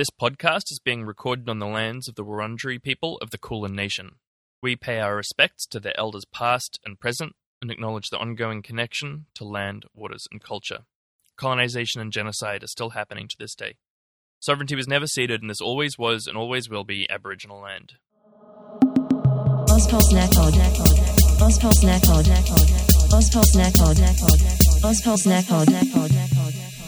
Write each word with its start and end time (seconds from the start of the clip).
This 0.00 0.08
podcast 0.08 0.72
is 0.72 0.80
being 0.82 1.04
recorded 1.04 1.46
on 1.50 1.58
the 1.58 1.66
lands 1.66 2.08
of 2.08 2.14
the 2.14 2.24
Wurundjeri 2.24 2.82
people 2.82 3.18
of 3.20 3.28
the 3.28 3.36
Kulin 3.36 3.74
Nation. 3.74 4.12
We 4.62 4.74
pay 4.74 4.98
our 4.98 5.14
respects 5.14 5.66
to 5.66 5.78
their 5.78 5.92
elders 6.00 6.24
past 6.32 6.80
and 6.86 6.98
present 6.98 7.34
and 7.60 7.70
acknowledge 7.70 8.08
the 8.08 8.16
ongoing 8.16 8.62
connection 8.62 9.26
to 9.34 9.44
land, 9.44 9.84
waters, 9.92 10.26
and 10.32 10.42
culture. 10.42 10.86
Colonization 11.36 12.00
and 12.00 12.10
genocide 12.10 12.64
are 12.64 12.68
still 12.68 12.96
happening 12.96 13.28
to 13.28 13.36
this 13.38 13.54
day. 13.54 13.76
Sovereignty 14.38 14.74
was 14.74 14.88
never 14.88 15.06
ceded, 15.06 15.42
and 15.42 15.50
this 15.50 15.60
always 15.60 15.98
was 15.98 16.26
and 16.26 16.34
always 16.34 16.70
will 16.70 16.84
be 16.84 17.06
Aboriginal 17.10 17.60
land. 17.60 17.96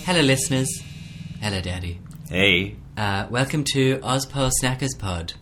Hello, 0.07 0.23
listeners. 0.23 0.83
Hello, 1.43 1.61
Daddy. 1.61 2.01
Hey. 2.31 2.77
Uh, 2.97 3.27
welcome 3.31 3.65
to 3.65 3.99
Ozpol 3.99 4.51
Snackers 4.63 4.99
Pod. 4.99 5.35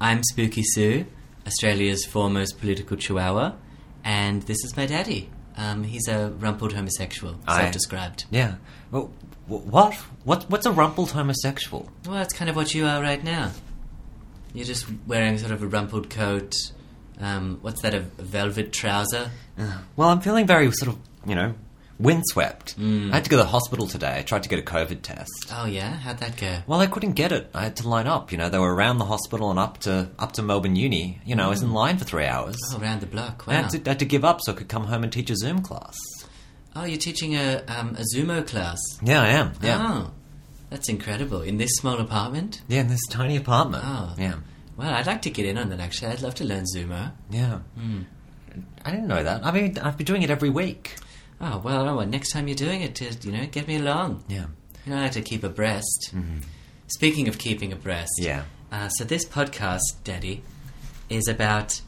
I'm 0.00 0.22
Spooky 0.24 0.62
Sue, 0.64 1.06
Australia's 1.46 2.04
foremost 2.04 2.58
political 2.60 2.96
chihuahua, 2.96 3.52
and 4.04 4.42
this 4.42 4.64
is 4.64 4.76
my 4.76 4.86
daddy. 4.86 5.30
Um, 5.56 5.84
he's 5.84 6.08
a 6.08 6.30
rumpled 6.38 6.72
homosexual, 6.72 7.36
I- 7.46 7.60
self-described. 7.62 8.24
Yeah. 8.30 8.54
Well, 8.90 9.12
wh- 9.46 9.64
what? 9.66 9.94
What? 10.24 10.44
What's 10.50 10.66
a 10.66 10.72
rumpled 10.72 11.12
homosexual? 11.12 11.88
Well, 12.06 12.16
that's 12.16 12.34
kind 12.34 12.48
of 12.50 12.56
what 12.56 12.74
you 12.74 12.86
are 12.86 13.00
right 13.00 13.22
now. 13.22 13.52
You're 14.52 14.66
just 14.66 14.86
wearing 15.06 15.38
sort 15.38 15.52
of 15.52 15.62
a 15.62 15.66
rumpled 15.66 16.10
coat. 16.10 16.54
Um, 17.20 17.58
what's 17.62 17.82
that? 17.82 17.94
A, 17.94 17.98
a 17.98 18.22
velvet 18.22 18.72
trouser? 18.72 19.30
Well, 19.96 20.08
I'm 20.08 20.20
feeling 20.20 20.46
very 20.46 20.70
sort 20.72 20.94
of, 20.96 20.98
you 21.26 21.34
know, 21.34 21.54
windswept. 22.00 22.74
I 22.78 23.10
had 23.12 23.24
to 23.24 23.30
go 23.30 23.36
to 23.36 23.42
the 23.42 23.48
hospital 23.48 23.86
today. 23.86 24.18
I 24.18 24.22
tried 24.22 24.42
to 24.44 24.48
get 24.48 24.58
a 24.58 24.62
COVID 24.62 25.02
test. 25.02 25.30
Oh 25.52 25.66
yeah, 25.66 25.90
how'd 25.90 26.18
that 26.18 26.36
go? 26.36 26.58
Well, 26.66 26.80
I 26.80 26.86
couldn't 26.86 27.12
get 27.12 27.32
it. 27.32 27.50
I 27.54 27.62
had 27.64 27.76
to 27.76 27.88
line 27.88 28.06
up. 28.06 28.32
You 28.32 28.38
know, 28.38 28.48
they 28.48 28.58
were 28.58 28.74
around 28.74 28.98
the 28.98 29.04
hospital 29.04 29.50
and 29.50 29.58
up 29.58 29.78
to 29.80 30.08
up 30.18 30.32
to 30.32 30.42
Melbourne 30.42 30.76
Uni. 30.76 31.20
You 31.24 31.36
know, 31.36 31.46
I 31.46 31.50
was 31.50 31.62
in 31.62 31.72
line 31.72 31.98
for 31.98 32.04
three 32.04 32.26
hours. 32.26 32.56
Oh, 32.72 32.80
around 32.80 33.00
the 33.00 33.06
block. 33.06 33.44
I 33.46 33.54
Wow. 33.54 33.62
had, 33.62 33.70
to, 33.70 33.82
I 33.86 33.88
had 33.90 33.98
to 34.00 34.04
give 34.06 34.24
up 34.24 34.40
so 34.42 34.52
I 34.52 34.54
could 34.56 34.68
come 34.68 34.84
home 34.84 35.02
and 35.04 35.12
teach 35.12 35.30
a 35.30 35.36
Zoom 35.36 35.60
class. 35.62 35.96
Oh, 36.74 36.84
you're 36.84 36.98
teaching 36.98 37.34
a 37.36 37.62
um, 37.68 37.96
a 37.96 38.04
Zumo 38.14 38.46
class. 38.46 38.78
Yeah, 39.02 39.20
I 39.22 39.28
am. 39.28 39.52
Yeah. 39.62 39.78
Oh, 40.06 40.10
that's 40.70 40.88
incredible. 40.88 41.42
In 41.42 41.56
this 41.58 41.70
small 41.76 41.98
apartment. 42.00 42.62
Yeah, 42.68 42.80
in 42.82 42.88
this 42.88 43.04
tiny 43.08 43.36
apartment. 43.36 43.82
Oh. 43.86 44.14
Yeah. 44.18 44.34
Well, 44.76 44.94
I'd 44.94 45.06
like 45.06 45.22
to 45.22 45.30
get 45.30 45.44
in 45.46 45.58
on 45.58 45.68
that 45.70 45.80
actually. 45.80 46.12
I'd 46.12 46.22
love 46.22 46.36
to 46.36 46.44
learn 46.44 46.64
Zumo. 46.74 47.12
Yeah. 47.28 47.58
I 48.84 48.90
didn't 48.90 49.08
know 49.08 49.22
that. 49.22 49.44
I 49.44 49.50
mean, 49.52 49.78
I've 49.78 49.96
been 49.96 50.06
doing 50.06 50.22
it 50.22 50.30
every 50.30 50.48
week. 50.50 50.94
Oh 51.40 51.58
well, 51.58 51.88
oh, 51.88 51.96
well, 51.96 52.06
next 52.06 52.32
time 52.32 52.48
you're 52.48 52.54
doing 52.54 52.82
it, 52.82 52.94
just, 52.94 53.24
you 53.24 53.32
know, 53.32 53.46
get 53.46 53.66
me 53.66 53.76
along. 53.76 54.24
Yeah. 54.28 54.46
You 54.84 54.92
know, 54.92 54.98
I 54.98 55.02
like 55.04 55.12
to 55.12 55.22
keep 55.22 55.42
abreast. 55.44 56.12
Speaking 56.88 57.28
of 57.28 57.38
keeping 57.38 57.72
abreast, 57.72 58.12
Yeah. 58.18 58.44
Uh, 58.72 58.88
so 58.88 59.04
this 59.04 59.24
podcast, 59.24 59.80
Daddy, 60.04 60.42
is 61.08 61.26
about 61.28 61.80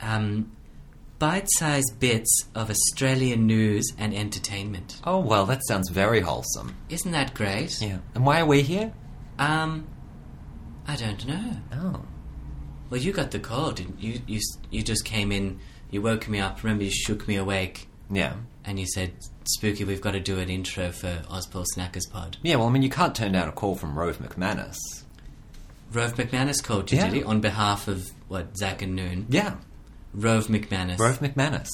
um, 0.00 0.52
bite-sized 1.18 1.98
bits 1.98 2.46
of 2.54 2.70
Australian 2.70 3.46
news 3.46 3.92
and 3.98 4.14
entertainment. 4.14 5.00
Oh, 5.04 5.18
well, 5.18 5.44
that 5.46 5.60
sounds 5.66 5.88
very 5.90 6.20
wholesome. 6.20 6.76
Isn't 6.88 7.12
that 7.12 7.34
great? 7.34 7.80
Yeah. 7.80 7.98
And 8.14 8.24
why 8.24 8.40
are 8.40 8.46
we 8.46 8.62
here? 8.62 8.92
Um, 9.38 9.86
I 10.86 10.96
don't 10.96 11.26
know. 11.26 11.56
Oh. 11.72 12.02
Well, 12.90 13.00
you 13.00 13.12
got 13.12 13.30
the 13.30 13.38
call, 13.40 13.72
didn't 13.72 14.00
you? 14.00 14.20
You 14.26 14.40
you 14.70 14.82
just 14.82 15.04
came 15.04 15.30
in. 15.32 15.58
You 15.90 16.02
woke 16.02 16.28
me 16.28 16.38
up. 16.40 16.62
Remember, 16.62 16.84
you 16.84 16.90
shook 16.90 17.26
me 17.28 17.36
awake, 17.36 17.88
Yeah. 18.10 18.34
And 18.64 18.78
you 18.78 18.86
said, 18.86 19.12
"Spooky, 19.44 19.84
we've 19.84 20.00
got 20.00 20.12
to 20.12 20.20
do 20.20 20.38
an 20.38 20.48
intro 20.50 20.90
for 20.92 21.22
Ozpol 21.30 21.64
Snackers 21.76 22.10
Pod." 22.10 22.36
Yeah, 22.42 22.56
well, 22.56 22.66
I 22.68 22.70
mean, 22.70 22.82
you 22.82 22.90
can't 22.90 23.14
turn 23.14 23.32
down 23.32 23.48
a 23.48 23.52
call 23.52 23.74
from 23.76 23.98
Rove 23.98 24.18
McManus. 24.18 24.76
Rove 25.92 26.14
McManus 26.14 26.62
called 26.62 26.90
you, 26.92 26.98
Yeah. 26.98 27.06
did 27.06 27.14
he? 27.14 27.24
On 27.24 27.40
behalf 27.40 27.88
of 27.88 28.10
what 28.28 28.56
Zach 28.56 28.80
and 28.82 28.94
Noon. 28.94 29.26
Yeah. 29.28 29.54
Rove 30.14 30.46
McManus. 30.48 30.98
Rove 30.98 31.18
McManus. 31.20 31.68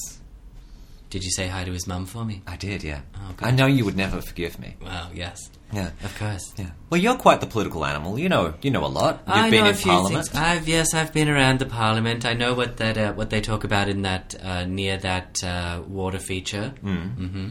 Did 1.09 1.23
you 1.23 1.31
say 1.31 1.47
hi 1.47 1.63
to 1.63 1.71
his 1.71 1.87
mum 1.87 2.05
for 2.05 2.25
me? 2.25 2.41
I 2.47 2.57
did, 2.57 2.83
yeah. 2.83 3.01
Oh, 3.15 3.33
good. 3.37 3.47
I 3.47 3.51
know 3.51 3.65
you 3.67 3.85
would 3.85 3.95
never 3.95 4.19
forgive 4.21 4.59
me. 4.59 4.75
Well, 4.81 5.09
yes, 5.13 5.39
Yeah. 5.73 5.89
of 6.03 6.17
course. 6.17 6.53
Yeah. 6.57 6.69
Well, 6.89 6.99
you're 7.01 7.17
quite 7.17 7.41
the 7.41 7.47
political 7.47 7.85
animal. 7.85 8.17
You 8.17 8.29
know, 8.29 8.53
you 8.61 8.71
know 8.71 8.85
a 8.85 8.87
lot. 8.87 9.21
You've 9.27 9.35
I 9.35 9.49
been 9.49 9.59
know 9.63 9.69
in 9.69 9.73
a 9.73 9.77
few 9.77 9.91
Parliament. 9.91 10.25
things. 10.27 10.37
I've 10.39 10.67
yes, 10.67 10.93
I've 10.93 11.11
been 11.13 11.27
around 11.29 11.59
the 11.59 11.65
Parliament. 11.65 12.25
I 12.25 12.33
know 12.33 12.53
what 12.53 12.77
that 12.77 12.97
uh, 12.97 13.13
what 13.13 13.29
they 13.29 13.41
talk 13.41 13.63
about 13.65 13.89
in 13.89 14.03
that 14.03 14.35
uh, 14.41 14.63
near 14.65 14.97
that 14.97 15.43
uh, 15.43 15.81
water 15.87 16.19
feature. 16.19 16.73
Mm. 16.83 17.15
hmm 17.15 17.47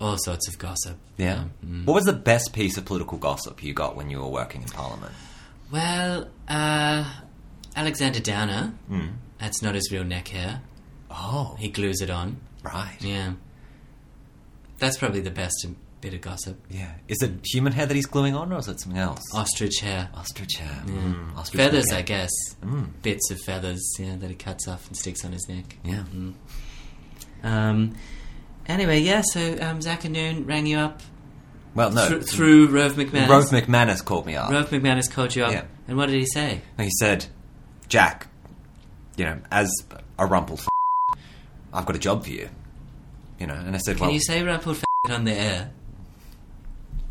All 0.00 0.16
sorts 0.18 0.48
of 0.48 0.58
gossip. 0.58 0.96
Yeah. 1.18 1.44
Mm. 1.64 1.84
What 1.84 1.94
was 1.94 2.04
the 2.04 2.12
best 2.14 2.52
piece 2.54 2.76
of 2.78 2.84
political 2.86 3.18
gossip 3.18 3.62
you 3.62 3.74
got 3.74 3.94
when 3.94 4.08
you 4.08 4.18
were 4.20 4.28
working 4.28 4.62
in 4.62 4.68
Parliament? 4.68 5.12
Well, 5.70 6.28
uh, 6.48 7.04
Alexander 7.76 8.20
Downer. 8.20 8.72
Mm. 8.90 9.10
That's 9.38 9.60
not 9.62 9.74
his 9.74 9.90
real 9.92 10.04
neck 10.04 10.28
hair. 10.28 10.62
Oh, 11.10 11.56
He 11.58 11.68
glues 11.68 12.00
it 12.00 12.08
on. 12.10 12.38
right. 12.62 12.96
Yeah. 13.00 13.32
That's 14.78 14.96
probably 14.96 15.20
the 15.20 15.30
best 15.30 15.66
bit 16.02 16.12
of 16.12 16.20
gossip. 16.20 16.60
Yeah. 16.68 16.90
Is 17.08 17.22
it 17.22 17.30
human 17.44 17.72
hair 17.72 17.86
that 17.86 17.94
he's 17.94 18.04
gluing 18.06 18.34
on, 18.34 18.52
or 18.52 18.58
is 18.58 18.68
it 18.68 18.78
something 18.80 19.00
else? 19.00 19.22
Ostrich 19.34 19.78
hair. 19.80 20.10
Ostrich 20.14 20.56
hair. 20.58 20.82
Mm, 20.84 21.34
ostrich 21.36 21.62
Feathers, 21.62 21.90
hair. 21.90 22.00
I 22.00 22.02
guess. 22.02 22.30
Mm. 22.62 22.88
Bits 23.02 23.30
of 23.30 23.40
feathers, 23.40 23.82
yeah, 23.98 24.16
that 24.16 24.28
he 24.28 24.34
cuts 24.36 24.68
off 24.68 24.86
and 24.88 24.96
sticks 24.96 25.24
on 25.24 25.32
his 25.32 25.48
neck. 25.48 25.76
Yeah. 25.84 26.02
Um, 27.42 27.94
anyway, 28.66 29.00
yeah, 29.00 29.22
so 29.32 29.56
um, 29.60 29.80
Zach 29.80 30.04
and 30.04 30.12
Noon 30.12 30.44
rang 30.46 30.66
you 30.66 30.78
up 30.78 31.00
Well, 31.74 31.90
no. 31.90 32.06
thr- 32.06 32.18
through 32.20 32.68
Rove 32.68 32.92
McManus. 32.94 33.28
Rove 33.28 33.44
McManus 33.50 34.04
called 34.04 34.26
me 34.26 34.36
up. 34.36 34.50
Rove 34.50 34.70
McManus 34.70 35.10
called 35.10 35.34
you 35.34 35.44
up. 35.44 35.52
Yeah. 35.52 35.64
And 35.88 35.96
what 35.96 36.06
did 36.06 36.16
he 36.18 36.26
say? 36.26 36.60
He 36.78 36.90
said, 36.98 37.26
Jack, 37.88 38.28
you 39.16 39.24
know, 39.24 39.38
as 39.50 39.70
a 40.18 40.26
rumpled 40.26 40.60
f- 40.60 40.68
I've 41.72 41.86
got 41.86 41.96
a 41.96 41.98
job 41.98 42.24
for 42.24 42.30
you. 42.30 42.48
You 43.38 43.46
know, 43.48 43.54
and 43.54 43.74
I 43.74 43.78
said, 43.78 43.96
Can 43.96 44.06
well, 44.06 44.14
you 44.14 44.20
say 44.20 44.42
rumpled 44.42 44.76
f- 44.76 44.84
on 45.10 45.24
the 45.24 45.32
air? 45.32 45.70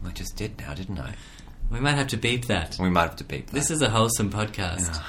I 0.05 0.09
just 0.11 0.35
did 0.35 0.59
now, 0.59 0.73
didn't 0.73 0.99
I? 0.99 1.13
We 1.71 1.79
might 1.79 1.93
have 1.93 2.07
to 2.07 2.17
beep 2.17 2.45
that. 2.47 2.77
We 2.79 2.89
might 2.89 3.03
have 3.03 3.15
to 3.17 3.23
beep 3.23 3.47
that. 3.47 3.53
This 3.53 3.71
is 3.71 3.81
a 3.81 3.89
wholesome 3.89 4.29
podcast. 4.31 5.01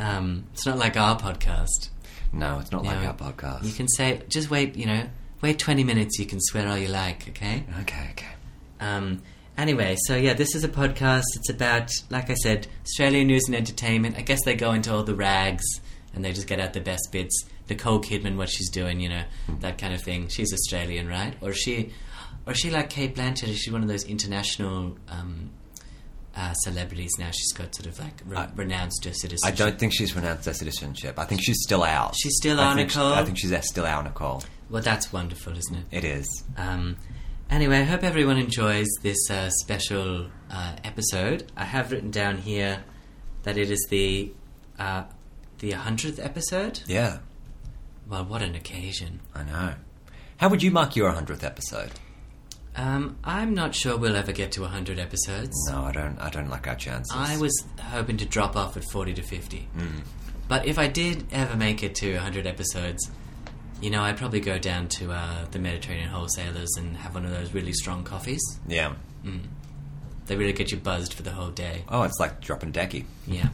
Um, 0.00 0.44
it's 0.52 0.66
not 0.66 0.78
like 0.78 0.96
our 0.96 1.18
podcast. 1.18 1.90
No, 2.32 2.58
it's 2.58 2.72
not 2.72 2.82
You 2.84 2.90
like 2.90 3.00
know, 3.02 3.06
our 3.08 3.14
podcast. 3.14 3.64
You 3.64 3.72
can 3.72 3.86
say, 3.88 4.22
just 4.28 4.50
wait, 4.50 4.76
you 4.76 4.86
know, 4.86 5.08
wait 5.40 5.58
20 5.58 5.84
minutes, 5.84 6.18
you 6.18 6.26
can 6.26 6.40
swear 6.40 6.68
all 6.68 6.76
you 6.78 6.88
like, 6.88 7.28
okay? 7.28 7.64
Okay, 7.82 8.08
okay. 8.12 8.32
Um, 8.80 9.22
anyway, 9.56 9.96
so 10.06 10.16
yeah, 10.16 10.34
this 10.34 10.54
is 10.56 10.64
a 10.64 10.68
podcast. 10.68 11.22
It's 11.36 11.48
about, 11.48 11.92
like 12.10 12.30
I 12.30 12.34
said, 12.34 12.66
Australian 12.82 13.28
news 13.28 13.44
and 13.46 13.54
entertainment. 13.54 14.16
I 14.18 14.22
guess 14.22 14.42
they 14.44 14.56
go 14.56 14.72
into 14.72 14.92
all 14.92 15.04
the 15.04 15.14
rags 15.14 15.64
and 16.12 16.24
they 16.24 16.32
just 16.32 16.48
get 16.48 16.58
out 16.58 16.72
the 16.72 16.80
best 16.80 17.08
bits. 17.12 17.44
Nicole 17.70 18.00
Kidman, 18.00 18.36
what 18.36 18.50
she's 18.50 18.68
doing, 18.68 19.00
you 19.00 19.08
know, 19.08 19.22
that 19.60 19.78
kind 19.78 19.94
of 19.94 20.02
thing. 20.02 20.28
She's 20.28 20.52
Australian, 20.52 21.08
right? 21.08 21.34
Or 21.40 21.52
she, 21.52 21.92
or 22.46 22.52
is 22.52 22.58
she 22.58 22.70
like 22.70 22.90
Cate 22.90 23.14
Blanchett? 23.14 23.48
Is 23.48 23.58
she 23.58 23.70
one 23.70 23.82
of 23.82 23.88
those 23.88 24.04
international 24.04 24.96
um, 25.08 25.50
uh, 26.36 26.52
celebrities 26.54 27.12
now? 27.18 27.30
She's 27.30 27.52
got 27.52 27.74
sort 27.74 27.86
of 27.86 27.98
like 27.98 28.20
re- 28.26 28.36
I- 28.38 28.48
renounced 28.54 29.04
her 29.04 29.12
citizenship. 29.12 29.46
I 29.46 29.56
don't 29.56 29.78
think 29.78 29.92
she's 29.94 30.14
renounced 30.14 30.44
her 30.46 30.54
citizenship. 30.54 31.18
I 31.18 31.24
think 31.24 31.42
she's 31.42 31.60
still 31.62 31.82
out. 31.82 32.14
She's 32.16 32.36
still 32.36 32.60
I 32.60 32.64
out, 32.72 32.76
think 32.76 32.90
she- 32.90 33.00
I 33.00 33.24
think 33.24 33.38
she's 33.38 33.54
still 33.68 33.86
out, 33.86 34.04
Nicole. 34.04 34.42
Well, 34.70 34.82
that's 34.82 35.12
wonderful, 35.12 35.56
isn't 35.56 35.74
it? 35.76 35.84
It 35.90 36.04
is. 36.04 36.44
Um, 36.56 36.96
anyway, 37.50 37.78
I 37.80 37.84
hope 37.84 38.02
everyone 38.02 38.38
enjoys 38.38 38.88
this 39.02 39.30
uh, 39.30 39.50
special 39.50 40.26
uh, 40.50 40.76
episode. 40.84 41.50
I 41.56 41.64
have 41.64 41.92
written 41.92 42.10
down 42.10 42.38
here 42.38 42.82
that 43.44 43.56
it 43.58 43.70
is 43.70 43.86
the 43.90 44.32
uh, 44.78 45.04
the 45.60 45.72
hundredth 45.72 46.18
episode. 46.18 46.80
Yeah, 46.86 47.18
Well, 48.08 48.24
what 48.24 48.42
an 48.42 48.54
occasion! 48.54 49.20
I 49.34 49.44
know. 49.44 49.74
How 50.38 50.48
would 50.48 50.62
you 50.62 50.70
mark 50.70 50.96
your 50.96 51.12
100th 51.12 51.44
episode? 51.44 51.92
Um, 52.76 53.16
I'm 53.22 53.54
not 53.54 53.74
sure 53.74 53.96
we'll 53.96 54.16
ever 54.16 54.32
get 54.32 54.52
to 54.52 54.64
hundred 54.64 54.98
episodes. 54.98 55.52
No, 55.70 55.82
I 55.82 55.92
don't. 55.92 56.18
I 56.18 56.28
don't 56.30 56.48
like 56.50 56.66
our 56.66 56.74
chances. 56.74 57.12
I 57.14 57.36
was 57.36 57.52
hoping 57.80 58.16
to 58.18 58.24
drop 58.26 58.56
off 58.56 58.76
at 58.76 58.84
forty 58.90 59.14
to 59.14 59.22
fifty, 59.22 59.68
Mm. 59.76 60.02
but 60.48 60.66
if 60.66 60.78
I 60.78 60.88
did 60.88 61.24
ever 61.32 61.56
make 61.56 61.82
it 61.82 61.94
to 61.96 62.16
hundred 62.16 62.46
episodes. 62.46 63.10
You 63.80 63.90
know, 63.90 64.02
I'd 64.02 64.16
probably 64.16 64.40
go 64.40 64.56
down 64.56 64.88
to 64.90 65.12
uh, 65.12 65.44
the 65.50 65.58
Mediterranean 65.58 66.08
wholesalers 66.08 66.70
and 66.78 66.96
have 66.96 67.12
one 67.14 67.26
of 67.26 67.32
those 67.32 67.52
really 67.52 67.72
strong 67.74 68.02
coffees. 68.02 68.40
Yeah. 68.66 68.94
They 70.26 70.36
really 70.36 70.54
get 70.54 70.70
you 70.72 70.78
buzzed 70.78 71.12
for 71.12 71.22
the 71.22 71.32
whole 71.32 71.50
day. 71.50 71.84
Oh, 71.88 72.02
it's 72.04 72.18
like 72.18 72.40
dropping 72.40 72.72
decky. 72.72 73.04
Yeah, 73.26 73.48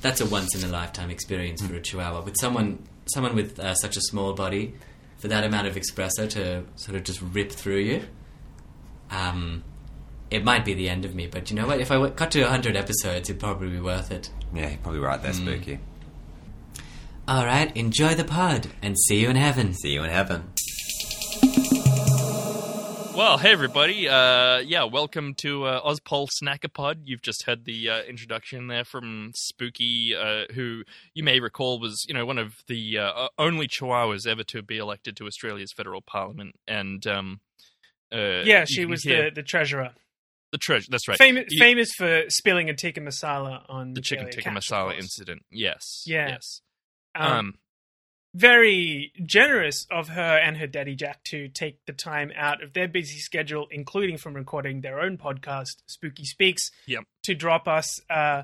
that's 0.00 0.20
a 0.20 0.26
once 0.26 0.54
in 0.56 0.68
a 0.68 0.72
lifetime 0.72 1.10
experience 1.10 1.64
for 1.64 1.74
a 1.76 1.80
Chihuahua. 1.80 2.22
With 2.22 2.34
someone, 2.40 2.82
someone 3.14 3.36
with 3.36 3.60
uh, 3.60 3.74
such 3.76 3.96
a 3.96 4.00
small 4.00 4.32
body, 4.32 4.74
for 5.18 5.28
that 5.28 5.44
amount 5.44 5.68
of 5.68 5.76
espresso 5.76 6.28
to 6.30 6.64
sort 6.74 6.96
of 6.96 7.04
just 7.04 7.20
rip 7.22 7.52
through 7.52 7.78
you, 7.80 8.02
um, 9.10 9.62
it 10.30 10.44
might 10.44 10.64
be 10.64 10.74
the 10.74 10.88
end 10.88 11.04
of 11.04 11.14
me. 11.14 11.26
But 11.26 11.50
you 11.50 11.56
know 11.56 11.66
what? 11.66 11.80
If 11.80 11.90
I 11.90 12.10
cut 12.10 12.30
to 12.32 12.42
hundred 12.48 12.76
episodes, 12.76 13.28
it'd 13.30 13.40
probably 13.40 13.68
be 13.70 13.80
worth 13.80 14.10
it. 14.10 14.30
Yeah, 14.54 14.68
you're 14.70 14.78
probably 14.78 15.00
right 15.00 15.20
there, 15.22 15.32
Mm. 15.32 15.42
Spooky. 15.42 15.78
All 17.28 17.44
right, 17.44 17.76
enjoy 17.76 18.14
the 18.14 18.24
pod, 18.24 18.68
and 18.82 18.96
see 18.98 19.20
you 19.20 19.30
in 19.30 19.36
heaven. 19.36 19.74
See 19.74 19.90
you 19.92 20.04
in 20.04 20.10
heaven. 20.10 20.52
Well, 23.16 23.38
hey 23.38 23.50
everybody. 23.50 24.06
Uh, 24.08 24.58
yeah, 24.58 24.84
welcome 24.84 25.32
to 25.36 25.64
uh, 25.64 25.80
Ozpol 25.90 26.28
Snackapod. 26.40 26.96
You've 27.06 27.22
just 27.22 27.44
heard 27.44 27.64
the 27.64 27.88
uh, 27.88 28.02
introduction 28.02 28.66
there 28.66 28.84
from 28.84 29.32
Spooky, 29.34 30.14
uh, 30.14 30.44
who 30.52 30.82
you 31.14 31.24
may 31.24 31.40
recall 31.40 31.80
was, 31.80 32.04
you 32.06 32.12
know, 32.14 32.26
one 32.26 32.36
of 32.36 32.56
the 32.68 32.98
uh, 32.98 33.28
only 33.38 33.68
Chihuahuas 33.68 34.26
ever 34.26 34.44
to 34.44 34.60
be 34.62 34.76
elected 34.76 35.16
to 35.16 35.26
Australia's 35.26 35.72
federal 35.72 36.02
parliament, 36.02 36.56
and 36.68 37.06
um, 37.06 37.40
uh, 38.12 38.42
Yeah, 38.44 38.64
she 38.64 38.84
was 38.86 39.02
the, 39.02 39.30
the 39.34 39.42
treasurer. 39.42 39.90
the 40.52 40.58
treasure. 40.58 40.86
That's 40.90 41.08
right. 41.08 41.18
Famous, 41.18 41.44
You- 41.50 41.58
famous 41.58 41.92
for 41.94 42.24
spilling 42.28 42.70
a 42.70 42.74
tikka 42.74 43.00
masala 43.00 43.64
on 43.68 43.94
the 43.94 44.00
chicken 44.00 44.30
tikka 44.30 44.50
masala 44.50 44.96
incident. 44.98 45.42
Yes. 45.50 46.04
Yeah. 46.06 46.28
Yes. 46.28 46.60
Um, 47.14 47.32
Um, 47.32 47.54
very 48.34 49.12
generous 49.24 49.86
of 49.90 50.08
her 50.10 50.36
and 50.38 50.58
her 50.58 50.66
daddy 50.66 50.94
Jack 50.94 51.24
to 51.24 51.48
take 51.48 51.78
the 51.86 51.92
time 51.94 52.30
out 52.36 52.62
of 52.62 52.74
their 52.74 52.86
busy 52.88 53.18
schedule, 53.18 53.66
including 53.70 54.18
from 54.18 54.34
recording 54.34 54.82
their 54.82 55.00
own 55.00 55.16
podcast, 55.16 55.76
Spooky 55.86 56.24
Speaks, 56.24 56.70
Yep. 56.86 57.04
to 57.24 57.34
drop 57.34 57.66
us 57.66 57.98
uh, 58.10 58.42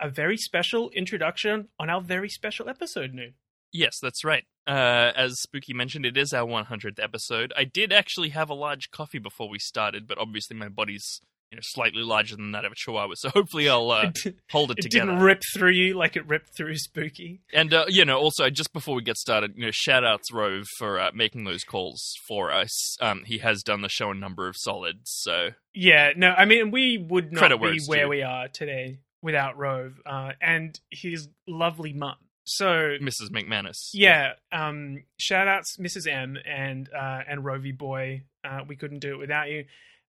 a 0.00 0.08
very 0.10 0.36
special 0.36 0.90
introduction 0.90 1.68
on 1.78 1.88
our 1.88 2.00
very 2.00 2.28
special 2.28 2.68
episode. 2.68 3.14
New. 3.14 3.32
Yes, 3.72 3.98
that's 4.02 4.24
right. 4.24 4.44
Uh, 4.66 5.12
as 5.16 5.40
Spooky 5.40 5.74
mentioned, 5.74 6.06
it 6.06 6.16
is 6.16 6.32
our 6.32 6.46
100th 6.46 7.02
episode. 7.02 7.52
I 7.56 7.64
did 7.64 7.92
actually 7.92 8.30
have 8.30 8.48
a 8.50 8.54
large 8.54 8.90
coffee 8.90 9.18
before 9.18 9.48
we 9.48 9.58
started, 9.58 10.06
but 10.06 10.18
obviously 10.18 10.56
my 10.56 10.68
body's 10.68 11.20
you 11.50 11.56
know 11.56 11.60
slightly 11.64 12.00
larger 12.02 12.34
than 12.34 12.52
that 12.52 12.64
of 12.64 12.72
a 12.72 12.74
chihuahua, 12.74 13.12
so 13.14 13.28
hopefully 13.34 13.68
I'll 13.68 13.90
uh, 13.90 14.10
It, 14.24 14.36
hold 14.50 14.70
it 14.70 14.78
it 14.78 14.82
together. 14.82 15.10
didn't 15.10 15.22
rip 15.22 15.42
through 15.54 15.72
you 15.72 15.92
like 15.94 16.16
it 16.16 16.26
ripped 16.26 16.56
through 16.56 16.76
Spooky. 16.76 17.42
and 17.52 17.74
uh, 17.74 17.84
you 17.88 18.06
know, 18.06 18.18
also 18.18 18.48
just 18.48 18.72
before 18.72 18.94
we 18.94 19.02
get 19.02 19.18
started, 19.18 19.52
you 19.56 19.66
know, 19.66 19.70
shout 19.70 20.02
outs 20.02 20.32
Rove 20.32 20.64
for 20.78 20.98
uh, 20.98 21.10
making 21.14 21.44
those 21.44 21.62
calls 21.64 22.14
for 22.26 22.50
us. 22.52 22.96
Um, 23.02 23.24
he 23.26 23.38
has 23.38 23.62
done 23.62 23.82
the 23.82 23.90
show 23.90 24.10
a 24.12 24.14
number 24.14 24.48
of 24.48 24.54
solids, 24.56 25.10
so 25.12 25.50
Yeah, 25.74 26.12
no, 26.16 26.30
I 26.30 26.46
mean 26.46 26.70
we 26.70 26.96
would 26.96 27.32
not 27.32 27.40
Credit 27.40 27.60
be 27.60 27.80
where 27.86 28.04
due. 28.04 28.08
we 28.08 28.22
are 28.22 28.48
today 28.48 29.00
without 29.20 29.58
Rove 29.58 30.00
uh, 30.06 30.32
and 30.40 30.80
his 30.90 31.28
lovely 31.46 31.92
mum. 31.92 32.16
So 32.44 32.96
Mrs. 33.00 33.30
McManus. 33.30 33.90
yeah, 33.94 34.32
um, 34.50 35.04
shout 35.18 35.48
outs 35.48 35.76
Mrs. 35.78 36.10
M 36.10 36.36
and 36.44 36.88
uh, 36.92 37.20
and 37.28 37.44
Rovey 37.44 37.76
boy. 37.76 38.22
Uh, 38.44 38.60
we 38.66 38.76
couldn't 38.76 38.98
do 38.98 39.12
it 39.12 39.18
without 39.18 39.50
you. 39.50 39.64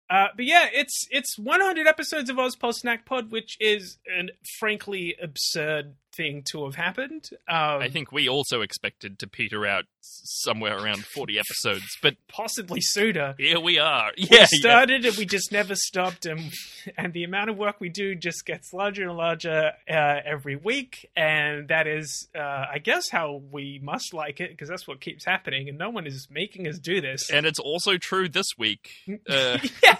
Uh, 0.10 0.28
but 0.36 0.46
yeah, 0.46 0.68
it's 0.74 1.08
it's 1.12 1.38
100 1.38 1.88
episodes 1.88 2.30
of 2.30 2.38
Ozpol 2.38 2.74
Snack 2.74 3.06
Pod, 3.06 3.32
which 3.32 3.58
is 3.60 3.98
an 4.06 4.30
frankly 4.60 5.16
absurd 5.22 5.96
thing 6.16 6.44
to 6.52 6.66
have 6.66 6.76
happened. 6.76 7.30
Um, 7.48 7.82
I 7.82 7.90
think 7.90 8.12
we 8.12 8.28
also 8.30 8.62
expected 8.62 9.20
to 9.20 9.28
peter 9.28 9.66
out 9.66 9.86
somewhere 10.02 10.78
around 10.78 11.06
40 11.16 11.40
episodes, 11.40 11.98
but 12.02 12.16
possibly 12.28 12.82
sooner. 12.82 13.36
here 13.38 13.60
we 13.60 13.80
are. 13.80 14.12
we 14.18 14.24
Yeah, 14.26 14.40
yeah. 14.40 14.46
started 14.52 15.06
and 15.06 15.16
we 15.18 15.26
just 15.26 15.52
never 15.52 15.76
stopped 15.76 16.26
and 16.26 16.52
and 16.98 17.14
the 17.14 17.24
amount 17.24 17.50
of 17.50 17.58
work 17.58 17.80
we 17.80 17.90
do 17.90 18.16
just 18.16 18.46
gets 18.46 18.74
larger 18.74 19.08
and 19.08 19.18
larger 19.18 19.72
uh, 19.90 20.20
every 20.26 20.56
week 20.56 21.10
and 21.16 21.68
that 21.70 21.88
is 21.88 22.28
uh, 22.36 22.66
i 22.72 22.78
guess 22.78 23.10
how 23.10 23.42
we 23.52 23.80
must 23.82 24.14
like 24.14 24.42
it 24.42 24.52
because 24.52 24.68
that's 24.70 24.88
what 24.88 25.00
keeps 25.00 25.24
happening 25.26 25.70
and 25.70 25.78
no 25.78 25.90
one 25.90 26.06
is 26.06 26.28
making 26.30 26.68
us 26.68 26.78
do 26.80 27.00
this 27.02 27.30
And 27.30 27.46
it's 27.46 27.60
also 27.60 27.98
true 27.98 28.28
this 28.30 28.48
week. 28.58 28.90
Uh, 29.30 29.58
yeah 29.84 29.98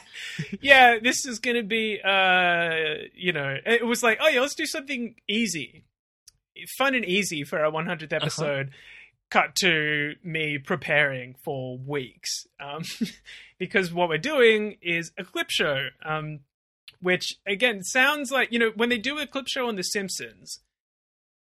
yeah 0.62 1.00
this 1.02 1.26
is 1.26 1.40
gonna 1.40 1.64
be 1.64 2.00
uh 2.04 2.72
you 3.16 3.32
know 3.34 3.58
it 3.66 3.86
was 3.86 4.04
like 4.04 4.20
oh 4.22 4.28
yeah 4.28 4.42
let's 4.42 4.56
do 4.56 4.66
something 4.66 5.16
easy 5.28 5.84
fun 6.78 6.96
and 6.96 7.06
easy 7.06 7.44
for 7.44 7.64
our 7.64 7.72
100th 7.72 8.04
Uh-huh. 8.14 8.16
episode 8.22 8.72
cut 9.30 9.56
to 9.56 10.14
me 10.24 10.58
preparing 10.60 11.34
for 11.44 11.78
weeks 11.78 12.46
um 12.60 12.84
because 13.58 13.92
what 13.92 14.08
we're 14.10 14.18
doing 14.18 14.78
is 14.82 15.12
a 15.18 15.24
clip 15.24 15.50
show 15.50 15.88
um 16.06 16.40
which 17.02 17.36
again 17.48 17.82
sounds 17.84 18.32
like 18.32 18.52
you 18.52 18.60
know 18.60 18.72
when 18.76 18.90
they 18.90 18.98
do 19.00 19.18
a 19.18 19.26
clip 19.26 19.48
show 19.48 19.68
on 19.68 19.76
the 19.76 19.84
simpsons 19.84 20.60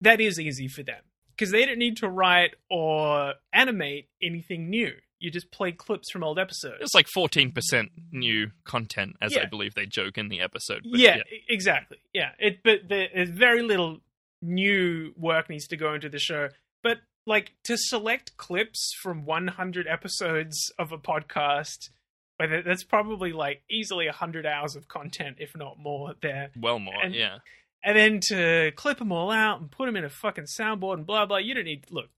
that 0.00 0.20
is 0.20 0.38
easy 0.38 0.68
for 0.68 0.82
them 0.82 1.00
because 1.30 1.50
they 1.50 1.64
don't 1.64 1.78
need 1.78 1.96
to 1.96 2.08
write 2.08 2.54
or 2.70 3.34
animate 3.52 4.08
anything 4.22 4.68
new 4.68 4.92
you 5.20 5.30
just 5.32 5.50
play 5.50 5.72
clips 5.72 6.10
from 6.12 6.22
old 6.22 6.38
episodes 6.38 6.76
It's 6.80 6.94
like 6.94 7.08
14% 7.08 7.88
new 8.12 8.52
content, 8.64 9.16
as 9.20 9.36
I 9.36 9.46
believe 9.46 9.74
they 9.74 9.84
joke 9.84 10.16
in 10.16 10.28
the 10.28 10.40
episode. 10.40 10.82
Yeah, 10.84 11.16
e- 11.16 11.42
exactly. 11.48 11.98
Yeah, 12.14 12.30
it 12.38 12.60
but 12.62 12.82
there's 12.88 13.28
very 13.28 13.62
little 13.62 13.98
new 14.42 15.12
work 15.16 15.48
needs 15.50 15.66
to 15.68 15.76
go 15.76 15.94
into 15.94 16.08
the 16.08 16.18
show. 16.18 16.48
But 16.82 16.98
like 17.26 17.52
to 17.64 17.76
select 17.76 18.36
clips 18.36 18.92
from 19.02 19.24
100 19.24 19.86
episodes 19.86 20.72
of 20.78 20.92
a 20.92 20.98
podcast, 20.98 21.90
whether 22.38 22.62
that's 22.62 22.84
probably 22.84 23.32
like 23.32 23.62
easily 23.70 24.06
100 24.06 24.46
hours 24.46 24.76
of 24.76 24.88
content, 24.88 25.36
if 25.40 25.56
not 25.56 25.78
more. 25.78 26.14
There, 26.22 26.50
Well, 26.58 26.78
more, 26.78 26.94
And- 27.02 27.14
yeah. 27.14 27.38
and 27.84 27.96
then 27.96 28.20
to 28.28 28.72
clip 28.76 28.98
them 28.98 29.12
all 29.12 29.30
out 29.30 29.60
and 29.60 29.70
put 29.70 29.86
them 29.86 29.96
in 29.96 30.04
a 30.04 30.08
fucking 30.10 30.46
soundboard 30.58 30.94
and 30.94 31.06
blah 31.06 31.26
blah. 31.26 31.38
You 31.38 31.54
don't 31.54 31.64
need 31.64 31.84
look. 31.90 32.08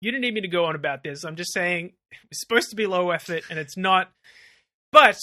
You 0.00 0.12
don't 0.12 0.20
need 0.20 0.34
me 0.34 0.40
to 0.42 0.48
go 0.48 0.64
on 0.66 0.76
about 0.76 1.02
this. 1.02 1.24
I'm 1.24 1.34
just 1.36 1.52
saying 1.52 1.92
it's 2.30 2.40
supposed 2.40 2.70
to 2.70 2.76
be 2.76 2.86
low 2.86 3.10
effort 3.10 3.42
and 3.50 3.58
it's 3.58 3.76
not. 3.76 4.12
But 4.92 5.18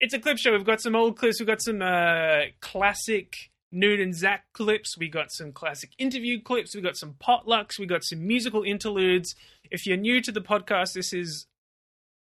it's 0.00 0.14
a 0.14 0.18
clip 0.18 0.38
show. 0.38 0.52
We've 0.52 0.64
got 0.64 0.80
some 0.80 0.96
old 0.96 1.18
clips. 1.18 1.38
We've 1.38 1.46
got 1.46 1.60
some 1.62 1.82
uh, 1.82 2.46
classic 2.60 3.34
Noon 3.72 4.00
and 4.00 4.14
Zach 4.14 4.44
clips. 4.52 4.96
We 4.98 5.08
got 5.08 5.32
some 5.32 5.52
classic 5.52 5.90
interview 5.98 6.40
clips. 6.40 6.74
We 6.74 6.80
got 6.82 6.96
some 6.96 7.14
potlucks. 7.14 7.78
We 7.78 7.86
got 7.86 8.04
some 8.04 8.26
musical 8.26 8.62
interludes. 8.62 9.34
If 9.70 9.86
you're 9.86 9.96
new 9.96 10.20
to 10.20 10.30
the 10.32 10.40
podcast, 10.42 10.92
this 10.92 11.12
is. 11.12 11.46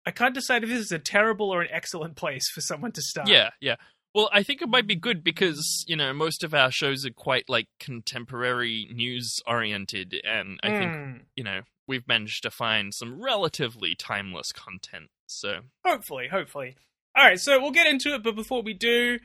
I 0.07 0.11
can't 0.11 0.35
decide 0.35 0.63
if 0.65 0.69
this 0.69 0.81
is 0.81 0.93
a 0.93 0.99
terrible 0.99 1.51
or 1.51 1.63
an 1.63 1.69
excellent 1.71 2.17
place 2.17 2.51
for 2.51 2.61
someone 2.61 2.93
to 2.93 3.01
start. 3.03 3.29
Yeah, 3.29 3.51
yeah. 3.61 3.77
Well, 4.15 4.29
I 4.33 4.43
think 4.43 4.61
it 4.63 4.69
might 4.69 4.87
be 4.87 4.95
good 4.97 5.25
because, 5.25 5.85
you 5.89 5.97
know, 5.97 6.13
most 6.13 6.45
of 6.45 6.53
our 6.55 6.71
shows 6.71 7.05
are 7.07 7.11
quite 7.11 7.49
like 7.49 7.67
contemporary 7.81 8.89
news 8.95 9.41
oriented. 9.47 10.15
And 10.25 10.61
I 10.63 10.69
think, 10.69 10.93
Mm. 10.93 11.21
you 11.37 11.43
know, 11.45 11.63
we've 11.89 12.07
managed 12.07 12.43
to 12.43 12.51
find 12.51 12.95
some 12.95 13.21
relatively 13.21 13.95
timeless 13.95 14.53
content. 14.53 15.11
So, 15.27 15.61
Hopefully, 15.85 16.29
hopefully. 16.29 16.77
All 17.17 17.25
right, 17.25 17.41
so 17.41 17.61
we'll 17.61 17.71
get 17.71 17.87
into 17.87 18.15
it, 18.15 18.23
but 18.23 18.37
before 18.37 18.63
we 18.63 18.75
do, 18.75 19.19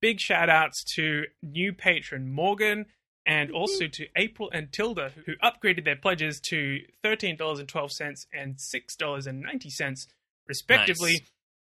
big 0.00 0.20
shout 0.20 0.48
outs 0.48 0.84
to 0.96 1.24
new 1.42 1.72
patron 1.72 2.32
Morgan 2.32 2.86
and 3.24 3.50
also 3.52 3.86
to 3.86 4.06
April 4.16 4.50
and 4.52 4.72
Tilda, 4.72 5.12
who 5.26 5.34
upgraded 5.36 5.84
their 5.84 5.96
pledges 5.96 6.40
to 6.40 6.80
$13.12 7.04 8.26
and 8.32 8.56
$6.90, 8.56 10.06
respectively. 10.48 11.12
Nice. 11.12 11.20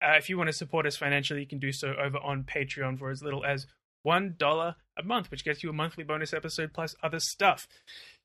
Uh, 0.04 0.18
if 0.18 0.30
you 0.30 0.38
want 0.38 0.48
to 0.48 0.54
support 0.54 0.86
us 0.86 0.98
financially, 0.98 1.42
you 1.42 1.48
can 1.48 1.60
do 1.60 1.72
so 1.72 1.94
over 1.94 2.18
on 2.18 2.44
Patreon 2.44 2.98
for 2.98 3.10
as 3.10 3.22
little 3.22 3.46
as 3.46 3.68
$1 4.06 4.75
a 4.98 5.03
month, 5.03 5.32
which 5.32 5.46
gets 5.46 5.63
you 5.63 5.70
a 5.70 5.74
monthly 5.74 6.03
bonus 6.03 6.34
episode 6.34 6.74
plus 6.74 6.96
other 7.01 7.20
stuff. 7.20 7.68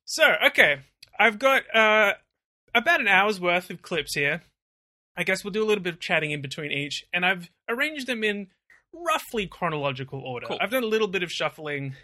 So, 0.03 0.33
okay, 0.47 0.81
I've 1.19 1.39
got 1.39 1.63
uh, 1.75 2.13
about 2.73 3.01
an 3.01 3.07
hour's 3.07 3.39
worth 3.39 3.69
of 3.69 3.81
clips 3.81 4.15
here. 4.15 4.41
I 5.15 5.23
guess 5.23 5.43
we'll 5.43 5.51
do 5.51 5.63
a 5.63 5.67
little 5.67 5.83
bit 5.83 5.93
of 5.93 5.99
chatting 5.99 6.31
in 6.31 6.41
between 6.41 6.71
each, 6.71 7.05
and 7.13 7.25
I've 7.25 7.49
arranged 7.69 8.07
them 8.07 8.23
in 8.23 8.47
roughly 8.93 9.47
chronological 9.47 10.19
order. 10.19 10.47
Cool. 10.47 10.57
I've 10.61 10.71
done 10.71 10.83
a 10.83 10.87
little 10.87 11.07
bit 11.07 11.23
of 11.23 11.31
shuffling 11.31 11.95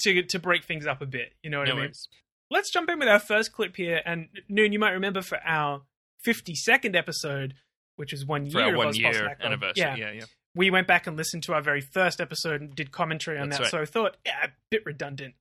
to 0.00 0.22
to 0.22 0.38
break 0.38 0.64
things 0.64 0.86
up 0.86 1.00
a 1.02 1.06
bit. 1.06 1.34
You 1.42 1.50
know 1.50 1.58
what 1.58 1.68
no 1.68 1.72
I 1.72 1.76
mean? 1.76 1.84
worries. 1.86 2.08
Let's 2.50 2.70
jump 2.70 2.90
in 2.90 2.98
with 2.98 3.08
our 3.08 3.18
first 3.20 3.52
clip 3.52 3.76
here. 3.76 4.00
And 4.04 4.28
Noon, 4.48 4.72
you 4.72 4.78
might 4.78 4.90
remember 4.92 5.22
for 5.22 5.38
our 5.44 5.82
52nd 6.26 6.96
episode, 6.96 7.54
which 7.96 8.12
is 8.12 8.26
one 8.26 8.50
For 8.50 8.60
year 8.60 8.76
one 8.76 8.94
year 8.94 9.36
anniversary. 9.40 9.74
Yeah, 9.82 9.96
Yeah, 9.96 10.10
yeah. 10.12 10.24
we 10.54 10.70
went 10.70 10.86
back 10.86 11.06
and 11.06 11.16
listened 11.16 11.42
to 11.44 11.54
our 11.54 11.62
very 11.62 11.80
first 11.80 12.20
episode 12.20 12.60
and 12.60 12.74
did 12.74 12.90
commentary 12.90 13.38
on 13.38 13.48
That's 13.50 13.58
that. 13.58 13.62
right. 13.64 13.70
So 13.70 13.82
I 13.82 13.84
thought, 13.84 14.16
yeah, 14.26 14.46
a 14.46 14.48
bit 14.70 14.84
redundant 14.84 15.34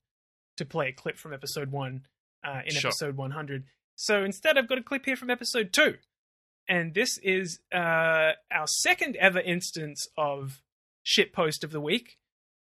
to 0.58 0.66
play 0.66 0.90
a 0.90 0.92
clip 0.94 1.18
from 1.18 1.34
episode 1.34 1.72
one 1.72 2.06
uh, 2.46 2.62
in 2.66 2.74
Sure. 2.76 2.90
episode 2.90 3.18
100. 3.18 3.64
So 3.96 4.24
instead, 4.24 4.58
I've 4.58 4.70
got 4.70 4.78
a 4.78 4.84
clip 4.84 5.06
here 5.06 5.16
from 5.16 5.30
episode 5.30 5.74
two. 5.74 5.96
And 6.68 6.94
this 6.94 7.18
is 7.24 7.60
uh, 7.74 8.34
our 8.52 8.68
second 8.68 9.16
ever 9.16 9.40
instance 9.40 10.08
of 10.16 10.62
shitpost 11.06 11.64
of 11.64 11.72
the 11.72 11.82
week. 11.82 12.18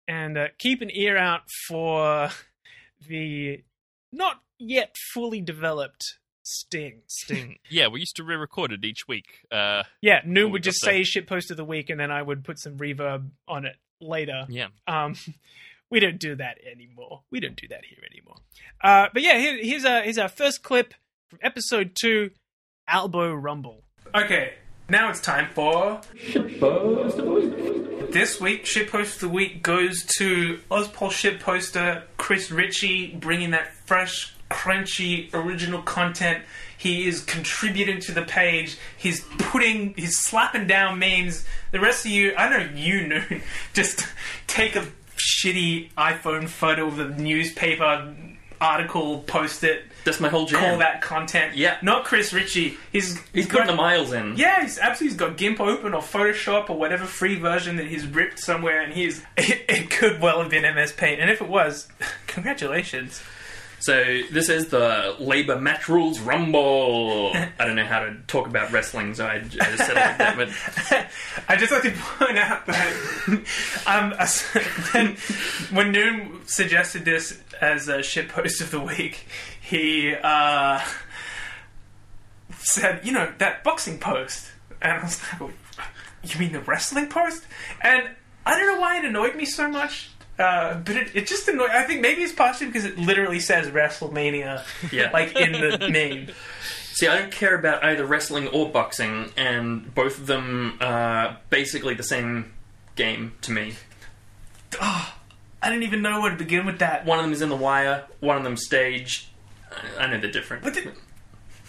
And 0.07 0.37
uh, 0.37 0.47
keep 0.57 0.81
an 0.81 0.89
ear 0.91 1.17
out 1.17 1.41
for 1.67 2.29
the 3.07 3.63
not 4.11 4.41
yet 4.59 4.95
fully 5.13 5.41
developed 5.41 6.17
sting. 6.43 7.01
Sting. 7.07 7.57
yeah, 7.69 7.87
we 7.87 7.99
used 8.01 8.15
to 8.17 8.23
re 8.23 8.35
record 8.35 8.71
it 8.71 8.83
each 8.83 9.07
week. 9.07 9.25
Uh, 9.51 9.83
Yeah, 10.01 10.21
Noon 10.25 10.47
we 10.47 10.51
would 10.53 10.61
got 10.63 10.71
just 10.71 10.81
the- 10.81 10.85
say 10.87 11.01
shitpost 11.01 11.51
of 11.51 11.57
the 11.57 11.63
week, 11.65 11.89
and 11.89 11.99
then 11.99 12.11
I 12.11 12.21
would 12.21 12.43
put 12.43 12.59
some 12.59 12.77
reverb 12.77 13.29
on 13.47 13.65
it 13.65 13.77
later. 14.01 14.45
yeah. 14.49 14.67
Um, 14.87 15.15
we 15.89 15.99
don't 15.99 16.19
do 16.19 16.35
that 16.35 16.57
anymore. 16.69 17.21
We 17.31 17.39
don't 17.39 17.55
do 17.55 17.67
that 17.69 17.85
here 17.85 17.99
anymore. 18.11 18.37
Uh, 18.83 19.07
but 19.13 19.21
yeah, 19.21 19.37
here, 19.37 19.57
here's 19.61 19.85
our 19.85 20.01
here's 20.01 20.17
our 20.17 20.29
first 20.29 20.63
clip 20.63 20.93
from 21.29 21.39
episode 21.43 21.91
two, 21.99 22.31
Albo 22.87 23.33
Rumble. 23.33 23.83
Okay, 24.15 24.53
now 24.89 25.09
it's 25.09 25.21
time 25.21 25.47
for 25.53 26.01
this 28.11 28.41
week. 28.41 28.65
Shitpost 28.65 29.15
of 29.15 29.19
the 29.21 29.29
week 29.29 29.63
goes 29.63 30.03
to 30.17 30.59
Ozpol 30.69 31.09
shitposter 31.09 32.03
Chris 32.17 32.51
Ritchie, 32.51 33.15
bringing 33.15 33.51
that 33.51 33.73
fresh, 33.85 34.33
crunchy 34.49 35.33
original 35.33 35.81
content. 35.81 36.43
He 36.77 37.07
is 37.07 37.21
contributing 37.21 38.01
to 38.01 38.11
the 38.11 38.23
page. 38.23 38.77
He's 38.97 39.21
putting, 39.37 39.93
he's 39.93 40.17
slapping 40.17 40.67
down 40.67 40.99
memes. 40.99 41.45
The 41.71 41.79
rest 41.79 42.05
of 42.05 42.11
you, 42.11 42.35
I 42.35 42.49
know 42.49 42.69
you 42.75 43.07
know, 43.07 43.23
just 43.73 44.05
take 44.47 44.75
a 44.75 44.85
shitty 45.15 45.91
iPhone 45.93 46.49
photo 46.49 46.87
of 46.87 46.97
the 46.97 47.05
newspaper 47.05 48.13
article, 48.61 49.19
post 49.19 49.63
it, 49.63 49.83
That's 50.05 50.19
my 50.19 50.29
whole 50.29 50.45
jam. 50.45 50.59
call 50.59 50.77
that 50.77 51.01
content. 51.01 51.57
Yeah. 51.57 51.77
Not 51.81 52.05
Chris 52.05 52.31
Ritchie. 52.31 52.77
He's 52.91 53.19
He's 53.33 53.45
got- 53.47 53.61
putting 53.61 53.67
the 53.67 53.75
miles 53.81 54.13
in. 54.13 54.35
yeah, 54.37 54.61
he's 54.61 54.77
absolutely 54.79 55.13
he's 55.13 55.17
got 55.19 55.35
GIMP 55.37 55.59
open 55.59 55.93
or 55.93 56.01
Photoshop 56.01 56.69
or 56.69 56.77
whatever 56.77 57.05
free 57.05 57.35
version 57.37 57.75
that 57.77 57.87
he's 57.87 58.05
ripped 58.05 58.39
somewhere, 58.39 58.81
and 58.81 58.93
he's 58.93 59.23
it, 59.35 59.65
it 59.69 59.89
could 59.89 60.21
well 60.21 60.39
have 60.41 60.49
been 60.51 60.63
MS 60.75 60.93
Paint, 60.93 61.19
and 61.19 61.29
if 61.29 61.41
it 61.41 61.47
was, 61.49 61.87
congratulations. 62.27 63.21
So 63.81 64.21
this 64.29 64.47
is 64.49 64.67
the 64.67 65.15
Labour 65.19 65.59
Match 65.59 65.89
Rules 65.89 66.19
Rumble. 66.19 67.31
I 67.33 67.65
don't 67.65 67.75
know 67.75 67.83
how 67.83 68.01
to 68.01 68.15
talk 68.27 68.45
about 68.45 68.71
wrestling, 68.71 69.15
so 69.15 69.25
I, 69.25 69.39
just 69.39 69.77
said 69.77 69.95
like 69.95 70.17
that. 70.19 70.37
But 70.37 70.49
I 71.49 71.55
just 71.55 71.71
like 71.71 71.81
to 71.81 71.91
point 71.91 72.37
out 72.37 72.67
that 72.67 72.93
um, 73.87 75.15
when 75.75 75.91
Noon 75.91 76.41
suggested 76.45 77.05
this 77.05 77.41
as 77.59 77.87
a 77.87 78.03
shit 78.03 78.29
post 78.29 78.61
of 78.61 78.69
the 78.69 78.79
week, 78.79 79.25
he 79.59 80.13
uh, 80.13 80.79
said, 82.59 83.03
"You 83.03 83.13
know 83.13 83.33
that 83.39 83.63
boxing 83.63 83.97
post," 83.97 84.51
and 84.79 84.91
I 84.91 85.01
was 85.01 85.19
like, 85.39 85.53
"You 86.23 86.39
mean 86.39 86.51
the 86.51 86.61
wrestling 86.61 87.07
post?" 87.07 87.47
And 87.81 88.09
I 88.45 88.59
don't 88.59 88.75
know 88.75 88.79
why 88.79 88.99
it 88.99 89.05
annoyed 89.05 89.35
me 89.35 89.45
so 89.45 89.67
much. 89.67 90.11
Uh, 90.39 90.75
but 90.75 90.95
it, 90.95 91.15
it 91.15 91.27
just 91.27 91.47
annoys. 91.47 91.69
I 91.71 91.83
think 91.83 92.01
maybe 92.01 92.21
it's 92.23 92.33
partially 92.33 92.67
because 92.67 92.85
it 92.85 92.97
literally 92.97 93.39
says 93.39 93.67
WrestleMania, 93.67 94.63
Yeah. 94.91 95.11
like 95.11 95.35
in 95.35 95.51
the 95.51 95.77
name. 95.91 96.29
see, 96.93 97.07
I 97.07 97.19
don't 97.19 97.31
care 97.31 97.53
about 97.55 97.83
either 97.83 98.05
wrestling 98.05 98.47
or 98.47 98.69
boxing, 98.69 99.31
and 99.37 99.93
both 99.93 100.17
of 100.17 100.27
them 100.27 100.77
are 100.81 101.37
basically 101.49 101.93
the 101.93 102.03
same 102.03 102.53
game 102.95 103.33
to 103.41 103.51
me. 103.51 103.73
I 104.79 105.69
didn't 105.69 105.83
even 105.83 106.01
know 106.01 106.21
where 106.21 106.31
to 106.31 106.37
begin 106.37 106.65
with 106.65 106.79
that. 106.79 107.05
One 107.05 107.19
of 107.19 107.25
them 107.25 107.33
is 107.33 107.41
in 107.41 107.49
the 107.49 107.55
wire, 107.55 108.05
one 108.19 108.37
of 108.37 108.43
them 108.43 108.57
staged. 108.57 109.27
I 109.97 110.03
I 110.05 110.07
know 110.07 110.19
they're 110.19 110.31
different. 110.31 110.63
What 110.63 110.73
the- 110.73 110.91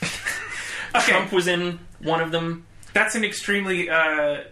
Okay, 0.95 1.11
Trump 1.13 1.33
was 1.33 1.47
in 1.47 1.79
one 2.01 2.21
of 2.21 2.33
them. 2.33 2.67
that's 2.93 3.15
an 3.15 3.25
extremely 3.25 3.89
uh, 3.89 4.43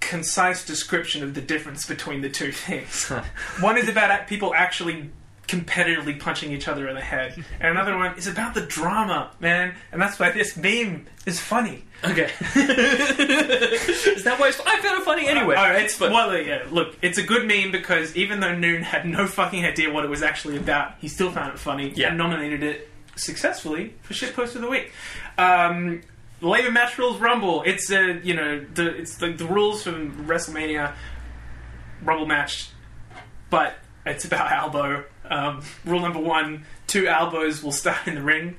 concise 0.00 0.64
description 0.64 1.22
of 1.22 1.34
the 1.34 1.40
difference 1.40 1.86
between 1.86 2.20
the 2.22 2.28
two 2.30 2.52
things. 2.66 3.08
one 3.60 3.76
is 3.78 3.88
about 3.88 4.26
people 4.26 4.52
actually 4.54 5.10
competitively 5.46 6.18
punching 6.18 6.52
each 6.52 6.68
other 6.68 6.88
in 6.88 6.94
the 6.94 7.00
head, 7.00 7.34
and 7.60 7.70
another 7.72 7.96
one 7.96 8.16
is 8.16 8.26
about 8.28 8.54
the 8.54 8.60
drama, 8.60 9.30
man. 9.40 9.74
And 9.92 10.00
that's 10.00 10.18
why 10.18 10.30
this 10.30 10.56
meme 10.56 11.06
is 11.26 11.40
funny. 11.40 11.84
Okay. 12.04 12.30
is 12.54 14.22
that 14.24 14.36
why 14.38 14.48
it's, 14.48 14.60
I 14.60 14.80
found 14.80 15.00
it 15.00 15.04
funny 15.04 15.26
anyway? 15.28 15.56
All 15.56 15.64
right, 15.64 15.82
it's 15.84 15.98
but 15.98 16.12
well, 16.12 16.36
yeah. 16.38 16.64
Look, 16.70 16.96
it's 17.02 17.18
a 17.18 17.22
good 17.22 17.46
meme 17.46 17.72
because 17.72 18.16
even 18.16 18.40
though 18.40 18.54
Noon 18.56 18.82
had 18.82 19.06
no 19.06 19.26
fucking 19.26 19.64
idea 19.64 19.92
what 19.92 20.04
it 20.04 20.08
was 20.08 20.22
actually 20.22 20.56
about, 20.56 20.94
he 21.00 21.08
still 21.08 21.30
found 21.30 21.52
it 21.52 21.58
funny 21.58 21.92
Yeah. 21.94 22.08
and 22.08 22.18
nominated 22.18 22.62
it 22.62 22.88
successfully 23.16 23.94
for 24.02 24.14
shit 24.14 24.34
post 24.34 24.54
of 24.56 24.62
the 24.62 24.68
week. 24.70 24.92
Um, 25.36 26.00
Labor 26.40 26.70
Match 26.70 26.96
Rules 26.98 27.20
Rumble. 27.20 27.62
It's 27.64 27.90
a 27.90 28.20
you 28.22 28.34
know 28.34 28.64
the 28.74 28.96
it's 28.96 29.16
the, 29.16 29.32
the 29.32 29.46
rules 29.46 29.82
from 29.82 30.26
WrestleMania 30.26 30.94
Rumble 32.02 32.26
match, 32.26 32.70
but 33.50 33.74
it's 34.06 34.24
about 34.24 34.50
elbow. 34.52 35.04
Um, 35.28 35.62
rule 35.84 36.00
number 36.00 36.20
one: 36.20 36.64
two 36.86 37.06
elbows 37.06 37.62
will 37.62 37.72
start 37.72 38.06
in 38.06 38.14
the 38.14 38.22
ring. 38.22 38.56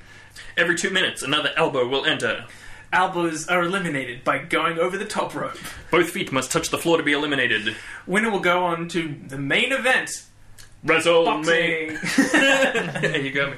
every 0.56 0.76
two 0.76 0.90
minutes, 0.90 1.22
another 1.22 1.50
elbow 1.56 1.86
will 1.86 2.04
enter. 2.04 2.46
Elbows 2.92 3.48
are 3.48 3.62
eliminated 3.62 4.22
by 4.22 4.36
going 4.38 4.78
over 4.78 4.98
the 4.98 5.06
top 5.06 5.34
rope. 5.34 5.56
Both 5.90 6.10
feet 6.10 6.30
must 6.30 6.52
touch 6.52 6.68
the 6.68 6.76
floor 6.76 6.98
to 6.98 7.02
be 7.02 7.12
eliminated. 7.12 7.74
Winner 8.06 8.30
will 8.30 8.40
go 8.40 8.64
on 8.66 8.86
to 8.88 9.14
the 9.28 9.38
main 9.38 9.72
event. 9.72 10.24
WrestleMania. 10.84 13.00
There 13.00 13.16
you 13.20 13.30
go. 13.32 13.54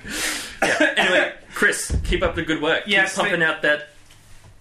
Yeah. 0.62 0.94
Anyway, 0.96 1.32
Chris, 1.54 1.96
keep 2.04 2.22
up 2.22 2.36
the 2.36 2.42
good 2.42 2.62
work. 2.62 2.84
Yes, 2.86 3.14
keep 3.14 3.22
pumping 3.24 3.42
out 3.42 3.62
that 3.62 3.88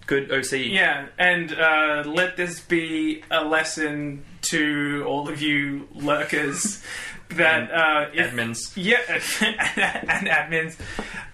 good 0.06 0.30
OC. 0.30 0.52
Yeah, 0.52 1.06
and 1.18 1.52
uh, 1.52 2.02
let 2.06 2.36
this 2.36 2.60
be 2.60 3.22
a 3.30 3.44
lesson 3.44 4.24
to 4.42 5.04
all 5.06 5.28
of 5.28 5.40
you 5.40 5.88
lurkers 5.94 6.82
that 7.30 7.70
uh, 7.70 8.10
if, 8.12 8.32
Admins. 8.32 8.72
yeah, 8.76 9.00
and 10.08 10.28
admins, 10.28 10.76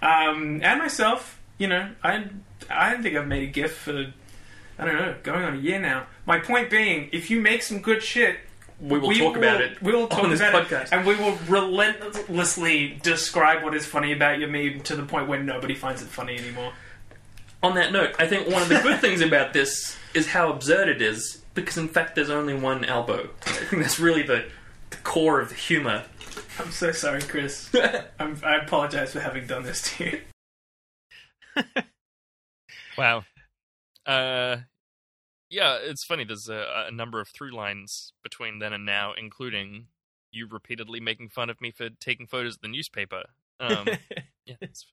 um, 0.02 0.60
and 0.62 0.78
myself. 0.78 1.38
You 1.58 1.68
know, 1.68 1.90
I 2.02 2.24
I 2.70 2.90
don't 2.92 3.02
think 3.02 3.16
I've 3.16 3.26
made 3.26 3.42
a 3.42 3.52
GIF 3.52 3.72
for 3.76 4.12
I 4.78 4.84
don't 4.84 4.94
know 4.96 5.14
going 5.22 5.44
on 5.44 5.54
a 5.56 5.60
year 5.60 5.78
now. 5.78 6.06
My 6.24 6.38
point 6.38 6.70
being, 6.70 7.10
if 7.12 7.30
you 7.30 7.40
make 7.40 7.62
some 7.62 7.80
good 7.80 8.02
shit. 8.02 8.38
We 8.80 8.98
will 8.98 9.12
talk 9.12 9.36
about 9.36 9.60
it 9.60 9.82
We 9.82 9.92
will 9.92 10.06
talk 10.08 10.24
on 10.24 10.30
this 10.30 10.40
about 10.40 10.66
podcast. 10.68 10.84
it, 10.84 10.92
and 10.92 11.06
we 11.06 11.14
will 11.16 11.36
relentlessly 11.48 12.98
describe 13.02 13.62
what 13.62 13.74
is 13.74 13.84
funny 13.84 14.12
about 14.12 14.38
your 14.38 14.48
meme 14.48 14.80
to 14.84 14.96
the 14.96 15.02
point 15.02 15.28
where 15.28 15.42
nobody 15.42 15.74
finds 15.74 16.00
it 16.00 16.08
funny 16.08 16.38
anymore. 16.38 16.72
On 17.62 17.74
that 17.74 17.92
note, 17.92 18.14
I 18.18 18.26
think 18.26 18.48
one 18.48 18.62
of 18.62 18.68
the 18.68 18.80
good 18.80 19.00
things 19.00 19.20
about 19.20 19.52
this 19.52 19.96
is 20.14 20.28
how 20.28 20.50
absurd 20.50 20.88
it 20.88 21.02
is, 21.02 21.42
because 21.54 21.76
in 21.76 21.88
fact 21.88 22.14
there's 22.14 22.30
only 22.30 22.54
one 22.54 22.84
elbow. 22.84 23.28
I 23.46 23.50
think 23.50 23.82
that's 23.82 24.00
really 24.00 24.22
the, 24.22 24.46
the 24.88 24.96
core 24.98 25.40
of 25.40 25.50
the 25.50 25.54
humour. 25.54 26.04
I'm 26.58 26.70
so 26.70 26.90
sorry, 26.92 27.20
Chris. 27.20 27.70
I'm, 28.18 28.38
I 28.42 28.56
apologize 28.56 29.12
for 29.12 29.20
having 29.20 29.46
done 29.46 29.64
this 29.64 29.96
to 29.96 30.04
you. 30.04 30.20
Wow. 33.00 33.24
Uh, 34.04 34.58
yeah, 35.48 35.78
it's 35.80 36.04
funny. 36.04 36.24
There's 36.24 36.50
a, 36.50 36.84
a 36.88 36.90
number 36.90 37.18
of 37.18 37.28
through 37.28 37.54
lines 37.54 38.12
between 38.22 38.58
then 38.58 38.74
and 38.74 38.84
now, 38.84 39.14
including 39.16 39.86
you 40.30 40.46
repeatedly 40.46 41.00
making 41.00 41.30
fun 41.30 41.48
of 41.48 41.60
me 41.62 41.70
for 41.70 41.88
taking 41.88 42.26
photos 42.26 42.56
of 42.56 42.60
the 42.60 42.68
newspaper. 42.68 43.24
Um, 43.58 43.88
yeah, 44.46 44.56
it's, 44.60 44.84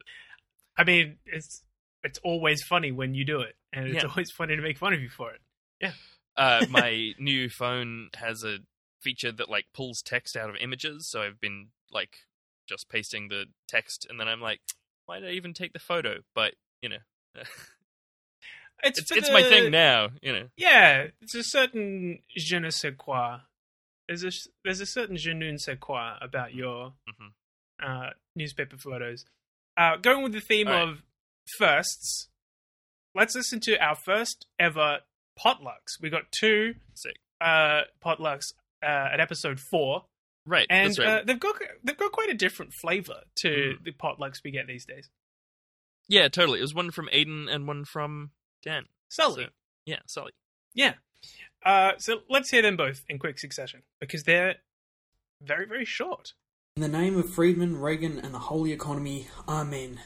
I 0.78 0.86
mean, 0.86 1.18
it's 1.26 1.64
it's 2.04 2.20
always 2.24 2.64
funny 2.64 2.92
when 2.92 3.14
you 3.16 3.26
do 3.26 3.42
it, 3.42 3.56
and 3.74 3.88
it's 3.90 4.04
Yeah. 4.04 4.10
always 4.10 4.32
funny 4.32 4.56
to 4.56 4.62
make 4.62 4.78
fun 4.78 4.94
of 4.94 5.02
you 5.02 5.10
for 5.10 5.32
it. 5.32 5.42
Yeah. 5.82 5.94
Uh, 6.36 6.66
my 6.70 7.14
new 7.20 7.50
phone 7.50 8.10
has 8.16 8.44
a 8.44 8.60
feature 9.02 9.32
that 9.32 9.50
like 9.50 9.66
pulls 9.74 10.02
text 10.02 10.36
out 10.36 10.50
of 10.50 10.56
images, 10.58 11.10
so 11.10 11.22
I've 11.22 11.40
been 11.40 11.70
like 11.92 12.18
just 12.68 12.90
pasting 12.90 13.30
the 13.30 13.46
text, 13.68 14.06
and 14.10 14.20
then 14.20 14.28
I'm 14.28 14.42
like, 14.42 14.62
why 15.06 15.20
did 15.20 15.30
I 15.30 15.34
even 15.34 15.54
take 15.54 15.74
the 15.74 15.80
photo? 15.80 16.20
But 16.36 16.56
you 16.82 16.90
know, 16.90 16.98
It's 18.84 19.00
it's 19.00 19.12
it's 19.12 19.32
my 19.32 19.42
thing 19.42 19.72
now. 19.72 20.10
You 20.22 20.34
know, 20.34 20.48
Yeah, 20.56 21.08
it's 21.22 21.34
a 21.34 21.44
certain 21.44 22.20
je 22.38 22.60
ne 22.60 22.70
sais 22.70 22.94
quoi. 22.96 23.40
There's 24.08 24.24
a 24.24 24.30
there's 24.64 24.80
a 24.82 24.86
certain 24.86 25.18
je 25.18 25.34
ne 25.34 25.58
sais 25.58 25.78
quoi 25.80 26.14
about 26.22 26.54
your 26.54 26.94
Mhm. 27.10 27.32
uh, 27.84 28.10
newspaper 28.36 28.78
photos. 28.78 29.26
Uh, 29.76 29.98
going 29.98 30.24
with 30.24 30.34
the 30.34 30.42
theme 30.42 30.68
right. 30.68 30.82
of 30.88 31.02
firsts, 31.58 32.30
let's 33.16 33.36
listen 33.36 33.60
to 33.62 33.78
our 33.84 33.96
first 33.96 34.46
ever 34.60 35.00
potlucks. 35.40 36.00
We 36.02 36.10
got 36.10 36.24
two 36.32 36.76
sick. 36.94 37.16
uh, 37.42 37.82
potlucks 38.04 38.54
uh, 38.84 39.10
at 39.14 39.20
episode 39.20 39.60
four. 39.60 40.06
Right, 40.46 40.66
and 40.70 40.90
that's 40.90 41.00
right. 41.00 41.08
uh, 41.08 41.22
they've 41.26 41.40
got 41.40 41.56
they've 41.84 41.98
got 41.98 42.12
quite 42.14 42.30
a 42.30 42.34
different 42.34 42.72
flavor 42.74 43.22
to 43.38 43.48
Mm. 43.50 43.84
the 43.84 43.92
potlucks 43.92 44.38
we 44.46 44.52
get 44.52 44.66
these 44.68 44.86
days. 44.86 45.10
yeah, 46.08 46.30
totally. 46.30 46.60
It 46.60 46.62
was 46.62 46.74
one 46.74 46.92
from 46.92 47.10
Aiden 47.14 47.54
and 47.54 47.68
one 47.68 47.84
from 47.84 48.32
Dan. 48.64 48.86
Sully, 49.10 49.44
So- 49.46 49.50
Yeah, 49.86 50.00
Sully. 50.08 50.32
yeah. 50.74 50.94
Uh, 51.66 51.98
so 51.98 52.22
let's 52.30 52.50
hear 52.50 52.62
them 52.62 52.78
both 52.78 53.04
in 53.10 53.20
quick 53.20 53.40
succession 53.40 53.84
because 54.00 54.24
they're 54.24 54.56
very 55.42 55.66
very 55.66 55.84
short. 55.86 56.34
In 56.78 56.82
the 56.82 56.88
name 56.88 57.18
of 57.18 57.30
Friedman, 57.34 57.78
Reagan, 57.82 58.18
and 58.20 58.34
the 58.34 58.40
holy 58.40 58.72
economy, 58.72 59.28
Amen. 59.50 60.00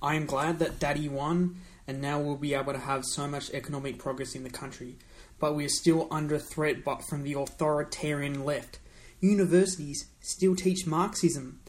I 0.00 0.14
am 0.14 0.26
glad 0.26 0.58
that 0.60 0.78
Daddy 0.78 1.08
won, 1.08 1.60
and 1.86 2.00
now 2.00 2.20
we'll 2.20 2.36
be 2.36 2.54
able 2.54 2.72
to 2.72 2.78
have 2.78 3.04
so 3.04 3.26
much 3.26 3.50
economic 3.50 3.98
progress 3.98 4.34
in 4.34 4.44
the 4.44 4.50
country. 4.50 4.96
But 5.40 5.54
we 5.54 5.64
are 5.64 5.70
still 5.70 6.06
under 6.10 6.38
threat 6.38 6.84
but 6.84 7.02
from 7.08 7.22
the 7.22 7.34
authoritarian 7.34 8.44
left. 8.44 8.78
Universities 9.20 10.06
still 10.20 10.54
teach 10.54 10.86
Marxism. 10.86 11.60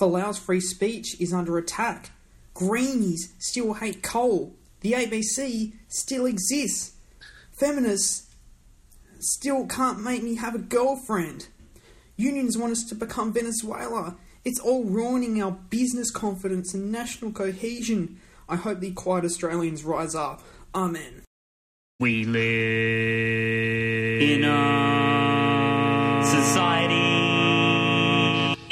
Folau's 0.00 0.38
free 0.38 0.60
speech 0.60 1.20
is 1.20 1.32
under 1.32 1.58
attack. 1.58 2.10
Greenies 2.54 3.32
still 3.38 3.74
hate 3.74 4.02
coal. 4.02 4.54
The 4.80 4.92
ABC 4.92 5.72
still 5.88 6.26
exists. 6.26 6.92
Feminists 7.58 8.26
still 9.18 9.66
can't 9.66 10.02
make 10.02 10.22
me 10.22 10.36
have 10.36 10.54
a 10.54 10.58
girlfriend. 10.58 11.48
Unions 12.16 12.56
want 12.56 12.72
us 12.72 12.84
to 12.84 12.94
become 12.94 13.32
Venezuela. 13.32 14.16
It's 14.46 14.60
all 14.60 14.84
ruining 14.84 15.42
our 15.42 15.50
business 15.50 16.12
confidence 16.12 16.72
and 16.72 16.92
national 16.92 17.32
cohesion. 17.32 18.20
I 18.48 18.54
hope 18.54 18.78
the 18.78 18.92
quiet 18.92 19.24
Australians 19.24 19.82
rise 19.82 20.14
up. 20.14 20.40
Amen. 20.72 21.24
We 21.98 22.24
live 22.24 24.22
in 24.22 24.44
a 24.44 26.22
society 26.24 27.02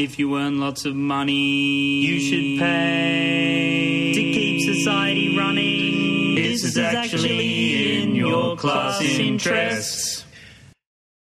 If 0.00 0.16
you 0.16 0.38
earn 0.38 0.60
lots 0.60 0.84
of 0.84 0.94
money, 0.94 2.06
you 2.06 2.20
should 2.20 2.60
pay 2.60 4.12
to 4.14 4.20
keep 4.20 4.76
society 4.76 5.36
running. 5.36 6.36
This 6.36 6.62
is 6.62 6.78
actually 6.78 8.00
in 8.00 8.14
your 8.14 8.56
class 8.56 9.02
interests. 9.02 10.24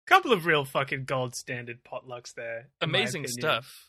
Couple 0.08 0.32
of 0.32 0.46
real 0.46 0.64
fucking 0.64 1.04
gold 1.04 1.36
standard 1.36 1.80
potlucks 1.84 2.34
there. 2.36 2.70
in 2.82 2.90
my 2.90 3.00
Amazing 3.00 3.26
opinion. 3.26 3.42
stuff. 3.42 3.89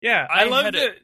Yeah, 0.00 0.26
I, 0.30 0.42
I 0.42 0.44
love 0.48 0.64
had 0.66 0.74
that. 0.74 0.88
a- 0.90 0.94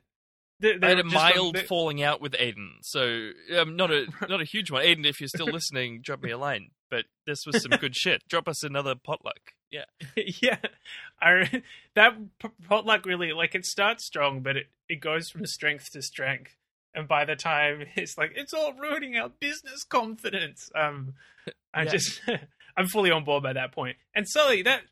they 0.61 0.79
I 0.81 0.91
had 0.91 1.01
a 1.01 1.05
mild 1.05 1.57
the- 1.57 1.63
falling 1.65 2.03
out 2.05 2.21
with 2.21 2.35
Aiden, 2.35 2.75
so 2.83 3.31
um, 3.59 3.75
not 3.75 3.91
a 3.91 4.07
not 4.29 4.41
a 4.41 4.45
huge 4.45 4.71
one. 4.71 4.85
Aiden, 4.85 5.05
if 5.05 5.21
you're 5.21 5.27
still 5.29 5.47
listening, 5.47 6.01
drop 6.05 6.23
me 6.23 6.31
a 6.31 6.39
line. 6.39 6.71
But 6.89 7.07
this 7.27 7.41
was 7.47 7.63
some 7.63 7.73
good 7.81 7.97
shit. 7.97 8.23
Drop 8.29 8.47
us 8.47 8.63
another 8.63 8.95
potluck. 8.95 9.55
Yeah, 9.73 9.87
yeah, 10.41 10.59
I 11.21 11.63
that 11.97 12.15
potluck 12.69 13.07
really 13.07 13.33
like 13.33 13.55
it 13.57 13.65
starts 13.65 14.05
strong, 14.07 14.41
but 14.43 14.57
it 14.57 14.67
it 14.89 15.01
goes 15.01 15.31
from 15.31 15.47
strength 15.47 15.91
to 15.95 16.03
strength, 16.03 16.55
and 16.95 17.09
by 17.09 17.25
the 17.25 17.35
time 17.35 17.85
it's 17.97 18.17
like 18.17 18.33
it's 18.37 18.53
all 18.55 18.73
ruining 18.75 19.17
our 19.17 19.31
business 19.31 19.83
confidence. 19.83 20.71
Um, 20.77 21.15
I 21.75 21.85
Yeah. 21.85 21.91
just 21.91 22.21
I'm 22.77 22.87
fully 22.87 23.11
on 23.11 23.25
board 23.25 23.43
by 23.43 23.55
that 23.55 23.73
point. 23.73 23.97
And 24.15 24.29
Sully, 24.29 24.63
that 24.63 24.83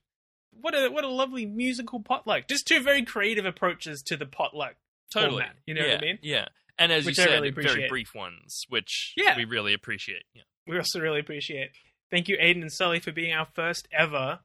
what 0.53 0.75
a 0.75 0.89
what 0.91 1.05
a 1.05 1.09
lovely 1.09 1.47
musical 1.47 2.01
potluck. 2.01 2.49
Just 2.49 2.67
two 2.67 2.83
very 2.83 3.05
creative 3.05 3.45
approaches 3.45 4.03
to 4.07 4.17
the 4.17 4.27
potluck. 4.27 4.75
totally. 5.13 5.43
Format, 5.43 5.57
you 5.67 5.75
know 5.75 5.85
yeah, 5.85 5.95
what 5.95 6.03
I 6.03 6.07
mean? 6.07 6.19
Yeah, 6.23 6.47
and 6.79 6.93
as 6.93 7.05
Which 7.05 7.19
you 7.19 7.25
said, 7.25 7.31
really 7.33 7.51
very 7.51 7.89
brief 7.89 8.15
ones, 8.15 8.65
which 8.69 9.13
Yeah. 9.17 9.37
we 9.37 9.45
really 9.45 9.75
appreciate. 9.75 10.25
Yeah. 10.35 10.43
We 10.67 10.77
also 10.79 11.01
really 11.01 11.21
appreciate. 11.21 11.71
Thank 12.11 12.29
you, 12.29 12.37
Aiden 12.39 12.63
and 12.63 12.73
Sully, 12.73 13.01
for 13.01 13.13
being 13.13 13.33
our 13.33 13.47
first 13.47 13.89
ever 13.93 14.41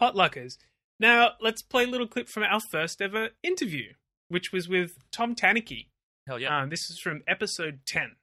potluckers. 0.00 0.54
Now 0.98 1.32
let's 1.40 1.62
play 1.62 1.84
a 1.84 1.86
little 1.86 2.06
clip 2.06 2.28
from 2.28 2.42
our 2.42 2.60
first 2.70 3.00
ever 3.00 3.30
interview, 3.42 3.94
which 4.28 4.52
was 4.52 4.68
with 4.68 4.92
Tom 5.12 5.34
Tanuki. 5.34 5.90
Hell 6.26 6.38
yeah. 6.38 6.60
Um, 6.60 6.70
this 6.70 6.90
is 6.90 6.98
from 7.02 7.22
episode 7.26 7.80
10. 7.86 8.16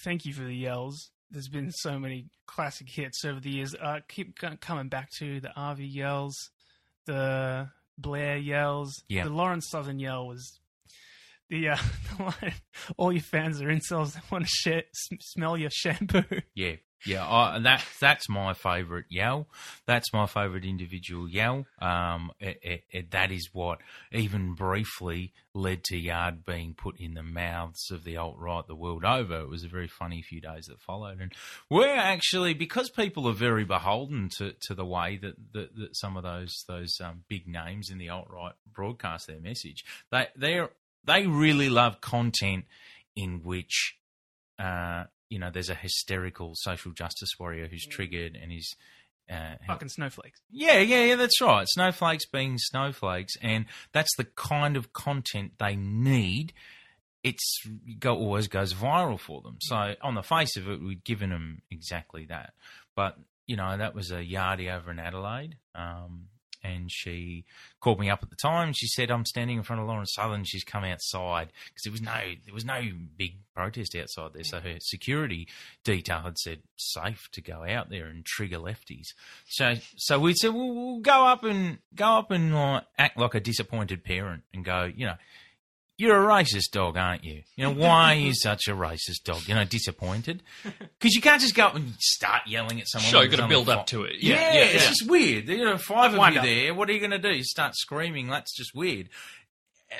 Thank 0.00 0.24
you 0.24 0.32
for 0.32 0.44
the 0.44 0.54
yells. 0.54 1.10
There's 1.30 1.48
been 1.48 1.70
so 1.70 1.98
many 1.98 2.26
classic 2.46 2.88
hits 2.88 3.24
over 3.24 3.40
the 3.40 3.50
years. 3.50 3.74
Uh, 3.74 4.00
keep 4.08 4.38
coming 4.60 4.88
back 4.88 5.10
to 5.18 5.40
the 5.40 5.50
RV 5.56 5.78
yells, 5.80 6.34
the 7.06 7.68
Blair 7.96 8.36
yells. 8.36 8.92
Yeah. 9.08 9.24
The 9.24 9.30
Lauren 9.30 9.60
Southern 9.60 9.98
yell 9.98 10.26
was 10.26 10.60
the, 11.48 11.70
uh, 11.70 11.76
the 12.16 12.22
line, 12.24 12.54
all 12.96 13.12
your 13.12 13.22
fans 13.22 13.60
are 13.60 13.68
incels 13.68 14.14
that 14.14 14.30
want 14.30 14.44
to 14.44 14.50
share, 14.50 14.82
smell 15.20 15.56
your 15.56 15.70
shampoo. 15.70 16.24
Yeah, 16.54 16.76
yeah. 17.06 17.26
I, 17.26 17.58
that 17.60 17.84
that's 18.00 18.28
my 18.28 18.54
favourite 18.54 19.06
yell. 19.08 19.46
That's 19.86 20.12
my 20.12 20.26
favourite 20.26 20.64
individual 20.64 21.28
yell. 21.28 21.66
Um, 21.80 22.32
it, 22.38 22.58
it, 22.62 22.84
it, 22.90 23.10
that 23.12 23.30
is 23.30 23.50
what 23.52 23.80
even 24.12 24.54
briefly 24.54 25.32
led 25.54 25.82
to 25.84 25.96
Yard 25.96 26.44
being 26.44 26.74
put 26.74 26.98
in 27.00 27.14
the 27.14 27.22
mouths 27.22 27.90
of 27.90 28.04
the 28.04 28.16
alt 28.16 28.36
right 28.38 28.66
the 28.66 28.74
world 28.74 29.04
over. 29.04 29.40
It 29.40 29.48
was 29.48 29.64
a 29.64 29.68
very 29.68 29.88
funny 29.88 30.22
few 30.22 30.40
days 30.40 30.66
that 30.66 30.80
followed, 30.80 31.20
and 31.20 31.32
we're 31.68 31.88
actually 31.88 32.54
because 32.54 32.90
people 32.90 33.28
are 33.28 33.34
very 33.34 33.64
beholden 33.64 34.28
to, 34.38 34.52
to 34.62 34.74
the 34.74 34.84
way 34.84 35.18
that, 35.22 35.34
that, 35.52 35.76
that 35.76 35.96
some 35.96 36.16
of 36.16 36.22
those 36.22 36.64
those 36.68 37.00
um, 37.02 37.24
big 37.28 37.46
names 37.46 37.90
in 37.90 37.98
the 37.98 38.08
alt 38.08 38.28
right 38.30 38.54
broadcast 38.72 39.26
their 39.26 39.40
message. 39.40 39.84
They 40.10 40.28
they 40.36 40.60
they 41.04 41.26
really 41.26 41.68
love 41.68 42.00
content 42.00 42.64
in 43.16 43.42
which 43.42 43.96
uh, 44.58 45.04
you 45.30 45.38
know, 45.38 45.50
there's 45.50 45.70
a 45.70 45.74
hysterical 45.74 46.52
social 46.56 46.92
justice 46.92 47.30
warrior 47.38 47.66
who's 47.66 47.86
triggered 47.86 48.36
and 48.40 48.52
is. 48.52 48.74
Uh, 49.32 49.54
Fucking 49.68 49.88
snowflakes. 49.88 50.40
yeah, 50.50 50.78
yeah, 50.80 51.04
yeah, 51.04 51.14
that's 51.14 51.40
right. 51.40 51.64
Snowflakes 51.68 52.26
being 52.26 52.58
snowflakes, 52.58 53.34
and 53.40 53.64
that's 53.92 54.14
the 54.16 54.24
kind 54.24 54.76
of 54.76 54.92
content 54.92 55.52
they 55.60 55.76
need. 55.76 56.52
It's 57.22 57.62
go 58.00 58.16
always 58.16 58.48
goes 58.48 58.74
viral 58.74 59.20
for 59.20 59.40
them. 59.40 59.58
So 59.60 59.94
on 60.02 60.16
the 60.16 60.22
face 60.24 60.56
of 60.56 60.68
it, 60.68 60.82
we'd 60.82 61.04
given 61.04 61.30
them 61.30 61.62
exactly 61.70 62.24
that. 62.26 62.54
But 62.96 63.18
you 63.46 63.54
know, 63.56 63.76
that 63.76 63.94
was 63.94 64.10
a 64.10 64.16
yardie 64.24 64.74
over 64.74 64.90
in 64.90 64.98
Adelaide, 64.98 65.56
um, 65.76 66.26
and 66.62 66.90
she 66.90 67.44
called 67.80 68.00
me 68.00 68.10
up 68.10 68.22
at 68.22 68.30
the 68.30 68.36
time. 68.36 68.72
She 68.72 68.86
said, 68.86 69.10
"I'm 69.10 69.24
standing 69.24 69.56
in 69.56 69.62
front 69.62 69.82
of 69.82 69.88
Lauren 69.88 70.06
Southern. 70.06 70.44
She's 70.44 70.64
come 70.64 70.84
outside 70.84 71.52
because 71.66 71.82
there 71.84 71.92
was 71.92 72.02
no 72.02 72.18
there 72.44 72.54
was 72.54 72.64
no 72.64 72.82
big 73.16 73.36
protest 73.54 73.94
outside 73.96 74.32
there. 74.34 74.44
So 74.44 74.60
her 74.60 74.76
security 74.80 75.48
detail 75.84 76.20
had 76.20 76.38
said 76.38 76.62
safe 76.76 77.28
to 77.32 77.40
go 77.40 77.64
out 77.64 77.90
there 77.90 78.06
and 78.06 78.24
trigger 78.24 78.58
lefties. 78.58 79.08
So 79.46 79.74
so 79.96 80.18
we 80.18 80.34
said, 80.34 80.54
well, 80.54 80.74
we'll 80.74 81.00
go 81.00 81.26
up 81.26 81.44
and 81.44 81.78
go 81.94 82.06
up 82.06 82.30
and 82.30 82.54
uh, 82.54 82.82
act 82.98 83.18
like 83.18 83.34
a 83.34 83.40
disappointed 83.40 84.04
parent 84.04 84.44
and 84.52 84.64
go, 84.64 84.84
you 84.84 85.06
know." 85.06 85.16
You're 86.00 86.16
a 86.16 86.26
racist 86.26 86.70
dog, 86.72 86.96
aren't 86.96 87.24
you? 87.24 87.42
You 87.56 87.64
know, 87.64 87.72
why 87.72 88.12
are 88.12 88.18
you 88.18 88.32
such 88.34 88.68
a 88.68 88.72
racist 88.72 89.22
dog? 89.24 89.46
You 89.46 89.54
know, 89.54 89.64
disappointed? 89.64 90.42
Because 90.98 91.14
you 91.14 91.20
can't 91.22 91.40
just 91.40 91.54
go 91.54 91.64
up 91.66 91.74
and 91.74 91.94
start 91.98 92.42
yelling 92.46 92.78
at 92.80 92.86
someone. 92.88 93.10
Sure, 93.10 93.22
you've 93.22 93.30
got 93.30 93.40
to 93.40 93.48
build 93.48 93.68
up 93.70 93.86
to 93.88 94.04
it. 94.04 94.16
yeah, 94.20 94.34
Yeah, 94.34 94.52
yeah, 94.52 94.60
it's 94.64 94.82
yeah. 94.84 94.88
just 94.90 95.10
weird. 95.10 95.48
You 95.48 95.64
know, 95.64 95.78
five 95.78 96.12
of 96.12 96.18
Wind 96.18 96.34
you 96.34 96.40
up. 96.40 96.46
there. 96.46 96.74
What 96.74 96.88
are 96.90 96.92
you 96.92 96.98
going 97.00 97.10
to 97.10 97.18
do? 97.18 97.34
You 97.34 97.42
start 97.44 97.74
screaming. 97.74 98.28
That's 98.28 98.54
just 98.54 98.74
weird. 98.74 99.08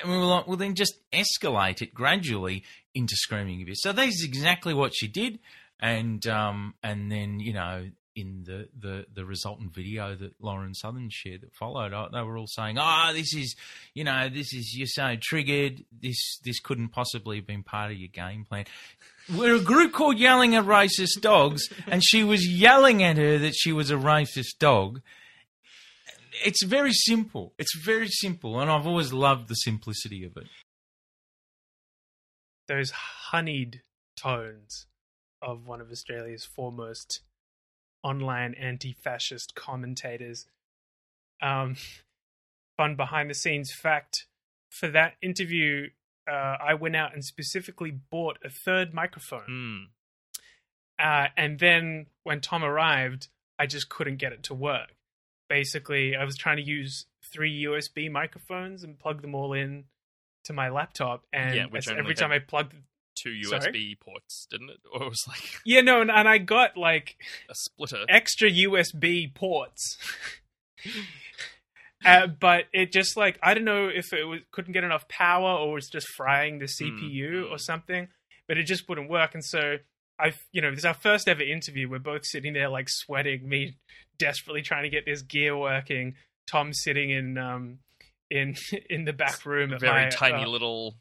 And 0.01 0.11
we 0.11 0.17
were 0.17 0.25
like, 0.25 0.47
well, 0.47 0.57
then 0.57 0.75
just 0.75 0.93
escalate 1.11 1.81
it 1.81 1.93
gradually 1.93 2.63
into 2.93 3.15
screaming 3.15 3.61
a 3.61 3.65
bit. 3.65 3.77
So 3.77 3.91
that's 3.93 4.23
exactly 4.23 4.73
what 4.73 4.93
she 4.95 5.07
did, 5.07 5.39
and 5.79 6.25
um, 6.27 6.73
and 6.83 7.11
then 7.11 7.39
you 7.39 7.53
know. 7.53 7.89
In 8.13 8.43
the, 8.45 8.67
the, 8.77 9.05
the 9.13 9.23
resultant 9.23 9.73
video 9.73 10.15
that 10.15 10.33
Lauren 10.41 10.73
Southern 10.73 11.09
shared 11.09 11.41
that 11.41 11.53
followed, 11.53 11.93
uh, 11.93 12.09
they 12.11 12.21
were 12.21 12.37
all 12.37 12.47
saying, 12.47 12.77
"Ah, 12.77 13.11
this 13.13 13.33
is, 13.33 13.55
you 13.93 14.03
know, 14.03 14.27
this 14.27 14.53
is 14.53 14.75
you're 14.77 14.85
so 14.85 15.15
triggered. 15.21 15.85
This 15.97 16.39
this 16.43 16.59
couldn't 16.59 16.89
possibly 16.89 17.37
have 17.37 17.47
been 17.47 17.63
part 17.63 17.89
of 17.91 17.97
your 17.97 18.09
game 18.09 18.43
plan." 18.43 18.65
We're 19.33 19.55
a 19.55 19.61
group 19.61 19.93
called 19.93 20.17
Yelling 20.17 20.55
at 20.55 20.65
Racist 20.65 21.21
Dogs, 21.21 21.69
and 21.87 22.03
she 22.03 22.21
was 22.23 22.45
yelling 22.45 23.01
at 23.01 23.15
her 23.15 23.37
that 23.37 23.53
she 23.55 23.71
was 23.71 23.89
a 23.91 23.95
racist 23.95 24.57
dog. 24.59 25.01
It's 26.43 26.63
very 26.63 26.91
simple. 26.91 27.53
It's 27.57 27.77
very 27.77 28.09
simple, 28.09 28.59
and 28.59 28.69
I've 28.69 28.87
always 28.87 29.13
loved 29.13 29.47
the 29.47 29.55
simplicity 29.55 30.25
of 30.25 30.35
it. 30.35 30.47
those 32.67 32.91
honeyed 33.31 33.81
tones 34.15 34.87
of 35.41 35.65
one 35.65 35.81
of 35.81 35.91
Australia's 35.91 36.45
foremost 36.45 37.21
online 38.03 38.53
anti-fascist 38.55 39.55
commentators. 39.55 40.45
Um, 41.41 41.75
fun 42.77 42.95
behind 42.95 43.29
the 43.29 43.33
scenes 43.35 43.71
fact 43.71 44.25
for 44.69 44.87
that 44.87 45.13
interview, 45.21 45.89
uh, 46.29 46.57
I 46.65 46.73
went 46.75 46.95
out 46.95 47.13
and 47.13 47.23
specifically 47.23 47.91
bought 47.91 48.37
a 48.43 48.49
third 48.49 48.93
microphone. 48.93 49.89
Mm. 50.99 51.03
Uh, 51.03 51.27
and 51.35 51.59
then 51.59 52.07
when 52.23 52.41
Tom 52.41 52.63
arrived, 52.63 53.27
I 53.59 53.65
just 53.65 53.89
couldn't 53.89 54.17
get 54.17 54.31
it 54.31 54.43
to 54.43 54.53
work. 54.53 54.95
Basically, 55.49 56.15
I 56.15 56.23
was 56.23 56.37
trying 56.37 56.57
to 56.57 56.63
use 56.63 57.05
three 57.23 57.63
USB 57.63 58.09
microphones 58.09 58.83
and 58.83 58.97
plug 58.97 59.21
them 59.21 59.35
all 59.35 59.53
in 59.53 59.85
to 60.45 60.53
my 60.53 60.69
laptop, 60.69 61.25
and 61.33 61.55
Yeah, 61.55 61.65
which 61.65 61.87
as- 61.87 61.91
only 61.91 61.99
every 61.99 62.15
time 62.15 62.31
I 62.31 62.39
plugged, 62.39 62.73
Two 63.21 63.43
Sorry? 63.43 63.61
USB 63.61 63.99
ports, 63.99 64.47
didn't 64.49 64.69
it? 64.69 64.79
Or 64.91 65.03
it 65.03 65.09
was 65.09 65.23
like 65.27 65.41
yeah, 65.65 65.81
no, 65.81 66.01
and, 66.01 66.09
and 66.09 66.27
I 66.27 66.37
got 66.37 66.77
like 66.77 67.17
a 67.49 67.55
splitter. 67.55 68.05
extra 68.09 68.49
USB 68.49 69.33
ports. 69.33 69.97
Uh, 72.03 72.25
but 72.25 72.63
it 72.73 72.91
just 72.91 73.15
like 73.15 73.37
I 73.43 73.53
don't 73.53 73.63
know 73.63 73.87
if 73.87 74.11
it 74.11 74.23
was, 74.23 74.39
couldn't 74.51 74.73
get 74.73 74.83
enough 74.83 75.07
power 75.07 75.51
or 75.51 75.73
was 75.73 75.87
just 75.87 76.07
frying 76.17 76.57
the 76.57 76.65
CPU 76.65 77.43
mm. 77.43 77.51
or 77.51 77.59
something, 77.59 78.07
but 78.47 78.57
it 78.57 78.63
just 78.63 78.89
wouldn't 78.89 79.07
work. 79.07 79.35
And 79.35 79.45
so 79.45 79.75
I've 80.19 80.39
you 80.51 80.61
know 80.63 80.71
this 80.71 80.79
is 80.79 80.85
our 80.85 80.95
first 80.95 81.27
ever 81.27 81.43
interview. 81.43 81.87
We're 81.87 81.99
both 81.99 82.25
sitting 82.25 82.53
there 82.53 82.69
like 82.69 82.87
sweating, 82.89 83.47
me 83.47 83.75
desperately 84.17 84.63
trying 84.63 84.83
to 84.83 84.89
get 84.89 85.05
this 85.05 85.21
gear 85.21 85.55
working. 85.55 86.15
Tom 86.49 86.73
sitting 86.73 87.11
in 87.11 87.37
um 87.37 87.77
in 88.31 88.55
in 88.89 89.05
the 89.05 89.13
back 89.13 89.45
room, 89.45 89.73
a 89.73 89.77
very 89.77 90.05
my, 90.05 90.09
tiny 90.09 90.43
uh, 90.43 90.47
little 90.47 90.95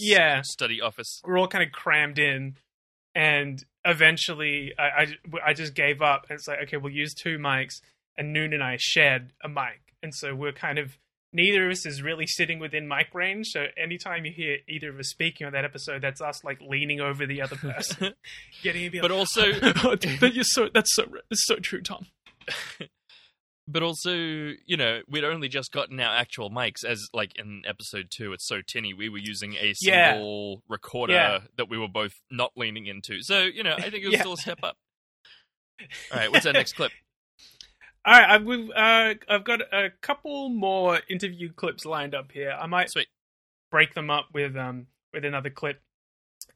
yeah. 0.00 0.42
study 0.42 0.80
office. 0.80 1.20
we're 1.24 1.38
all 1.38 1.48
kind 1.48 1.64
of 1.64 1.72
crammed 1.72 2.18
in 2.18 2.56
and 3.14 3.64
eventually 3.84 4.72
I, 4.78 4.82
I, 4.82 5.06
I 5.46 5.52
just 5.52 5.74
gave 5.74 6.02
up 6.02 6.26
and 6.28 6.38
it's 6.38 6.46
like 6.46 6.58
okay 6.64 6.76
we'll 6.76 6.92
use 6.92 7.14
two 7.14 7.38
mics 7.38 7.80
and 8.16 8.32
noon 8.32 8.52
and 8.52 8.62
i 8.62 8.76
shared 8.78 9.32
a 9.42 9.48
mic 9.48 9.94
and 10.02 10.14
so 10.14 10.34
we're 10.34 10.52
kind 10.52 10.78
of 10.78 10.98
neither 11.32 11.66
of 11.66 11.72
us 11.72 11.86
is 11.86 12.02
really 12.02 12.26
sitting 12.26 12.58
within 12.58 12.86
mic 12.86 13.14
range 13.14 13.48
so 13.48 13.66
anytime 13.76 14.24
you 14.24 14.32
hear 14.32 14.58
either 14.68 14.90
of 14.90 14.98
us 14.98 15.08
speaking 15.08 15.46
on 15.46 15.52
that 15.52 15.64
episode 15.64 16.02
that's 16.02 16.20
us 16.20 16.44
like 16.44 16.60
leaning 16.60 17.00
over 17.00 17.26
the 17.26 17.40
other 17.40 17.56
person 17.56 18.14
getting 18.62 18.84
a 18.84 18.88
bit 18.88 19.02
But 19.02 19.10
like, 19.10 19.18
also, 19.18 19.42
oh, 19.84 19.96
that 19.96 20.32
you're 20.34 20.44
so 20.44 20.68
that's 20.72 20.94
so 20.94 21.06
it's 21.30 21.46
so 21.46 21.56
true 21.56 21.82
tom 21.82 22.06
but 23.70 23.82
also, 23.82 24.12
you 24.12 24.76
know, 24.76 25.00
we'd 25.08 25.24
only 25.24 25.48
just 25.48 25.72
gotten 25.72 25.98
our 26.00 26.14
actual 26.16 26.50
mics. 26.50 26.84
As 26.84 27.08
like 27.12 27.38
in 27.38 27.62
episode 27.66 28.06
two, 28.10 28.32
it's 28.32 28.46
so 28.46 28.60
tinny. 28.66 28.92
We 28.94 29.08
were 29.08 29.18
using 29.18 29.54
a 29.54 29.74
Yeah. 29.80 30.12
single 30.12 30.62
recorder 30.68 31.12
Yeah. 31.14 31.38
that 31.56 31.68
we 31.68 31.78
were 31.78 31.88
both 31.88 32.14
not 32.30 32.52
leaning 32.56 32.86
into. 32.86 33.22
So 33.22 33.42
you 33.42 33.62
know, 33.62 33.74
I 33.76 33.90
think 33.90 34.04
it 34.04 34.08
was 34.08 34.14
Yeah. 34.14 34.20
still 34.20 34.32
a 34.34 34.36
step 34.38 34.58
up. 34.62 34.76
All 36.12 36.18
right, 36.18 36.30
what's 36.30 36.46
our 36.46 36.52
next 36.52 36.74
clip? 36.74 36.92
All 38.04 38.14
right, 38.18 38.30
I've 38.30 38.44
we've, 38.44 38.70
uh, 38.70 39.14
I've 39.28 39.44
got 39.44 39.60
a 39.72 39.90
couple 40.00 40.48
more 40.48 41.00
interview 41.10 41.52
clips 41.52 41.84
lined 41.84 42.14
up 42.14 42.32
here. 42.32 42.56
I 42.58 42.66
might 42.66 42.90
Sweet. 42.90 43.08
break 43.70 43.94
them 43.94 44.10
up 44.10 44.26
with 44.32 44.56
um 44.56 44.86
with 45.12 45.24
another 45.24 45.50
clip 45.50 45.80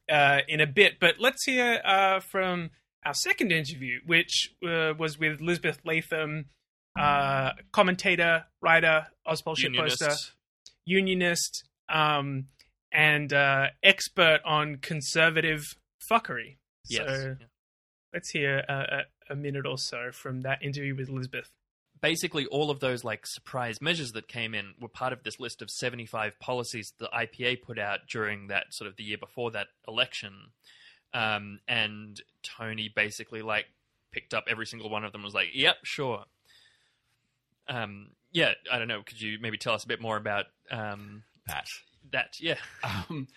uh, 0.09 0.41
in 0.47 0.59
a 0.61 0.67
bit, 0.67 0.93
but 0.99 1.15
let's 1.19 1.43
hear 1.45 1.81
uh, 1.85 2.19
from 2.19 2.71
our 3.05 3.13
second 3.13 3.51
interview, 3.51 3.99
which 4.05 4.53
uh, 4.67 4.93
was 4.97 5.19
with 5.19 5.39
Lisbeth 5.41 5.79
Latham, 5.83 6.45
uh, 6.95 7.51
commentator, 7.71 8.45
writer, 8.61 9.07
Ozpol 9.27 9.55
shitposter, 9.57 10.01
Unionist. 10.01 10.31
unionist, 10.85 11.63
um, 11.89 12.47
and 12.91 13.33
uh, 13.33 13.67
expert 13.83 14.39
on 14.45 14.77
conservative 14.77 15.63
fuckery. 16.09 16.57
Yes. 16.87 17.05
So 17.07 17.35
Yeah. 17.39 17.45
let's 18.13 18.29
hear 18.29 18.59
a, 18.69 19.03
a, 19.29 19.33
a 19.33 19.35
minute 19.35 19.65
or 19.65 19.77
so 19.77 20.11
from 20.11 20.41
that 20.41 20.63
interview 20.63 20.95
with 20.95 21.09
Lisbeth. 21.09 21.49
basically 22.01 22.45
all 22.47 22.69
of 22.69 22.79
those 22.79 23.03
like 23.03 23.25
surprise 23.25 23.81
measures 23.81 24.11
that 24.11 24.27
came 24.27 24.53
in 24.53 24.73
were 24.79 24.87
part 24.87 25.11
of 25.11 25.23
this 25.23 25.39
list 25.39 25.61
of 25.61 25.69
75 25.71 26.39
policies 26.39 26.93
the 26.99 27.07
IPA 27.07 27.61
put 27.63 27.79
out 27.79 28.01
during 28.09 28.47
that 28.47 28.65
sort 28.71 28.87
of 28.87 28.95
the 28.97 29.03
year 29.03 29.17
before 29.17 29.49
that 29.51 29.67
election. 29.87 30.51
Um, 31.13 31.59
and 31.67 32.21
Tony 32.43 32.89
basically 32.93 33.41
like 33.41 33.65
picked 34.11 34.33
up 34.33 34.45
every 34.47 34.65
single 34.67 34.89
one 34.89 35.03
of 35.05 35.11
them 35.13 35.23
was 35.23 35.33
like, 35.33 35.47
"Yep, 35.53 35.77
sure." 35.83 36.25
Um, 37.67 38.09
yeah, 38.31 38.53
I 38.71 38.77
don't 38.79 38.87
know. 38.87 39.01
Could 39.03 39.21
you 39.21 39.37
maybe 39.41 39.57
tell 39.57 39.73
us 39.73 39.83
a 39.83 39.87
bit 39.87 40.01
more 40.01 40.17
about 40.17 40.45
um, 40.71 41.23
Pat. 41.47 41.67
that? 42.11 42.39
Yeah, 42.39 42.55
Um, 42.83 43.27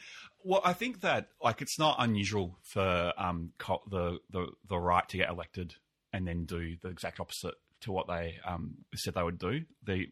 well, 0.45 0.61
I 0.64 0.73
think 0.73 1.01
that 1.01 1.29
like 1.43 1.61
it's 1.62 1.79
not 1.79 1.97
unusual 1.99 2.57
for 2.62 3.12
um, 3.17 3.53
co- 3.59 3.83
the, 3.91 4.19
the 4.31 4.49
the 4.69 4.79
right 4.79 5.09
to 5.09 5.17
get 5.17 5.29
elected 5.29 5.75
and 6.12 6.27
then 6.27 6.45
do 6.45 6.77
the 6.83 6.88
exact 6.88 7.21
opposite 7.21 7.55
to 7.83 7.93
what 7.93 8.07
they 8.09 8.37
um, 8.47 8.75
said 8.95 9.14
they 9.14 9.23
would 9.23 9.38
do. 9.38 9.62
The 9.85 10.07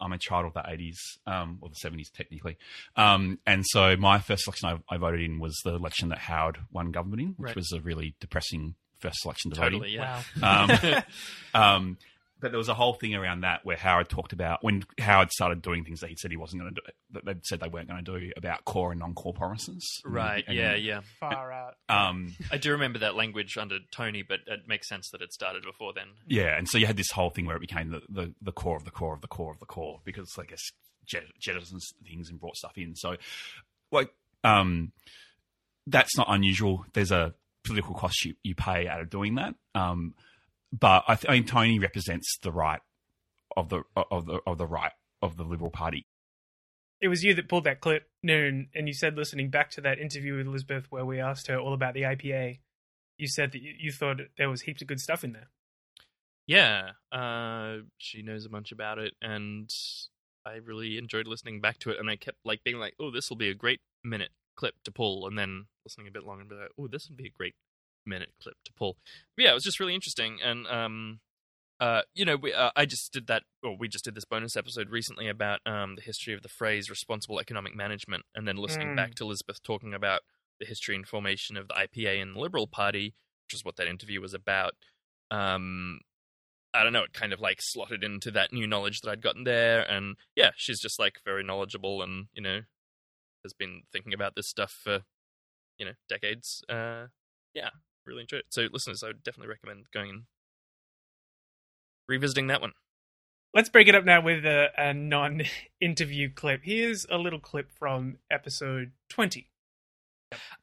I'm 0.00 0.12
a 0.12 0.18
child 0.18 0.46
of 0.46 0.54
the 0.54 0.60
80s 0.60 0.96
um, 1.26 1.58
or 1.60 1.68
the 1.68 1.76
70s 1.76 2.10
technically, 2.12 2.58
um, 2.96 3.38
and 3.46 3.64
so 3.66 3.96
my 3.96 4.18
first 4.18 4.46
election 4.48 4.68
I, 4.68 4.94
I 4.94 4.96
voted 4.98 5.20
in 5.20 5.38
was 5.38 5.56
the 5.64 5.74
election 5.74 6.08
that 6.08 6.18
Howard 6.18 6.58
won 6.72 6.90
government 6.90 7.22
in, 7.22 7.28
which 7.36 7.48
Right. 7.50 7.56
was 7.56 7.70
a 7.72 7.80
really 7.80 8.14
depressing 8.20 8.74
first 8.98 9.24
election 9.24 9.52
to 9.52 9.56
vote 9.60 9.66
in. 9.66 9.72
totally. 9.72 9.94
Yeah. 9.94 10.22
Um, 10.42 11.02
um, 11.62 11.98
but 12.44 12.50
there 12.52 12.58
was 12.58 12.68
a 12.68 12.74
whole 12.74 12.92
thing 12.92 13.14
around 13.14 13.40
that 13.40 13.64
where 13.64 13.78
Howard 13.78 14.10
talked 14.10 14.34
about 14.34 14.62
when 14.62 14.84
Howard 14.98 15.30
started 15.30 15.62
doing 15.62 15.82
things 15.82 16.00
that 16.00 16.10
he 16.10 16.16
said 16.16 16.30
he 16.30 16.36
wasn't 16.36 16.60
going 16.60 16.74
to 16.74 16.80
do, 16.82 16.92
that 17.12 17.24
they 17.24 17.34
said 17.42 17.58
they 17.60 17.68
weren't 17.68 17.88
going 17.88 18.04
to 18.04 18.20
do 18.20 18.32
about 18.36 18.66
core 18.66 18.90
and 18.92 19.00
non-core 19.00 19.32
promises. 19.32 20.02
Right. 20.04 20.44
And- 20.46 20.54
yeah. 20.54 20.74
Yeah. 20.74 21.00
Far 21.18 21.50
out. 21.50 21.76
Um, 21.88 22.36
I 22.52 22.58
do 22.58 22.72
remember 22.72 22.98
that 22.98 23.14
language 23.14 23.56
under 23.56 23.78
Tony, 23.92 24.22
but 24.22 24.40
it 24.46 24.68
makes 24.68 24.90
sense 24.90 25.08
that 25.12 25.22
it 25.22 25.32
started 25.32 25.62
before 25.62 25.94
then. 25.94 26.08
yeah, 26.26 26.58
and 26.58 26.68
so 26.68 26.76
you 26.76 26.84
had 26.84 26.98
this 26.98 27.10
whole 27.12 27.30
thing 27.30 27.46
where 27.46 27.56
it 27.56 27.60
became 27.60 27.90
the, 27.90 28.02
the, 28.10 28.34
the 28.42 28.52
core 28.52 28.76
of 28.76 28.84
the 28.84 28.90
core 28.90 29.14
of 29.14 29.22
the 29.22 29.26
core 29.26 29.50
of 29.50 29.58
the 29.58 29.64
core 29.64 30.00
because 30.04 30.30
I 30.38 30.44
guess 30.44 30.60
jet- 31.06 31.22
jettisons 31.40 31.80
things 32.06 32.28
and 32.28 32.38
brought 32.38 32.56
stuff 32.56 32.76
in. 32.76 32.94
So, 32.94 33.16
like, 33.90 34.12
um, 34.44 34.92
that's 35.86 36.14
not 36.18 36.26
unusual. 36.28 36.84
There's 36.92 37.10
a 37.10 37.32
political 37.64 37.94
cost 37.94 38.22
you, 38.26 38.34
you 38.42 38.54
pay 38.54 38.86
out 38.86 39.00
of 39.00 39.08
doing 39.08 39.36
that. 39.36 39.54
Um, 39.74 40.14
but 40.80 41.04
I, 41.06 41.14
th- 41.14 41.26
I 41.28 41.32
think 41.34 41.46
Tony 41.46 41.78
represents 41.78 42.36
the 42.42 42.52
right 42.52 42.80
of 43.56 43.68
the 43.68 43.82
of 44.10 44.26
the 44.26 44.40
of 44.46 44.58
the 44.58 44.66
right 44.66 44.92
of 45.22 45.36
the 45.36 45.44
Liberal 45.44 45.70
Party. 45.70 46.06
It 47.00 47.08
was 47.08 47.22
you 47.22 47.34
that 47.34 47.48
pulled 47.48 47.64
that 47.64 47.80
clip, 47.80 48.08
Noon, 48.22 48.68
and 48.74 48.88
you 48.88 48.94
said 48.94 49.16
listening 49.16 49.50
back 49.50 49.70
to 49.72 49.80
that 49.82 49.98
interview 49.98 50.36
with 50.36 50.46
Elizabeth 50.46 50.86
where 50.90 51.04
we 51.04 51.20
asked 51.20 51.46
her 51.48 51.58
all 51.58 51.74
about 51.74 51.94
the 51.94 52.02
IPA, 52.02 52.60
you 53.18 53.28
said 53.28 53.52
that 53.52 53.60
you, 53.60 53.74
you 53.78 53.92
thought 53.92 54.20
there 54.38 54.50
was 54.50 54.62
heaps 54.62 54.82
of 54.82 54.88
good 54.88 55.00
stuff 55.00 55.22
in 55.22 55.32
there. 55.32 55.50
Yeah, 56.46 56.90
uh, 57.12 57.78
she 57.98 58.22
knows 58.22 58.44
a 58.44 58.50
bunch 58.50 58.72
about 58.72 58.98
it, 58.98 59.14
and 59.22 59.70
I 60.44 60.56
really 60.56 60.98
enjoyed 60.98 61.26
listening 61.26 61.60
back 61.60 61.78
to 61.80 61.90
it. 61.90 61.98
And 61.98 62.10
I 62.10 62.16
kept 62.16 62.38
like 62.44 62.64
being 62.64 62.78
like, 62.78 62.94
"Oh, 62.98 63.10
this 63.10 63.30
will 63.30 63.36
be 63.36 63.48
a 63.48 63.54
great 63.54 63.80
minute 64.02 64.30
clip 64.56 64.74
to 64.84 64.92
pull," 64.92 65.26
and 65.26 65.38
then 65.38 65.66
listening 65.84 66.08
a 66.08 66.10
bit 66.10 66.24
longer 66.24 66.42
and 66.42 66.50
be 66.50 66.56
like, 66.56 66.70
"Oh, 66.78 66.88
this 66.88 67.08
would 67.08 67.16
be 67.16 67.26
a 67.26 67.30
great 67.30 67.54
minute 68.06 68.30
clip 68.42 68.56
to 68.64 68.72
pull." 68.72 68.96
But 69.36 69.44
yeah, 69.44 69.50
it 69.50 69.54
was 69.54 69.64
just 69.64 69.80
really 69.80 69.94
interesting, 69.94 70.38
and 70.42 70.66
um, 70.66 71.20
uh, 71.80 72.02
you 72.14 72.24
know, 72.24 72.36
we, 72.36 72.52
uh, 72.52 72.70
I 72.76 72.86
just 72.86 73.12
did 73.12 73.26
that, 73.26 73.42
or 73.62 73.76
we 73.76 73.88
just 73.88 74.04
did 74.04 74.14
this 74.14 74.24
bonus 74.24 74.56
episode 74.56 74.90
recently 74.90 75.28
about 75.28 75.60
um 75.66 75.96
the 75.96 76.02
history 76.02 76.34
of 76.34 76.42
the 76.42 76.48
phrase 76.48 76.88
"responsible 76.90 77.40
economic 77.40 77.74
management," 77.74 78.24
and 78.34 78.46
then 78.46 78.56
listening 78.56 78.88
Mm. 78.90 78.96
back 78.96 79.14
to 79.16 79.24
Elizabeth 79.24 79.62
talking 79.62 79.92
about 79.94 80.22
the 80.60 80.66
history 80.66 80.94
and 80.94 81.06
formation 81.06 81.56
of 81.56 81.68
the 81.68 81.74
IPA 81.74 82.22
and 82.22 82.36
the 82.36 82.40
Liberal 82.40 82.66
Party, 82.68 83.14
which 83.46 83.54
is 83.54 83.64
what 83.64 83.76
that 83.76 83.88
interview 83.88 84.20
was 84.20 84.34
about. 84.34 84.74
Um, 85.30 86.00
I 86.72 86.82
don't 86.82 86.92
know, 86.92 87.04
it 87.04 87.12
kind 87.12 87.32
of 87.32 87.40
like 87.40 87.58
slotted 87.60 88.02
into 88.04 88.30
that 88.32 88.52
new 88.52 88.66
knowledge 88.66 89.00
that 89.00 89.10
I'd 89.10 89.22
gotten 89.22 89.44
there. 89.44 89.82
And 89.82 90.16
yeah, 90.34 90.50
she's 90.56 90.80
just 90.80 90.98
like 90.98 91.16
very 91.24 91.42
knowledgeable 91.44 92.02
and, 92.02 92.26
you 92.32 92.42
know, 92.42 92.60
has 93.44 93.52
been 93.52 93.82
thinking 93.92 94.12
about 94.14 94.34
this 94.34 94.48
stuff 94.48 94.72
for, 94.82 95.02
you 95.78 95.86
know, 95.86 95.92
decades. 96.08 96.64
Uh, 96.68 97.06
yeah, 97.52 97.70
really 98.06 98.22
enjoyed 98.22 98.40
it. 98.40 98.46
So, 98.50 98.66
listeners, 98.72 99.02
I 99.02 99.08
would 99.08 99.22
definitely 99.22 99.48
recommend 99.50 99.86
going 99.92 100.10
and 100.10 100.22
revisiting 102.08 102.48
that 102.48 102.60
one. 102.60 102.72
Let's 103.54 103.68
break 103.68 103.86
it 103.88 103.94
up 103.94 104.04
now 104.04 104.20
with 104.20 104.44
a, 104.44 104.68
a 104.76 104.92
non 104.92 105.42
interview 105.80 106.28
clip. 106.32 106.62
Here's 106.64 107.06
a 107.10 107.18
little 107.18 107.38
clip 107.40 107.70
from 107.78 108.18
episode 108.30 108.92
20. 109.10 109.48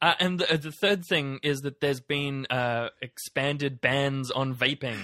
Uh, 0.02 0.12
and 0.20 0.38
the, 0.38 0.58
the 0.58 0.72
third 0.72 1.02
thing 1.06 1.38
is 1.42 1.62
that 1.62 1.80
there's 1.80 2.00
been 2.00 2.46
uh, 2.50 2.88
expanded 3.00 3.80
bans 3.80 4.30
on 4.30 4.54
vaping. 4.54 4.98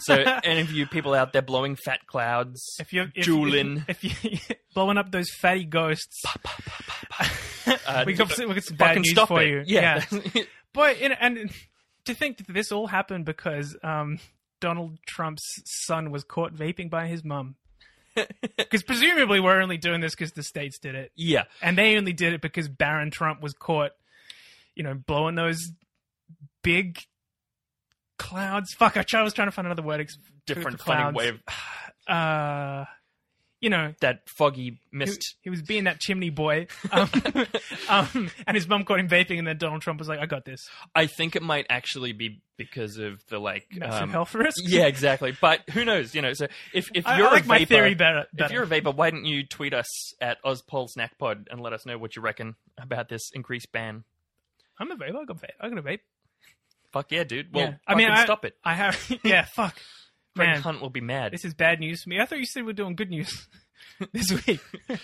So, 0.00 0.14
any 0.42 0.60
of 0.60 0.72
you 0.72 0.86
people 0.86 1.14
out 1.14 1.32
there 1.32 1.42
blowing 1.42 1.76
fat 1.76 2.00
clouds, 2.08 2.60
If 2.80 2.92
you're 2.92 3.06
if, 3.14 3.24
Juulin. 3.24 3.84
if, 3.88 4.02
if 4.24 4.24
you 4.24 4.56
blowing 4.74 4.98
up 4.98 5.12
those 5.12 5.30
fatty 5.40 5.64
ghosts, 5.64 6.20
uh, 7.86 8.02
we 8.04 8.14
got 8.14 8.36
we 8.36 8.46
got 8.54 8.64
some 8.64 8.76
bad 8.76 8.88
fucking 8.88 9.02
news 9.02 9.10
stop 9.12 9.28
for 9.28 9.40
it. 9.42 9.48
you. 9.48 9.62
Yeah. 9.66 10.04
Boy, 10.74 10.96
and, 11.00 11.16
and 11.20 11.50
to 12.08 12.14
think 12.14 12.38
that 12.38 12.52
this 12.52 12.72
all 12.72 12.86
happened 12.88 13.24
because 13.24 13.76
um, 13.82 14.18
Donald 14.60 14.98
Trump's 15.06 15.62
son 15.64 16.10
was 16.10 16.24
caught 16.24 16.52
vaping 16.52 16.90
by 16.90 17.06
his 17.06 17.24
mum. 17.24 17.54
Because 18.56 18.82
presumably 18.82 19.38
we're 19.38 19.60
only 19.60 19.78
doing 19.78 20.00
this 20.00 20.14
because 20.14 20.32
the 20.32 20.42
states 20.42 20.80
did 20.80 20.96
it, 20.96 21.12
yeah. 21.14 21.44
and 21.62 21.78
they 21.78 21.96
only 21.96 22.12
did 22.12 22.32
it 22.32 22.40
because 22.40 22.68
Barron 22.68 23.12
Trump 23.12 23.40
was 23.40 23.52
caught, 23.52 23.92
you 24.74 24.82
know, 24.82 24.94
blowing 24.94 25.36
those 25.36 25.70
big 26.62 26.98
clouds. 28.18 28.74
Fuck, 28.74 28.96
I 28.96 29.22
was 29.22 29.32
trying 29.32 29.46
to 29.46 29.52
find 29.52 29.66
another 29.66 29.82
word. 29.82 30.06
Different 30.46 30.80
funny 30.80 31.16
way 31.16 31.28
of 31.28 31.40
Uh, 32.08 32.86
you 33.60 33.70
know, 33.70 33.92
that 34.00 34.28
foggy 34.28 34.80
mist. 34.92 35.36
he 35.40 35.50
was 35.50 35.62
being 35.62 35.84
that 35.84 36.00
chimney 36.00 36.30
boy, 36.30 36.68
um, 36.92 37.10
um, 37.88 38.30
and 38.46 38.56
his 38.56 38.68
mum 38.68 38.84
caught 38.84 39.00
him 39.00 39.08
vaping, 39.08 39.38
and 39.38 39.46
then 39.46 39.58
Donald 39.58 39.82
Trump 39.82 39.98
was 39.98 40.08
like, 40.08 40.20
"I 40.20 40.26
got 40.26 40.44
this." 40.44 40.68
I 40.94 41.06
think 41.06 41.34
it 41.34 41.42
might 41.42 41.66
actually 41.68 42.12
be 42.12 42.40
because 42.56 42.98
of 42.98 43.24
the 43.28 43.38
like 43.38 43.66
Massive 43.72 44.02
um, 44.02 44.10
health 44.10 44.34
risk. 44.34 44.58
Yeah, 44.62 44.86
exactly. 44.86 45.36
But 45.40 45.68
who 45.70 45.84
knows? 45.84 46.14
You 46.14 46.22
know, 46.22 46.32
so 46.34 46.46
if 46.72 46.88
if 46.94 47.06
I, 47.06 47.18
you're 47.18 47.28
I 47.28 47.32
like 47.32 47.44
a 47.44 47.48
my 47.48 47.64
theory 47.64 47.94
better. 47.94 48.26
if 48.36 48.50
you're 48.50 48.62
a 48.62 48.66
vapor, 48.66 48.92
why 48.92 49.10
don't 49.10 49.24
you 49.24 49.46
tweet 49.46 49.74
us 49.74 49.86
at 50.20 50.42
Ozpol 50.44 50.88
Snackpod 50.96 51.46
and 51.50 51.60
let 51.60 51.72
us 51.72 51.84
know 51.84 51.98
what 51.98 52.16
you 52.16 52.22
reckon 52.22 52.54
about 52.80 53.08
this 53.08 53.30
increased 53.34 53.72
ban? 53.72 54.04
I'm 54.78 54.90
a 54.90 54.96
vape. 54.96 55.08
I 55.08 55.24
got 55.24 55.36
vape. 55.36 55.50
I 55.60 55.68
got 55.68 55.78
a 55.78 55.82
vape. 55.82 56.00
Fuck 56.92 57.12
yeah, 57.12 57.24
dude. 57.24 57.52
Well, 57.52 57.64
yeah. 57.64 57.74
I 57.86 57.94
mean, 57.94 58.08
I, 58.08 58.24
stop 58.24 58.44
it. 58.44 58.56
I 58.64 58.74
have. 58.74 58.98
Yeah, 59.24 59.44
fuck. 59.44 59.76
Greg 60.38 60.48
Man, 60.48 60.62
Hunt 60.62 60.80
will 60.80 60.90
be 60.90 61.00
mad. 61.00 61.32
this 61.32 61.44
is 61.44 61.54
bad 61.54 61.80
news 61.80 62.02
for 62.02 62.08
me. 62.08 62.20
I 62.20 62.26
thought 62.26 62.38
you 62.38 62.46
said 62.46 62.64
we're 62.64 62.72
doing 62.72 62.94
good 62.96 63.10
news 63.10 63.48
this 64.12 64.30
week. 64.46 64.60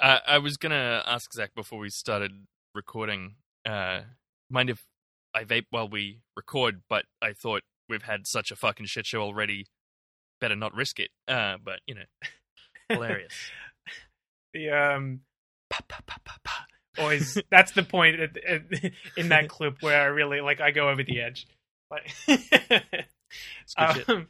Uh, 0.00 0.18
I 0.26 0.38
was 0.38 0.56
gonna 0.56 1.04
ask 1.06 1.32
Zach 1.32 1.54
before 1.54 1.78
we 1.78 1.88
started 1.88 2.32
recording. 2.74 3.36
Uh, 3.64 4.00
mind 4.50 4.68
if 4.68 4.84
I 5.32 5.44
vape 5.44 5.66
while 5.70 5.88
we 5.88 6.18
record? 6.36 6.82
But 6.88 7.04
I 7.22 7.32
thought 7.32 7.62
we've 7.88 8.02
had 8.02 8.26
such 8.26 8.50
a 8.50 8.56
fucking 8.56 8.86
shit 8.86 9.06
show 9.06 9.20
already. 9.20 9.66
Better 10.40 10.56
not 10.56 10.74
risk 10.74 10.98
it. 10.98 11.10
Uh, 11.28 11.56
but 11.64 11.78
you 11.86 11.94
know, 11.94 12.02
hilarious. 12.88 13.32
the 14.52 14.70
um, 14.70 15.20
pa, 15.70 15.78
pa, 15.86 16.00
pa, 16.04 16.16
pa, 16.24 16.36
pa. 16.42 16.66
always. 16.98 17.38
That's 17.50 17.70
the 17.70 17.84
point 17.84 18.18
at, 18.18 18.36
at, 18.36 18.62
in 19.16 19.28
that 19.28 19.48
clip 19.48 19.80
where 19.80 20.02
I 20.02 20.06
really 20.06 20.40
like. 20.40 20.60
I 20.60 20.72
go 20.72 20.88
over 20.88 21.04
the 21.04 21.20
edge. 21.20 21.46
Like, 21.88 22.10
good 22.26 24.08
um, 24.08 24.28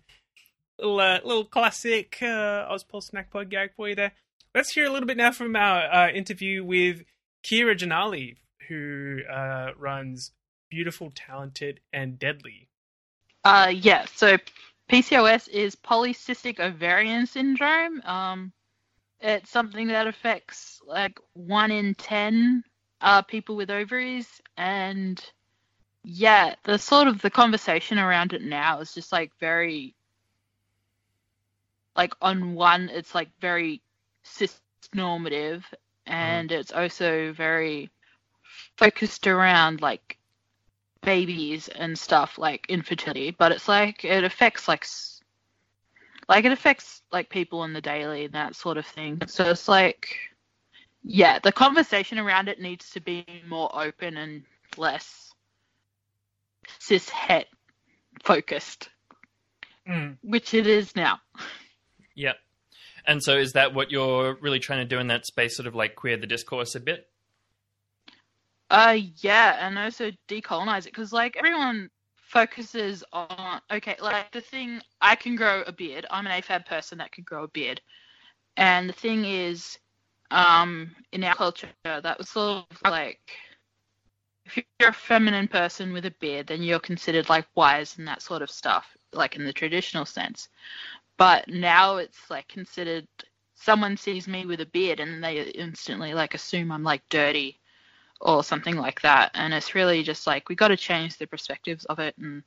little 0.79 1.01
uh, 1.01 1.21
little 1.25 1.45
classic 1.45 2.19
uh, 2.23 2.69
Ozpol 2.71 3.03
snack 3.03 3.31
pod 3.31 3.51
gag 3.51 3.71
for 3.77 3.89
you 3.89 3.95
there. 3.95 4.13
Let's 4.55 4.73
hear 4.73 4.87
a 4.87 4.91
little 4.91 5.07
bit 5.07 5.17
now 5.17 5.33
from 5.33 5.57
our 5.57 5.83
uh, 5.93 6.11
interview 6.11 6.65
with 6.65 7.03
Kira 7.45 7.77
Janali, 7.77 8.37
who 8.69 9.21
uh, 9.31 9.71
runs 9.77 10.33
Beautiful, 10.71 11.13
Talented, 11.15 11.81
and 11.93 12.19
Deadly. 12.19 12.69
Uh, 13.45 13.73
yeah. 13.75 14.07
So 14.15 14.39
PCOS 14.91 15.49
is 15.49 15.77
polycystic 15.77 16.61
ovarian 16.61 17.27
syndrome. 17.27 18.01
Um, 18.03 18.53
it's 19.21 19.51
something 19.51 19.89
that 19.89 20.07
affects 20.07 20.81
like 20.87 21.19
one 21.33 21.71
in 21.71 21.95
ten 21.95 22.63
uh, 23.01 23.23
people 23.23 23.57
with 23.57 23.71
ovaries, 23.71 24.29
and 24.57 25.23
yeah, 26.05 26.55
the 26.65 26.79
sort 26.79 27.09
of 27.09 27.23
the 27.23 27.31
conversation 27.31 27.99
around 27.99 28.33
it 28.33 28.43
now 28.43 28.81
is 28.81 28.95
just 28.95 29.13
like 29.13 29.33
very 29.41 29.95
like 31.97 32.15
on 32.21 32.55
one 32.55 32.89
it's 32.89 33.15
like 33.15 33.29
very 33.41 33.81
cis 34.23 34.61
normative 34.95 35.65
and 36.07 36.53
it's 36.53 36.73
also 36.73 37.33
very 37.33 37.91
focused 38.77 39.27
around 39.27 39.81
like 39.81 40.19
babies 41.03 41.69
and 41.69 41.99
stuff 41.99 42.39
like 42.39 42.67
infertility. 42.69 43.31
But 43.31 43.53
it's 43.53 43.69
like 43.69 44.05
it 44.05 44.25
affects 44.25 44.69
like 44.69 44.83
s- 44.85 45.23
like 46.29 46.45
it 46.45 46.53
affects 46.53 47.03
like 47.13 47.29
people 47.29 47.65
in 47.65 47.73
the 47.73 47.81
daily 47.81 48.25
and 48.25 48.35
that 48.35 48.55
sort 48.57 48.77
of 48.79 48.87
thing. 48.87 49.21
So 49.27 49.51
it's 49.51 49.69
like 49.69 50.17
yeah 51.03 51.39
the 51.39 51.53
conversation 51.53 52.19
around 52.19 52.49
it 52.49 52.61
needs 52.61 52.91
to 52.91 53.01
be 53.01 53.25
more 53.47 53.71
open 53.75 54.17
and 54.17 54.43
less 54.77 55.33
cis 56.79 57.09
het 57.11 57.47
focused 58.23 58.89
Mm. 59.87 60.17
which 60.23 60.55
it 60.55 60.67
is 60.67 60.97
now 60.97 61.21
Yep. 62.14 62.37
And 63.07 63.22
so 63.22 63.37
is 63.37 63.53
that 63.53 63.74
what 63.74 63.90
you're 63.90 64.37
really 64.40 64.59
trying 64.59 64.81
to 64.81 64.85
do 64.85 64.98
in 64.98 65.09
that 65.09 65.27
space, 65.27 65.57
sort 65.57 65.66
of 65.66 65.74
like 65.74 65.94
queer 65.94 66.16
the 66.16 66.27
discourse 66.27 66.74
a 66.74 66.81
bit? 66.81 67.09
Uh, 68.70 68.98
yeah, 69.18 69.59
and 69.61 69.79
also 69.79 70.11
decolonize 70.27 70.81
it 70.81 70.92
because 70.92 71.12
like 71.12 71.37
everyone 71.37 71.90
focuses 72.16 73.05
on 73.12 73.61
okay, 73.70 73.96
like 74.00 74.33
the 74.33 74.40
thing 74.40 74.81
I 75.00 75.14
can 75.14 75.37
grow 75.37 75.62
a 75.66 75.72
beard. 75.72 76.07
I'm 76.11 76.27
an 76.27 76.42
AFAB 76.42 76.66
person 76.66 76.98
that 76.98 77.12
can 77.12 77.24
grow 77.24 77.44
a 77.44 77.48
beard, 77.48 77.81
and 78.57 78.88
the 78.88 78.94
thing 78.94 79.24
is, 79.27 79.79
um, 80.31 80.90
in 81.12 81.22
our 81.24 81.35
culture, 81.35 81.68
that 81.85 82.18
was 82.18 82.31
sort 82.31 82.64
of 82.70 82.90
like 82.90 83.37
if 84.46 84.59
you're 84.81 84.90
a 84.90 84.92
feminine 84.92 85.48
person 85.48 85.92
with 85.92 86.07
a 86.07 86.14
beard, 86.20 86.46
then 86.46 86.62
you're 86.62 86.81
considered 86.81 87.29
like 87.29 87.46
wise 87.55 87.96
and 87.98 88.07
that 88.09 88.22
sort 88.22 88.42
of 88.42 88.50
stuff, 88.50 88.96
like 89.12 89.37
in 89.37 89.44
the 89.44 89.53
traditional 89.53 90.05
sense. 90.05 90.48
But 91.16 91.48
now 91.48 91.96
it's 91.96 92.31
like 92.31 92.48
considered 92.48 93.07
someone 93.55 93.96
sees 93.96 94.27
me 94.29 94.46
with 94.46 94.61
a 94.61 94.66
beard 94.66 95.00
and 95.00 95.22
they 95.22 95.40
instantly 95.42 96.14
like 96.14 96.35
assume 96.35 96.70
I'm 96.72 96.83
like 96.85 97.03
dirty 97.09 97.61
or 98.20 98.42
something 98.44 98.77
like 98.77 99.00
that. 99.03 99.31
And 99.35 99.53
it's 99.55 99.74
really 99.74 100.03
just 100.03 100.27
like 100.27 100.48
we 100.48 100.55
got 100.55 100.68
to 100.68 100.77
change 100.77 101.16
the 101.18 101.27
perspectives 101.27 101.85
of 101.87 101.98
it 101.98 102.16
and 102.18 102.42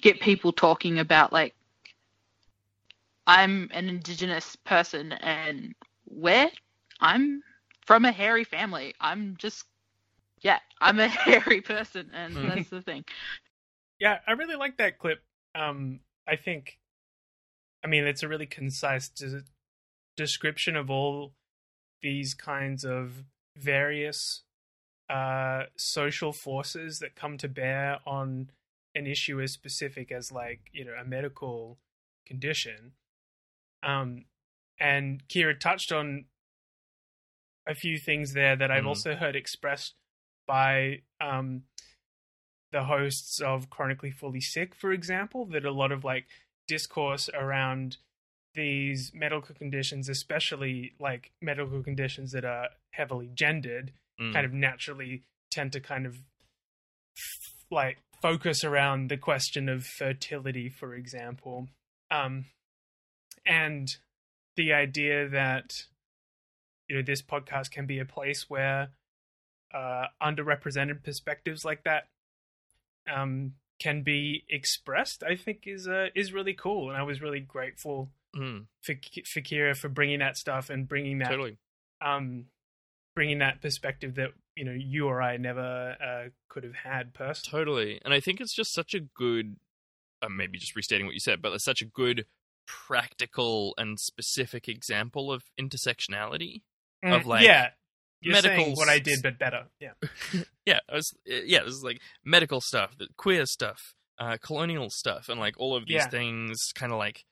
get 0.00 0.20
people 0.20 0.52
talking 0.52 0.98
about 0.98 1.32
like 1.32 1.54
I'm 3.26 3.68
an 3.72 3.88
indigenous 3.88 4.56
person 4.56 5.12
and 5.12 5.74
where 6.04 6.50
I'm 7.00 7.42
from 7.86 8.04
a 8.04 8.12
hairy 8.12 8.44
family. 8.44 8.94
I'm 9.00 9.36
just 9.38 9.64
yeah, 10.42 10.58
I'm 10.80 10.98
a 11.00 11.08
hairy 11.08 11.60
person 11.60 12.10
and 12.14 12.46
Mhm. 12.46 12.48
that's 12.48 12.68
the 12.70 12.82
thing. 12.82 13.04
Yeah, 13.98 14.20
I 14.26 14.32
really 14.32 14.56
like 14.56 14.76
that 14.78 14.98
clip. 14.98 15.22
Um, 15.54 16.00
I 16.26 16.36
think, 16.36 16.78
I 17.84 17.88
mean, 17.88 18.04
it's 18.06 18.22
a 18.22 18.28
really 18.28 18.46
concise 18.46 19.08
de- 19.08 19.44
description 20.16 20.76
of 20.76 20.90
all 20.90 21.32
these 22.00 22.34
kinds 22.34 22.84
of 22.84 23.24
various 23.56 24.42
uh, 25.08 25.64
social 25.76 26.32
forces 26.32 27.00
that 27.00 27.14
come 27.14 27.36
to 27.38 27.48
bear 27.48 28.00
on 28.06 28.50
an 28.94 29.06
issue 29.06 29.40
as 29.40 29.52
specific 29.52 30.10
as, 30.12 30.30
like, 30.32 30.60
you 30.72 30.84
know, 30.84 30.94
a 30.94 31.04
medical 31.04 31.78
condition. 32.26 32.92
Um, 33.82 34.24
and 34.78 35.26
Kira 35.28 35.58
touched 35.58 35.92
on 35.92 36.26
a 37.66 37.74
few 37.74 37.98
things 37.98 38.32
there 38.32 38.56
that 38.56 38.70
I've 38.70 38.84
Mhm. 38.84 38.88
also 38.88 39.14
heard 39.14 39.36
expressed 39.36 39.94
by 40.46 41.02
um, 41.20 41.64
the 42.72 42.84
hosts 42.84 43.40
of 43.40 43.70
Chronically 43.70 44.10
Fully 44.10 44.40
Sick, 44.40 44.74
for 44.74 44.92
example, 44.92 45.46
that 45.46 45.64
a 45.64 45.70
lot 45.70 45.92
of 45.92 46.04
like 46.04 46.26
discourse 46.68 47.28
around 47.34 47.96
these 48.54 49.12
medical 49.14 49.54
conditions, 49.54 50.08
especially 50.08 50.92
like 51.00 51.30
medical 51.40 51.82
conditions 51.82 52.32
that 52.32 52.44
are 52.44 52.68
heavily 52.92 53.30
gendered, 53.34 53.92
Mm. 54.20 54.32
kind 54.34 54.44
of 54.44 54.52
naturally 54.52 55.22
tend 55.50 55.72
to 55.72 55.80
kind 55.80 56.04
of 56.06 56.18
like 57.70 57.98
focus 58.20 58.62
around 58.62 59.08
the 59.08 59.16
question 59.16 59.68
of 59.68 59.84
fertility, 59.86 60.68
for 60.68 60.94
example. 60.94 61.68
Um, 62.10 62.44
and 63.46 63.88
the 64.56 64.72
idea 64.74 65.28
that 65.28 65.86
you 66.88 66.96
know 66.96 67.02
this 67.02 67.22
podcast 67.22 67.70
can 67.70 67.86
be 67.86 67.98
a 67.98 68.04
place 68.04 68.50
where 68.50 68.90
uh, 69.72 70.08
underrepresented 70.22 71.02
perspectives 71.02 71.64
like 71.64 71.84
that 71.84 72.06
um, 73.10 73.54
can 73.78 74.02
be 74.02 74.44
expressed, 74.48 75.22
I 75.22 75.36
think 75.36 75.62
is 75.66 75.88
uh, 75.88 76.08
is 76.14 76.32
really 76.32 76.54
cool, 76.54 76.88
and 76.88 76.98
I 76.98 77.02
was 77.02 77.20
really 77.20 77.40
grateful 77.40 78.10
Mm, 78.34 78.64
for 78.80 78.94
for 79.26 79.40
Kira 79.42 79.76
for 79.76 79.90
bringing 79.90 80.20
that 80.20 80.38
stuff 80.38 80.70
and 80.70 80.88
bringing 80.88 81.18
that 81.18 81.28
totally. 81.28 81.58
um, 82.00 82.46
bringing 83.14 83.40
that 83.40 83.60
perspective 83.60 84.14
that 84.14 84.30
you 84.56 84.64
know 84.64 84.72
you 84.72 85.06
or 85.06 85.20
I 85.20 85.36
never 85.36 85.96
uh, 86.02 86.30
could 86.48 86.64
have 86.64 86.74
had 86.74 87.12
personally. 87.12 87.64
Totally. 87.64 88.00
And 88.04 88.14
I 88.14 88.20
think 88.20 88.40
it's 88.40 88.54
just 88.54 88.72
such 88.72 88.94
a 88.94 89.00
good, 89.00 89.56
uh, 90.22 90.30
maybe 90.30 90.56
just 90.58 90.74
restating 90.74 91.04
what 91.04 91.12
you 91.12 91.20
said, 91.20 91.42
but 91.42 91.52
it's 91.52 91.62
such 91.64 91.82
a 91.82 91.84
good 91.84 92.24
practical 92.66 93.74
and 93.76 94.00
specific 94.00 94.66
example 94.66 95.30
of 95.30 95.44
intersectionality. 95.60 96.62
Of, 97.04 97.26
like, 97.26 97.42
Mm, 97.42 97.46
yeah, 97.46 97.68
you're 98.22 98.32
medical 98.34 98.74
what 98.74 98.88
I 98.88 98.98
did, 98.98 99.22
but 99.22 99.38
better. 99.38 99.66
Yeah, 99.80 99.92
Yeah, 100.66 100.78
it 100.88 100.94
was, 100.94 101.12
yeah, 101.26 101.62
this 101.64 101.74
is 101.74 101.82
like 101.84 102.00
medical 102.24 102.60
stuff, 102.60 102.96
queer 103.16 103.44
stuff, 103.46 103.94
uh, 104.18 104.36
colonial 104.42 104.88
stuff, 104.90 105.28
and 105.28 105.38
like 105.40 105.54
all 105.58 105.74
of 105.76 105.86
these 105.86 105.96
Yeah. 105.96 106.08
things 106.08 106.58
kind 106.74 106.92
of 106.92 106.98
like 106.98 107.24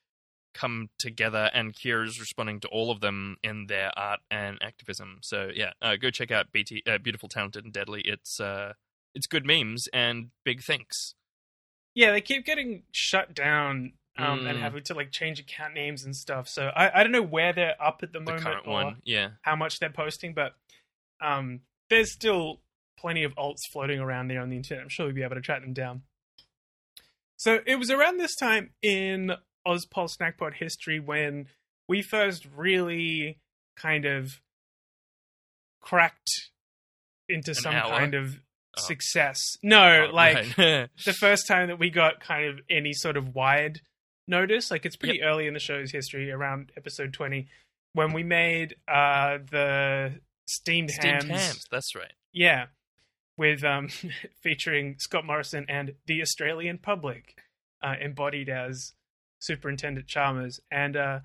come 0.52 0.90
together, 0.98 1.48
and 1.54 1.74
Kira's 1.74 2.18
responding 2.18 2.58
to 2.60 2.68
all 2.68 2.90
of 2.90 3.00
them 3.00 3.36
in 3.44 3.66
their 3.68 3.96
art 3.96 4.20
and 4.30 4.58
activism. 4.60 5.18
So 5.22 5.50
yeah, 5.54 5.72
uh, 5.80 5.94
go 5.96 6.10
check 6.10 6.30
out 6.32 6.50
BT, 6.52 6.82
uh, 6.88 6.98
Beautiful, 6.98 7.28
Talented, 7.28 7.64
and 7.64 7.72
Deadly. 7.72 8.00
It's 8.04 8.40
uh, 8.40 8.72
it's 9.14 9.26
good 9.28 9.46
memes 9.46 9.86
and 9.92 10.30
big 10.44 10.62
thanks. 10.62 11.14
yeah, 11.94 12.12
they 12.12 12.20
keep 12.20 12.44
getting 12.44 12.82
shut 12.92 13.34
down. 13.34 13.92
Um, 14.18 14.46
and 14.46 14.58
Mm. 14.58 14.60
having 14.60 14.82
to 14.82 14.94
like 14.94 15.12
change 15.12 15.38
account 15.40 15.72
names 15.72 16.04
and 16.04 16.14
stuff. 16.14 16.46
So 16.48 16.66
I, 16.76 17.00
I 17.00 17.02
don't 17.04 17.12
know 17.12 17.22
where 17.22 17.54
they're 17.54 17.80
up 17.82 18.00
at 18.02 18.12
the, 18.12 18.18
The 18.18 18.24
moment 18.24 18.44
current 18.44 18.66
or 18.66 18.72
one, 18.72 18.96
yeah. 19.04 19.30
how 19.42 19.56
much 19.56 19.78
they're 19.78 19.88
posting, 19.88 20.34
but 20.34 20.56
um, 21.20 21.60
there's 21.88 22.12
still 22.12 22.60
plenty 22.98 23.24
of 23.24 23.34
alts 23.36 23.60
floating 23.72 23.98
around 24.00 24.28
there 24.28 24.40
on 24.40 24.50
the 24.50 24.56
internet. 24.56 24.82
I'm 24.82 24.88
sure 24.88 25.06
we'll 25.06 25.14
be 25.14 25.22
able 25.22 25.36
to 25.36 25.40
track 25.40 25.62
them 25.62 25.72
down. 25.72 26.02
So 27.36 27.60
it 27.66 27.76
was 27.76 27.90
around 27.90 28.18
this 28.18 28.36
time 28.36 28.70
in 28.82 29.32
Ozpol 29.66 30.08
Snackpod 30.10 30.54
history 30.54 31.00
when 31.00 31.46
we 31.88 32.02
first 32.02 32.46
really 32.54 33.38
kind 33.76 34.04
of 34.04 34.40
cracked 35.80 36.30
into 37.28 37.50
An 37.52 37.54
some 37.54 37.74
hour? 37.74 37.90
kind 37.98 38.14
of 38.14 38.40
Oh. 38.76 38.82
success. 38.82 39.36
No, 39.64 40.06
Oh, 40.10 40.14
like 40.14 40.56
right. 40.56 40.88
the 41.04 41.12
first 41.12 41.48
time 41.48 41.68
that 41.68 41.78
we 41.80 41.90
got 41.90 42.20
kind 42.20 42.46
of 42.46 42.60
any 42.70 42.92
sort 42.92 43.16
of 43.16 43.34
wide 43.34 43.80
notice. 44.28 44.70
Like 44.70 44.86
it's 44.86 44.94
pretty 44.96 45.22
early 45.24 45.48
in 45.48 45.54
the 45.54 45.58
show's 45.60 45.90
history, 45.90 46.30
around 46.30 46.70
episode 46.76 47.12
twenty, 47.12 47.48
when 47.94 48.12
we 48.12 48.22
made 48.22 48.76
uh 48.86 49.38
the 49.50 50.20
steamed, 50.50 50.90
steamed 50.90 51.24
hams. 51.24 51.42
hams. 51.42 51.64
That's 51.70 51.94
right. 51.94 52.12
Yeah, 52.32 52.66
with 53.36 53.64
um 53.64 53.88
featuring 54.42 54.96
Scott 54.98 55.24
Morrison 55.24 55.66
and 55.68 55.94
the 56.06 56.22
Australian 56.22 56.78
public, 56.78 57.36
uh, 57.82 57.94
embodied 58.00 58.48
as 58.48 58.92
Superintendent 59.38 60.06
Chalmers, 60.06 60.60
and 60.70 60.96
uh 60.96 61.20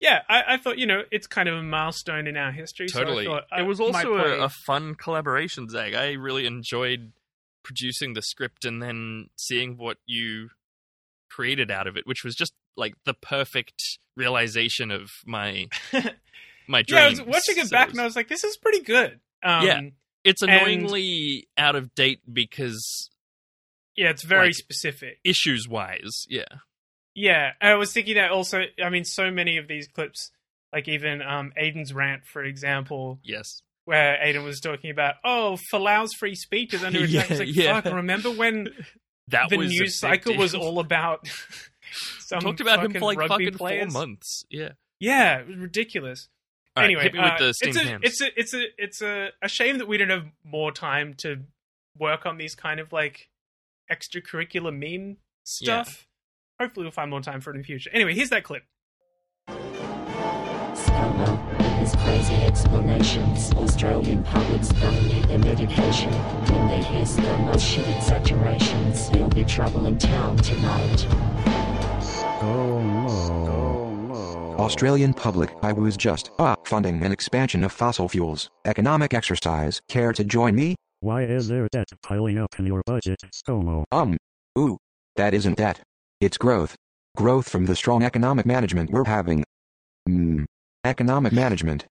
yeah, 0.00 0.20
I, 0.30 0.54
I 0.54 0.56
thought 0.56 0.78
you 0.78 0.86
know 0.86 1.02
it's 1.10 1.26
kind 1.26 1.48
of 1.48 1.56
a 1.56 1.62
milestone 1.62 2.26
in 2.26 2.36
our 2.36 2.52
history. 2.52 2.88
Totally. 2.88 3.26
So 3.26 3.32
I 3.32 3.34
thought 3.34 3.44
I 3.52 3.60
it 3.60 3.66
was 3.66 3.80
also 3.80 4.14
a, 4.14 4.44
a 4.44 4.48
fun 4.48 4.94
collaboration, 4.94 5.68
Zach. 5.68 5.94
I 5.94 6.12
really 6.12 6.46
enjoyed 6.46 7.12
producing 7.62 8.14
the 8.14 8.22
script 8.22 8.64
and 8.64 8.82
then 8.82 9.28
seeing 9.36 9.76
what 9.76 9.98
you 10.06 10.48
created 11.30 11.70
out 11.70 11.86
of 11.86 11.96
it, 11.96 12.06
which 12.06 12.24
was 12.24 12.34
just 12.34 12.54
like 12.76 12.94
the 13.04 13.14
perfect 13.14 13.98
realization 14.16 14.90
of 14.90 15.10
my 15.26 15.66
my 16.70 16.82
dreams. 16.82 16.98
yeah, 17.00 17.06
I 17.06 17.10
was 17.10 17.22
watching 17.22 17.58
it 17.58 17.66
So 17.66 17.70
back 17.70 17.90
and 17.90 18.00
I 18.00 18.04
was 18.04 18.16
like, 18.16 18.28
this 18.28 18.44
is 18.44 18.56
pretty 18.56 18.80
good. 18.82 19.20
Um, 19.42 19.66
Yeah. 19.66 19.80
it's 20.24 20.42
and- 20.42 20.50
annoyingly 20.50 21.48
out 21.58 21.76
of 21.76 21.94
date 21.94 22.20
because 22.32 23.10
Yeah, 23.96 24.10
it's 24.10 24.22
very 24.24 24.46
Like- 24.48 24.54
specific. 24.54 25.18
issues 25.24 25.68
wise, 25.68 26.24
yeah. 26.28 26.44
Yeah, 27.14 27.52
I 27.60 27.74
was 27.74 27.92
thinking 27.92 28.14
that 28.14 28.30
also. 28.30 28.62
I 28.82 28.88
mean, 28.88 29.04
so 29.04 29.30
many 29.30 29.56
of 29.58 29.66
these 29.68 29.88
clips, 29.88 30.30
like 30.72 30.88
even 30.88 31.20
um, 31.20 31.52
Aiden's 31.60 31.92
rant, 31.92 32.24
for 32.24 32.42
example, 32.44 33.18
Yes. 33.24 33.62
where 33.84 34.16
Aiden 34.24 34.44
was 34.44 34.60
talking 34.60 34.90
about, 34.90 35.16
oh, 35.24 35.58
Folau's 35.72 36.14
free 36.14 36.36
speech 36.36 36.72
is 36.72 36.84
under 36.84 37.02
attack. 37.04 37.30
Yeah, 37.30 37.36
like, 37.36 37.48
yeah. 37.54 37.80
fuck, 37.80 37.92
remember 37.92 38.30
when 38.30 38.68
That 39.28 39.48
the 39.50 39.58
news 39.58 39.98
cycle 39.98 40.36
was 40.36 40.54
all 40.54 40.78
about 40.80 41.28
some 42.20 42.40
talked 42.40 42.60
about 42.60 42.84
him 42.84 42.92
for 42.92 43.00
like 43.00 43.28
fucking 43.28 43.54
players? 43.54 43.92
four 43.92 44.00
months. 44.06 44.44
Yeah. 44.48 44.70
Yeah, 45.00 45.38
it 45.40 45.46
was 45.48 45.56
ridiculous. 45.56 46.28
All 46.80 46.86
right, 46.86 46.86
anyway, 46.86 47.02
hit 47.02 47.14
me 47.14 47.20
with 47.20 47.32
uh, 47.32 47.38
the 47.38 47.54
steamed 47.54 47.76
it's 47.76 47.84
a, 47.84 47.88
hams. 47.88 48.02
it's 48.04 48.20
a 48.20 48.40
it's 48.40 48.54
a 48.54 48.64
it's 48.78 49.02
a, 49.02 49.30
a 49.42 49.48
shame 49.48 49.78
that 49.78 49.88
we 49.88 49.98
don't 49.98 50.10
have 50.10 50.26
more 50.44 50.72
time 50.72 51.14
to 51.18 51.40
work 51.98 52.24
on 52.26 52.38
these 52.38 52.54
kind 52.54 52.80
of 52.80 52.92
like 52.92 53.28
extracurricular 53.90 54.74
meme 54.76 55.18
stuff. 55.44 56.06
Hopefully, 56.58 56.84
we'll 56.84 56.92
find 56.92 57.10
more 57.10 57.20
time 57.20 57.40
for 57.40 57.50
it 57.50 57.54
in 57.54 57.60
the 57.60 57.66
future. 57.66 57.90
Anyway, 57.92 58.14
here's 58.14 58.30
that 58.30 58.44
clip. 58.44 58.64
His 61.78 61.96
crazy 61.96 62.34
explanations, 62.34 63.52
Australian 63.52 64.22
public's 64.24 64.72
gonna 64.72 65.26
their 65.26 65.38
medication. 65.38 66.12
When 66.12 66.68
they 66.68 66.82
hear 66.82 67.06
slow 67.06 67.38
motion 67.38 67.84
exaggerations, 67.84 69.10
there'll 69.10 69.28
be 69.28 69.44
trouble 69.44 69.86
in 69.86 69.98
town 69.98 70.36
tonight. 70.38 71.06
Australian 74.60 75.14
public, 75.14 75.54
I 75.62 75.72
was 75.72 75.96
just 75.96 76.30
uh, 76.38 76.54
funding 76.66 77.02
an 77.02 77.12
expansion 77.12 77.64
of 77.64 77.72
fossil 77.72 78.10
fuels. 78.10 78.50
Economic 78.66 79.14
exercise. 79.14 79.80
Care 79.88 80.12
to 80.12 80.22
join 80.22 80.54
me? 80.54 80.76
Why 81.00 81.22
is 81.22 81.48
there 81.48 81.66
debt 81.72 81.88
piling 82.02 82.36
up 82.36 82.58
in 82.58 82.66
your 82.66 82.82
budget, 82.84 83.20
ScoMo? 83.32 83.84
Um. 83.90 84.18
Ooh. 84.58 84.76
That 85.16 85.32
isn't 85.32 85.56
debt. 85.56 85.80
It's 86.20 86.36
growth. 86.36 86.76
Growth 87.16 87.48
from 87.48 87.64
the 87.64 87.74
strong 87.74 88.02
economic 88.02 88.44
management 88.44 88.90
we're 88.90 89.04
having. 89.04 89.44
Hmm. 90.06 90.44
Economic 90.84 91.32
management. 91.32 91.86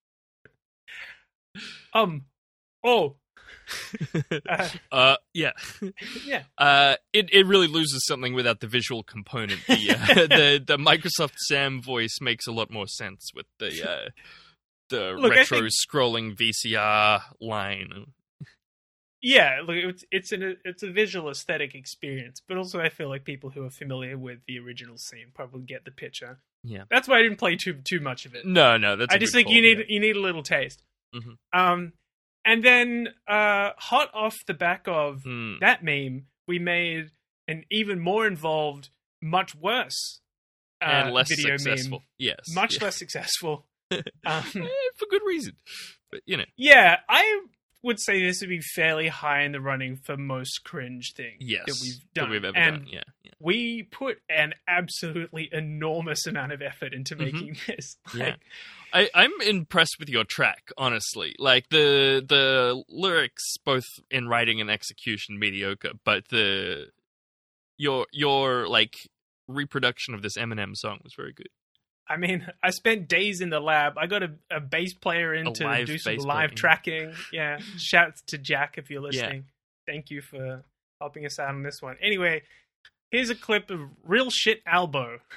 Um. 1.95 2.25
Oh. 2.83 3.15
Uh, 4.91 5.15
yeah. 5.33 5.51
yeah. 6.25 6.43
Uh, 6.57 6.95
it, 7.13 7.29
it 7.31 7.45
really 7.45 7.67
loses 7.67 8.05
something 8.05 8.33
without 8.33 8.59
the 8.59 8.67
visual 8.67 9.03
component. 9.03 9.59
The, 9.67 9.91
uh, 9.91 10.15
the 10.15 10.63
the 10.65 10.77
Microsoft 10.77 11.35
Sam 11.47 11.81
voice 11.81 12.17
makes 12.21 12.47
a 12.47 12.51
lot 12.51 12.71
more 12.71 12.87
sense 12.87 13.29
with 13.35 13.45
the 13.59 13.89
uh, 13.89 14.09
the 14.89 15.13
Look, 15.17 15.31
retro 15.31 15.59
think- 15.59 15.71
scrolling 15.71 16.35
VCR 16.37 17.21
line. 17.39 18.07
Yeah, 19.21 19.59
look, 19.65 19.75
it's 19.75 20.05
it's 20.11 20.31
an 20.31 20.57
it's 20.63 20.81
a 20.81 20.91
visual 20.91 21.29
aesthetic 21.29 21.75
experience, 21.75 22.41
but 22.47 22.57
also 22.57 22.79
I 22.79 22.87
feel 22.89 23.09
like 23.09 23.25
people 23.25 23.49
who 23.49 23.65
are 23.65 23.69
familiar 23.69 24.17
with 24.17 24.39
the 24.47 24.59
original 24.59 24.97
scene 24.97 25.27
probably 25.33 25.63
get 25.63 25.83
the 25.83 25.91
picture. 25.91 26.39
Yeah. 26.63 26.83
That's 26.89 27.07
why 27.07 27.19
I 27.19 27.23
didn't 27.23 27.37
play 27.37 27.57
too 27.57 27.79
too 27.83 27.99
much 27.99 28.25
of 28.25 28.33
it. 28.33 28.45
No, 28.45 28.77
no, 28.77 28.95
that's. 28.95 29.13
I 29.13 29.17
just 29.17 29.33
think 29.33 29.49
you 29.49 29.55
call, 29.61 29.61
need 29.79 29.85
you 29.89 29.99
need 29.99 30.15
a 30.15 30.21
little 30.21 30.43
taste. 30.43 30.83
Mhm. 31.13 31.35
Um, 31.51 31.93
and 32.49 32.63
then 32.63 33.07
uh, 33.27 33.71
hot 33.77 34.09
off 34.13 34.35
the 34.47 34.53
back 34.53 34.83
of 34.87 35.21
Hmm. 35.23 35.55
that 35.61 35.83
meme, 35.83 36.25
we 36.47 36.59
made 36.59 37.11
an 37.47 37.63
even 37.69 37.99
more 37.99 38.25
involved, 38.27 38.89
much 39.21 39.55
worse, 39.55 40.21
uh, 40.81 40.85
and 40.85 41.13
less 41.13 41.29
video 41.29 41.57
successful. 41.57 41.99
meme. 41.99 42.07
Yes, 42.17 42.39
much 42.53 42.75
yeah. 42.77 42.83
less 42.85 42.97
successful. 42.97 43.65
um, 43.91 44.01
Eh, 44.25 44.67
for 44.97 45.05
good 45.09 45.21
reason. 45.25 45.53
But 46.11 46.21
you 46.25 46.37
know, 46.37 46.45
yeah, 46.57 46.97
I 47.07 47.41
would 47.81 47.99
say 47.99 48.21
this 48.21 48.41
would 48.41 48.49
be 48.49 48.59
fairly 48.75 49.07
high 49.07 49.43
in 49.43 49.51
the 49.53 49.61
running 49.61 49.97
for 50.05 50.17
most 50.17 50.63
cringe 50.65 51.13
thing 51.15 51.37
yes, 51.39 51.63
that 51.65 51.77
we've 51.81 51.99
that 52.13 52.21
done. 52.21 52.29
we've 52.29 52.43
ever 52.45 52.57
and 52.57 52.77
done. 52.79 52.87
Yeah, 52.91 53.03
yeah. 53.23 53.31
we 53.39 53.83
put 53.83 54.17
an 54.29 54.53
absolutely 54.67 55.49
enormous 55.51 56.27
amount 56.27 56.51
of 56.51 56.61
effort 56.61 56.93
into 56.93 57.15
making 57.15 57.55
this. 57.67 57.97
Mm-hmm. 58.09 58.17
Yeah. 58.19 58.35
I, 58.93 59.09
I'm 59.13 59.31
impressed 59.41 59.97
with 59.99 60.09
your 60.09 60.23
track, 60.23 60.71
honestly. 60.77 61.35
Like 61.39 61.69
the 61.69 62.23
the 62.27 62.83
lyrics, 62.89 63.55
both 63.65 63.85
in 64.09 64.27
writing 64.27 64.59
and 64.61 64.69
execution, 64.69 65.37
mediocre. 65.39 65.91
But 66.03 66.29
the 66.29 66.87
your 67.77 68.07
your 68.11 68.67
like 68.67 69.09
reproduction 69.47 70.13
of 70.13 70.21
this 70.21 70.37
Eminem 70.37 70.75
song 70.75 70.99
was 71.03 71.13
very 71.15 71.33
good. 71.33 71.49
I 72.07 72.17
mean, 72.17 72.47
I 72.63 72.71
spent 72.71 73.07
days 73.07 73.41
in 73.41 73.49
the 73.49 73.59
lab. 73.59 73.97
I 73.97 74.07
got 74.07 74.23
a, 74.23 74.31
a 74.51 74.59
bass 74.59 74.93
player 74.93 75.33
in 75.33 75.47
A 75.47 75.51
to 75.53 75.85
do 75.85 75.97
some 75.97 76.17
live 76.17 76.49
player. 76.51 76.55
tracking. 76.57 77.13
Yeah. 77.31 77.59
Shouts 77.77 78.21
to 78.27 78.37
Jack 78.37 78.75
if 78.77 78.89
you're 78.89 79.01
Yeah. 79.01 79.21
listening. 79.21 79.45
Thank 79.87 80.09
you 80.11 80.21
for 80.21 80.63
helping 80.99 81.25
us 81.25 81.39
out 81.39 81.49
on 81.49 81.63
this 81.63 81.81
one. 81.81 81.97
Anyway, 82.01 82.43
here's 83.11 83.29
a 83.29 83.35
clip 83.35 83.69
of 83.71 83.79
Real 84.03 84.29
Shit 84.29 84.61
Albo. 84.65 85.19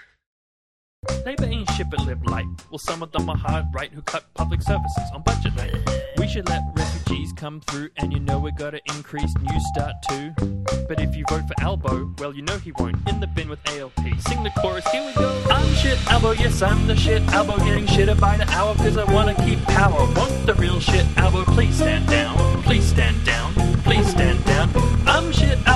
Labour 1.26 1.46
ain't 1.46 1.70
shit 1.72 1.90
but 1.90 2.04
live 2.06 2.24
life. 2.26 2.46
Well, 2.70 2.78
some 2.78 3.02
of 3.02 3.10
them 3.10 3.28
are 3.28 3.36
hard 3.36 3.66
right 3.74 3.92
who 3.92 4.02
cut 4.02 4.24
public 4.34 4.62
services 4.62 5.02
on 5.12 5.22
budget 5.22 5.54
night. 5.56 5.74
We 6.16 6.28
should 6.28 6.48
let 6.48 6.62
refugees 6.74 7.32
come 7.32 7.60
through, 7.60 7.90
and 7.96 8.12
you 8.12 8.20
know 8.20 8.38
we 8.38 8.52
gotta 8.52 8.80
increase 8.94 9.32
New 9.40 9.60
Start 9.72 9.94
too. 10.08 10.32
But 10.88 11.00
if 11.00 11.16
you 11.16 11.24
vote 11.28 11.42
for 11.48 11.54
Albo, 11.60 12.14
well, 12.18 12.34
you 12.34 12.42
know 12.42 12.56
he 12.58 12.70
won't. 12.78 12.96
In 13.08 13.18
the 13.18 13.26
bin 13.26 13.48
with 13.48 13.58
ALP. 13.70 13.98
Sing 14.28 14.44
the 14.44 14.52
chorus, 14.60 14.86
here 14.88 15.04
we 15.04 15.12
go. 15.14 15.42
I'm 15.50 15.74
shit 15.74 15.98
Albo, 16.10 16.32
yes, 16.32 16.62
I'm 16.62 16.86
the 16.86 16.94
shit 16.94 17.22
Albo, 17.32 17.56
getting 17.58 17.86
shitter 17.86 18.18
by 18.18 18.36
the 18.36 18.48
hour, 18.50 18.74
cause 18.76 18.96
I 18.96 19.12
wanna 19.12 19.34
keep 19.44 19.60
power. 19.64 19.98
Want 20.14 20.46
the 20.46 20.54
real 20.54 20.78
shit 20.78 21.06
Albo, 21.16 21.44
please 21.44 21.74
stand 21.74 22.06
down. 22.08 22.62
Please 22.62 22.84
stand 22.84 23.24
down. 23.24 23.52
Please 23.82 24.08
stand 24.08 24.44
down. 24.44 24.70
I'm 25.06 25.32
shit 25.32 25.58
Albo, 25.66 25.71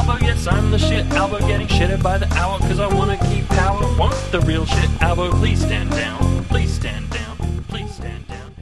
I'm 0.49 0.71
the 0.71 0.79
shit 0.79 1.05
Albo, 1.07 1.39
getting 1.41 1.67
shitter 1.67 2.01
by 2.03 2.19
the 2.19 2.33
hour, 2.35 2.59
cause 2.61 2.79
I 2.79 2.93
wanna 2.95 3.17
keep 3.29 3.47
power. 3.49 3.81
Want 3.99 4.15
the 4.31 4.41
real 4.41 4.65
shit 4.65 5.03
Albo, 5.03 5.31
please 5.33 5.61
stand 5.65 5.91
down. 5.91 6.45
Please 6.45 6.73
stand 6.73 7.11
down. 7.11 7.37
Please 7.69 7.93
stand 7.93 8.27
down. 8.29 8.55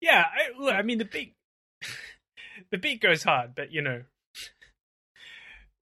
Yeah, 0.00 0.24
I, 0.24 0.58
look, 0.58 0.74
I 0.74 0.82
mean 0.82 0.98
the 0.98 1.04
beat, 1.04 1.34
the 2.70 2.78
beat 2.78 3.00
goes 3.00 3.22
hard, 3.22 3.54
but 3.54 3.72
you 3.72 3.82
know, 3.82 4.04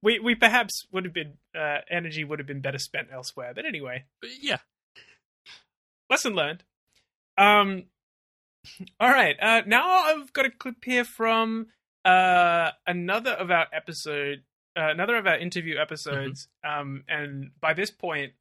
we 0.03 0.19
we 0.19 0.35
perhaps 0.35 0.87
would 0.93 1.05
have 1.05 1.15
been 1.15 1.35
uh, 1.57 1.79
energy 1.91 2.25
would 2.25 2.39
have 2.39 2.49
been 2.49 2.61
better 2.61 2.79
spent 2.79 3.09
elsewhere. 3.13 3.53
But 3.55 3.67
anyway, 3.67 4.05
yeah, 4.41 4.59
lesson 6.09 6.35
learned. 6.35 6.65
Um, 7.39 7.85
all 9.01 9.11
right, 9.11 9.37
uh, 9.41 9.63
now 9.67 9.89
I've 9.89 10.33
got 10.33 10.47
a 10.47 10.51
clip 10.51 10.85
here 10.85 11.05
from 11.05 11.69
uh 12.05 12.71
another 12.87 13.33
of 13.33 13.51
our 13.51 13.67
episode, 13.73 14.43
uh, 14.77 14.91
another 14.91 15.17
of 15.17 15.27
our 15.27 15.37
interview 15.39 15.77
episodes. 15.79 16.49
Um, 16.65 17.05
and 17.09 17.51
by 17.61 17.75
this 17.75 17.91
point, 17.91 18.33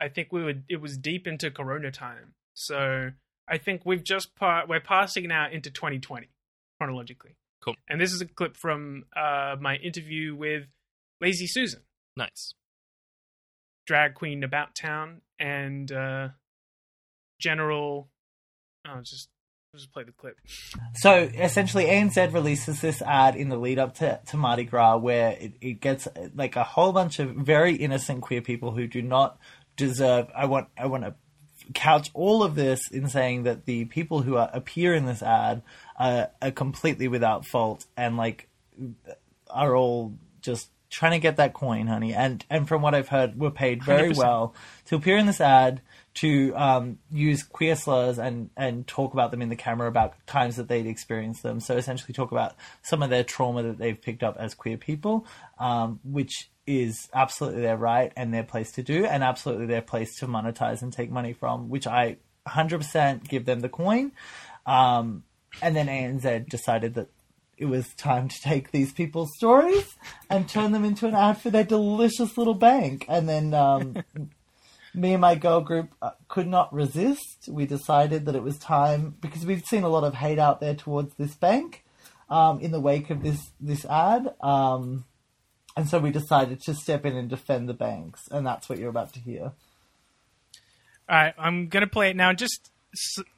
I 0.00 0.08
think 0.08 0.32
we 0.32 0.42
would 0.44 0.64
it 0.68 0.80
was 0.80 0.96
deep 0.96 1.26
into 1.26 1.50
Corona 1.50 1.90
time, 1.90 2.34
so 2.54 3.10
I 3.48 3.58
think 3.58 3.82
we've 3.84 4.04
just 4.04 4.34
pa- 4.36 4.64
we're 4.68 4.80
passing 4.80 5.26
now 5.28 5.48
into 5.50 5.70
2020 5.70 6.28
chronologically. 6.78 7.36
Cool. 7.60 7.74
And 7.88 8.00
this 8.00 8.12
is 8.12 8.20
a 8.20 8.26
clip 8.26 8.56
from 8.56 9.04
uh 9.16 9.56
my 9.60 9.76
interview 9.76 10.34
with 10.36 10.66
Lazy 11.20 11.46
Susan, 11.48 11.80
Nice. 12.16 12.54
drag 13.86 14.14
queen 14.14 14.44
about 14.44 14.74
town, 14.76 15.22
and 15.38 15.90
uh 15.90 16.28
general. 17.40 18.08
Oh, 18.86 19.00
just 19.02 19.28
I'll 19.78 19.82
just 19.82 19.92
play 19.92 20.02
the 20.02 20.12
clip. 20.12 20.40
So 20.94 21.14
essentially, 21.14 21.84
ANZ 21.84 22.34
releases 22.34 22.80
this 22.80 23.00
ad 23.00 23.36
in 23.36 23.48
the 23.48 23.56
lead 23.56 23.78
up 23.78 23.94
to, 23.98 24.18
to 24.26 24.36
Mardi 24.36 24.64
Gras 24.64 24.96
where 24.96 25.36
it, 25.38 25.52
it 25.60 25.80
gets 25.80 26.08
like 26.34 26.56
a 26.56 26.64
whole 26.64 26.92
bunch 26.92 27.20
of 27.20 27.30
very 27.30 27.76
innocent 27.76 28.22
queer 28.22 28.42
people 28.42 28.72
who 28.72 28.88
do 28.88 29.02
not 29.02 29.38
deserve. 29.76 30.28
I 30.34 30.46
want 30.46 30.66
I 30.76 30.86
want 30.86 31.04
to 31.04 31.14
couch 31.74 32.10
all 32.12 32.42
of 32.42 32.56
this 32.56 32.90
in 32.90 33.08
saying 33.08 33.44
that 33.44 33.66
the 33.66 33.84
people 33.84 34.22
who 34.22 34.36
are, 34.36 34.50
appear 34.52 34.94
in 34.94 35.06
this 35.06 35.22
ad 35.22 35.62
are, 35.96 36.30
are 36.42 36.50
completely 36.50 37.06
without 37.06 37.46
fault 37.46 37.86
and 37.96 38.16
like 38.16 38.48
are 39.48 39.76
all 39.76 40.14
just 40.40 40.70
trying 40.90 41.12
to 41.12 41.18
get 41.18 41.36
that 41.36 41.52
coin, 41.52 41.86
honey. 41.86 42.14
And 42.14 42.44
and 42.50 42.66
from 42.66 42.82
what 42.82 42.96
I've 42.96 43.08
heard, 43.08 43.38
were 43.38 43.52
paid 43.52 43.84
very 43.84 44.10
100%. 44.10 44.16
well 44.16 44.54
to 44.86 44.96
appear 44.96 45.18
in 45.18 45.26
this 45.26 45.40
ad 45.40 45.82
to 46.20 46.52
um, 46.56 46.98
use 47.10 47.42
queer 47.42 47.76
slurs 47.76 48.18
and 48.18 48.50
and 48.56 48.86
talk 48.86 49.12
about 49.12 49.30
them 49.30 49.42
in 49.42 49.48
the 49.48 49.56
camera 49.56 49.88
about 49.88 50.14
times 50.26 50.56
that 50.56 50.68
they'd 50.68 50.86
experienced 50.86 51.42
them. 51.42 51.60
So 51.60 51.76
essentially, 51.76 52.12
talk 52.12 52.32
about 52.32 52.54
some 52.82 53.02
of 53.02 53.10
their 53.10 53.24
trauma 53.24 53.62
that 53.62 53.78
they've 53.78 54.00
picked 54.00 54.22
up 54.22 54.36
as 54.38 54.54
queer 54.54 54.76
people, 54.76 55.26
um, 55.58 56.00
which 56.02 56.50
is 56.66 57.08
absolutely 57.14 57.62
their 57.62 57.76
right 57.76 58.12
and 58.16 58.32
their 58.32 58.42
place 58.42 58.72
to 58.72 58.82
do, 58.82 59.04
and 59.04 59.22
absolutely 59.22 59.66
their 59.66 59.82
place 59.82 60.18
to 60.18 60.26
monetize 60.26 60.82
and 60.82 60.92
take 60.92 61.10
money 61.10 61.32
from. 61.32 61.68
Which 61.68 61.86
I 61.86 62.16
100% 62.46 63.28
give 63.28 63.44
them 63.44 63.60
the 63.60 63.68
coin. 63.68 64.12
Um, 64.66 65.24
and 65.62 65.74
then 65.76 65.86
ANZ 65.86 66.48
decided 66.48 66.94
that 66.94 67.08
it 67.56 67.66
was 67.66 67.92
time 67.94 68.28
to 68.28 68.40
take 68.40 68.70
these 68.70 68.92
people's 68.92 69.34
stories 69.34 69.96
and 70.30 70.48
turn 70.48 70.72
them 70.72 70.84
into 70.84 71.06
an 71.06 71.14
ad 71.14 71.38
for 71.38 71.50
their 71.50 71.64
delicious 71.64 72.38
little 72.38 72.54
bank. 72.54 73.04
And 73.08 73.28
then 73.28 73.52
um, 73.54 73.96
me 74.98 75.12
and 75.12 75.20
my 75.20 75.34
girl 75.34 75.60
group 75.60 75.94
uh, 76.02 76.10
could 76.28 76.46
not 76.46 76.72
resist. 76.72 77.48
We 77.48 77.66
decided 77.66 78.26
that 78.26 78.34
it 78.34 78.42
was 78.42 78.58
time 78.58 79.16
because 79.20 79.46
we've 79.46 79.64
seen 79.64 79.84
a 79.84 79.88
lot 79.88 80.04
of 80.04 80.14
hate 80.14 80.38
out 80.38 80.60
there 80.60 80.74
towards 80.74 81.14
this 81.14 81.34
bank 81.34 81.84
um, 82.28 82.60
in 82.60 82.72
the 82.72 82.80
wake 82.80 83.10
of 83.10 83.22
this 83.22 83.50
this 83.60 83.84
ad. 83.84 84.34
Um, 84.40 85.04
and 85.76 85.88
so 85.88 85.98
we 85.98 86.10
decided 86.10 86.60
to 86.62 86.74
step 86.74 87.06
in 87.06 87.16
and 87.16 87.30
defend 87.30 87.68
the 87.68 87.74
banks, 87.74 88.22
and 88.30 88.46
that's 88.46 88.68
what 88.68 88.78
you're 88.78 88.90
about 88.90 89.12
to 89.14 89.20
hear. 89.20 89.52
All 91.08 91.16
right, 91.16 91.34
I'm 91.38 91.68
gonna 91.68 91.86
play 91.86 92.10
it 92.10 92.16
now. 92.16 92.32
Just 92.32 92.70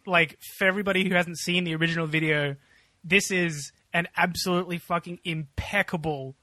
like 0.07 0.39
for 0.57 0.67
everybody 0.67 1.09
who 1.09 1.15
hasn't 1.15 1.39
seen 1.39 1.65
the 1.65 1.75
original 1.75 2.07
video, 2.07 2.57
this 3.05 3.31
is 3.31 3.73
an 3.93 4.09
absolutely 4.17 4.79
fucking 4.79 5.19
impeccable, 5.25 6.35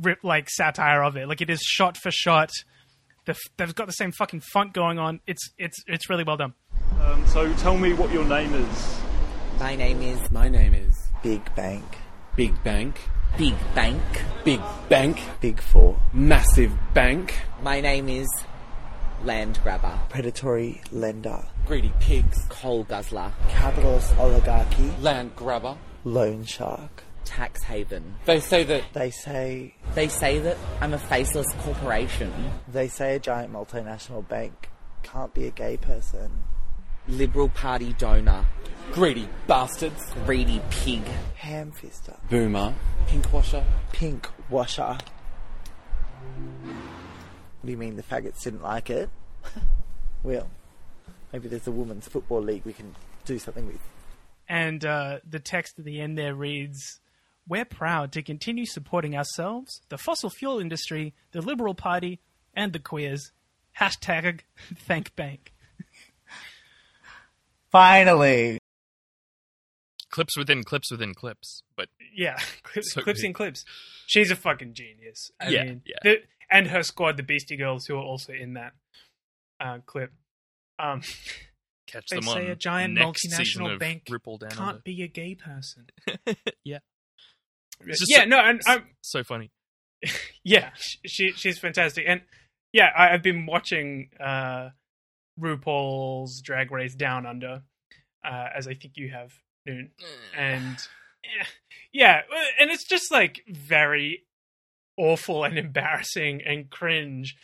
rip 0.00 0.22
like 0.22 0.48
satire 0.48 1.02
of 1.02 1.16
it. 1.16 1.26
Like 1.28 1.40
it 1.40 1.50
is 1.50 1.60
shot 1.60 1.96
for 1.96 2.10
shot. 2.10 2.50
The, 3.24 3.36
they've 3.56 3.74
got 3.74 3.86
the 3.86 3.92
same 3.92 4.12
fucking 4.12 4.40
font 4.40 4.72
going 4.72 4.98
on. 4.98 5.20
It's 5.26 5.50
it's 5.58 5.82
it's 5.86 6.10
really 6.10 6.24
well 6.24 6.36
done. 6.36 6.54
Um, 7.00 7.24
so 7.26 7.52
tell 7.54 7.76
me 7.78 7.92
what 7.92 8.12
your 8.12 8.24
name 8.24 8.52
is. 8.54 9.00
My 9.60 9.76
name 9.76 10.02
is. 10.02 10.30
My 10.30 10.48
name 10.48 10.74
is 10.74 11.08
Big 11.22 11.54
Bank. 11.54 11.84
Big 12.34 12.62
Bank. 12.64 12.98
Big 13.38 13.54
Bank. 13.74 14.02
Big 14.44 14.60
Bank. 14.88 15.20
Big 15.40 15.60
Four. 15.60 15.96
Massive 16.12 16.72
Bank. 16.94 17.34
My 17.62 17.80
name 17.80 18.08
is 18.08 18.28
Land 19.22 19.60
Grabber. 19.62 20.00
Predatory 20.08 20.80
Lender. 20.90 21.44
Greedy 21.66 21.92
pigs. 22.00 22.44
Coal 22.48 22.82
guzzler. 22.84 23.32
Capitalist 23.48 24.16
oligarchy. 24.18 24.90
Land 25.00 25.36
grabber. 25.36 25.76
Loan 26.04 26.44
shark. 26.44 27.04
Tax 27.34 27.62
haven. 27.62 28.16
They 28.26 28.40
say 28.40 28.62
that. 28.64 28.84
They 28.92 29.10
say. 29.10 29.74
They 29.94 30.08
say 30.08 30.38
that 30.40 30.58
I'm 30.82 30.92
a 30.92 30.98
faceless 30.98 31.46
corporation. 31.60 32.30
They 32.68 32.88
say 32.88 33.16
a 33.16 33.18
giant 33.18 33.50
multinational 33.50 34.28
bank 34.28 34.68
can't 35.02 35.32
be 35.32 35.46
a 35.46 35.50
gay 35.50 35.78
person. 35.78 36.30
Liberal 37.08 37.48
Party 37.48 37.94
donor. 37.94 38.44
Greedy 38.92 39.30
bastards. 39.46 40.12
Greedy 40.26 40.60
pig. 40.68 41.02
Ham 41.36 41.72
fister. 41.72 42.18
Boomer. 42.28 42.74
Pink 43.06 43.32
washer. 43.32 43.64
Pink 43.92 44.28
washer. 44.50 44.98
What 46.52 47.64
do 47.64 47.70
you 47.72 47.78
mean 47.78 47.96
the 47.96 48.02
faggots 48.02 48.42
didn't 48.42 48.62
like 48.62 48.90
it? 48.90 49.08
well, 50.22 50.50
maybe 51.32 51.48
there's 51.48 51.66
a 51.66 51.72
women's 51.72 52.08
football 52.08 52.42
league 52.42 52.66
we 52.66 52.74
can 52.74 52.94
do 53.24 53.38
something 53.38 53.66
with. 53.66 53.80
And 54.50 54.84
uh, 54.84 55.20
the 55.26 55.40
text 55.40 55.78
at 55.78 55.86
the 55.86 56.02
end 56.02 56.18
there 56.18 56.34
reads 56.34 57.00
We're 57.48 57.64
proud 57.64 58.12
to 58.12 58.22
continue 58.22 58.66
supporting 58.66 59.16
ourselves, 59.16 59.80
the 59.88 59.98
fossil 59.98 60.30
fuel 60.30 60.58
industry, 60.60 61.14
the 61.32 61.40
Liberal 61.42 61.74
Party, 61.74 62.20
and 62.54 62.72
the 62.72 62.78
queers. 62.78 63.32
Hashtag 63.80 64.40
thank 64.76 65.14
bank. 65.16 65.52
Finally. 67.70 68.58
Clips 70.10 70.36
within 70.36 70.62
clips 70.62 70.90
within 70.90 71.14
clips, 71.14 71.62
but 71.74 71.88
Yeah, 72.14 72.36
clips, 72.62 72.92
So 72.92 73.00
clips 73.00 73.22
in 73.24 73.32
clips. 73.32 73.64
She's 74.06 74.30
a 74.30 74.36
fucking 74.36 74.74
genius. 74.74 75.30
I 75.40 75.48
Yeah, 75.48 75.64
mean, 75.64 75.82
yeah. 75.86 75.96
the- 76.02 76.22
and 76.50 76.66
her 76.66 76.82
squad, 76.82 77.16
the 77.16 77.22
Beastie 77.22 77.56
Girls, 77.56 77.86
who 77.86 77.96
are 77.96 78.02
also 78.02 78.34
in 78.34 78.52
that 78.54 78.74
uh, 79.58 79.78
clip. 79.86 80.12
Um, 80.78 81.00
catch 81.86 82.08
they 82.10 82.16
them 82.16 82.24
say 82.24 82.44
on 82.44 82.50
a 82.50 82.56
giant 82.56 82.98
multinational 82.98 83.78
bank 83.78 84.04
RuPaul 84.10 84.38
can't 84.50 84.84
be 84.84 85.02
a 85.02 85.08
gay 85.08 85.34
person. 85.34 85.86
yeah. 86.64 86.80
Yeah, 87.86 87.94
so- 88.22 88.24
no, 88.26 88.38
and 88.38 88.60
I'm 88.66 88.86
so 89.02 89.22
funny. 89.24 89.50
yeah, 90.44 90.70
she 91.06 91.30
she's 91.32 91.58
fantastic, 91.58 92.04
and 92.08 92.22
yeah, 92.72 92.88
I, 92.96 93.10
I've 93.14 93.22
been 93.22 93.46
watching 93.46 94.10
uh, 94.18 94.70
RuPaul's 95.40 96.40
Drag 96.42 96.70
Race 96.70 96.94
Down 96.94 97.26
Under, 97.26 97.62
uh, 98.24 98.46
as 98.56 98.66
I 98.68 98.74
think 98.74 98.94
you 98.96 99.10
have, 99.10 99.32
Noon, 99.66 99.90
and 100.36 100.76
eh, 101.24 101.44
yeah, 101.92 102.22
and 102.60 102.70
it's 102.70 102.84
just 102.84 103.12
like 103.12 103.42
very 103.48 104.24
awful 104.96 105.44
and 105.44 105.56
embarrassing 105.58 106.42
and 106.44 106.68
cringe, 106.70 107.36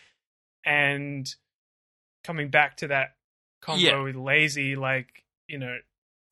and 0.65 1.27
coming 2.25 2.49
back 2.51 2.77
to 2.79 2.89
that 2.89 3.15
combo 3.63 3.81
Yeah. 3.83 4.03
with 4.03 4.17
lazy, 4.17 4.75
like 4.77 5.25
you 5.49 5.59
know, 5.59 5.77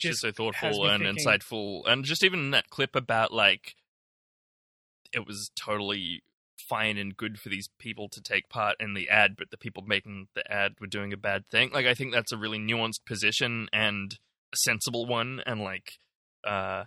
just 0.01 0.21
so 0.21 0.33
thoughtful 0.33 0.87
and 0.89 1.05
thinking- 1.05 1.25
insightful, 1.25 1.83
and 1.87 2.05
just 2.05 2.25
even 2.25 2.51
that 2.51 2.69
clip 2.71 2.97
about 2.97 3.33
like 3.33 3.77
it 5.13 5.27
was 5.27 5.51
totally 5.57 6.23
fine 6.69 6.97
and 6.97 7.17
good 7.17 7.39
for 7.39 7.49
these 7.49 7.69
people 7.79 8.09
to 8.11 8.21
take 8.21 8.49
part 8.49 8.77
in 8.81 8.95
the 8.95 9.09
ad, 9.09 9.37
but 9.37 9.51
the 9.51 9.59
people 9.59 9.85
making 9.87 10.29
the 10.35 10.51
ad 10.51 10.73
were 10.81 10.87
doing 10.87 11.13
a 11.13 11.17
bad 11.17 11.47
thing. 11.49 11.71
Like 11.73 11.87
I 11.87 11.95
think 11.95 12.13
that's 12.13 12.33
a 12.33 12.37
really 12.37 12.59
nuanced 12.59 13.05
position 13.07 13.69
and 13.73 14.13
a 14.53 14.57
sensible 14.57 15.07
one, 15.07 15.41
and 15.47 15.61
like 15.61 15.93
uh, 16.47 16.85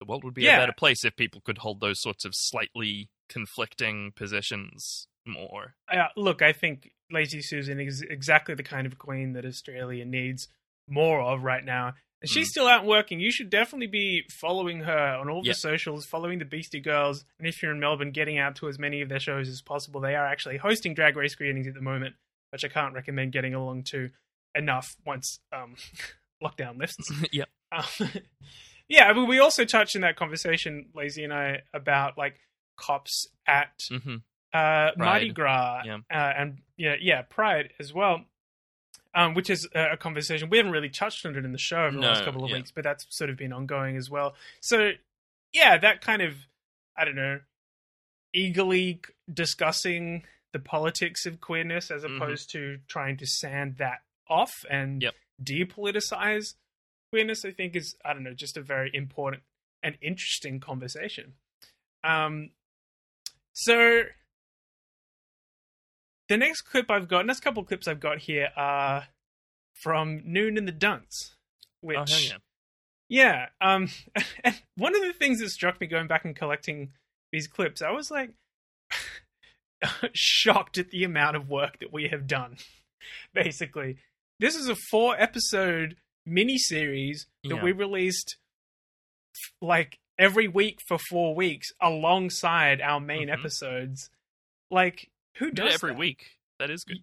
the 0.00 0.06
world 0.06 0.24
would 0.24 0.34
be 0.34 0.44
Yeah. 0.44 0.56
a 0.56 0.60
better 0.60 0.74
place 0.76 1.04
if 1.04 1.16
people 1.16 1.40
could 1.40 1.58
hold 1.58 1.80
those 1.80 2.00
sorts 2.00 2.24
of 2.24 2.32
slightly 2.34 3.08
conflicting 3.28 4.12
positions 4.14 5.08
more. 5.26 5.74
uh, 5.90 6.06
look, 6.16 6.42
I 6.42 6.52
think 6.52 6.92
Lazy 7.10 7.42
Susan 7.42 7.80
is 7.80 8.02
exactly 8.02 8.54
the 8.54 8.62
kind 8.62 8.86
of 8.86 8.98
queen 8.98 9.32
that 9.32 9.44
Australia 9.44 10.04
needs 10.04 10.48
more 10.88 11.20
of 11.20 11.42
right 11.42 11.64
now. 11.64 11.94
And 12.22 12.30
she's 12.30 12.48
Mm. 12.48 12.50
still 12.50 12.66
out 12.68 12.84
working. 12.86 13.20
You 13.20 13.30
should 13.30 13.50
definitely 13.50 13.88
be 13.88 14.24
following 14.40 14.80
her 14.80 15.16
on 15.20 15.28
all 15.28 15.42
Yeah. 15.44 15.50
the 15.52 15.56
socials, 15.56 16.06
following 16.06 16.38
the 16.38 16.44
Beastie 16.46 16.80
Girls, 16.80 17.24
and 17.38 17.46
if 17.46 17.62
you're 17.62 17.72
in 17.72 17.80
Melbourne, 17.80 18.10
getting 18.10 18.38
out 18.38 18.56
to 18.56 18.68
as 18.68 18.78
many 18.78 19.02
of 19.02 19.08
their 19.08 19.20
shows 19.20 19.48
as 19.48 19.60
possible. 19.62 20.00
They 20.00 20.14
are 20.14 20.26
actually 20.26 20.56
hosting 20.56 20.94
drag 20.94 21.16
race 21.16 21.32
screenings 21.32 21.66
at 21.66 21.74
the 21.74 21.82
moment, 21.82 22.16
which 22.50 22.64
I 22.64 22.68
can't 22.68 22.94
recommend 22.94 23.32
getting 23.32 23.52
along 23.54 23.84
to 23.90 24.10
enough 24.54 24.96
once 25.04 25.40
um, 25.52 25.76
lockdown 26.42 26.78
lifts. 26.78 26.96
yep. 27.32 27.48
Um, 27.70 27.84
yeah, 28.88 29.12
but 29.12 29.26
we 29.26 29.38
also 29.38 29.64
touched 29.64 29.94
in 29.94 30.00
that 30.02 30.16
conversation, 30.16 30.88
Lazy 30.94 31.22
and 31.24 31.32
I, 31.34 31.62
about 31.74 32.16
like 32.16 32.40
cops 32.78 33.26
at 33.46 33.78
Mhm. 33.90 34.22
uh, 34.54 34.92
Mardi 34.96 35.30
Gras 35.32 35.82
Yeah. 35.84 35.98
uh, 36.10 36.32
and 36.36 36.62
yeah, 36.78 36.94
yeah, 37.00 37.22
Pride 37.22 37.72
as 37.78 37.92
well. 37.92 38.24
Um, 39.16 39.32
which 39.32 39.48
is 39.48 39.66
a 39.74 39.96
conversation 39.96 40.50
we 40.50 40.58
haven't 40.58 40.72
really 40.72 40.90
touched 40.90 41.24
on 41.24 41.34
it 41.36 41.44
in 41.44 41.50
the 41.52 41.56
show 41.58 41.84
over 41.86 41.92
the 41.96 42.00
No, 42.02 42.08
last 42.08 42.24
couple 42.26 42.44
of 42.44 42.50
yeah. 42.50 42.56
weeks, 42.56 42.70
but 42.70 42.84
that's 42.84 43.06
sort 43.08 43.30
of 43.30 43.36
been 43.38 43.50
ongoing 43.50 43.96
as 43.96 44.10
well. 44.10 44.34
So, 44.60 44.92
yeah, 45.54 45.78
that 45.78 46.02
kind 46.02 46.20
of 46.20 46.34
I 46.98 47.06
don't 47.06 47.16
know, 47.16 47.40
eagerly 48.34 49.00
discussing 49.32 50.24
the 50.52 50.58
politics 50.58 51.24
of 51.24 51.40
queerness 51.40 51.90
as 51.90 52.02
Mhm. 52.04 52.16
opposed 52.16 52.50
to 52.50 52.80
trying 52.88 53.16
to 53.16 53.26
sand 53.26 53.78
that 53.78 54.02
off 54.28 54.64
and 54.68 55.02
depoliticize 55.42 56.54
queerness. 57.10 57.44
I 57.44 57.52
think 57.52 57.74
is 57.74 57.96
I 58.04 58.12
don't 58.12 58.22
know, 58.22 58.34
just 58.34 58.58
a 58.58 58.62
very 58.62 58.90
important 58.94 59.44
and 59.82 59.96
interesting 60.02 60.60
conversation. 60.60 61.36
Um, 62.04 62.50
so 63.54 64.02
the 66.28 66.36
next 66.36 66.62
clip 66.62 66.90
I've 66.90 67.08
got, 67.08 67.26
next 67.26 67.40
couple 67.40 67.62
of 67.62 67.68
clips 67.68 67.86
I've 67.88 68.00
got 68.00 68.18
here 68.18 68.48
are 68.56 69.06
from 69.74 70.22
Noon 70.24 70.56
and 70.58 70.66
the 70.66 70.72
Dunce, 70.72 71.34
which 71.80 71.98
Oh, 71.98 72.04
yeah. 72.18 72.36
yeah. 73.08 73.46
Um, 73.60 73.88
and 74.44 74.60
one 74.76 74.94
of 74.96 75.02
the 75.02 75.12
things 75.12 75.40
that 75.40 75.50
struck 75.50 75.80
me 75.80 75.86
going 75.86 76.06
back 76.06 76.24
and 76.24 76.34
collecting 76.34 76.92
these 77.32 77.46
clips, 77.46 77.82
I 77.82 77.90
was 77.90 78.10
like 78.10 78.30
shocked 80.12 80.78
at 80.78 80.90
the 80.90 81.04
amount 81.04 81.36
of 81.36 81.48
work 81.48 81.78
that 81.80 81.92
we 81.92 82.08
have 82.08 82.26
done. 82.26 82.56
Basically, 83.34 83.98
this 84.40 84.54
is 84.56 84.68
a 84.68 84.76
four 84.90 85.14
episode 85.20 85.96
mini 86.24 86.58
series 86.58 87.26
that 87.44 87.56
Yeah. 87.56 87.62
we 87.62 87.72
released 87.72 88.36
like 89.60 89.98
every 90.18 90.48
week 90.48 90.80
for 90.88 90.98
four 90.98 91.34
weeks 91.34 91.68
alongside 91.80 92.80
our 92.80 92.98
main 93.00 93.28
episodes. 93.28 94.10
Like, 94.70 95.08
who. 95.38 95.50
Does 95.50 95.66
it 95.70 95.74
every 95.74 95.90
that? 95.92 95.98
week. 95.98 96.26
That 96.58 96.70
is 96.70 96.84
good. 96.84 96.98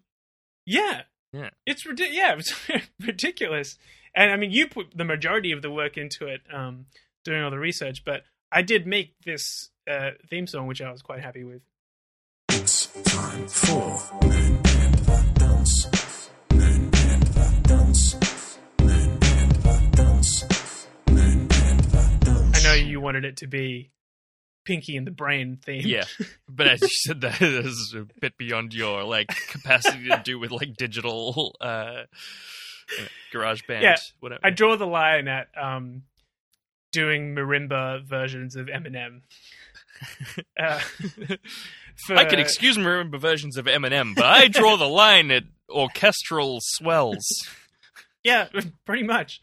Yeah, 0.66 1.02
Yeah. 1.32 1.50
it's 1.66 1.86
ridiculous. 1.86 2.16
Yeah, 2.18 2.36
it's 2.78 2.92
ridiculous. 3.06 3.78
And 4.16 4.32
I 4.32 4.38
mean, 4.38 4.52
you 4.52 4.68
put 4.68 4.96
the 4.96 5.04
majority 5.06 5.52
of 5.52 5.62
the 5.62 5.72
work 5.72 5.98
into 5.98 6.28
it, 6.28 6.42
um, 6.54 6.86
doing 7.26 7.42
all 7.44 7.52
the 7.52 7.60
research. 7.60 8.04
But 8.06 8.24
I 8.52 8.62
did 8.62 8.86
make 8.88 9.16
this 9.26 9.70
uh, 9.90 10.12
theme 10.30 10.48
song, 10.48 10.68
which 10.68 10.82
I 10.82 10.92
was 10.92 11.02
quite 11.02 11.20
happy 11.22 11.44
with. 11.44 11.62
It's 12.50 12.88
time 13.04 13.48
for. 13.48 14.00
Noon 14.22 14.56
and 14.66 14.96
the 14.96 15.34
Dunce. 15.36 15.88
I 22.56 22.62
know 22.64 22.74
you 22.74 23.02
wanted 23.02 23.26
it 23.26 23.38
to 23.38 23.48
be 23.48 23.92
Pinky 24.66 24.96
and 24.98 25.06
the 25.06 25.12
Brain 25.12 25.58
theme. 25.64 25.84
Yeah, 25.86 26.06
but 26.50 26.68
as 26.68 26.82
you 26.82 26.88
said, 26.90 27.22
that 27.22 27.42
is 27.42 27.96
a 27.98 28.06
bit 28.20 28.38
beyond 28.38 28.74
your 28.74 29.04
like 29.04 29.28
capacity 29.50 30.08
to 30.10 30.22
do 30.24 30.40
with 30.40 30.52
like 30.52 30.76
digital 30.76 31.56
uh, 31.62 32.04
GarageBand. 33.34 33.82
yeah. 33.82 33.96
whatever. 34.20 34.42
I 34.44 34.50
draw 34.50 34.76
the 34.76 34.88
line 34.88 35.28
at 35.28 35.48
um, 35.62 36.04
doing 36.92 37.36
marimba 37.36 38.04
versions 38.06 38.56
of 38.56 38.68
Eminem. 38.68 39.22
uh, 40.60 40.80
for- 42.08 42.16
I 42.16 42.26
can 42.26 42.40
excuse 42.40 42.78
marimba 42.78 43.20
versions 43.20 43.58
of 43.58 43.66
Eminem, 43.66 44.16
but 44.16 44.26
I 44.26 44.48
draw 44.48 44.78
the 44.78 44.88
line 44.88 45.32
at 45.32 45.44
orchestral 45.70 46.60
swells. 46.62 47.26
Yeah, 48.26 48.48
pretty 48.86 49.04
much. 49.04 49.42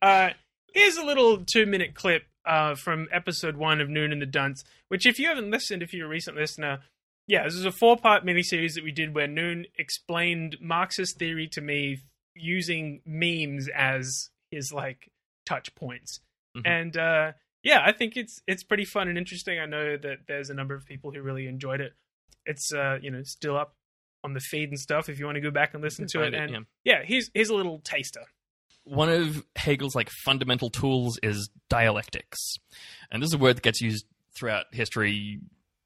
Uh, 0.00 0.28
here's 0.72 0.96
a 0.96 1.04
little 1.04 1.38
two 1.44 1.66
minute 1.66 1.96
clip 1.96 2.22
uh, 2.50 2.74
from 2.74 3.06
episode 3.12 3.56
one 3.56 3.80
of 3.80 3.88
Noon 3.88 4.12
and 4.12 4.20
the 4.20 4.26
Dunce, 4.26 4.64
which, 4.88 5.06
if 5.06 5.18
you 5.18 5.28
haven't 5.28 5.50
listened, 5.50 5.82
if 5.82 5.94
you're 5.94 6.06
a 6.06 6.08
recent 6.10 6.36
listener, 6.36 6.80
yeah, 7.26 7.44
this 7.44 7.54
is 7.54 7.64
a 7.64 7.70
four 7.70 7.96
part 7.96 8.24
miniseries 8.24 8.74
that 8.74 8.82
we 8.82 8.90
did 8.90 9.14
where 9.14 9.28
Noon 9.28 9.66
explained 9.78 10.56
Marxist 10.60 11.18
theory 11.18 11.46
to 11.48 11.60
me 11.60 11.98
using 12.34 13.02
memes 13.06 13.68
as 13.74 14.30
his 14.50 14.72
like 14.72 15.10
touch 15.46 15.74
points. 15.74 16.20
Mhm. 16.56 16.62
And 16.66 16.96
uh, 16.96 17.32
yeah, 17.62 17.82
I 17.84 17.92
think 17.92 18.16
it's 18.16 18.42
it's 18.46 18.64
pretty 18.64 18.84
fun 18.84 19.06
and 19.08 19.16
interesting. 19.16 19.58
I 19.60 19.66
know 19.66 19.96
that 19.96 20.26
there's 20.26 20.50
a 20.50 20.54
number 20.54 20.74
of 20.74 20.84
people 20.86 21.12
who 21.12 21.22
really 21.22 21.46
enjoyed 21.46 21.80
it. 21.80 21.92
It's 22.46 22.72
uh, 22.72 22.98
you 23.00 23.10
know 23.10 23.22
still 23.22 23.56
up 23.56 23.74
on 24.24 24.34
the 24.34 24.40
feed 24.40 24.68
and 24.70 24.78
stuff 24.78 25.08
if 25.08 25.18
you 25.18 25.24
want 25.24 25.36
to 25.36 25.40
go 25.40 25.50
back 25.50 25.72
and 25.74 25.82
listen 25.82 26.06
to 26.08 26.22
it. 26.22 26.34
it, 26.34 26.40
And 26.40 26.66
yeah, 26.84 27.02
here's 27.04 27.30
here's 27.32 27.50
a 27.50 27.54
little 27.54 27.78
taster. 27.78 28.24
One 28.90 29.08
of 29.08 29.44
Hegel's 29.54 29.94
like 29.94 30.10
fundamental 30.24 30.68
tools 30.68 31.16
is 31.22 31.48
dialectics, 31.68 32.56
and 33.12 33.22
this 33.22 33.28
is 33.28 33.34
a 33.34 33.38
word 33.38 33.56
that 33.56 33.62
gets 33.62 33.80
used 33.80 34.04
throughout 34.36 34.64
history 34.72 35.38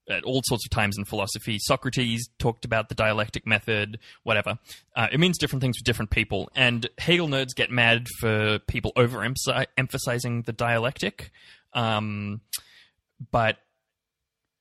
at 0.09 0.23
all 0.23 0.41
sorts 0.45 0.65
of 0.65 0.71
times 0.71 0.97
in 0.97 1.05
philosophy. 1.05 1.59
Socrates 1.59 2.27
talked 2.39 2.65
about 2.65 2.89
the 2.89 2.95
dialectic 2.95 3.45
method, 3.45 3.99
whatever. 4.23 4.57
Uh, 4.95 5.07
it 5.11 5.19
means 5.19 5.37
different 5.37 5.61
things 5.61 5.77
for 5.77 5.83
different 5.83 6.09
people. 6.09 6.49
And 6.55 6.89
Hegel 6.97 7.27
nerds 7.27 7.53
get 7.55 7.69
mad 7.69 8.07
for 8.19 8.57
people 8.57 8.91
overemphasizing 8.95 10.45
the 10.45 10.53
dialectic. 10.53 11.29
Um, 11.73 12.41
but 13.31 13.57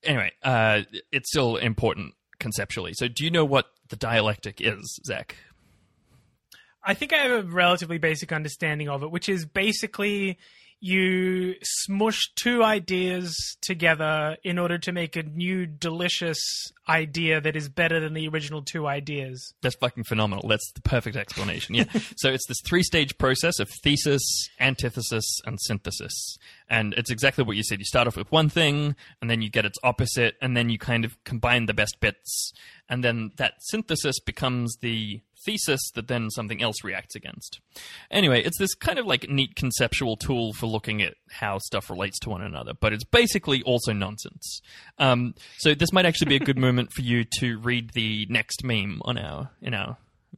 anyway, 0.03 0.32
uh, 0.42 0.82
it's 1.12 1.30
still 1.30 1.57
important 1.57 2.12
conceptually. 2.38 2.92
So, 2.95 3.09
do 3.09 3.24
you 3.24 3.30
know 3.30 3.47
what 3.47 3.70
the 3.88 3.97
dialectic 3.97 4.61
is, 4.61 5.01
Zach? 5.07 5.36
I 6.85 6.95
think 6.95 7.12
I 7.12 7.16
have 7.18 7.30
a 7.30 7.43
relatively 7.43 7.99
basic 7.99 8.32
understanding 8.32 8.89
of 8.89 9.03
it, 9.03 9.11
which 9.11 9.28
is 9.28 9.47
basically 9.47 10.39
you 10.80 11.55
smush 11.62 12.30
two 12.37 12.62
ideas 12.62 13.57
together 13.62 14.37
in 14.45 14.59
order 14.59 14.76
to 14.76 14.93
make 14.93 15.16
a 15.16 15.22
new 15.22 15.64
delicious 15.66 16.39
idea 16.87 17.41
that 17.41 17.57
is 17.57 17.70
better 17.70 18.01
than 18.01 18.12
the 18.12 18.28
original 18.28 18.61
two 18.61 18.87
ideas. 18.87 19.55
That's 19.62 19.76
fucking 19.76 20.05
phenomenal. 20.05 20.47
That's 20.47 20.70
the 20.72 20.82
perfect 20.82 21.16
explanation. 21.16 21.74
Yeah. 21.74 21.85
so 22.16 22.28
it's 22.28 22.47
this 22.47 22.61
three 22.66 22.82
stage 22.82 23.16
process 23.16 23.61
of 23.61 23.70
thesis, 23.82 24.51
antithesis, 24.61 25.41
and 25.47 25.59
synthesis. 25.59 26.37
And 26.68 26.93
it's 26.95 27.11
exactly 27.11 27.45
what 27.45 27.57
you 27.57 27.62
said. 27.62 27.78
You 27.78 27.87
start 27.87 28.07
off 28.07 28.18
with 28.18 28.30
one 28.30 28.51
thing, 28.51 28.95
and 29.22 29.30
then 29.30 29.41
you 29.41 29.49
get 29.49 29.64
its 29.64 29.78
opposite, 29.82 30.35
and 30.43 30.55
then 30.55 30.68
you 30.68 30.78
kind 30.78 31.07
of 31.07 31.16
combine 31.24 31.64
the 31.64 31.72
best 31.72 31.99
bits. 32.01 32.53
And 32.91 33.03
then 33.03 33.30
that 33.37 33.55
synthesis 33.61 34.20
becomes 34.20 34.76
the 34.82 35.22
thesis 35.45 35.90
that 35.95 36.09
then 36.09 36.30
something 36.30 36.62
else 36.62 36.82
reacts 36.84 37.14
against. 37.14 37.61
Anyway, 38.11 38.42
it's 38.42 38.59
this 38.59 38.74
kind 38.74 38.99
of 38.99 39.07
like 39.07 39.28
neat 39.28 39.55
conceptual 39.57 40.16
tool 40.16 40.53
for 40.53 40.66
looking 40.66 41.03
at 41.03 41.14
how 41.30 41.59
stuff 41.59 41.90
relates 41.90 42.18
to 42.20 42.30
one 42.30 42.42
another, 42.42 42.72
but 42.78 42.92
it's 42.92 43.05
basically 43.05 43.62
also 43.62 43.92
nonsense. 43.92 44.61
Um, 44.99 45.34
so 45.59 45.74
this 45.74 45.92
might 45.92 46.07
actually 46.07 46.28
be 46.30 46.36
a 46.36 46.47
good 46.47 46.59
moment 46.66 46.92
for 46.92 47.03
you 47.03 47.24
to 47.40 47.59
read 47.59 47.90
the 47.95 48.26
next 48.30 48.64
meme 48.64 49.01
on 49.05 49.18
our 49.18 49.51
in 49.61 49.74
our. 49.74 49.97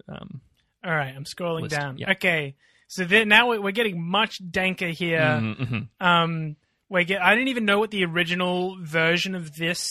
Um, 0.08 0.40
All 0.84 0.94
right, 0.94 1.14
I'm 1.16 1.24
scrolling 1.24 1.62
List, 1.62 1.74
down. 1.76 1.98
yeah. 1.98 2.12
Okay, 2.12 2.54
so 2.88 3.04
then 3.04 3.28
now 3.28 3.48
we're 3.58 3.70
getting 3.72 4.00
much 4.00 4.36
danker 4.42 4.90
here. 4.92 5.18
Mhm, 5.20 5.56
mhm. 5.56 6.06
Um, 6.06 6.56
we 6.88 7.04
get. 7.04 7.20
I 7.22 7.34
didn't 7.34 7.48
even 7.48 7.64
know 7.64 7.78
what 7.78 7.90
the 7.90 8.04
original 8.04 8.76
version 8.80 9.34
of 9.34 9.56
this 9.56 9.88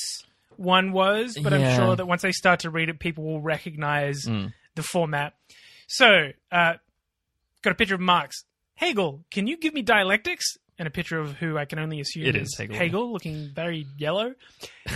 one 0.57 0.93
was, 0.93 1.38
but 1.43 1.51
I'm 1.51 1.76
sure 1.76 1.95
that 1.97 2.05
once 2.07 2.24
I 2.24 2.32
start 2.32 2.61
to 2.61 2.70
read 2.70 2.88
it, 2.88 2.99
people 2.99 3.26
will 3.26 3.41
recognize 3.41 4.24
Mm. 4.26 4.53
The 4.76 4.84
format. 4.84 5.34
So, 5.88 6.32
uh, 6.51 6.73
got 7.61 7.71
a 7.71 7.76
picture 7.76 7.95
of 7.95 8.01
Marx. 8.01 8.43
Hegel, 8.76 9.23
can 9.32 9.47
you 9.47 9.57
give 9.57 9.73
me 9.73 9.82
dialectics? 9.82 10.57
And 10.78 10.88
a 10.88 10.91
picture 10.91 11.17
of 11.19 11.32
who 11.38 11.57
I 11.57 11.63
can 11.63 11.80
only 11.80 12.01
assume 12.01 12.26
It 12.26 12.36
is, 12.36 12.49
is 12.49 12.57
Hegel. 12.57 12.76
Hegel, 12.76 13.13
looking 13.13 13.51
very 13.55 13.88
yellow. 13.97 14.36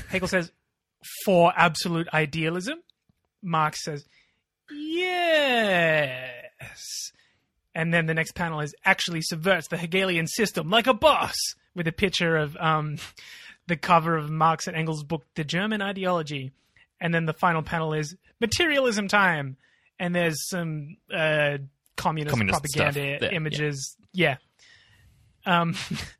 Hegel 0.09 0.27
says, 0.27 0.51
for 1.23 1.53
absolute 1.55 2.09
idealism. 2.13 2.79
Marx 3.41 3.85
says, 3.85 4.05
yes. 4.69 6.29
And 7.73 7.93
then 7.93 8.07
the 8.07 8.13
next 8.13 8.33
panel 8.33 8.59
is 8.59 8.75
actually 8.83 9.21
subverts 9.21 9.69
the 9.69 9.77
Hegelian 9.77 10.27
system 10.27 10.69
like 10.69 10.87
a 10.87 10.93
boss 10.93 11.35
with 11.75 11.87
a 11.87 11.93
picture 11.93 12.35
of 12.35 12.57
um, 12.57 12.97
the 13.67 13.77
cover 13.77 14.17
of 14.17 14.29
Marx 14.29 14.67
and 14.67 14.75
Engels' 14.75 15.03
book, 15.03 15.23
The 15.35 15.45
German 15.45 15.81
Ideology. 15.81 16.51
And 16.99 17.13
then 17.13 17.25
the 17.25 17.33
final 17.33 17.61
panel 17.61 17.93
is 17.93 18.17
materialism 18.41 19.07
time. 19.07 19.55
And 19.99 20.15
there's 20.15 20.47
some 20.47 20.97
uh, 21.13 21.57
communist, 21.97 22.33
Communist 22.33 22.59
propaganda 22.59 22.91
stuff 22.91 22.93
there, 22.93 23.19
yeah. 23.21 23.35
images. 23.35 23.97
Yeah. 24.13 24.37
Um, 25.45 25.75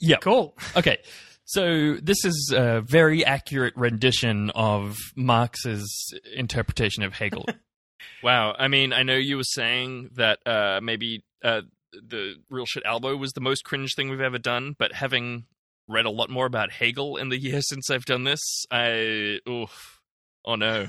Yeah. 0.00 0.16
Cool. 0.18 0.56
Okay. 0.76 0.98
So 1.44 1.96
this 2.02 2.24
is 2.24 2.52
a 2.54 2.80
very 2.80 3.24
accurate 3.24 3.74
rendition 3.76 4.50
of 4.50 4.96
Marx's 5.14 6.14
interpretation 6.34 7.02
of 7.02 7.14
Hegel. 7.14 7.46
wow. 8.22 8.54
I 8.58 8.68
mean, 8.68 8.92
I 8.92 9.02
know 9.02 9.14
you 9.16 9.36
were 9.36 9.42
saying 9.44 10.10
that 10.16 10.40
uh, 10.46 10.80
maybe 10.82 11.24
uh, 11.42 11.62
the 11.92 12.36
real 12.50 12.66
shit 12.66 12.84
Albo 12.84 13.16
was 13.16 13.32
the 13.32 13.40
most 13.40 13.64
cringe 13.64 13.94
thing 13.94 14.10
we've 14.10 14.20
ever 14.20 14.38
done, 14.38 14.74
but 14.78 14.92
having 14.92 15.44
read 15.86 16.06
a 16.06 16.10
lot 16.10 16.30
more 16.30 16.46
about 16.46 16.70
Hegel 16.70 17.16
in 17.16 17.28
the 17.28 17.38
year 17.40 17.60
since 17.62 17.90
I've 17.90 18.04
done 18.04 18.24
this, 18.24 18.64
I 18.70 19.38
oof. 19.48 20.00
Oh 20.46 20.56
no. 20.56 20.86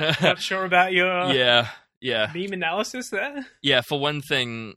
not 0.22 0.40
sure 0.40 0.64
about 0.64 0.92
your 0.92 1.32
yeah. 1.32 1.68
Yeah. 2.00 2.30
meme 2.34 2.52
analysis 2.52 3.10
there. 3.10 3.46
Yeah, 3.62 3.80
for 3.82 4.00
one 4.00 4.20
thing, 4.22 4.74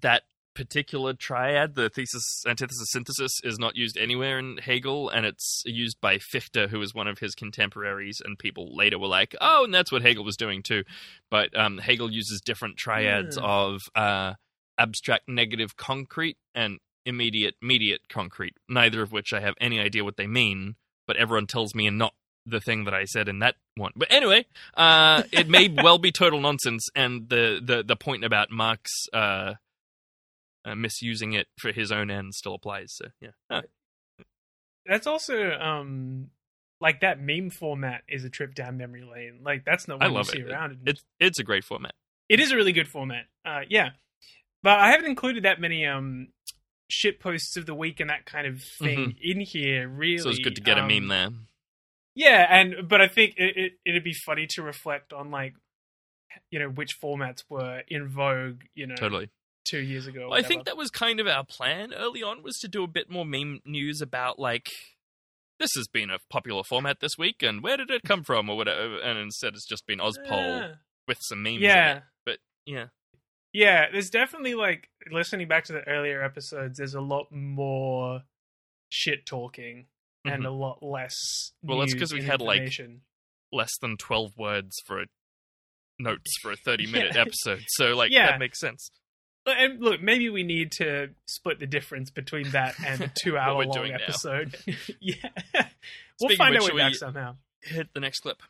that 0.00 0.22
particular 0.54 1.14
triad, 1.14 1.74
the 1.74 1.88
thesis, 1.88 2.42
antithesis, 2.46 2.90
synthesis, 2.90 3.40
is 3.44 3.58
not 3.58 3.76
used 3.76 3.96
anywhere 3.96 4.38
in 4.38 4.58
Hegel, 4.58 5.08
and 5.08 5.24
it's 5.24 5.62
used 5.64 6.00
by 6.00 6.18
Fichte, 6.18 6.68
who 6.70 6.78
was 6.78 6.92
one 6.94 7.06
of 7.08 7.18
his 7.20 7.34
contemporaries, 7.34 8.20
and 8.24 8.38
people 8.38 8.76
later 8.76 8.98
were 8.98 9.06
like, 9.06 9.34
oh, 9.40 9.64
and 9.64 9.72
that's 9.72 9.92
what 9.92 10.02
Hegel 10.02 10.24
was 10.24 10.36
doing 10.36 10.62
too. 10.62 10.82
But 11.30 11.56
um, 11.58 11.78
Hegel 11.78 12.10
uses 12.10 12.40
different 12.40 12.76
triads 12.76 13.36
Hmm. 13.36 13.44
of 13.44 13.82
uh, 13.94 14.34
abstract 14.76 15.28
negative 15.28 15.76
concrete 15.76 16.36
and 16.54 16.78
immediate 17.06 17.54
mediate 17.62 18.08
concrete, 18.08 18.54
neither 18.68 19.02
of 19.02 19.12
which 19.12 19.32
I 19.32 19.40
have 19.40 19.54
any 19.60 19.80
idea 19.80 20.04
what 20.04 20.16
they 20.16 20.26
mean, 20.26 20.74
but 21.06 21.16
everyone 21.16 21.46
tells 21.46 21.74
me 21.74 21.86
and 21.86 21.96
not 21.96 22.14
the 22.46 22.60
thing 22.60 22.84
that 22.84 22.94
I 22.94 23.04
said 23.04 23.28
in 23.28 23.38
that 23.40 23.56
one. 23.76 23.92
But 23.96 24.10
anyway, 24.12 24.46
uh, 24.74 25.22
it 25.32 25.48
may 25.48 25.68
well 25.82 25.98
be 25.98 26.10
total 26.12 26.40
nonsense, 26.40 26.88
and 26.94 27.28
the 27.28 27.60
the 27.64 27.82
the 27.82 27.96
point 27.96 28.24
about 28.24 28.50
Marx 28.50 28.90
uh, 29.12 29.54
uh, 30.64 30.74
misusing 30.74 31.32
it 31.32 31.46
for 31.58 31.72
his 31.72 31.90
own 31.92 32.10
ends 32.10 32.38
still 32.38 32.54
applies. 32.54 32.92
So 32.94 33.06
yeah, 33.20 33.30
Oh, 33.50 33.62
That's 34.86 35.06
also 35.06 35.52
um 35.52 36.30
like 36.80 37.00
that 37.00 37.20
meme 37.20 37.50
format 37.50 38.02
is 38.08 38.24
a 38.24 38.30
trip 38.30 38.54
down 38.54 38.78
memory 38.78 39.02
lane. 39.04 39.40
Like 39.44 39.64
that's 39.64 39.86
not 39.86 40.02
I 40.02 40.06
one 40.06 40.12
you 40.12 40.16
love 40.18 40.26
see 40.28 40.38
it. 40.40 40.50
around. 40.50 40.78
It's 40.86 41.02
it's 41.18 41.38
a 41.38 41.44
great 41.44 41.64
format. 41.64 41.92
It 42.28 42.40
is 42.40 42.52
a 42.52 42.56
really 42.56 42.72
good 42.72 42.88
format. 42.88 43.24
Uh, 43.44 43.60
yeah, 43.68 43.90
but 44.62 44.78
I 44.78 44.90
haven't 44.92 45.06
included 45.10 45.44
that 45.44 45.60
many 45.60 45.84
um 45.86 46.28
shit 46.88 47.20
posts 47.20 47.56
of 47.56 47.66
the 47.66 47.74
week 47.74 48.00
and 48.00 48.10
that 48.10 48.24
kind 48.26 48.46
of 48.46 48.62
thing 48.62 49.14
in 49.22 49.40
here. 49.40 49.88
Really, 49.88 50.16
Mm-hmm. 50.16 50.22
So 50.24 50.30
it's 50.30 50.38
good 50.38 50.56
to 50.56 50.62
get 50.62 50.78
a 50.78 50.82
Um, 50.82 50.88
meme 50.88 51.08
there. 51.08 51.28
Yeah, 52.14 52.46
and 52.50 52.88
but 52.88 53.00
I 53.00 53.08
think 53.08 53.34
it, 53.36 53.56
it 53.56 53.72
it'd 53.86 54.04
be 54.04 54.14
funny 54.14 54.46
to 54.50 54.62
reflect 54.62 55.12
on 55.12 55.30
like 55.30 55.54
you 56.50 56.58
know 56.58 56.68
which 56.68 56.96
formats 57.02 57.42
were 57.48 57.82
in 57.88 58.08
vogue. 58.08 58.62
You 58.74 58.86
know, 58.88 58.96
Totally. 58.96 59.30
two 59.68 59.78
years 59.80 60.06
ago. 60.06 60.28
Well, 60.30 60.38
I 60.38 60.42
think 60.42 60.64
that 60.64 60.76
was 60.76 60.90
kind 60.90 61.20
of 61.20 61.26
our 61.26 61.44
plan 61.44 61.92
early 61.94 62.22
on 62.22 62.42
was 62.42 62.58
to 62.58 62.68
do 62.68 62.82
a 62.82 62.88
bit 62.88 63.10
more 63.10 63.24
meme 63.24 63.60
news 63.64 64.00
about 64.00 64.38
like 64.38 64.66
this 65.58 65.70
has 65.76 65.86
been 65.88 66.10
a 66.10 66.18
popular 66.30 66.62
format 66.64 67.00
this 67.00 67.12
week 67.18 67.42
and 67.42 67.62
where 67.62 67.76
did 67.76 67.90
it 67.90 68.02
come 68.04 68.24
from 68.24 68.48
or 68.48 68.56
whatever 68.56 68.98
and 69.00 69.18
instead 69.18 69.52
it's 69.52 69.66
just 69.68 69.86
been 69.86 69.98
Ozpol 69.98 70.16
Yeah. 70.30 70.72
with 71.06 71.18
some 71.20 71.42
memes. 71.42 71.56
in 71.56 71.62
Yeah. 71.62 71.96
it. 71.98 72.02
But 72.24 72.38
yeah. 72.66 72.86
Yeah, 73.52 73.86
there's 73.92 74.10
definitely 74.10 74.54
like 74.54 74.88
listening 75.10 75.48
back 75.48 75.64
to 75.64 75.72
the 75.74 75.86
earlier 75.86 76.22
episodes. 76.22 76.78
There's 76.78 76.94
a 76.94 77.00
lot 77.00 77.26
more 77.30 78.22
shit 78.88 79.26
talking 79.26 79.86
and 80.24 80.42
Mhm. 80.42 80.46
a 80.46 80.50
lot 80.50 80.82
less. 80.82 81.52
Well, 81.62 81.78
that's 81.78 81.92
because 81.94 82.12
we 82.12 82.22
had 82.22 82.40
like 82.40 82.70
less 83.52 83.76
than 83.80 83.96
12 83.96 84.36
words 84.36 84.76
for 84.86 85.02
a 85.02 85.06
notes 85.98 86.32
for 86.40 86.52
a 86.52 86.56
30 86.56 86.86
minute 86.90 87.12
Yeah. 87.14 87.22
episode. 87.22 87.64
So 87.68 87.94
like 87.96 88.10
Yeah. 88.10 88.26
that 88.30 88.38
makes 88.38 88.58
sense. 88.60 88.90
And 89.46 89.80
look, 89.80 90.00
maybe 90.02 90.28
we 90.28 90.42
need 90.42 90.70
to 90.72 91.14
split 91.26 91.58
the 91.58 91.66
difference 91.66 92.10
between 92.10 92.50
that 92.50 92.74
and 92.84 93.00
a 93.00 93.08
two-hour-long 93.22 93.90
episode. 93.90 94.54
yeah, 95.00 95.14
we'll 96.20 96.28
Speaking 96.30 96.36
find 96.36 96.56
our 96.56 96.62
way 96.74 96.76
back 96.76 96.94
somehow. 96.94 97.36
Hit 97.62 97.88
the 97.94 98.00
next 98.00 98.20
clip. 98.20 98.42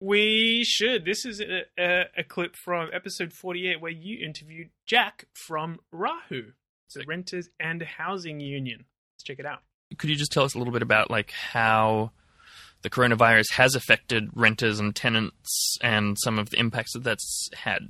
We 0.00 0.62
should. 0.64 1.04
This 1.06 1.24
is 1.24 1.40
a, 1.40 1.62
a, 1.78 2.04
a 2.18 2.24
clip 2.24 2.56
from 2.56 2.90
episode 2.92 3.32
48 3.32 3.80
where 3.80 3.90
you 3.90 4.24
interviewed 4.24 4.68
Jack 4.86 5.24
from 5.32 5.80
Rahu, 5.90 6.52
the 6.94 7.04
Renters 7.06 7.48
and 7.58 7.82
Housing 7.82 8.38
Union. 8.40 8.84
Let's 9.14 9.24
check 9.24 9.38
it 9.38 9.46
out. 9.46 9.62
Could 9.98 10.10
you 10.10 10.16
just 10.16 10.32
tell 10.32 10.44
us 10.44 10.54
a 10.54 10.58
little 10.58 10.72
bit 10.72 10.82
about 10.82 11.10
like 11.10 11.30
how 11.30 12.10
the 12.82 12.90
coronavirus 12.90 13.52
has 13.52 13.74
affected 13.74 14.28
renters 14.34 14.78
and 14.78 14.94
tenants 14.94 15.76
and 15.82 16.16
some 16.20 16.38
of 16.38 16.50
the 16.50 16.58
impacts 16.58 16.92
that 16.94 17.04
that's 17.04 17.48
had? 17.54 17.88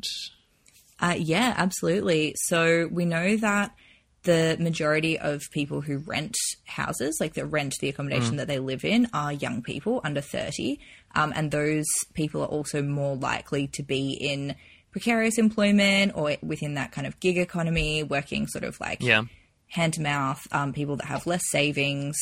Uh, 1.01 1.15
yeah, 1.19 1.55
absolutely. 1.57 2.35
So 2.47 2.89
we 2.91 3.05
know 3.05 3.37
that 3.39 3.75
the 4.23 4.57
majority 4.59 5.19
of 5.19 5.43
people 5.51 5.83
who 5.83 5.99
rent 5.99 6.35
houses, 6.65 7.19
like 7.21 7.35
that 7.35 7.45
rent 7.47 7.75
the 7.81 7.89
accommodation 7.91 8.35
Mm. 8.35 8.37
that 8.39 8.49
they 8.49 8.59
live 8.59 8.85
in, 8.85 9.09
are 9.13 9.33
young 9.33 9.63
people 9.63 10.01
under 10.03 10.21
30. 10.23 10.79
Um, 11.15 11.33
and 11.37 11.51
those 11.51 11.85
people 12.15 12.41
are 12.43 12.47
also 12.47 12.83
more 12.83 13.17
likely 13.17 13.67
to 13.69 13.83
be 13.83 14.13
in 14.13 14.55
precarious 14.93 15.37
employment 15.39 16.13
or 16.15 16.37
within 16.43 16.75
that 16.75 16.93
kind 16.93 17.07
of 17.07 17.19
gig 17.21 17.37
economy, 17.37 18.03
working 18.03 18.47
sort 18.47 18.65
of 18.65 18.79
like 18.81 19.03
Yeah. 19.03 19.25
Hand 19.69 19.95
to 19.95 20.03
mouth, 20.03 20.47
um, 20.53 20.73
people 20.73 20.97
that 20.97 21.07
have 21.07 21.27
less 21.27 21.43
savings 21.51 22.17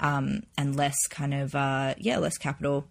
um, 0.00 0.42
and 0.58 0.74
less 0.76 0.96
kind 1.10 1.34
of, 1.34 1.54
uh, 1.54 1.94
yeah, 1.98 2.18
less 2.18 2.36
capital 2.38 2.86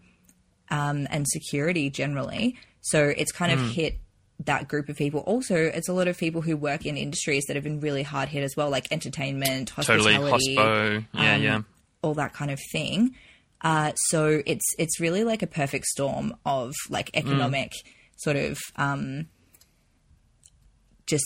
um, 0.69 1.07
and 1.09 1.27
security 1.27 1.89
generally. 1.89 2.55
So 2.81 3.13
it's 3.15 3.31
kind 3.31 3.51
of 3.51 3.59
Mm. 3.59 3.71
hit 3.71 3.99
that 4.45 4.67
group 4.67 4.89
of 4.89 4.97
people. 4.97 5.21
Also, 5.21 5.55
it's 5.55 5.87
a 5.89 5.93
lot 5.93 6.07
of 6.07 6.17
people 6.17 6.41
who 6.41 6.57
work 6.57 6.85
in 6.85 6.97
industries 6.97 7.45
that 7.47 7.55
have 7.55 7.63
been 7.63 7.79
really 7.79 8.03
hard 8.03 8.29
hit 8.29 8.43
as 8.43 8.55
well, 8.57 8.69
like 8.69 8.91
entertainment, 8.91 9.69
Totally, 9.69 10.13
hospitality. 10.15 10.55
hospo. 10.55 11.05
Yeah, 11.13 11.35
um, 11.35 11.41
yeah. 11.43 11.61
all 12.01 12.13
that 12.15 12.33
kind 12.33 12.51
of 12.51 12.59
thing. 12.71 13.15
Uh, 13.61 13.93
so 14.09 14.41
it's 14.45 14.65
it's 14.77 14.99
really 14.99 15.23
like 15.23 15.41
a 15.41 15.47
perfect 15.47 15.85
storm 15.85 16.35
of 16.45 16.73
like 16.89 17.09
economic 17.13 17.71
sort 18.17 18.35
of 18.35 18.57
um, 18.75 19.27
just 21.07 21.23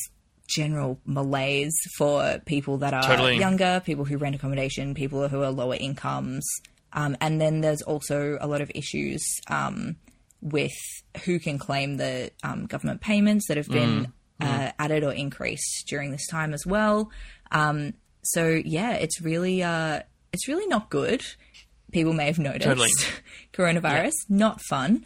general 0.47 0.99
malaise 1.05 1.75
for 1.97 2.39
people 2.45 2.77
that 2.77 2.93
are 2.93 3.03
Totally. 3.03 3.37
younger, 3.37 3.81
people 3.85 4.05
who 4.05 4.17
rent 4.17 4.35
accommodation, 4.35 4.93
people 4.93 5.27
who 5.27 5.43
are 5.43 5.51
lower 5.51 5.75
incomes. 5.75 6.45
Um, 6.93 7.17
and 7.21 7.39
then 7.39 7.61
there's 7.61 7.81
also 7.81 8.37
a 8.39 8.47
lot 8.47 8.61
of 8.61 8.71
issues 8.73 9.21
um, 9.49 9.97
with 10.41 10.73
who 11.25 11.39
can 11.39 11.59
claim 11.59 11.97
the 11.97 12.31
um, 12.43 12.65
government 12.65 13.01
payments 13.01 13.47
that 13.47 13.57
have 13.57 13.67
been 13.69 14.13
Mm, 14.39 14.47
mm. 14.47 14.67
Uh, 14.67 14.71
added 14.77 15.03
or 15.03 15.11
increased 15.11 15.85
during 15.87 16.11
this 16.11 16.27
time 16.27 16.53
as 16.53 16.63
well. 16.65 17.09
Um, 17.51 17.93
so 18.23 18.47
yeah, 18.47 18.93
it's 18.93 19.19
really 19.19 19.63
uh, 19.63 20.01
it's 20.31 20.47
really 20.47 20.67
not 20.67 20.89
good. 20.91 21.23
People 21.91 22.13
may 22.13 22.25
have 22.27 22.37
noticed 22.37 22.65
Totally. 22.65 22.89
coronavirus, 23.53 24.13
not 24.29 24.61
fun. 24.61 25.05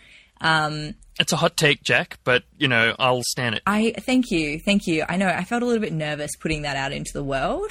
It's 1.22 1.32
a 1.32 1.38
hot 1.38 1.56
take, 1.56 1.84
Jack, 1.84 2.18
but 2.24 2.46
you 2.58 2.68
know 2.68 2.96
I'll 2.98 3.22
stand 3.22 3.54
it. 3.54 3.62
I 3.68 3.94
thank 3.96 4.32
you, 4.32 4.60
thank 4.60 4.88
you. 4.88 5.06
I 5.08 5.18
know 5.18 5.28
I 5.28 5.44
felt 5.44 5.62
a 5.62 5.68
little 5.68 5.80
bit 5.80 5.94
nervous 5.94 6.36
putting 6.36 6.64
that 6.64 6.76
out 6.76 6.92
into 6.92 7.12
the 7.14 7.24
world, 7.24 7.70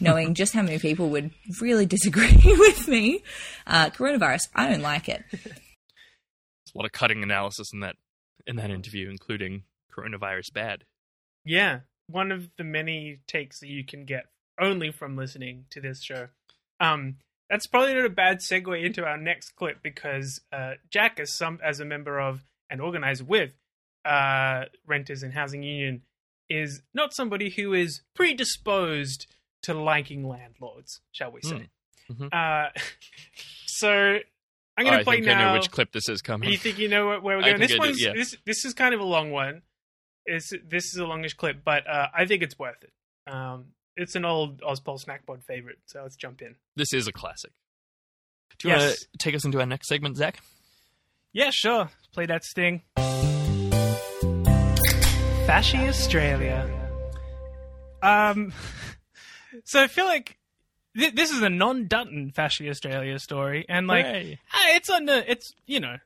knowing 0.00 0.34
just 0.36 0.52
how 0.52 0.62
many 0.62 0.78
people 0.78 1.10
would 1.10 1.32
really 1.60 1.84
disagree 1.84 2.38
with 2.44 2.86
me. 2.86 3.24
Uh, 3.66 3.90
coronavirus, 3.90 4.42
I 4.54 4.68
don't 4.68 4.82
like 4.82 5.08
it. 5.08 5.24
There's 5.32 5.46
a 6.72 6.78
lot 6.78 6.84
of 6.84 6.92
cutting 6.92 7.24
analysis 7.24 7.72
in 7.72 7.80
that 7.80 7.96
in 8.46 8.54
that 8.54 8.70
interview, 8.70 9.10
including 9.10 9.64
coronavirus 9.92 10.52
bad. 10.52 10.84
Yeah, 11.44 11.80
one 12.06 12.30
of 12.30 12.50
the 12.56 12.62
many 12.62 13.18
takes 13.26 13.58
that 13.58 13.68
you 13.68 13.84
can 13.84 14.04
get 14.04 14.26
only 14.60 14.92
from 14.92 15.16
listening 15.16 15.64
to 15.70 15.80
this 15.80 16.04
show. 16.04 16.28
Um, 16.78 17.16
that's 17.50 17.66
probably 17.66 17.94
not 17.94 18.06
a 18.06 18.10
bad 18.10 18.38
segue 18.38 18.86
into 18.86 19.04
our 19.04 19.18
next 19.18 19.56
clip 19.56 19.82
because 19.82 20.40
uh, 20.52 20.74
Jack, 20.88 21.18
as 21.18 21.36
some 21.36 21.58
as 21.64 21.80
a 21.80 21.84
member 21.84 22.20
of 22.20 22.44
and 22.72 22.80
organizer 22.80 23.24
with 23.24 23.52
uh, 24.04 24.64
Renters 24.86 25.22
and 25.22 25.32
Housing 25.32 25.62
Union, 25.62 26.02
is 26.50 26.82
not 26.92 27.14
somebody 27.14 27.50
who 27.50 27.72
is 27.72 28.02
predisposed 28.14 29.26
to 29.62 29.74
liking 29.74 30.26
landlords, 30.26 31.00
shall 31.12 31.30
we 31.30 31.40
say? 31.42 31.68
Mhm. 32.10 32.28
Uh, 32.32 32.70
so 33.66 34.18
I'm 34.76 34.84
going 34.84 34.98
to 34.98 35.04
play 35.04 35.20
now. 35.20 35.38
I 35.38 35.44
know 35.44 35.52
which 35.52 35.70
clip 35.70 35.92
this 35.92 36.08
is 36.08 36.20
coming. 36.20 36.48
Do 36.48 36.52
you 36.52 36.58
think 36.58 36.78
you 36.78 36.88
know 36.88 37.06
where, 37.06 37.20
we're 37.20 37.40
going? 37.42 37.60
This 37.60 37.78
one's 37.78 38.02
yeah. 38.02 38.12
this 38.14 38.36
this 38.44 38.64
is 38.64 38.74
kind 38.74 38.94
of 38.94 39.00
a 39.00 39.04
long 39.04 39.30
one. 39.30 39.62
It's 40.26 40.50
this 40.68 40.86
is 40.86 40.96
a 40.96 41.06
longish 41.06 41.34
clip, 41.34 41.62
but 41.64 41.86
uh, 41.86 42.08
I 42.16 42.26
think 42.26 42.42
it's 42.42 42.58
worth 42.58 42.82
it. 42.82 43.32
Um, 43.32 43.66
it's 43.96 44.14
an 44.14 44.24
old 44.24 44.62
Ozpol 44.62 45.02
Snackpod 45.04 45.44
favorite, 45.44 45.78
so 45.86 46.02
let's 46.02 46.16
jump 46.16 46.42
in. 46.42 46.56
This 46.76 46.92
is 46.92 47.06
a 47.06 47.12
classic. 47.12 47.52
Do 48.58 48.68
you 48.68 48.74
Yes. 48.74 48.82
want 48.82 48.98
to 48.98 49.06
take 49.18 49.34
us 49.34 49.44
into 49.44 49.60
our 49.60 49.66
next 49.66 49.88
segment, 49.88 50.16
Zach? 50.16 50.38
Yeah, 51.32 51.50
sure. 51.50 51.88
Play 52.12 52.26
that 52.26 52.44
sting. 52.44 52.82
Fashy 55.46 55.88
Australia. 55.88 56.68
Um, 58.02 58.52
so 59.64 59.82
I 59.82 59.86
feel 59.86 60.04
like 60.06 60.38
th- 60.96 61.14
this 61.14 61.30
is 61.30 61.42
a 61.42 61.48
non-Dutton 61.50 62.32
Fashy 62.36 62.68
Australia 62.70 63.18
story, 63.18 63.64
and 63.68 63.86
like 63.86 64.04
Hooray. 64.06 64.38
uh, 64.52 64.58
it's 64.76 64.90
on 64.90 65.06
the 65.06 65.30
it's 65.30 65.52
you 65.66 65.80
know. 65.80 65.96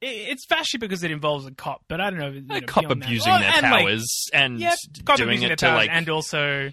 It's 0.00 0.46
fashy 0.46 0.78
because 0.78 1.02
it 1.02 1.10
involves 1.10 1.44
a 1.44 1.50
cop, 1.50 1.82
but 1.88 2.00
I 2.00 2.10
don't 2.10 2.20
know. 2.20 2.28
if 2.28 2.36
it's, 2.36 2.48
you 2.48 2.54
A 2.54 2.60
know, 2.60 2.66
cop 2.68 2.84
beyond 2.84 3.02
that. 3.02 3.06
abusing 3.08 3.32
Oh, 3.32 3.38
their 3.40 3.50
and, 3.52 3.62
like, 3.62 3.84
powers 3.84 4.28
and 4.32 4.60
yeah, 4.60 4.74
doing 5.16 5.42
it 5.42 5.48
their 5.48 5.56
to, 5.56 5.74
like, 5.74 5.90
and 5.90 6.08
also 6.08 6.70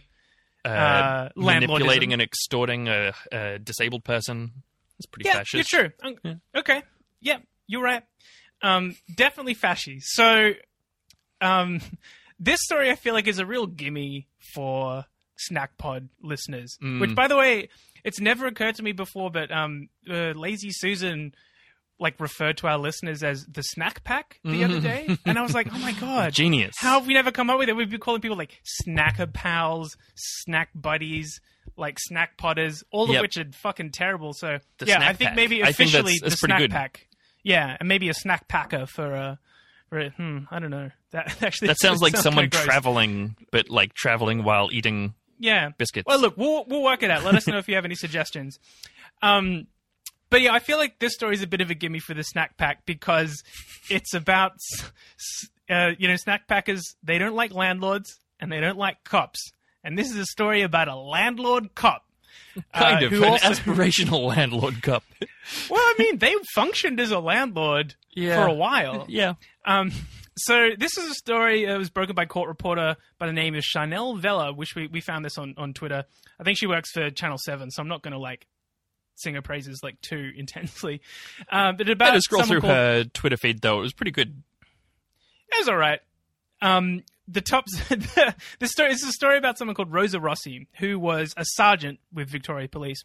Uh, 0.64 0.68
uh, 0.68 1.30
manipulating 1.36 2.14
and 2.14 2.22
extorting 2.22 2.88
a, 2.88 3.14
a 3.32 3.58
disabled 3.58 4.04
person. 4.04 4.52
It's 5.00 5.08
pretty 5.08 5.28
yeah, 5.28 5.38
fascist. 5.40 5.74
you're 5.74 5.90
true. 5.90 5.92
Um, 6.24 6.42
Okay, 6.56 6.84
yeah, 7.20 7.38
you're 7.68 7.84
right. 7.84 8.04
Um, 8.62 8.96
definitely 9.16 9.56
fashy. 9.56 9.98
So, 10.02 10.52
um, 11.42 11.82
this 12.40 12.60
story 12.64 12.90
I 12.90 12.96
feel 12.96 13.14
like 13.14 13.28
is 13.28 13.40
a 13.40 13.46
real 13.46 13.68
gimme 13.68 14.28
for 14.54 15.06
snack 15.38 15.78
pod 15.78 16.10
listeners. 16.22 16.78
Mm. 16.84 17.00
Which, 17.02 17.16
by 17.16 17.28
the 17.28 17.36
way, 17.38 17.70
it's 18.04 18.20
never 18.20 18.46
occurred 18.48 18.76
to 18.76 18.84
me 18.84 18.92
before, 18.92 19.30
but 19.32 19.52
um, 19.52 19.90
uh, 20.10 20.32
Lazy 20.32 20.70
Susan 20.72 21.34
like 21.98 22.20
referred 22.20 22.58
to 22.58 22.68
our 22.68 22.78
listeners 22.78 23.24
as 23.24 23.46
the 23.46 23.62
snack 23.62 24.04
pack 24.04 24.40
the 24.44 24.66
other 24.66 24.80
Mm. 24.80 24.84
day, 24.84 25.18
and 25.26 25.40
I 25.40 25.42
was 25.42 25.54
like, 25.54 25.68
oh 25.74 25.78
my 25.80 25.94
god, 25.94 26.34
Genius. 26.34 26.76
How 26.78 27.00
have 27.00 27.08
we 27.08 27.14
never 27.14 27.32
come 27.32 27.50
up 27.50 27.58
with 27.58 27.70
it? 27.70 27.76
We've 27.76 27.90
been 27.90 28.02
calling 28.02 28.20
people 28.22 28.36
like 28.38 28.60
snacker 28.86 29.32
pals, 29.32 29.96
snack 30.16 30.70
buddies. 30.76 31.40
Like 31.78 31.98
snack 32.00 32.38
potters, 32.38 32.84
all 32.92 33.08
Yep. 33.10 33.16
of 33.16 33.22
which 33.22 33.38
are 33.38 33.52
fucking 33.52 33.92
terrible. 33.92 34.32
So 34.34 34.60
The 34.78 34.86
yeah, 34.86 35.00
I 35.02 35.12
think 35.14 35.30
pack. 35.30 35.36
maybe 35.36 35.62
I 35.62 35.74
think 35.74 35.90
officially 35.90 36.14
that's- 36.14 36.22
that's 36.22 36.42
the 36.42 36.48
snack 36.48 36.60
good. 36.60 36.72
pack. 36.72 37.08
Yeah, 37.46 37.78
and 37.80 37.88
maybe 37.88 38.10
a 38.10 38.14
snack 38.14 38.48
packer 38.50 38.86
for 38.88 39.14
a. 39.14 39.40
for 39.90 40.00
a 40.00 40.10
hmm, 40.10 40.40
I 40.52 40.60
don't 40.60 40.72
know. 40.72 40.90
That 41.12 41.42
actually 41.42 41.70
That 41.70 41.80
sounds 41.80 42.02
like 42.02 42.18
someone 42.18 42.50
traveling, 42.50 43.38
but 43.52 43.70
like 43.70 43.94
traveling 43.94 44.44
while 44.44 44.68
eating 44.74 45.14
Yeah, 45.40 45.70
biscuits. 45.78 46.06
Well, 46.08 46.20
look, 46.20 46.36
we'll 46.38 46.66
we'll 46.68 46.84
work 46.84 47.04
it 47.04 47.12
out. 47.12 47.24
Let 47.24 47.36
us 47.36 47.48
know 47.48 47.58
if 47.58 47.70
you 47.70 47.76
have 47.76 47.86
any 47.86 47.96
suggestions. 47.96 48.60
Um, 49.22 49.68
but 50.30 50.42
yeah, 50.42 50.54
I 50.54 50.60
feel 50.60 50.78
like 50.78 51.00
this 51.00 51.14
story 51.14 51.36
is 51.36 51.42
a 51.44 51.48
bit 51.48 51.62
of 51.62 51.70
a 51.70 51.74
gimme 51.76 52.00
for 52.00 52.14
the 52.14 52.24
snack 52.24 52.58
pack 52.58 52.86
because 52.86 53.42
it's 53.90 54.14
about 54.14 54.54
s- 54.56 54.92
s- 55.18 55.50
uh, 55.70 55.92
you 55.98 56.08
know 56.10 56.16
snack 56.18 56.48
packers. 56.50 56.82
They 57.04 57.18
don't 57.18 57.36
like 57.36 57.54
landlords 57.54 58.20
and 58.42 58.52
they 58.52 58.60
don't 58.60 58.78
like 58.78 59.04
cops. 59.06 59.40
And 59.84 59.98
this 59.98 60.10
is 60.10 60.18
a 60.18 60.26
story 60.26 60.64
about 60.64 60.88
a 60.90 60.96
landlord 60.96 61.76
cop. 61.76 62.05
kind 62.74 63.04
uh, 63.04 63.08
of 63.08 63.14
an 63.14 63.24
also- 63.24 63.48
aspirational 63.50 64.24
landlord 64.36 64.82
cup. 64.82 65.04
well, 65.70 65.80
I 65.82 65.96
mean, 66.00 66.18
they 66.20 66.34
functioned 66.54 67.00
as 67.00 67.12
a 67.12 67.20
landlord 67.20 67.96
Yeah. 68.14 68.42
for 68.44 68.50
a 68.50 68.54
while. 68.54 69.06
Yeah. 69.08 69.34
Um, 69.66 69.92
so 70.38 70.72
this 70.78 70.98
is 70.98 71.10
a 71.12 71.14
story 71.14 71.66
that 71.66 71.78
was 71.78 71.90
broken 71.90 72.14
by 72.16 72.26
court 72.26 72.50
reporter 72.50 72.98
by 73.20 73.28
the 73.28 73.34
name 73.34 73.56
of 73.56 73.64
Chanel 73.64 74.16
Vella, 74.18 74.52
which 74.54 74.76
we, 74.76 74.88
we 74.88 75.00
found 75.02 75.24
this 75.24 75.38
on, 75.38 75.54
on 75.58 75.74
Twitter. 75.74 76.04
I 76.40 76.44
think 76.44 76.58
she 76.58 76.68
works 76.68 76.92
for 76.92 77.10
Channel 77.10 77.38
7, 77.38 77.72
so 77.72 77.82
I'm 77.82 77.88
not 77.88 78.02
going 78.02 78.12
to 78.12 78.20
like 78.20 78.46
sing 79.16 79.36
her 79.36 79.42
praises 79.42 79.80
like 79.82 80.00
too 80.02 80.32
intensely. 80.36 81.02
Uh, 81.50 81.72
but 81.72 81.88
I 81.88 81.94
about 81.94 82.08
had 82.10 82.14
to 82.16 82.22
scroll 82.22 82.44
through 82.44 82.60
called- 82.62 82.72
her 82.74 83.04
Twitter 83.06 83.38
feed 83.38 83.62
though. 83.62 83.80
It 83.80 83.84
was 83.84 83.94
pretty 83.94 84.12
good. 84.12 84.44
It 85.54 85.60
was 85.60 85.70
all 85.70 85.78
right. 85.78 86.00
Um, 86.62 87.04
the 87.28 87.42
top. 87.42 87.66
the, 87.90 88.36
the 88.60 88.68
story 88.68 88.92
is 88.92 89.04
a 89.04 89.12
story 89.12 89.38
about 89.38 89.58
someone 89.58 89.76
called 89.76 89.92
Rosa 89.94 90.20
Rossi, 90.20 90.68
who 90.80 91.00
was 91.00 91.34
a 91.38 91.46
sergeant 91.46 92.00
with 92.14 92.30
Victoria 92.30 92.68
Police, 92.68 93.04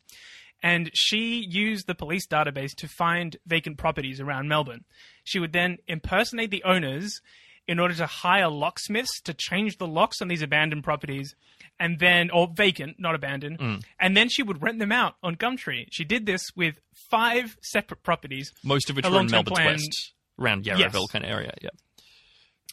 and 0.62 0.90
she 0.94 1.44
used 1.48 1.86
the 1.86 1.94
police 1.94 2.26
database 2.26 2.74
to 2.76 2.88
find 2.88 3.36
vacant 3.46 3.78
properties 3.78 4.20
around 4.20 4.48
Melbourne. 4.48 4.84
She 5.24 5.38
would 5.38 5.52
then 5.52 5.78
impersonate 5.88 6.50
the 6.50 6.62
owners 6.64 7.20
in 7.68 7.78
order 7.78 7.94
to 7.94 8.06
hire 8.06 8.48
locksmiths 8.48 9.20
to 9.22 9.32
change 9.32 9.76
the 9.78 9.86
locks 9.86 10.20
on 10.20 10.28
these 10.28 10.42
abandoned 10.42 10.82
properties, 10.82 11.34
and 11.78 11.98
then 12.00 12.28
or 12.30 12.48
vacant, 12.54 12.96
not 12.98 13.14
abandoned, 13.14 13.58
Mm. 13.58 13.82
and 14.00 14.16
then 14.16 14.28
she 14.28 14.42
would 14.42 14.60
rent 14.62 14.78
them 14.80 14.90
out 14.92 15.14
on 15.22 15.36
Gumtree. 15.36 15.86
She 15.92 16.04
did 16.04 16.26
this 16.26 16.42
with 16.56 16.80
five 17.10 17.56
separate 17.62 18.02
properties, 18.02 18.50
Most 18.64 18.90
of 18.90 18.96
which 18.96 19.04
were 19.08 19.20
in 19.20 19.26
Melbourne's 19.30 19.54
plan- 19.56 19.66
west, 19.74 20.12
around 20.38 20.66
Yes. 20.66 20.78
Yarraville 20.80 21.08
kind 21.10 21.24
of 21.24 21.30
area. 21.30 21.52
Yeah. 21.62 21.70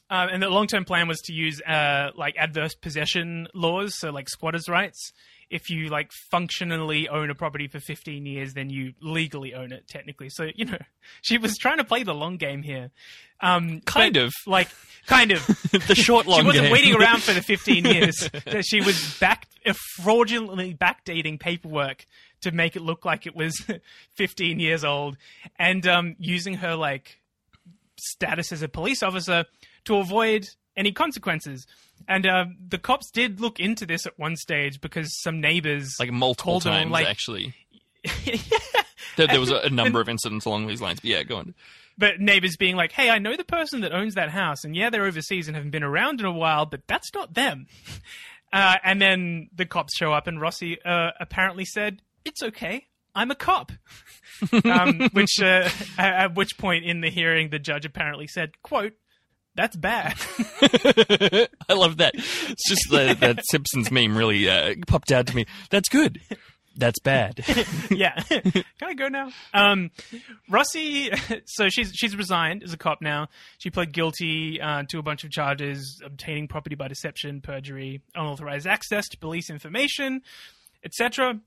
Uh, 0.09 0.27
and 0.31 0.41
the 0.41 0.49
long 0.49 0.67
term 0.67 0.85
plan 0.85 1.07
was 1.07 1.19
to 1.21 1.33
use 1.33 1.61
uh, 1.61 2.11
like 2.15 2.35
adverse 2.37 2.75
possession 2.75 3.47
laws, 3.53 3.97
so 3.99 4.09
like 4.09 4.29
squatters' 4.29 4.69
rights. 4.69 5.11
If 5.49 5.69
you 5.69 5.87
like 5.87 6.11
functionally 6.29 7.07
own 7.07 7.29
a 7.29 7.35
property 7.35 7.67
for 7.69 7.79
15 7.79 8.25
years, 8.25 8.53
then 8.53 8.69
you 8.69 8.93
legally 9.01 9.53
own 9.53 9.71
it 9.71 9.87
technically. 9.87 10.29
So 10.29 10.49
you 10.55 10.65
know, 10.65 10.77
she 11.21 11.37
was 11.37 11.57
trying 11.57 11.77
to 11.77 11.83
play 11.83 12.03
the 12.03 12.13
long 12.13 12.37
game 12.37 12.63
here. 12.63 12.91
Um, 13.41 13.81
Kind 13.81 14.15
but, 14.15 14.23
of. 14.23 14.33
like 14.45 14.69
kind 15.05 15.31
of 15.31 15.45
the 15.87 15.95
short 15.95 16.25
long 16.25 16.39
she 16.41 16.45
wasn't 16.47 16.65
game. 16.65 16.71
waiting 16.71 16.95
around 16.95 17.21
for 17.23 17.33
the 17.33 17.41
15 17.43 17.85
years. 17.85 18.29
She 18.61 18.81
was 18.81 19.17
back 19.19 19.47
uh, 19.65 19.73
fraudulently 19.97 20.73
backdating 20.73 21.39
paperwork 21.39 22.05
to 22.41 22.51
make 22.51 22.75
it 22.75 22.81
look 22.81 23.03
like 23.05 23.25
it 23.25 23.35
was 23.35 23.65
15 24.15 24.59
years 24.59 24.83
old, 24.83 25.17
and 25.57 25.85
um, 25.87 26.15
using 26.19 26.55
her 26.55 26.75
like 26.75 27.19
status 27.99 28.51
as 28.51 28.61
a 28.61 28.67
police 28.67 29.01
officer 29.01 29.45
to 29.87 29.97
avoid 29.97 30.47
any 30.75 30.91
consequences. 30.91 31.65
And 32.07 32.25
uh, 32.25 32.45
the 32.69 32.77
cops 32.77 33.09
did 33.11 33.41
look 33.41 33.59
into 33.59 33.85
this 33.85 34.05
at 34.05 34.17
one 34.17 34.35
stage 34.35 34.79
because 34.79 35.19
some 35.21 35.41
neighbors 35.41 35.95
like 35.99 36.11
multiple 36.11 36.53
told 36.53 36.63
them, 36.63 36.73
times 36.73 36.91
like, 36.91 37.07
actually. 37.07 37.53
there, 39.17 39.27
there 39.27 39.39
was 39.39 39.51
a, 39.51 39.57
a 39.57 39.69
number 39.69 39.99
of 39.99 40.07
incidents 40.07 40.45
along 40.45 40.67
these 40.67 40.81
lines. 40.81 40.99
But 40.99 41.09
yeah, 41.09 41.23
go 41.23 41.37
on. 41.37 41.55
But 41.97 42.19
neighbors 42.19 42.55
being 42.55 42.75
like, 42.75 42.91
"Hey, 42.91 43.09
I 43.09 43.17
know 43.17 43.35
the 43.35 43.43
person 43.43 43.81
that 43.81 43.91
owns 43.91 44.13
that 44.13 44.29
house, 44.29 44.63
and 44.63 44.75
yeah, 44.75 44.91
they're 44.91 45.05
overseas 45.05 45.47
and 45.47 45.55
haven't 45.55 45.71
been 45.71 45.83
around 45.83 46.19
in 46.19 46.25
a 46.25 46.31
while, 46.31 46.65
but 46.65 46.81
that's 46.87 47.13
not 47.13 47.33
them." 47.33 47.67
Uh, 48.53 48.75
and 48.81 49.01
then 49.01 49.49
the 49.53 49.65
cops 49.65 49.93
show 49.97 50.13
up, 50.13 50.25
and 50.25 50.39
Rossi 50.39 50.81
uh, 50.85 51.09
apparently 51.19 51.65
said, 51.65 52.01
"It's 52.23 52.41
okay, 52.41 52.85
I'm 53.13 53.29
a 53.29 53.35
cop." 53.35 53.73
um, 54.63 55.09
which, 55.11 55.41
uh, 55.41 55.67
at 55.97 56.33
which 56.33 56.57
point 56.57 56.85
in 56.85 57.01
the 57.01 57.09
hearing, 57.09 57.49
the 57.49 57.59
judge 57.59 57.83
apparently 57.83 58.25
said, 58.25 58.61
"quote 58.61 58.93
That's 59.57 59.75
bad." 59.75 60.15
I 61.67 61.73
love 61.73 61.97
that. 61.97 62.13
It's 62.15 62.69
just 62.69 62.89
the, 62.89 63.17
that 63.19 63.39
Simpsons 63.51 63.91
meme 63.91 64.15
really 64.15 64.47
uh, 64.47 64.75
popped 64.85 65.11
out 65.11 65.27
to 65.27 65.35
me. 65.35 65.45
That's 65.71 65.89
good. 65.89 66.21
That's 66.77 66.99
bad. 66.99 67.43
yeah. 67.89 68.21
Can 68.21 68.63
I 68.83 68.93
go 68.93 69.07
now? 69.07 69.31
Um, 69.51 69.89
Rossi, 70.47 71.09
so 71.45 71.69
she's 71.69 71.91
she's 71.95 72.15
resigned 72.15 72.63
as 72.63 72.71
a 72.71 72.77
cop 72.77 73.01
now. 73.01 73.29
She 73.57 73.71
pled 73.71 73.91
guilty 73.93 74.61
uh, 74.61 74.83
to 74.89 74.99
a 74.99 75.01
bunch 75.01 75.23
of 75.23 75.31
charges: 75.31 75.99
obtaining 76.05 76.47
property 76.47 76.75
by 76.75 76.87
deception, 76.87 77.41
perjury, 77.41 78.01
unauthorized 78.13 78.67
access 78.67 79.07
to 79.09 79.17
police 79.17 79.49
information, 79.49 80.21
etc. 80.85 81.39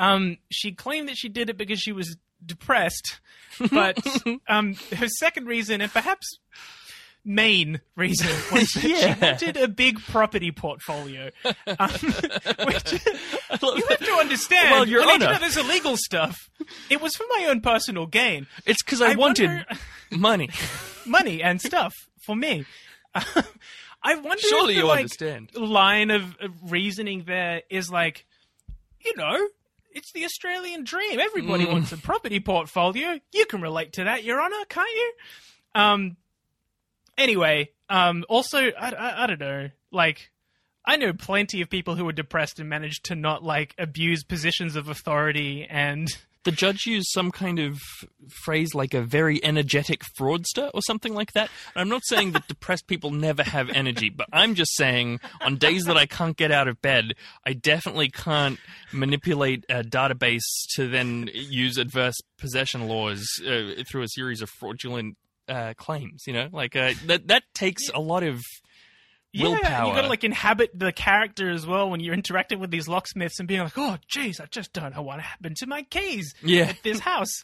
Um, 0.00 0.38
she 0.50 0.72
claimed 0.72 1.08
that 1.08 1.16
she 1.16 1.28
did 1.28 1.50
it 1.50 1.56
because 1.56 1.78
she 1.78 1.92
was 1.92 2.16
depressed, 2.44 3.20
but 3.70 4.04
um, 4.48 4.74
her 4.96 5.06
second 5.06 5.46
reason, 5.46 5.80
and 5.80 5.92
perhaps 5.92 6.26
main 7.28 7.80
reason, 7.94 8.26
was 8.52 8.70
that 8.72 8.84
Yeah. 8.84 9.14
she 9.14 9.20
wanted 9.20 9.56
a 9.58 9.68
big 9.68 10.00
property 10.00 10.50
portfolio. 10.50 11.30
Um, 11.66 11.90
which 12.66 12.92
you 12.92 12.98
have 13.88 13.98
to 14.00 14.16
understand. 14.18 14.70
Well, 14.70 14.88
Your 14.88 15.00
when 15.00 15.08
I 15.10 15.18
did 15.18 15.22
Honor. 15.28 15.34
all 15.34 15.40
this 15.40 15.56
illegal 15.56 15.96
stuff, 15.96 16.36
it 16.90 17.00
was 17.00 17.14
for 17.14 17.24
my 17.38 17.46
own 17.50 17.60
personal 17.60 18.06
gain. 18.06 18.46
It's 18.66 18.82
because 18.82 19.00
I, 19.02 19.12
I 19.12 19.14
wanted 19.16 19.48
wonder- 19.48 19.66
money. 20.10 20.48
money 21.06 21.42
and 21.42 21.60
stuff 21.60 21.92
for 22.24 22.34
me. 22.34 22.64
I 23.14 24.14
wonder 24.14 24.38
Surely 24.38 24.74
if 24.74 24.76
the 24.78 24.82
you 24.82 24.86
like, 24.86 24.98
understand. 24.98 25.54
line 25.54 26.10
of, 26.10 26.36
of 26.40 26.52
reasoning 26.72 27.24
there 27.26 27.62
is 27.68 27.90
like, 27.90 28.26
you 29.04 29.12
know, 29.16 29.36
it's 29.90 30.12
the 30.12 30.24
Australian 30.24 30.84
dream. 30.84 31.18
Everybody 31.20 31.66
Mm. 31.66 31.72
wants 31.72 31.92
a 31.92 31.96
property 31.98 32.40
portfolio. 32.40 33.18
You 33.32 33.46
can 33.46 33.60
relate 33.60 33.92
to 33.94 34.04
that, 34.04 34.24
Your 34.24 34.40
Honor, 34.40 34.64
can't 34.68 34.88
you? 34.94 35.12
Um. 35.74 36.16
Anyway, 37.18 37.70
um. 37.90 38.24
Also, 38.28 38.58
I, 38.58 38.90
I, 38.90 39.24
I 39.24 39.26
don't 39.26 39.40
know. 39.40 39.70
Like, 39.90 40.30
I 40.84 40.96
know 40.96 41.12
plenty 41.12 41.60
of 41.60 41.68
people 41.68 41.96
who 41.96 42.08
are 42.08 42.12
depressed 42.12 42.58
and 42.60 42.68
managed 42.68 43.04
to 43.06 43.14
not 43.14 43.42
like 43.42 43.74
abuse 43.76 44.24
positions 44.24 44.76
of 44.76 44.88
authority 44.88 45.66
and. 45.68 46.08
The 46.44 46.52
judge 46.52 46.86
used 46.86 47.08
some 47.10 47.30
kind 47.30 47.58
of 47.58 47.78
phrase 48.44 48.72
like 48.72 48.94
a 48.94 49.02
very 49.02 49.44
energetic 49.44 50.02
fraudster 50.18 50.70
or 50.72 50.80
something 50.80 51.12
like 51.12 51.32
that. 51.32 51.50
And 51.74 51.82
I'm 51.82 51.88
not 51.90 52.06
saying 52.06 52.32
that 52.32 52.48
depressed 52.48 52.86
people 52.86 53.10
never 53.10 53.42
have 53.42 53.68
energy, 53.68 54.08
but 54.08 54.28
I'm 54.32 54.54
just 54.54 54.74
saying 54.76 55.20
on 55.42 55.56
days 55.56 55.84
that 55.84 55.98
I 55.98 56.06
can't 56.06 56.38
get 56.38 56.50
out 56.50 56.66
of 56.66 56.80
bed, 56.80 57.14
I 57.44 57.52
definitely 57.52 58.08
can't 58.08 58.58
manipulate 58.92 59.66
a 59.68 59.82
database 59.82 60.46
to 60.76 60.88
then 60.88 61.28
use 61.34 61.76
adverse 61.76 62.16
possession 62.38 62.86
laws 62.88 63.26
uh, 63.44 63.82
through 63.90 64.02
a 64.02 64.08
series 64.08 64.40
of 64.40 64.48
fraudulent 64.48 65.18
uh, 65.48 65.74
claims. 65.76 66.24
You 66.26 66.32
know, 66.34 66.48
like 66.52 66.76
uh, 66.76 66.92
that 67.06 67.28
that 67.28 67.42
takes 67.54 67.88
a 67.94 68.00
lot 68.00 68.22
of 68.22 68.42
willpower. 69.38 69.60
Yeah, 69.62 69.86
you 69.86 69.92
got 69.92 70.02
to 70.02 70.08
like 70.08 70.24
inhabit 70.24 70.70
the 70.78 70.90
character 70.92 71.50
as 71.50 71.66
well 71.66 71.90
when 71.90 72.00
you're 72.00 72.14
interacting 72.14 72.58
with 72.60 72.70
these 72.70 72.88
locksmiths 72.88 73.38
and 73.38 73.46
being 73.46 73.60
like, 73.60 73.76
"Oh, 73.76 73.98
jeez, 74.12 74.40
I 74.40 74.46
just 74.46 74.72
don't 74.72 74.94
know 74.94 75.02
what 75.02 75.20
happened 75.20 75.56
to 75.58 75.66
my 75.66 75.82
keys 75.82 76.34
Yeah. 76.42 76.64
at 76.64 76.82
this 76.82 77.00
house 77.00 77.42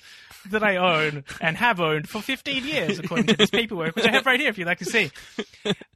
that 0.51 0.63
I 0.63 0.77
own 0.77 1.25
and 1.41 1.57
have 1.57 1.81
owned 1.81 2.09
for 2.09 2.21
15 2.23 2.65
years, 2.65 2.99
according 2.99 3.27
to 3.27 3.37
this 3.37 3.51
paperwork, 3.51 3.97
which 3.97 4.07
I 4.07 4.13
have 4.13 4.27
right 4.27 4.41
here 4.41 4.49
if 4.49 4.59
you'd 4.59 4.67
like 4.67 4.79
to 4.79 4.85
see." 4.87 5.11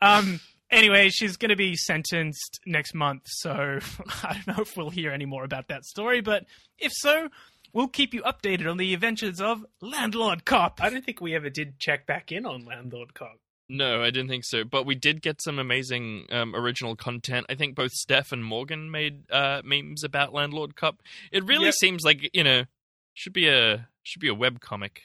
Um. 0.03 0.41
Anyway, 0.71 1.09
she's 1.09 1.39
going 1.39 1.49
to 1.49 1.57
be 1.57 1.75
sentenced 1.77 2.61
next 2.67 2.93
month, 2.95 3.23
so 3.25 3.51
I 4.23 4.35
don't 4.35 4.47
know 4.59 4.63
if 4.63 4.77
we'll 4.77 4.91
hear 4.91 5.13
any 5.13 5.25
more 5.25 5.43
about 5.43 5.69
that 5.69 5.83
story, 5.87 6.21
but 6.21 6.45
if 6.79 6.93
so. 6.95 7.29
We'll 7.73 7.89
keep 7.89 8.15
you 8.15 8.23
updated 8.23 8.69
on 8.71 8.77
the 8.77 8.95
adventures 8.95 9.41
of 9.41 9.65
Landlord 9.81 10.45
Cop. 10.45 10.81
I 10.83 10.91
don't 10.91 11.05
think 11.05 11.21
we 11.21 11.35
ever 11.35 11.51
did 11.51 11.79
check 11.79 12.07
back 12.07 12.33
in 12.33 12.47
on 12.47 12.65
Landlord 12.65 13.15
Cop. 13.15 13.39
No, 13.69 14.03
I 14.03 14.07
didn't 14.11 14.29
think 14.29 14.45
so. 14.47 14.65
But 14.65 14.87
we 14.87 14.95
did 14.95 15.21
get 15.21 15.43
some 15.43 15.59
amazing 15.59 16.27
um, 16.31 16.55
original 16.57 16.97
content. 16.97 17.45
I 17.51 17.55
think 17.55 17.75
both 17.75 17.93
Steph 17.93 18.33
and 18.33 18.43
Morgan 18.43 18.91
made 18.91 19.31
uh, 19.31 19.61
memes 19.63 20.03
about 20.03 20.33
Landlord 20.33 20.75
Cop. 20.75 21.03
It 21.31 21.45
really 21.45 21.67
Yep. 21.67 21.75
seems 21.75 22.05
like 22.05 22.31
you 22.33 22.45
know 22.45 22.65
should 23.13 23.35
be 23.35 23.47
a 23.49 23.89
should 24.03 24.21
be 24.21 24.29
a 24.29 24.35
web 24.35 24.61
comic. 24.61 25.03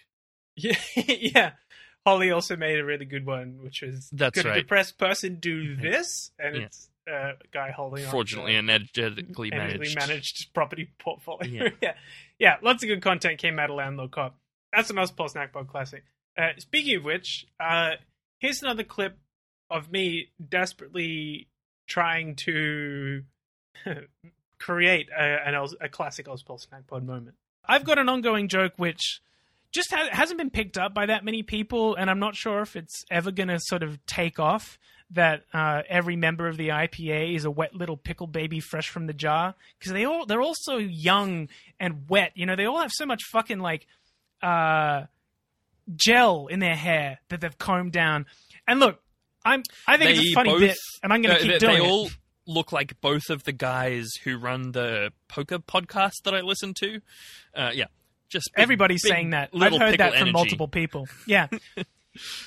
Yeah, 0.55 0.77
yeah. 0.95 1.51
Holly 2.05 2.31
also 2.31 2.55
made 2.55 2.79
a 2.79 2.85
really 2.85 3.05
good 3.05 3.25
one, 3.25 3.59
which 3.61 3.81
was 3.81 4.09
That's 4.13 4.41
could 4.41 4.49
a 4.49 4.55
depressed 4.55 4.97
person 4.97 5.35
do 5.41 5.75
this? 5.81 6.31
And 6.39 6.55
Yeah. 6.55 6.61
it's 6.63 6.89
uh, 7.09 7.13
a 7.13 7.33
guy 7.51 7.71
holding 7.71 8.05
on 8.05 8.11
Fraudulently 8.11 8.53
to 8.53 8.59
and 8.59 8.69
energetically 8.69 9.49
energetically 9.51 9.87
managed. 9.95 9.95
managed 10.09 10.53
property 10.53 10.89
portfolio. 10.99 11.65
Yeah. 11.65 11.69
Yeah. 11.81 11.93
Yeah, 12.43 12.57
Lots 12.61 12.83
of 12.83 12.89
good 12.89 13.01
content 13.01 13.39
came 13.39 13.57
out 13.57 13.69
of 13.69 13.77
Landlord 13.77 14.11
Cop. 14.11 14.35
That's 14.73 14.89
the 14.89 14.93
most 14.93 15.15
Paul 15.15 15.29
Snackpod 15.29 15.69
classic. 15.69 16.03
Uh, 16.37 16.49
speaking 16.57 16.97
of 16.97 17.05
which, 17.05 17.47
uh, 17.57 17.91
here's 18.37 18.61
another 18.61 18.83
clip 18.83 19.17
of 19.69 19.89
me 19.89 20.27
desperately 20.49 21.47
trying 21.87 22.35
to 22.35 23.23
create 24.59 25.07
a, 25.17 25.23
an 25.23 25.67
a 25.79 25.87
classic 25.87 26.25
Ozpol 26.25 26.59
Snackpod 26.67 27.05
moment. 27.05 27.37
I've 27.65 27.85
got 27.85 27.97
an 27.97 28.09
ongoing 28.09 28.49
joke 28.49 28.73
which 28.75 29.21
just 29.71 29.93
ha- 29.93 30.09
hasn't 30.11 30.37
been 30.37 30.49
picked 30.49 30.77
up 30.77 30.93
by 30.93 31.05
that 31.05 31.23
many 31.23 31.43
people, 31.43 31.95
and 31.95 32.09
I'm 32.09 32.19
not 32.19 32.35
sure 32.35 32.59
if 32.59 32.75
it's 32.75 33.05
ever 33.09 33.31
going 33.31 33.47
to 33.47 33.59
sort 33.61 33.83
of 33.83 34.05
take 34.05 34.37
off. 34.37 34.77
That 35.13 35.43
uh, 35.53 35.83
every 35.87 36.15
member 36.15 36.47
of 36.47 36.57
the 36.57 36.69
IPA 36.69 37.35
is 37.35 37.45
a 37.45 37.51
wet 37.51 37.75
little 37.75 37.97
pickle 37.97 38.25
baby 38.27 38.59
fresh 38.59 38.89
from 38.89 39.05
the 39.05 39.13
jar 39.13 39.53
because 39.77 39.91
they 39.93 40.05
all 40.05 40.25
they're 40.25 40.41
all 40.41 40.55
so 40.55 40.77
young 40.77 41.49
and 41.79 42.05
wet. 42.09 42.31
You 42.35 42.45
know, 42.47 42.55
they 42.55 42.65
all 42.65 42.81
have 42.81 42.91
so 42.91 43.05
much 43.05 43.21
fucking 43.31 43.59
like 43.59 43.85
uh, 44.41 45.03
gel 45.95 46.47
in 46.47 46.59
their 46.59 46.75
hair 46.75 47.19
that 47.29 47.41
they've 47.41 47.57
combed 47.57 47.91
down. 47.91 48.25
And 48.67 48.79
look, 48.79 48.99
I'm 49.45 49.63
I 49.87 49.97
think 49.97 50.17
it's 50.17 50.29
a 50.31 50.33
funny 50.33 50.49
both- 50.49 50.59
bit, 50.61 50.77
and 51.03 51.13
I'm 51.13 51.21
going 51.21 51.35
to 51.35 51.41
keep 51.41 51.51
they, 51.51 51.57
doing 51.59 51.79
they 51.79 51.85
it. 51.85 51.89
all 51.89 52.09
look 52.47 52.71
like 52.71 52.99
both 52.99 53.29
of 53.29 53.43
the 53.43 53.51
guys 53.53 54.09
who 54.23 54.37
run 54.37 54.71
the 54.71 55.11
poker 55.27 55.59
podcast 55.59 56.23
that 56.25 56.33
I 56.33 56.41
listen 56.41 56.73
to. 56.75 57.01
Uh, 57.55 57.71
yeah, 57.73 57.85
just 58.29 58.49
big- 58.55 58.63
Everybody's 58.63 59.03
big 59.03 59.11
saying 59.11 59.29
that. 59.31 59.49
I've 59.53 59.73
heard 59.73 59.99
that 59.99 60.11
from 60.13 60.21
energy. 60.21 60.31
multiple 60.31 60.67
people. 60.67 61.07
Yeah. 61.27 61.47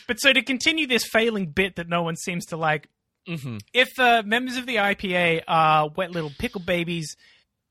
but 0.06 0.20
so 0.20 0.32
to 0.32 0.42
continue 0.42 0.86
this 0.86 1.04
failing 1.04 1.46
bit 1.46 1.76
that 1.76 1.88
no 1.88 2.02
one 2.02 2.16
seems 2.16 2.46
to 2.46 2.56
like, 2.56 2.88
Mm-hmm. 3.28 3.56
if 3.74 3.88
uh, 3.98 4.22
members 4.24 4.56
of 4.56 4.66
the 4.66 4.76
IPA 4.76 5.42
are 5.48 5.88
wet 5.88 6.12
little 6.12 6.30
pickle 6.38 6.60
babies, 6.60 7.16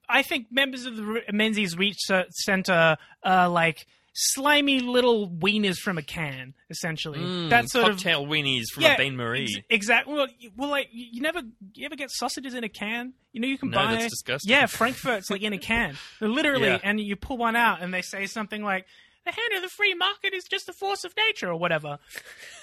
I 0.10 0.22
think 0.22 0.48
members 0.52 0.86
of 0.86 0.98
the 0.98 1.22
Menzies 1.32 1.78
Research 1.78 2.28
Center 2.32 2.98
are 3.24 3.48
like 3.48 3.88
slimy 4.18 4.82
little 4.82 5.30
wieners 5.30 5.78
from 5.78 5.98
a 5.98 6.02
can, 6.02 6.56
essentially. 6.70 7.20
Mm, 7.20 7.50
that 7.52 7.70
sort 7.70 7.86
of 7.86 7.91
cocktail 7.91 8.26
weenies 8.26 8.66
from 8.74 8.84
yeah, 8.84 8.96
a 8.96 8.98
Bain 8.98 9.16
Marie. 9.16 9.64
exactly. 9.70 10.14
Well, 10.14 10.28
you- 10.39 10.52
well, 10.58 10.70
like 10.70 10.89
you 10.91 11.06
you 11.14 11.22
never, 11.22 11.41
you 11.74 11.86
ever 11.86 11.96
get 11.96 12.10
sausages 12.12 12.54
in 12.54 12.66
a 12.66 12.70
can? 12.70 13.14
You 13.32 13.39
know, 13.39 13.48
you 13.48 13.58
can 13.58 13.70
No, 13.70 13.78
buy. 13.78 13.91
that's 13.93 14.10
disgusting. 14.10 14.52
Yeah, 14.52 14.66
Frankfurt's 14.66 15.30
like 15.30 15.41
in 15.41 15.54
a 15.54 15.58
can, 15.58 15.96
literally, 16.20 16.68
Yeah. 16.68 16.80
and 16.84 17.00
you 17.00 17.16
pull 17.16 17.38
one 17.38 17.56
out, 17.56 17.82
and 17.82 17.93
they 17.93 18.02
say 18.02 18.26
something 18.26 18.62
like, 18.62 18.86
"The 19.26 19.32
hand 19.32 19.54
of 19.56 19.62
the 19.62 19.70
free 19.70 19.94
market 19.94 20.34
is 20.34 20.44
just 20.46 20.66
the 20.68 20.74
force 20.74 21.04
of 21.04 21.14
nature," 21.18 21.50
or 21.50 21.58
whatever. 21.58 22.00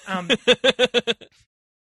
Um, 0.07 0.29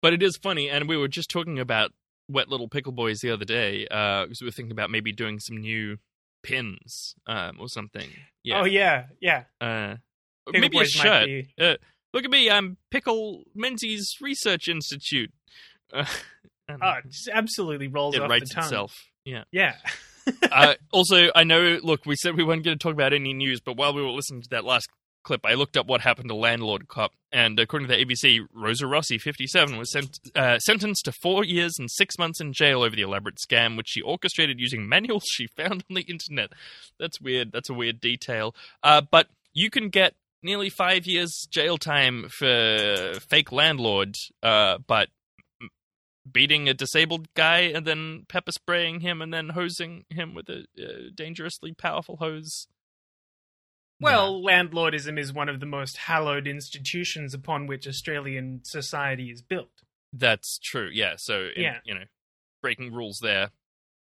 But 0.03 0.15
it 0.15 0.23
is 0.23 0.39
funny, 0.43 0.71
and 0.71 0.89
we 0.89 0.97
were 0.97 1.09
just 1.09 1.29
talking 1.29 1.59
about 1.59 1.93
Wet 2.27 2.49
Little 2.49 2.69
Pickle 2.69 2.93
Boys 2.93 3.19
the 3.21 3.31
other 3.31 3.45
day 3.45 3.83
because 3.85 4.39
we 4.41 4.47
were 4.47 4.51
thinking 4.51 4.73
about 4.73 4.89
maybe 4.91 5.13
doing 5.13 5.39
some 5.39 5.59
new 5.59 5.99
pins 6.43 7.15
um, 7.27 7.59
or 7.61 7.69
something. 7.69 8.09
Yeah. 8.43 8.61
Oh 8.61 8.65
yeah, 8.65 9.07
yeah. 9.21 9.45
Uh, 9.61 9.97
maybe 10.51 10.69
a 10.69 10.71
Boys 10.71 10.89
shirt. 10.91 11.27
be- 11.27 11.49
Uh, 11.61 11.75
look 12.15 12.25
at 12.25 12.31
me, 12.31 12.51
I'm 12.51 12.79
Pickle 12.91 13.43
Menzies 13.55 14.15
Research 14.21 14.69
Institute. 14.69 15.33
Uh, 15.93 16.07
Oh, 16.81 16.91
it 17.05 17.11
just 17.11 17.29
absolutely 17.33 17.89
rolls 17.89 18.15
it 18.15 18.23
off 18.23 18.31
writes 18.31 18.51
the 18.51 18.55
tongue. 18.55 18.65
itself. 18.65 18.95
Yeah. 19.25 19.43
Yeah. 19.51 19.75
uh, 20.53 20.75
also, 20.93 21.29
I 21.35 21.45
know. 21.45 21.79
Look, 21.83 22.07
we 22.07 22.17
said 22.17 22.37
we 22.37 22.45
weren't 22.45 22.65
going 22.65 22.79
to 22.79 22.83
talk 22.83 22.93
about 22.93 23.13
any 23.13 23.33
news, 23.33 23.61
but 23.61 23.77
while 23.77 23.95
we 23.95 24.03
were 24.03 24.11
listening 24.11 24.43
to 24.43 24.49
that 24.51 24.65
last 24.65 24.89
clip, 25.23 25.45
I 25.45 25.55
looked 25.55 25.77
up 25.77 25.87
what 25.87 26.01
happened 26.01 26.29
to 26.29 26.35
Landlord 26.35 26.89
Cop, 26.89 27.13
and 27.33 27.59
according 27.59 27.89
to 27.89 27.95
the 27.95 28.05
ABC, 28.05 28.47
Rosa 28.55 28.87
Rossi, 28.87 29.19
57, 29.19 29.77
was 29.77 29.93
sent, 29.93 30.19
uh, 30.35 30.59
sentenced 30.59 31.05
to 31.05 31.13
four 31.13 31.45
years 31.45 31.75
and 31.79 31.91
six 31.91 32.19
months 32.19 32.41
in 32.41 32.53
jail 32.53 32.83
over 32.83 32.97
the 32.97 33.03
elaborate 33.03 33.37
scam, 33.37 33.77
which 33.77 33.89
she 33.89 34.01
orchestrated 34.01 34.59
using 34.59 34.89
manuals 34.89 35.25
she 35.27 35.47
found 35.57 35.85
on 35.89 35.95
the 35.95 36.03
internet. 36.03 36.51
That's 36.99 37.21
weird. 37.21 37.53
That's 37.53 37.71
a 37.71 37.75
weird 37.75 38.01
detail. 38.01 38.55
Uh, 38.83 39.03
but 39.03 39.29
you 39.53 39.71
can 39.71 39.89
get 39.89 40.15
nearly 40.43 40.71
five 40.71 41.07
years 41.07 41.47
jail 41.51 41.77
time 41.77 42.27
for 42.31 43.15
fake 43.29 43.53
landlord, 43.53 44.15
uh, 44.43 44.79
but 44.87 45.09
beating 46.31 46.69
a 46.69 46.75
disabled 46.75 47.33
guy 47.35 47.61
and 47.61 47.87
then 47.87 48.25
pepper 48.29 48.53
spraying 48.53 49.01
him 49.01 49.23
and 49.23 49.33
then 49.33 49.51
hosing 49.51 50.05
him 50.11 50.35
with 50.35 50.49
a 50.49 50.65
uh, 50.81 51.11
dangerously 51.15 51.73
powerful 51.73 52.17
hose. 52.17 52.67
Well, 54.01 54.43
landlordism 54.43 55.19
is 55.19 55.33
one 55.33 55.49
of 55.51 55.61
the 55.61 55.67
most 55.67 55.99
hallowed 55.99 56.47
institutions 56.47 57.35
upon 57.35 57.67
which 57.67 57.87
Australian 57.87 58.63
society 58.65 59.31
is 59.31 59.43
built. 59.43 59.83
That's 60.13 60.59
true. 60.59 60.89
Yeah. 60.93 61.15
So 61.17 61.49
in- 61.55 61.63
Yeah. 61.63 61.79
you 61.85 61.95
know, 61.95 62.05
breaking 62.63 62.93
rules 62.93 63.19
there. 63.21 63.51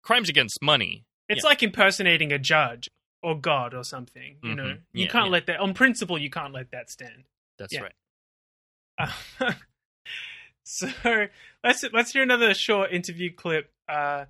Crimes 0.01 0.29
against 0.29 0.61
money. 0.61 1.05
It's 1.27 1.43
Yeah. 1.43 1.49
like 1.49 1.61
impersonating 1.63 2.31
a 2.31 2.39
judge 2.39 2.89
or 3.21 3.39
God 3.39 3.73
or 3.73 3.83
something. 3.83 4.39
You 4.41 4.55
know, 4.55 4.63
Mhm. 4.63 4.81
you 4.93 5.05
Yeah, 5.05 5.11
can't 5.11 5.25
yeah. 5.25 5.31
let 5.31 5.45
that. 5.47 5.59
On 5.59 5.73
principle, 5.73 6.17
you 6.17 6.29
can't 6.29 6.53
let 6.53 6.71
that 6.71 6.89
stand. 6.89 7.25
That's 7.57 7.73
Yeah. 7.73 7.81
right. 7.81 7.95
Uh, 9.41 9.53
so 10.69 10.87
let's 11.63 11.83
let's 11.93 12.11
hear 12.11 12.23
another 12.23 12.53
short 12.53 12.91
interview 12.91 13.33
clip. 13.33 13.71
Uh, 13.87 14.25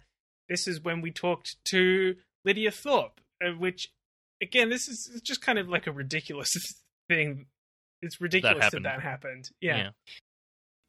this 0.47 0.67
is 0.67 0.81
when 0.81 1.01
we 1.01 1.11
talked 1.11 1.57
to 1.65 2.15
Lydia 2.45 2.71
Thorpe, 2.71 3.19
uh, 3.43 3.51
which 3.51 3.91
again, 4.41 4.69
this 4.69 4.87
is 4.87 5.09
it's 5.13 5.21
just 5.21 5.41
kind 5.41 5.59
of 5.59 5.67
like 5.67 5.87
a 5.87 5.91
ridiculous 5.91 6.51
thing. 7.09 7.47
It's 8.01 8.21
ridiculous 8.21 8.57
that 8.57 8.63
happened. 8.63 8.85
that, 8.85 9.01
happened. 9.01 9.49
Yeah. 9.59 9.77
Yeah. 9.77 9.89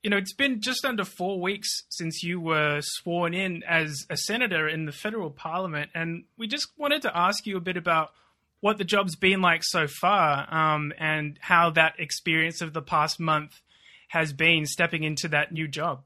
You 0.02 0.08
know, 0.08 0.16
it's 0.16 0.32
been 0.32 0.62
just 0.62 0.86
under 0.86 1.04
four 1.04 1.40
weeks 1.40 1.68
since 1.90 2.22
you 2.22 2.40
were 2.40 2.80
sworn 2.80 3.34
in 3.34 3.62
as 3.64 4.06
a 4.08 4.16
senator 4.16 4.66
in 4.66 4.86
the 4.86 4.92
federal 4.92 5.30
parliament, 5.30 5.90
and 5.94 6.24
we 6.38 6.46
just 6.46 6.68
wanted 6.78 7.02
to 7.02 7.14
ask 7.14 7.46
you 7.46 7.58
a 7.58 7.60
bit 7.60 7.76
about 7.76 8.12
what 8.60 8.78
the 8.78 8.84
job's 8.84 9.16
been 9.16 9.42
like 9.42 9.62
so 9.62 9.86
far, 9.86 10.46
um, 10.54 10.94
and 10.98 11.38
how 11.42 11.68
that 11.70 11.94
experience 11.98 12.62
of 12.62 12.72
the 12.72 12.80
past 12.80 13.20
month 13.20 13.60
has 14.10 14.32
been 14.32 14.66
stepping 14.66 15.04
into 15.04 15.28
that 15.28 15.52
new 15.52 15.68
job. 15.68 16.02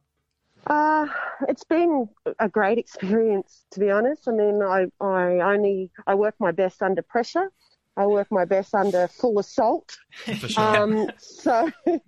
Uh, 0.66 1.06
it's 1.48 1.64
been 1.64 2.06
a 2.38 2.48
great 2.48 2.76
experience, 2.76 3.64
to 3.70 3.80
be 3.80 3.90
honest. 3.90 4.28
I 4.28 4.32
mean, 4.32 4.62
I, 4.62 4.86
I 5.00 5.40
only 5.40 5.90
I 6.06 6.14
work 6.14 6.34
my 6.38 6.52
best 6.52 6.82
under 6.82 7.00
pressure. 7.00 7.50
I 7.96 8.06
work 8.06 8.28
my 8.30 8.44
best 8.44 8.74
under 8.74 9.08
full 9.08 9.38
assault. 9.38 9.96
For 10.24 10.34
sure. 10.34 10.62
Um, 10.62 11.10
so, 11.16 11.70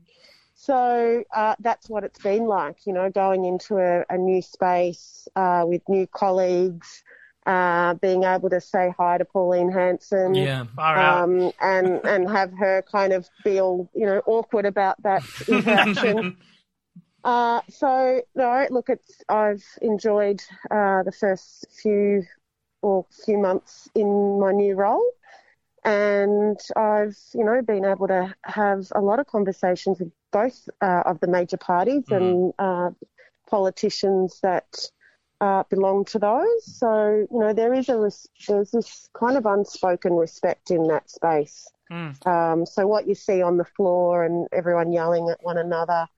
so 0.54 1.24
uh, 1.34 1.54
that's 1.60 1.88
what 1.88 2.04
it's 2.04 2.20
been 2.20 2.46
like. 2.46 2.86
You 2.86 2.92
know, 2.92 3.10
going 3.10 3.46
into 3.46 3.76
a, 3.78 4.04
a 4.10 4.18
new 4.18 4.42
space 4.42 5.28
uh, 5.34 5.64
with 5.66 5.82
new 5.88 6.06
colleagues, 6.06 7.04
uh, 7.46 7.94
being 7.94 8.24
able 8.24 8.50
to 8.50 8.60
say 8.60 8.92
hi 8.98 9.18
to 9.18 9.24
Pauline 9.24 9.70
Hanson, 9.70 10.34
Yeah, 10.34 10.64
far 10.74 10.96
out. 10.96 11.22
um, 11.24 11.52
and 11.60 12.00
and 12.04 12.28
have 12.28 12.52
her 12.58 12.82
kind 12.90 13.12
of 13.12 13.28
feel 13.44 13.88
you 13.94 14.06
know 14.06 14.20
awkward 14.26 14.66
about 14.66 15.00
that 15.02 15.22
interaction. 15.48 16.36
Uh, 17.24 17.60
so 17.68 18.20
no, 18.34 18.66
look, 18.70 18.88
it's 18.88 19.22
I've 19.28 19.64
enjoyed 19.82 20.42
uh, 20.70 21.02
the 21.02 21.12
first 21.12 21.66
few 21.82 22.24
or 22.82 23.06
few 23.24 23.38
months 23.38 23.88
in 23.94 24.38
my 24.40 24.52
new 24.52 24.74
role, 24.74 25.04
and 25.84 26.58
I've 26.76 27.16
you 27.32 27.44
know 27.44 27.62
been 27.62 27.84
able 27.84 28.08
to 28.08 28.34
have 28.42 28.86
a 28.94 29.00
lot 29.00 29.18
of 29.20 29.26
conversations 29.26 30.00
with 30.00 30.10
both 30.32 30.68
uh, 30.80 31.02
of 31.06 31.20
the 31.20 31.26
major 31.28 31.56
parties 31.56 32.04
and 32.10 32.52
uh, 32.58 32.90
politicians 33.48 34.40
that 34.42 34.66
uh, 35.40 35.64
belong 35.70 36.04
to 36.06 36.18
those. 36.18 36.64
So 36.64 37.26
you 37.30 37.38
know 37.38 37.52
there 37.52 37.74
is 37.74 37.88
a 37.88 37.98
res- 37.98 38.28
there's 38.48 38.70
this 38.70 39.08
kind 39.14 39.36
of 39.36 39.46
unspoken 39.46 40.14
respect 40.14 40.70
in 40.70 40.86
that 40.88 41.10
space. 41.10 41.68
Um, 42.24 42.66
so 42.66 42.86
what 42.86 43.06
you 43.06 43.14
see 43.14 43.42
on 43.42 43.56
the 43.56 43.64
floor 43.64 44.24
and 44.24 44.48
everyone 44.52 44.92
yelling 44.92 45.28
at 45.30 45.42
one 45.42 45.58
another, 45.58 46.08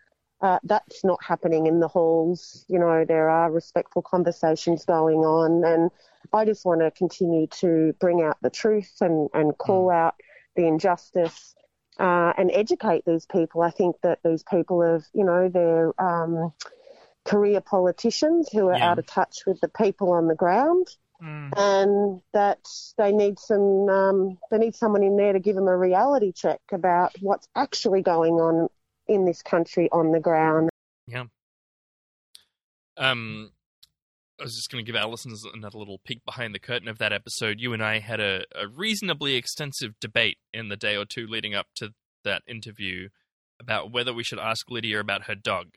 uh, 0.41 0.59
that's 0.65 1.05
not 1.05 1.23
happening 1.23 1.67
in 1.67 1.81
the 1.81 1.89
halls. 1.89 2.65
You 2.69 2.79
know, 2.79 3.05
there 3.05 3.29
are 3.29 3.51
respectful 3.51 4.03
conversations 4.03 4.85
going 4.85 5.19
on, 5.19 5.65
and 5.65 5.91
I 6.33 6.45
just 6.45 6.65
want 6.65 6.81
to 6.81 6.91
continue 6.91 7.47
to 7.61 7.95
bring 8.01 8.23
out 8.23 8.39
the 8.43 8.51
truth 8.51 8.97
and, 9.01 9.29
and 9.35 9.57
call 9.59 9.91
out 9.91 10.15
the 10.57 10.67
injustice 10.67 11.55
uh, 11.99 12.33
and 12.39 12.51
educate 12.53 13.05
these 13.05 13.27
people. 13.27 13.63
I 13.63 13.71
think 13.71 13.97
that 14.03 14.21
these 14.25 14.45
people 14.45 14.83
have, 14.83 15.05
you 15.13 15.25
know, 15.25 15.49
they're 15.49 15.93
um, 16.01 16.53
career 17.29 17.61
politicians 17.61 18.49
who 18.53 18.69
are 18.69 18.77
Yeah. 18.77 18.91
out 18.91 18.99
of 18.99 19.07
touch 19.07 19.45
with 19.47 19.61
the 19.61 19.69
people 19.69 20.13
on 20.13 20.27
the 20.29 20.35
ground 20.35 20.87
and 21.21 22.23
that 22.33 22.61
they 22.97 23.11
need 23.11 23.39
some 23.41 23.89
um, 23.89 24.39
they 24.53 24.59
need 24.59 24.75
someone 24.77 25.03
in 25.03 25.17
there 25.17 25.33
to 25.33 25.41
give 25.41 25.57
them 25.57 25.67
a 25.67 25.77
reality 25.77 26.31
check 26.33 26.61
about 26.73 27.13
what's 27.21 27.49
actually 27.57 28.03
going 28.03 28.35
on 28.35 28.69
in 29.09 29.25
this 29.25 29.43
country 29.43 29.89
on 29.91 30.13
the 30.13 30.21
ground. 30.21 30.71
Yeah. 31.09 31.25
Um, 32.97 33.53
I 34.41 34.45
was 34.45 34.55
just 34.55 34.71
going 34.71 34.85
to 34.85 34.87
give 34.93 35.01
our 35.01 35.09
listeners 35.09 35.45
another 35.53 35.79
little 35.79 35.99
peek 36.05 36.25
behind 36.25 36.55
the 36.55 36.59
curtain 36.61 36.89
of 36.89 36.99
that 36.99 37.13
episode. 37.13 37.59
You 37.59 37.73
and 37.73 37.83
I 37.83 37.99
had 37.99 38.21
a, 38.21 38.45
a 38.55 38.69
reasonably 38.69 39.35
extensive 39.35 39.99
debate 40.01 40.39
in 40.53 40.69
the 40.69 40.77
day 40.77 40.97
or 40.97 41.05
two 41.05 41.27
leading 41.27 41.55
up 41.55 41.67
to 41.77 41.91
that 42.25 42.43
interview 42.47 43.09
about 43.61 43.91
whether 43.91 44.13
we 44.13 44.23
should 44.23 44.39
ask 44.39 44.71
Lydia 44.71 45.01
about 45.01 45.25
her 45.25 45.35
dog. 45.35 45.75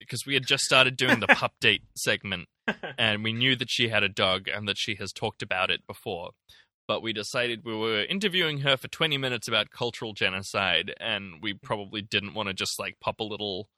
Because 0.00 0.26
we 0.26 0.34
had 0.34 0.46
just 0.46 0.64
started 0.64 0.96
doing 0.96 1.20
the 1.20 1.26
pup 1.26 1.52
date 1.60 1.82
segment, 1.96 2.48
and 2.98 3.24
we 3.24 3.32
knew 3.32 3.56
that 3.56 3.70
she 3.70 3.88
had 3.88 4.02
a 4.02 4.08
dog 4.08 4.48
and 4.48 4.68
that 4.68 4.76
she 4.78 4.96
has 4.96 5.12
talked 5.12 5.42
about 5.42 5.70
it 5.70 5.86
before. 5.86 6.30
But 6.86 7.02
we 7.02 7.14
decided 7.14 7.64
we 7.64 7.74
were 7.74 8.04
interviewing 8.04 8.58
her 8.60 8.76
for 8.76 8.88
20 8.88 9.16
minutes 9.16 9.48
about 9.48 9.70
cultural 9.70 10.12
genocide, 10.12 10.92
and 11.00 11.42
we 11.42 11.54
probably 11.54 12.02
didn't 12.02 12.34
want 12.34 12.48
to 12.48 12.54
just 12.54 12.78
like 12.78 13.00
pop 13.00 13.20
a 13.20 13.24
little 13.24 13.68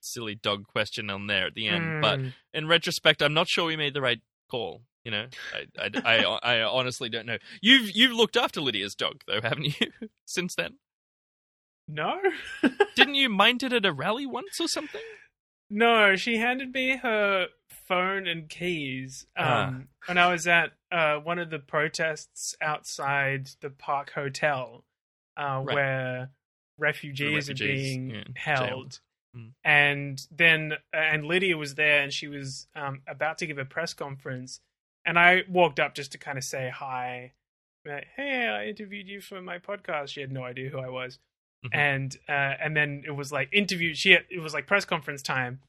silly 0.00 0.34
dog 0.36 0.66
question 0.68 1.10
on 1.10 1.26
there 1.26 1.46
at 1.46 1.54
the 1.54 1.66
end. 1.66 2.00
But 2.00 2.20
Mm. 2.20 2.32
in 2.52 2.68
retrospect, 2.68 3.22
I'm 3.22 3.34
not 3.34 3.48
sure 3.48 3.64
we 3.64 3.74
made 3.76 3.94
the 3.94 4.02
right 4.02 4.20
call. 4.48 4.82
You 5.04 5.10
know, 5.10 5.26
I, 5.52 5.90
I, 6.04 6.18
I, 6.22 6.38
I 6.60 6.62
honestly 6.62 7.08
don't 7.08 7.26
know. 7.26 7.38
You've 7.60 7.90
you've 7.90 8.12
looked 8.12 8.36
after 8.36 8.60
Lydia's 8.60 8.94
dog 8.94 9.22
though, 9.26 9.40
haven't 9.40 9.80
you? 9.80 9.88
Since 10.26 10.54
then, 10.54 10.74
No, 11.88 12.18
didn't 12.94 13.16
you 13.16 13.28
mind 13.28 13.62
it 13.62 13.72
at 13.72 13.84
a 13.84 13.92
rally 13.92 14.26
once 14.26 14.60
or 14.60 14.68
something? 14.68 15.00
No, 15.70 16.16
she 16.16 16.36
handed 16.38 16.72
me 16.72 16.96
her 16.98 17.48
phone 17.68 18.26
and 18.26 18.48
keys 18.48 19.26
um, 19.36 19.46
Ah. 19.46 19.74
when 20.06 20.18
I 20.18 20.30
was 20.32 20.46
at 20.46 20.72
uh, 20.90 21.16
one 21.16 21.38
of 21.38 21.50
the 21.50 21.58
protests 21.58 22.54
outside 22.60 23.48
the 23.60 23.70
Park 23.70 24.12
Hotel, 24.14 24.84
uh, 25.36 25.62
Right. 25.64 25.74
where 25.74 26.30
refugees, 26.78 27.48
refugees, 27.48 27.60
are 27.60 27.64
being 27.64 28.10
yeah, 28.10 28.22
held. 28.36 29.00
Mm. 29.36 29.52
And 29.64 30.26
then, 30.30 30.74
and 30.92 31.26
Lydia 31.26 31.56
was 31.56 31.74
there, 31.74 32.02
and 32.02 32.12
she 32.12 32.28
was 32.28 32.68
um, 32.74 33.02
about 33.08 33.38
to 33.38 33.46
give 33.46 33.58
a 33.58 33.64
press 33.64 33.92
conference, 33.92 34.60
and 35.04 35.18
I 35.18 35.42
walked 35.48 35.80
up 35.80 35.94
just 35.94 36.12
to 36.12 36.18
kind 36.18 36.38
of 36.38 36.44
say 36.44 36.70
hi. 36.72 37.32
Like, 37.84 38.06
hey, 38.16 38.46
I 38.46 38.66
interviewed 38.68 39.08
you 39.08 39.20
for 39.20 39.42
my 39.42 39.58
podcast. 39.58 40.08
She 40.08 40.20
had 40.22 40.32
no 40.32 40.42
idea 40.44 40.70
who 40.70 40.78
I 40.78 40.88
was, 40.88 41.18
Mm-hmm. 41.64 41.78
and 41.78 42.16
uh, 42.28 42.54
and 42.62 42.76
then 42.76 43.04
it 43.06 43.12
was 43.12 43.32
like 43.32 43.48
interview. 43.52 43.94
She 43.94 44.10
had, 44.10 44.24
it 44.30 44.40
was 44.40 44.52
like 44.52 44.66
press 44.66 44.84
conference 44.84 45.22
time, 45.22 45.60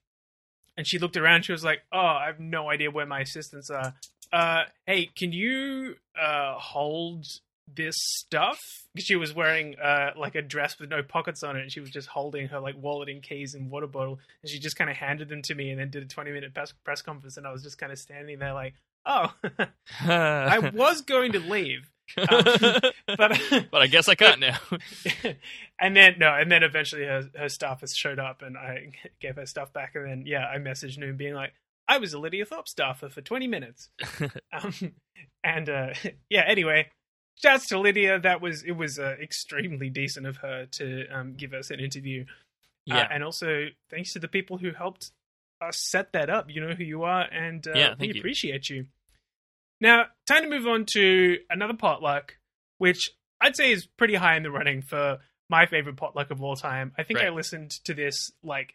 and 0.75 0.85
she 0.85 0.99
looked 0.99 1.15
around. 1.15 1.45
She 1.45 1.53
was 1.53 1.63
like, 1.63 1.83
"Oh, 1.91 1.97
I 1.99 2.25
have 2.25 2.39
no 2.39 2.69
idea 2.69 2.91
where 2.91 3.05
my 3.05 3.21
assistants 3.21 3.69
are. 3.69 3.93
Uh, 4.33 4.63
hey, 4.85 5.09
can 5.15 5.31
you 5.31 5.95
uh, 6.21 6.55
hold 6.55 7.25
this 7.73 7.95
stuff?" 7.97 8.59
She 8.97 9.15
was 9.15 9.33
wearing 9.33 9.79
uh, 9.79 10.11
like 10.17 10.35
a 10.35 10.41
dress 10.41 10.77
with 10.79 10.89
no 10.89 11.01
pockets 11.01 11.43
on 11.43 11.55
it, 11.55 11.61
and 11.61 11.71
she 11.71 11.79
was 11.79 11.91
just 11.91 12.09
holding 12.09 12.47
her 12.49 12.59
like 12.59 12.75
wallet 12.77 13.07
and 13.07 13.23
keys 13.23 13.53
and 13.53 13.71
water 13.71 13.87
bottle, 13.87 14.19
and 14.41 14.51
she 14.51 14.59
just 14.59 14.75
kind 14.75 14.89
of 14.89 14.97
handed 14.97 15.29
them 15.29 15.41
to 15.43 15.55
me, 15.55 15.69
and 15.69 15.79
then 15.79 15.89
did 15.89 16.03
a 16.03 16.07
twenty 16.07 16.31
minute 16.31 16.53
press 16.53 16.73
press 16.83 17.01
conference, 17.01 17.37
and 17.37 17.47
I 17.47 17.53
was 17.53 17.63
just 17.63 17.77
kind 17.77 17.93
of 17.93 17.99
standing 17.99 18.39
there 18.39 18.53
like, 18.53 18.73
"Oh, 19.05 19.33
I 20.01 20.59
was 20.73 21.01
going 21.01 21.31
to 21.33 21.39
leave." 21.39 21.89
Um, 22.17 22.43
but 23.17 23.39
but 23.71 23.81
I 23.81 23.87
guess 23.87 24.07
I 24.07 24.15
can't 24.15 24.39
now. 24.39 24.57
and 25.79 25.95
then 25.95 26.15
no, 26.19 26.33
and 26.33 26.51
then 26.51 26.63
eventually 26.63 27.03
her 27.05 27.29
her 27.37 27.49
staff 27.49 27.81
has 27.81 27.95
showed 27.95 28.19
up, 28.19 28.41
and 28.41 28.57
I 28.57 28.91
gave 29.19 29.35
her 29.37 29.45
stuff 29.45 29.73
back, 29.73 29.95
and 29.95 30.05
then 30.09 30.23
yeah, 30.25 30.45
I 30.47 30.57
messaged 30.57 30.97
Noon 30.97 31.17
being 31.17 31.33
like, 31.33 31.53
I 31.87 31.97
was 31.97 32.13
a 32.13 32.19
Lydia 32.19 32.45
Thorpe 32.45 32.67
staffer 32.67 33.09
for 33.09 33.21
twenty 33.21 33.47
minutes, 33.47 33.89
um, 34.53 34.73
and 35.43 35.69
uh, 35.69 35.89
yeah. 36.29 36.43
Anyway, 36.47 36.89
shouts 37.41 37.67
to 37.67 37.79
Lydia. 37.79 38.19
That 38.19 38.41
was 38.41 38.63
it 38.63 38.73
was 38.73 38.99
uh, 38.99 39.15
extremely 39.21 39.89
decent 39.89 40.25
of 40.27 40.37
her 40.37 40.67
to 40.73 41.07
um, 41.07 41.33
give 41.35 41.53
us 41.53 41.69
an 41.71 41.79
interview, 41.79 42.21
Uh, 42.89 42.95
Yeah. 42.95 43.07
and 43.11 43.23
also 43.23 43.67
thanks 43.89 44.13
to 44.13 44.19
the 44.19 44.27
people 44.27 44.57
who 44.59 44.71
helped 44.71 45.11
us 45.61 45.77
set 45.77 46.13
that 46.13 46.29
up. 46.29 46.49
You 46.51 46.61
know 46.61 46.75
who 46.75 46.83
you 46.83 47.03
are, 47.03 47.21
and 47.31 47.65
uh, 47.67 47.71
Yeah, 47.75 47.95
we 47.99 48.07
you. 48.13 48.19
appreciate 48.19 48.69
you. 48.69 48.85
Now, 49.81 50.05
time 50.25 50.43
to 50.43 50.49
move 50.49 50.67
on 50.67 50.85
to 50.93 51.37
another 51.49 51.73
potluck, 51.73 52.37
which 52.77 53.09
I'd 53.41 53.55
say 53.55 53.71
is 53.71 53.85
pretty 53.85 54.15
high 54.15 54.37
in 54.37 54.43
the 54.43 54.51
running 54.51 54.81
for 54.81 55.19
my 55.49 55.65
favorite 55.65 55.97
potluck 55.97 56.31
of 56.31 56.41
all 56.41 56.55
time. 56.55 56.93
I 56.97 57.03
think 57.03 57.19
I 57.19 57.29
listened 57.29 57.71
to 57.85 57.93
this 57.93 58.31
like 58.43 58.73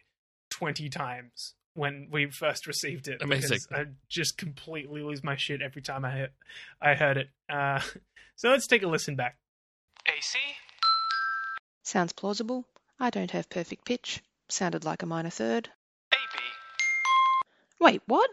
20 0.51 0.89
times 0.89 1.55
when 1.73 2.07
we 2.11 2.29
first 2.29 2.67
received 2.67 3.07
it. 3.07 3.21
Amazing. 3.21 3.49
because 3.49 3.67
I 3.71 3.85
just 4.09 4.37
completely 4.37 5.01
lose 5.01 5.23
my 5.23 5.35
shit 5.35 5.61
every 5.61 5.81
time 5.81 6.05
I, 6.05 6.11
heard- 6.11 6.31
I 6.81 6.93
heard 6.93 7.17
it. 7.17 7.29
Uh, 7.49 7.79
so 8.35 8.49
let's 8.49 8.67
take 8.67 8.83
a 8.83 8.87
listen 8.87 9.15
back. 9.15 9.37
AC? 10.07 10.37
Sounds 11.83 12.13
plausible. 12.13 12.65
I 12.99 13.09
don't 13.09 13.31
have 13.31 13.49
perfect 13.49 13.85
pitch. 13.85 14.21
Sounded 14.49 14.85
like 14.85 15.01
a 15.01 15.05
minor 15.05 15.29
third. 15.29 15.69
AB. 16.13 16.19
Wait, 17.79 18.01
what? 18.05 18.29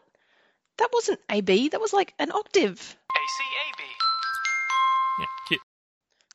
That 0.79 0.91
wasn't 0.93 1.21
AB, 1.31 1.71
that 1.71 1.81
was 1.81 1.93
like 1.93 2.15
an 2.19 2.31
octave. 2.33 2.75
A 2.77 3.21
C 3.37 3.45
A 3.45 3.77
B. 3.77 3.85
Yeah, 5.19 5.27
cute. 5.49 5.61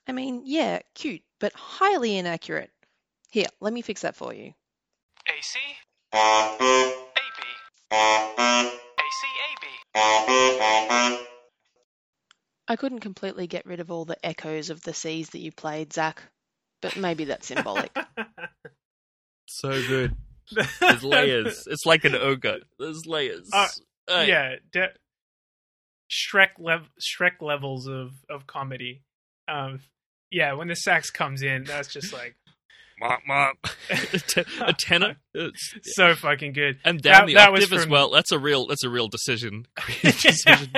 I 0.08 0.12
mean, 0.12 0.42
yeah, 0.46 0.80
cute, 0.96 1.22
but 1.40 1.54
highly 1.54 2.18
inaccurate. 2.18 2.72
Here, 3.32 3.48
let 3.62 3.74
me 3.74 3.82
fix 3.82 4.02
that 4.02 4.16
for 4.16 4.34
you. 4.34 4.54
AC? 5.28 5.60
I 12.68 12.76
couldn't 12.78 13.00
completely 13.00 13.48
get 13.48 13.66
rid 13.66 13.80
of 13.80 13.92
all 13.92 14.06
the 14.06 14.24
echoes 14.26 14.70
of 14.70 14.82
the 14.82 14.94
C's 14.94 15.30
that 15.32 15.40
you 15.40 15.52
played, 15.52 15.94
Zach, 15.94 16.22
but 16.82 16.96
maybe 16.98 17.26
that's 17.26 17.48
symbolic. 17.48 17.98
So 19.46 19.70
good. 19.88 20.16
There's 20.80 21.04
layers. 21.04 21.68
It's 21.68 21.86
like 21.86 22.06
an 22.06 22.16
ogre. 22.16 22.60
There's 22.80 23.06
layers. 23.06 23.50
Uh, 23.54 23.68
Uh, 24.08 24.26
yeah, 24.28 24.56
de- 24.72 24.94
Shrek 26.12 26.50
lev- 26.60 26.90
Shrek 27.02 27.42
levels 27.42 27.88
of 27.88 28.12
of 28.30 28.46
comedy. 28.48 29.02
Um, 29.48 29.80
yeah, 30.32 30.54
when 30.54 30.68
the 30.68 30.76
sax 30.76 31.10
comes 31.10 31.42
in, 31.42 31.64
that's 31.64 31.88
just 31.92 32.12
like 32.14 32.36
Mop, 33.00 33.20
mop. 33.28 33.56
a 34.62 34.74
tenor. 34.74 35.16
It's- 35.34 35.80
so 35.96 36.16
fucking 36.16 36.54
good. 36.54 36.80
and 36.86 37.02
down 37.02 37.22
That- 37.22 37.28
the 37.28 37.34
that 37.36 37.52
was 37.52 37.64
octave 37.64 37.80
as 37.80 37.88
well. 37.88 38.10
That's 38.12 38.32
a 38.32 38.40
real. 38.40 38.68
That's 38.68 38.84
a 38.84 38.90
real 38.90 39.08
decision. 39.08 39.68
decision 40.02 40.70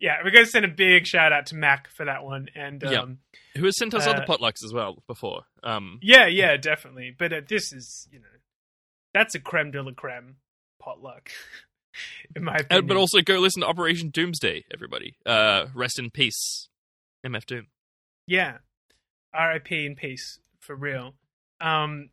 yeah, 0.00 0.16
we're 0.24 0.32
going 0.32 0.44
to 0.44 0.50
send 0.50 0.64
a 0.64 0.68
big 0.68 1.06
shout 1.06 1.32
out 1.32 1.46
to 1.46 1.54
Mac 1.54 1.88
for 1.88 2.04
that 2.06 2.24
one. 2.24 2.48
And 2.56 2.82
Yeah. 2.82 3.02
um, 3.02 3.18
Who 3.56 3.64
has 3.66 3.76
sent 3.78 3.94
us 3.94 4.04
uh, 4.06 4.10
other 4.10 4.24
potlucks 4.28 4.64
as 4.64 4.72
well 4.74 5.02
before? 5.06 5.42
Um, 5.62 6.00
yeah, 6.02 6.26
yeah, 6.26 6.56
definitely. 6.56 7.14
But 7.16 7.32
uh, 7.32 7.40
this 7.48 7.72
is, 7.72 8.08
you 8.10 8.18
know, 8.18 8.26
that's 9.14 9.36
a 9.36 9.38
creme 9.40 9.70
de 9.70 9.80
la 9.80 9.92
creme 9.92 10.36
potluck, 10.82 11.30
in 12.36 12.44
my 12.44 12.54
opinion. 12.56 12.66
and, 12.70 12.88
but 12.88 12.96
also 12.96 13.20
go 13.20 13.38
listen 13.38 13.62
to 13.62 13.68
Operation 13.68 14.10
Doomsday, 14.10 14.64
everybody. 14.72 15.16
Uh, 15.24 15.66
rest 15.74 15.98
in 15.98 16.10
peace, 16.10 16.68
MF 17.24 17.46
Doom. 17.46 17.66
Yeah. 18.26 18.58
R.I.P. 19.34 19.86
in 19.86 19.94
peace, 19.94 20.40
for 20.60 20.76
real. 20.76 21.14
Um, 21.60 22.10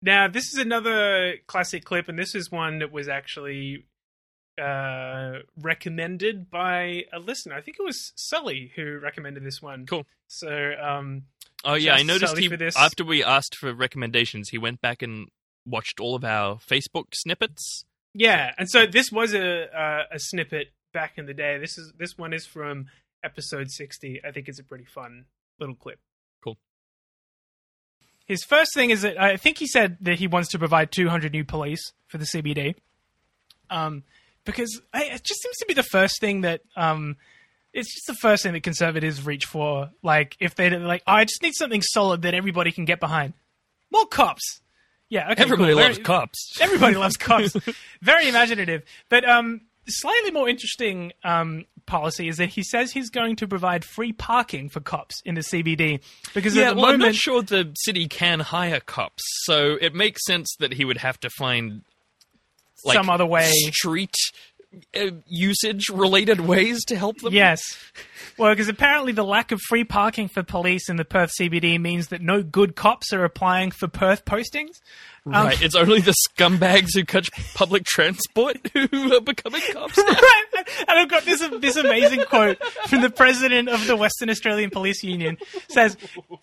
now, 0.00 0.28
this 0.28 0.52
is 0.52 0.58
another 0.58 1.34
classic 1.46 1.84
clip, 1.84 2.08
and 2.08 2.18
this 2.18 2.34
is 2.34 2.50
one 2.50 2.78
that 2.78 2.90
was 2.90 3.08
actually 3.08 3.86
uh, 4.60 5.38
recommended 5.60 6.50
by 6.50 7.04
a 7.12 7.18
listener. 7.18 7.54
I 7.54 7.60
think 7.60 7.76
it 7.78 7.84
was 7.84 8.12
Sully 8.16 8.72
who 8.74 8.98
recommended 8.98 9.44
this 9.44 9.60
one. 9.60 9.86
Cool. 9.86 10.06
So, 10.28 10.72
um, 10.82 11.24
Oh 11.64 11.74
yeah, 11.74 11.94
I 11.94 12.02
noticed 12.02 12.34
Sully 12.34 12.48
he 12.48 12.70
after 12.76 13.04
we 13.04 13.22
asked 13.22 13.54
for 13.54 13.72
recommendations, 13.72 14.48
he 14.48 14.58
went 14.58 14.80
back 14.80 15.02
and 15.02 15.28
watched 15.66 16.00
all 16.00 16.14
of 16.14 16.24
our 16.24 16.56
Facebook 16.56 17.14
snippets. 17.14 17.84
Yeah, 18.14 18.52
and 18.58 18.68
so 18.70 18.86
this 18.86 19.10
was 19.10 19.34
a 19.34 19.64
uh, 19.64 20.02
a 20.12 20.18
snippet 20.18 20.68
back 20.92 21.14
in 21.16 21.26
the 21.26 21.34
day. 21.34 21.58
This 21.58 21.78
is 21.78 21.92
this 21.98 22.18
one 22.18 22.32
is 22.32 22.46
from 22.46 22.86
episode 23.24 23.70
sixty. 23.70 24.20
I 24.26 24.32
think 24.32 24.48
it's 24.48 24.60
a 24.60 24.64
pretty 24.64 24.84
fun 24.84 25.26
little 25.58 25.74
clip. 25.74 25.98
Cool. 26.44 26.58
His 28.26 28.44
first 28.44 28.74
thing 28.74 28.90
is 28.90 29.02
that 29.02 29.20
I 29.20 29.36
think 29.36 29.58
he 29.58 29.66
said 29.66 29.96
that 30.00 30.18
he 30.18 30.26
wants 30.26 30.50
to 30.50 30.58
provide 30.58 30.92
200 30.92 31.32
new 31.32 31.44
police 31.44 31.92
for 32.06 32.18
the 32.18 32.24
CBD. 32.24 32.74
Um, 33.70 34.04
because 34.44 34.80
I, 34.92 35.04
it 35.04 35.24
just 35.24 35.42
seems 35.42 35.56
to 35.58 35.66
be 35.66 35.74
the 35.74 35.82
first 35.82 36.20
thing 36.20 36.42
that 36.42 36.60
um, 36.76 37.16
it's 37.72 37.92
just 37.92 38.06
the 38.06 38.14
first 38.14 38.42
thing 38.42 38.52
that 38.52 38.62
conservatives 38.62 39.24
reach 39.24 39.46
for. 39.46 39.90
Like 40.02 40.36
if 40.40 40.54
they're 40.54 40.78
like, 40.78 41.02
oh, 41.06 41.12
I 41.12 41.24
just 41.24 41.42
need 41.42 41.54
something 41.54 41.82
solid 41.82 42.22
that 42.22 42.34
everybody 42.34 42.72
can 42.72 42.84
get 42.84 43.00
behind. 43.00 43.34
More 43.90 44.06
cops. 44.06 44.60
Yeah, 45.12 45.30
okay. 45.32 45.42
Everybody 45.42 45.74
cool. 45.74 45.82
loves 45.82 45.96
Very- 45.98 46.04
cops. 46.04 46.52
Everybody 46.60 46.96
loves 46.96 47.18
cops. 47.18 47.54
Very 48.00 48.28
imaginative. 48.30 48.82
But 49.10 49.28
um, 49.28 49.60
slightly 49.86 50.30
more 50.30 50.48
interesting 50.48 51.12
um, 51.22 51.66
policy 51.84 52.28
is 52.28 52.38
that 52.38 52.48
he 52.48 52.62
says 52.62 52.92
he's 52.92 53.10
going 53.10 53.36
to 53.36 53.46
provide 53.46 53.84
free 53.84 54.14
parking 54.14 54.70
for 54.70 54.80
cops 54.80 55.20
in 55.26 55.34
the 55.34 55.42
CBD 55.42 56.00
because 56.32 56.56
yeah, 56.56 56.70
at 56.70 56.76
the 56.76 56.76
well, 56.76 56.86
I'm 56.86 56.92
moment 56.92 57.08
not 57.10 57.14
sure 57.16 57.42
the 57.42 57.74
city 57.76 58.08
can 58.08 58.40
hire 58.40 58.80
cops, 58.80 59.22
so 59.44 59.76
it 59.82 59.94
makes 59.94 60.24
sense 60.24 60.56
that 60.60 60.72
he 60.72 60.86
would 60.86 60.96
have 60.96 61.20
to 61.20 61.28
find 61.28 61.82
like, 62.86 62.96
Some 62.96 63.10
other 63.10 63.26
way. 63.26 63.50
street 63.52 64.14
uh, 64.96 65.10
usage 65.26 65.88
related 65.88 66.40
ways 66.40 66.84
to 66.86 66.96
help 66.96 67.18
them. 67.20 67.32
Yes. 67.32 67.60
Well, 68.38 68.52
because 68.52 68.68
apparently 68.68 69.12
the 69.12 69.24
lack 69.24 69.52
of 69.52 69.60
free 69.68 69.84
parking 69.84 70.28
for 70.28 70.42
police 70.42 70.88
in 70.88 70.96
the 70.96 71.04
Perth 71.04 71.32
CBD 71.38 71.80
means 71.80 72.08
that 72.08 72.22
no 72.22 72.42
good 72.42 72.76
cops 72.76 73.12
are 73.12 73.24
applying 73.24 73.70
for 73.70 73.88
Perth 73.88 74.24
postings. 74.24 74.80
Um, 75.24 75.32
Right, 75.32 75.62
it's 75.62 75.76
only 75.76 76.00
the 76.00 76.14
scumbags 76.28 76.94
who 76.94 77.04
catch 77.04 77.30
public 77.54 77.84
transport 77.84 78.56
who 78.72 79.14
are 79.14 79.20
becoming 79.20 79.62
cops. 79.72 79.96
right. 79.98 80.44
And 80.88 80.98
I've 80.98 81.08
got 81.08 81.24
this 81.24 81.40
this 81.60 81.76
amazing 81.76 82.24
quote 82.24 82.58
from 82.88 83.02
the 83.02 83.10
president 83.10 83.68
of 83.68 83.86
the 83.86 83.96
Western 83.96 84.30
Australian 84.30 84.70
Police 84.70 85.04
Union. 85.04 85.38
Says, 85.68 85.96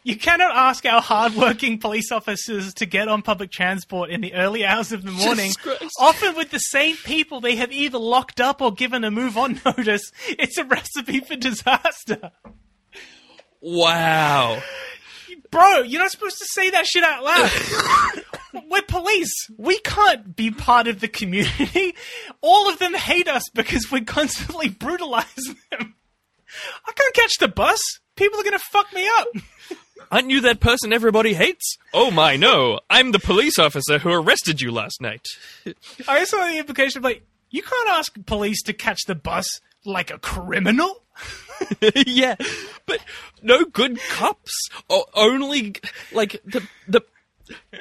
"You 0.04 0.16
cannot 0.16 0.56
ask 0.56 0.86
our 0.86 1.02
hardworking 1.02 1.80
police 1.80 2.10
officers 2.12 2.74
to 2.76 2.86
get 2.86 3.10
on 3.10 3.22
public 3.22 3.52
transport 3.52 4.12
in 4.12 4.22
the 4.22 4.34
early 4.34 4.66
hours 4.66 4.94
of 4.94 5.04
the 5.04 5.12
morning, 5.12 5.52
often 6.00 6.36
with 6.36 6.52
the 6.52 6.60
same 6.60 6.96
people 6.98 7.42
they 7.42 7.58
have 7.58 7.74
either 7.74 7.98
locked 7.98 8.40
up 8.40 8.62
or 8.62 8.72
given 8.72 9.04
a 9.04 9.12
move 9.12 9.38
on 9.38 9.60
notice. 9.66 10.10
It's 10.28 10.58
a 10.58 10.64
recipe 10.64 11.20
for 11.20 11.36
disaster." 11.36 12.32
Wow. 13.62 14.62
Bro, 15.52 15.82
you're 15.82 16.02
not 16.02 16.12
supposed 16.12 16.38
to 16.38 16.46
say 16.46 16.70
that 16.70 16.86
shit 16.86 17.04
out 17.04 17.24
loud. 17.24 18.24
We're 18.70 18.82
police. 18.82 19.34
We 19.58 19.80
can't 19.80 20.36
be 20.36 20.52
part 20.52 20.88
of 20.88 21.00
the 21.00 21.08
community. 21.08 21.96
All 22.42 22.70
of 22.70 22.80
them 22.80 22.94
hate 22.94 23.28
us 23.28 23.44
because 23.54 23.92
we 23.92 24.02
constantly 24.02 24.70
brutalize 24.80 25.56
them. 25.72 25.96
I 26.86 26.92
can't 26.94 27.14
catch 27.14 27.38
the 27.40 27.48
bus. 27.48 27.80
People 28.16 28.40
are 28.40 28.44
going 28.44 28.58
to 28.58 28.66
fuck 28.72 28.92
me 28.94 29.08
up. 29.20 29.28
Aren't 30.12 30.32
you 30.32 30.42
that 30.42 30.60
person 30.60 30.92
everybody 30.92 31.34
hates? 31.34 31.78
Oh 31.94 32.10
my, 32.10 32.36
no. 32.36 32.80
I'm 32.90 33.12
the 33.12 33.20
police 33.20 33.60
officer 33.60 34.00
who 34.00 34.12
arrested 34.12 34.60
you 34.60 34.72
last 34.72 35.00
night. 35.02 35.26
I 36.08 36.24
saw 36.24 36.48
the 36.48 36.58
implication 36.58 37.00
of 37.00 37.04
like, 37.04 37.24
you 37.52 37.62
can't 37.62 37.90
ask 37.90 38.14
police 38.26 38.64
to 38.64 38.74
catch 38.74 39.02
the 39.06 39.14
bus 39.14 39.62
like 39.86 40.10
a 40.10 40.18
criminal. 40.18 41.04
yeah, 42.06 42.36
but 42.86 43.00
no 43.42 43.66
good 43.66 44.00
cops. 44.10 44.70
Or 44.88 45.06
only 45.14 45.76
like 46.12 46.42
the 46.46 46.68
the. 46.88 47.02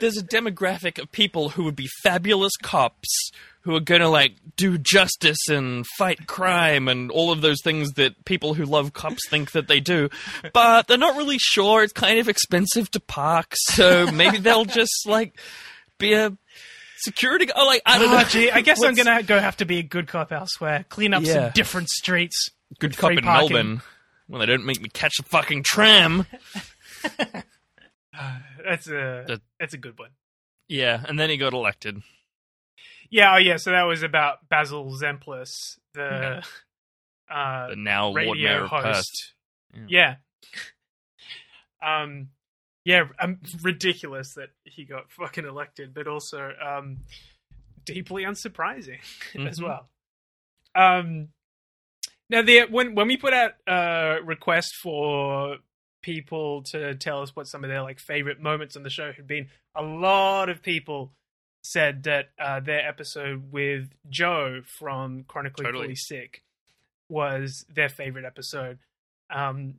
There's 0.00 0.16
a 0.16 0.22
demographic 0.22 1.00
of 1.00 1.10
people 1.12 1.50
who 1.50 1.64
would 1.64 1.76
be 1.76 1.88
fabulous 2.02 2.52
cops 2.62 3.30
who 3.62 3.74
are 3.74 3.80
going 3.80 4.00
to 4.00 4.08
like 4.08 4.32
do 4.56 4.78
justice 4.78 5.48
and 5.50 5.84
fight 5.98 6.26
crime 6.26 6.88
and 6.88 7.10
all 7.10 7.30
of 7.30 7.42
those 7.42 7.58
things 7.62 7.90
that 7.92 8.24
people 8.24 8.54
who 8.54 8.64
love 8.64 8.92
cops 8.94 9.28
think 9.28 9.52
that 9.52 9.68
they 9.68 9.80
do, 9.80 10.08
but 10.54 10.86
they're 10.86 10.96
not 10.96 11.16
really 11.16 11.38
sure. 11.38 11.82
It's 11.82 11.92
kind 11.92 12.18
of 12.18 12.28
expensive 12.28 12.90
to 12.92 13.00
park, 13.00 13.52
so 13.56 14.10
maybe 14.10 14.38
they'll 14.38 14.64
just 14.80 15.06
like 15.06 15.38
be 15.98 16.14
a 16.14 16.36
security. 17.00 17.46
Oh, 17.54 17.66
like 17.66 17.82
I 17.84 17.98
don't 17.98 18.08
oh, 18.12 18.18
know. 18.18 18.24
gee, 18.24 18.50
I 18.50 18.60
guess 18.62 18.82
I'm 18.82 18.94
gonna 18.94 19.22
go 19.22 19.38
have 19.38 19.58
to 19.58 19.64
be 19.64 19.78
a 19.80 19.82
good 19.82 20.06
cop 20.08 20.32
elsewhere. 20.32 20.84
Clean 20.88 21.12
up 21.12 21.24
Yeah. 21.24 21.32
some 21.34 21.50
different 21.54 21.88
streets. 21.90 22.48
good 22.78 22.96
cop 22.96 23.12
in 23.12 23.18
parking. 23.18 23.52
Melbourne. 23.52 23.82
Well, 24.28 24.40
they 24.40 24.46
don't 24.46 24.64
make 24.64 24.80
me 24.80 24.88
catch 24.90 25.14
a 25.18 25.22
fucking 25.24 25.62
tram. 25.64 26.26
That's 28.64 28.88
a 28.88 29.40
that's 29.60 29.74
a 29.74 29.78
good 29.78 29.98
one. 29.98 30.10
Yeah, 30.68 31.02
and 31.08 31.18
then 31.18 31.30
he 31.30 31.36
got 31.36 31.52
elected. 31.54 32.02
Yeah, 33.10 33.34
oh 33.34 33.38
yeah. 33.38 33.56
So 33.56 33.70
that 33.70 33.84
was 33.84 34.02
about 34.02 34.48
Basil 34.48 34.84
Zempilas, 34.90 35.78
the 35.94 36.42
uh, 37.30 37.68
The 37.68 37.76
now 37.76 38.06
Lord 38.06 38.16
radio 38.16 38.58
Mayor 38.60 38.66
host. 38.66 39.34
Yeah. 39.88 40.16
Um, 41.80 42.30
yeah, 42.84 43.04
um, 43.20 43.38
ridiculous 43.62 44.34
that 44.34 44.48
he 44.64 44.84
got 44.84 45.12
fucking 45.12 45.44
elected, 45.46 45.94
but 45.94 46.08
also 46.08 46.52
um, 46.60 46.98
deeply 47.84 48.24
unsurprising 48.24 48.98
as 49.46 49.60
Mhm. 49.60 49.62
well. 49.64 49.88
Um, 50.74 51.28
now, 52.28 52.42
the 52.42 52.62
when 52.68 52.94
when 52.96 53.06
we 53.06 53.16
put 53.16 53.32
out 53.32 53.52
a 53.68 54.18
request 54.24 54.74
for 54.74 55.58
people 56.02 56.62
to 56.62 56.94
tell 56.94 57.22
us 57.22 57.34
what 57.34 57.46
some 57.48 57.64
of 57.64 57.70
their 57.70 57.82
like 57.82 57.98
favorite 57.98 58.40
moments 58.40 58.76
on 58.76 58.82
the 58.82 58.90
show 58.90 59.12
had 59.12 59.26
been, 59.26 59.48
a 59.74 59.82
lot 59.82 60.48
of 60.48 60.62
people 60.62 61.12
said 61.62 62.04
that 62.04 62.30
uh, 62.38 62.60
their 62.60 62.86
episode 62.86 63.50
with 63.52 63.90
Joe 64.08 64.62
from 64.64 65.24
Chronically 65.24 65.64
Totally. 65.64 65.84
Fully 65.86 65.94
Sick 65.96 66.42
was 67.08 67.64
their 67.68 67.88
favorite 67.88 68.24
episode. 68.24 68.78
Um, 69.30 69.74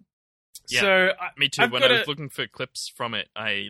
Yeah, 0.70 0.82
so 0.82 1.10
I, 1.20 1.30
me 1.38 1.50
too. 1.50 1.64
I've 1.64 1.72
when 1.72 1.84
I 1.84 1.92
was 1.92 2.02
a- 2.08 2.10
looking 2.10 2.30
for 2.30 2.48
clips 2.48 2.92
from 2.96 3.14
it, 3.14 3.30
I 3.36 3.70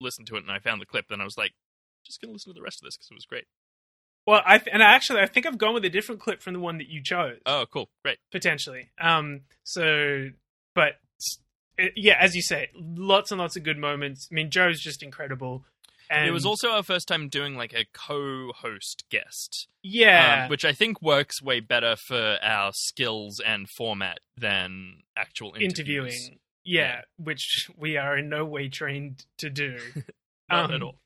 listened 0.00 0.26
to 0.28 0.36
it 0.36 0.42
and 0.42 0.50
I 0.50 0.58
found 0.58 0.80
the 0.80 0.86
clip. 0.86 1.06
Then 1.08 1.20
I 1.20 1.24
was 1.24 1.38
like, 1.38 1.52
just 2.04 2.20
gonna 2.20 2.32
listen 2.32 2.52
to 2.52 2.58
the 2.58 2.62
rest 2.62 2.80
of 2.80 2.86
this 2.86 2.96
because 2.96 3.10
it 3.10 3.14
was 3.14 3.24
great. 3.26 3.44
Well, 4.26 4.42
I 4.44 4.60
and 4.70 4.82
I 4.82 4.92
actually 4.94 5.20
I 5.20 5.26
think 5.26 5.46
I've 5.46 5.58
gone 5.58 5.74
with 5.74 5.84
a 5.84 5.90
different 5.90 6.20
clip 6.20 6.42
from 6.42 6.52
the 6.52 6.60
one 6.60 6.78
that 6.78 6.88
you 6.88 7.02
chose. 7.02 7.38
Oh, 7.46 7.64
cool, 7.72 7.88
great. 8.04 8.18
potentially. 8.30 8.90
Um, 9.00 9.42
so, 9.64 10.28
but 10.74 10.94
it, 11.78 11.92
yeah, 11.96 12.16
as 12.20 12.34
you 12.34 12.42
say, 12.42 12.70
lots 12.74 13.30
and 13.30 13.40
lots 13.40 13.56
of 13.56 13.62
good 13.62 13.78
moments. 13.78 14.28
I 14.30 14.34
mean, 14.34 14.50
Joe's 14.50 14.80
just 14.80 15.02
incredible. 15.02 15.64
And 16.10 16.28
it 16.28 16.32
was 16.32 16.44
also 16.44 16.70
our 16.70 16.82
first 16.82 17.08
time 17.08 17.28
doing 17.30 17.56
like 17.56 17.72
a 17.72 17.86
co-host 17.94 19.04
guest. 19.10 19.68
Yeah. 19.82 20.42
um, 20.44 20.50
which 20.50 20.64
I 20.64 20.72
think 20.72 21.00
works 21.00 21.40
way 21.42 21.60
better 21.60 21.96
for 21.96 22.38
our 22.42 22.72
skills 22.74 23.40
and 23.44 23.66
format 23.76 24.20
than 24.36 25.02
actual 25.16 25.54
interviews. 25.58 25.70
interviewing. 26.14 26.38
Yeah, 26.64 27.00
which 27.16 27.70
we 27.76 27.96
are 27.96 28.16
in 28.18 28.28
no 28.28 28.44
way 28.44 28.68
trained 28.68 29.24
to 29.38 29.48
do. 29.50 29.78
Not 30.50 30.66
Um, 30.66 30.72
at 30.74 30.82
all. 30.82 30.96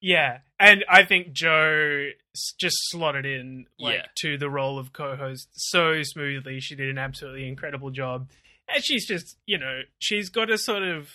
Yeah, 0.00 0.38
and 0.60 0.84
I 0.88 1.04
think 1.04 1.32
Joe 1.32 2.10
just 2.58 2.76
slotted 2.90 3.26
in 3.26 3.66
like 3.78 3.94
Yeah. 3.96 4.06
to 4.18 4.38
the 4.38 4.50
role 4.50 4.78
of 4.78 4.92
co-host 4.92 5.48
so 5.54 6.02
smoothly. 6.02 6.60
She 6.60 6.74
did 6.76 6.88
an 6.90 6.98
absolutely 6.98 7.48
incredible 7.48 7.90
job, 7.90 8.28
and 8.74 8.84
she's 8.84 9.06
just 9.06 9.36
you 9.46 9.58
know 9.58 9.80
she's 9.98 10.28
got 10.30 10.50
a 10.50 10.58
sort 10.58 10.82
of 10.82 11.08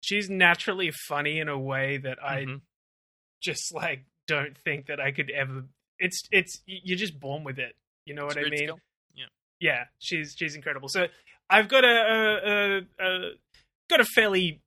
she's 0.00 0.28
naturally 0.30 0.90
funny 1.08 1.38
in 1.38 1.48
a 1.48 1.58
way 1.58 1.98
that 1.98 2.18
I 2.22 2.42
Mm-hmm. 2.42 2.56
just 3.42 3.74
like 3.74 4.04
don't 4.26 4.56
think 4.58 4.86
that 4.86 5.00
I 5.00 5.10
could 5.12 5.30
ever 5.30 5.64
it's 5.98 6.22
it's 6.30 6.60
you're 6.66 6.98
just 6.98 7.18
born 7.20 7.44
with 7.44 7.58
it. 7.58 7.74
You 8.06 8.14
know 8.14 8.24
what 8.26 8.36
I 8.38 8.42
mean? 8.44 8.56
skill. 8.58 8.80
Yeah. 9.14 9.24
yeah, 9.60 9.84
she's 9.98 10.34
she's 10.38 10.54
incredible. 10.56 10.88
So 10.88 11.06
I've 11.48 11.68
got 11.68 11.84
a, 11.84 11.88
a, 11.88 12.48
a, 12.50 13.06
a 13.06 13.30
got 13.88 14.00
a 14.00 14.04
fairly 14.04 14.60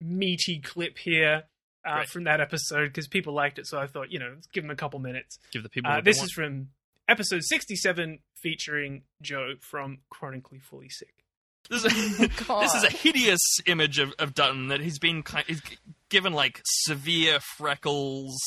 meaty 0.00 0.60
clip 0.60 0.98
here 0.98 1.44
uh, 1.86 1.94
Great. 1.96 2.08
from 2.08 2.24
that 2.24 2.40
episode 2.40 2.86
because 2.86 3.08
people 3.08 3.34
liked 3.34 3.58
it. 3.58 3.66
So 3.66 3.78
I 3.78 3.86
thought, 3.86 4.10
you 4.10 4.18
know, 4.18 4.32
let's 4.34 4.46
give 4.48 4.64
them 4.64 4.70
a 4.70 4.76
couple 4.76 4.98
minutes. 5.00 5.38
Give 5.52 5.62
the 5.62 5.68
people. 5.68 5.90
Uh, 5.90 6.00
this 6.00 6.22
is 6.22 6.32
from 6.32 6.68
episode 7.08 7.42
sixty-seven, 7.42 8.20
featuring 8.42 9.02
Joe 9.20 9.54
from 9.60 9.98
Chronically 10.10 10.58
Fully 10.60 10.88
Sick. 10.88 11.21
This 11.70 11.84
is, 11.84 12.20
a, 12.20 12.28
oh, 12.48 12.60
this 12.60 12.74
is 12.74 12.84
a 12.84 12.90
hideous 12.90 13.60
image 13.66 13.98
of, 13.98 14.12
of 14.18 14.34
Dutton 14.34 14.68
that 14.68 14.80
he's 14.80 14.98
been 14.98 15.22
kind, 15.22 15.44
he's 15.46 15.62
given 16.08 16.32
like 16.32 16.60
severe 16.64 17.38
freckles. 17.56 18.38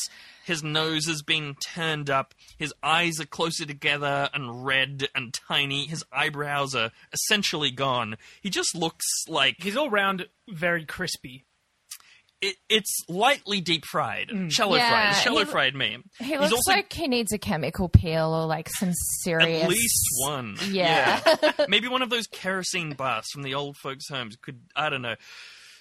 His 0.45 0.63
nose 0.63 1.07
has 1.07 1.23
been 1.23 1.55
turned 1.55 2.09
up. 2.11 2.35
His 2.59 2.71
eyes 2.83 3.19
are 3.19 3.25
closer 3.25 3.65
together 3.65 4.29
and 4.31 4.63
red 4.63 5.07
and 5.15 5.33
tiny. 5.33 5.87
His 5.87 6.03
eyebrows 6.11 6.75
are 6.75 6.91
essentially 7.11 7.71
gone. 7.71 8.17
He 8.41 8.51
just 8.51 8.75
looks 8.75 9.05
like 9.27 9.55
he's 9.57 9.75
all 9.75 9.89
round 9.89 10.27
very 10.47 10.85
crispy. 10.85 11.45
It, 12.41 12.57
it's 12.69 13.03
lightly 13.07 13.61
deep 13.61 13.85
fried, 13.85 14.29
mm. 14.29 14.51
shallow 14.51 14.75
Yeah, 14.75 14.89
fried, 15.13 15.23
shallow 15.23 15.39
he- 15.39 15.45
fried 15.45 15.73
meme. 15.73 16.03
He 16.19 16.25
He's 16.25 16.39
looks 16.39 16.51
also 16.53 16.71
like 16.71 16.91
he 16.93 17.07
needs 17.07 17.31
a 17.31 17.37
chemical 17.37 17.89
peel 17.89 18.33
or 18.33 18.45
like 18.45 18.69
some 18.69 18.91
serious. 19.23 19.63
At 19.63 19.69
least 19.69 20.05
one. 20.19 20.57
Yeah. 20.69 21.21
Maybe 21.69 21.87
one 21.87 22.01
of 22.01 22.09
those 22.09 22.27
kerosene 22.27 22.93
baths 22.93 23.31
from 23.31 23.41
the 23.43 23.55
old 23.55 23.77
folks' 23.77 24.07
homes 24.09 24.35
could, 24.35 24.59
I 24.75 24.89
don't 24.89 25.01
know. 25.01 25.15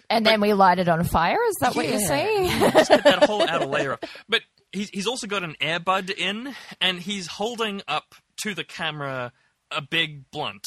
and 0.08 0.24
then 0.24 0.40
we 0.40 0.52
light 0.54 0.78
it 0.78 0.88
on 0.88 1.02
fire. 1.04 1.38
Is 1.48 1.56
that 1.60 1.74
what 1.74 1.88
you're 1.88 1.98
saying? 1.98 2.48
Just 2.72 2.88
get 2.88 3.04
that 3.04 3.24
whole 3.24 3.42
outer 3.46 3.66
layer 3.66 3.94
off. 3.94 4.00
But 4.28 4.42
he's, 4.72 4.88
he's 4.90 5.06
also 5.06 5.26
got 5.26 5.42
an 5.42 5.56
airbud 5.60 6.10
in, 6.10 6.54
and 6.80 7.00
he's 7.00 7.26
holding 7.26 7.82
up 7.88 8.14
to 8.42 8.54
the 8.54 8.64
camera 8.64 9.32
a 9.70 9.82
big 9.82 10.30
blunt. 10.30 10.64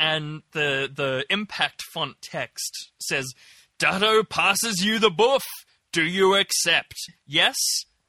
And 0.00 0.42
the, 0.52 0.90
the 0.92 1.24
impact 1.30 1.82
font 1.82 2.16
text 2.22 2.90
says, 3.00 3.32
Dutto 3.78 4.28
passes 4.28 4.84
you 4.84 4.98
the 4.98 5.10
buff. 5.10 5.44
Do 5.92 6.02
you 6.02 6.34
accept? 6.34 6.94
Yes, 7.26 7.56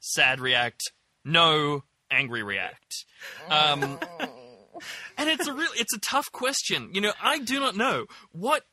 sad 0.00 0.40
react. 0.40 0.82
No, 1.24 1.84
angry 2.10 2.42
react. 2.42 3.04
Um, 3.48 3.82
and 5.16 5.30
it's 5.30 5.46
a 5.46 5.52
real, 5.52 5.70
it's 5.76 5.94
a 5.94 6.00
tough 6.00 6.32
question. 6.32 6.90
You 6.92 7.00
know, 7.00 7.12
I 7.22 7.38
do 7.38 7.60
not 7.60 7.76
know 7.76 8.06
what 8.32 8.64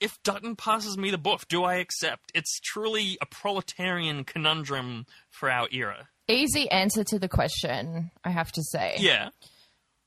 if 0.00 0.22
Dutton 0.22 0.54
passes 0.56 0.96
me 0.96 1.10
the 1.10 1.18
buff. 1.18 1.48
Do 1.48 1.64
I 1.64 1.76
accept? 1.76 2.30
It's 2.34 2.60
truly 2.60 3.18
a 3.20 3.26
proletarian 3.26 4.24
conundrum 4.24 5.06
for 5.30 5.50
our 5.50 5.68
era. 5.72 6.08
Easy 6.28 6.70
answer 6.70 7.04
to 7.04 7.18
the 7.18 7.28
question, 7.28 8.10
I 8.22 8.30
have 8.30 8.52
to 8.52 8.62
say. 8.62 8.96
Yeah, 8.98 9.30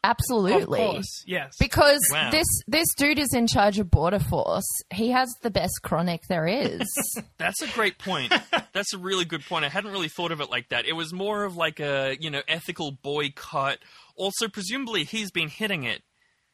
Absolutely. 0.04 0.82
Of 0.82 0.92
course, 0.94 1.24
yes. 1.28 1.56
Because 1.60 2.00
Wow. 2.12 2.32
this 2.32 2.48
this 2.68 2.88
dude 2.98 3.20
is 3.20 3.34
in 3.34 3.46
charge 3.48 3.78
of 3.78 3.92
border 3.92 4.18
force. 4.20 4.66
He 4.92 5.12
has 5.12 5.32
the 5.44 5.52
best 5.52 5.82
chronic 5.84 6.22
there 6.28 6.48
is. 6.48 6.88
that's 7.38 7.62
a 7.62 7.68
great 7.68 8.00
point. 8.00 8.34
That's 8.74 8.94
a 8.94 8.98
really 8.98 9.26
good 9.26 9.46
point. 9.46 9.64
I 9.66 9.70
hadn't 9.70 9.92
really 9.92 10.10
thought 10.10 10.32
of 10.32 10.42
it 10.42 10.50
like 10.50 10.70
that. 10.70 10.86
It 10.86 10.94
was 10.94 11.14
more 11.14 11.44
of 11.44 11.56
like 11.56 11.80
a 11.80 12.18
you 12.20 12.30
know 12.32 12.42
ethical 12.48 12.92
boycott. 12.92 13.78
Also, 14.16 14.48
presumably 14.48 15.04
he's 15.04 15.30
been 15.32 15.50
hitting 15.50 15.84
it. 15.84 16.02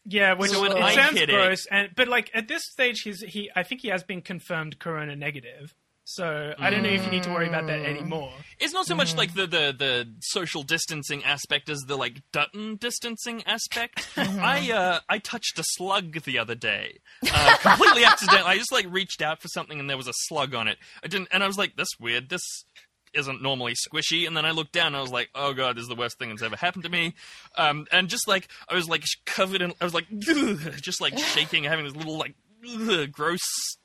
Yeah, 0.09 0.33
which 0.33 0.51
So 0.51 0.61
when 0.61 0.71
it 0.71 0.77
I 0.81 0.95
sounds 0.95 1.17
hit 1.19 1.29
it- 1.29 1.33
gross, 1.33 1.65
and 1.71 1.89
but 1.95 2.07
like 2.07 2.29
at 2.33 2.47
this 2.47 2.63
stage, 2.69 3.01
he's 3.03 3.21
he. 3.21 3.49
I 3.55 3.63
think 3.63 3.81
he 3.81 3.87
has 3.89 4.03
been 4.03 4.21
confirmed 4.21 4.79
corona 4.79 5.15
negative, 5.15 5.73
so 6.09 6.53
I 6.57 6.69
don't 6.69 6.83
know 6.83 6.89
if 6.89 7.03
you 7.03 7.11
need 7.11 7.23
to 7.23 7.31
worry 7.31 7.49
about 7.49 7.67
that 7.67 7.81
anymore. 7.81 8.31
It's 8.61 8.71
not 8.71 8.85
so 8.85 8.95
much 8.95 9.17
like 9.17 9.33
the, 9.33 9.41
the, 9.41 9.75
the 9.77 10.07
social 10.21 10.63
distancing 10.63 11.21
aspect 11.25 11.67
as 11.67 11.79
the 11.79 11.97
like 11.97 12.21
Dutton 12.31 12.77
distancing 12.77 13.43
aspect. 13.45 14.07
I 14.17 14.71
uh, 14.71 14.99
I 15.09 15.17
touched 15.19 15.59
a 15.59 15.65
slug 15.65 16.23
the 16.23 16.39
other 16.39 16.55
day, 16.55 16.99
uh, 17.29 17.57
completely 17.61 18.05
accidentally. 18.05 18.49
I 18.49 18.55
just 18.55 18.71
like 18.71 18.85
reached 18.89 19.21
out 19.21 19.41
for 19.41 19.49
something 19.49 19.81
and 19.81 19.89
there 19.89 19.97
was 19.97 20.07
a 20.07 20.13
slug 20.13 20.55
on 20.55 20.69
it. 20.69 20.77
I 21.03 21.09
didn't, 21.09 21.27
and 21.29 21.43
I 21.43 21.47
was 21.47 21.57
like, 21.57 21.75
"That's 21.75 21.99
weird. 21.99 22.29
This 22.29 22.63
isn't 23.13 23.41
normally 23.41 23.73
squishy." 23.73 24.25
And 24.25 24.37
then 24.37 24.45
I 24.45 24.51
looked 24.51 24.71
down 24.71 24.87
and 24.87 24.95
I 24.95 25.01
was 25.01 25.11
like, 25.11 25.27
"Oh 25.35 25.51
god, 25.51 25.75
this 25.75 25.81
is 25.83 25.89
the 25.89 25.95
worst 25.95 26.17
thing 26.17 26.29
that's 26.29 26.41
ever 26.41 26.55
happened 26.55 26.85
to 26.85 26.89
me." 26.89 27.15
Um, 27.57 27.85
and 27.91 28.07
just 28.07 28.29
like 28.29 28.47
I 28.69 28.75
was 28.75 28.87
like 28.87 29.03
covered 29.25 29.61
in, 29.61 29.73
I 29.81 29.83
was 29.83 29.93
like 29.93 30.07
just 30.19 31.01
like 31.01 31.17
shaking, 31.17 31.65
having 31.65 31.83
this 31.83 31.97
little 31.97 32.17
like 32.17 32.33
gross 33.11 33.41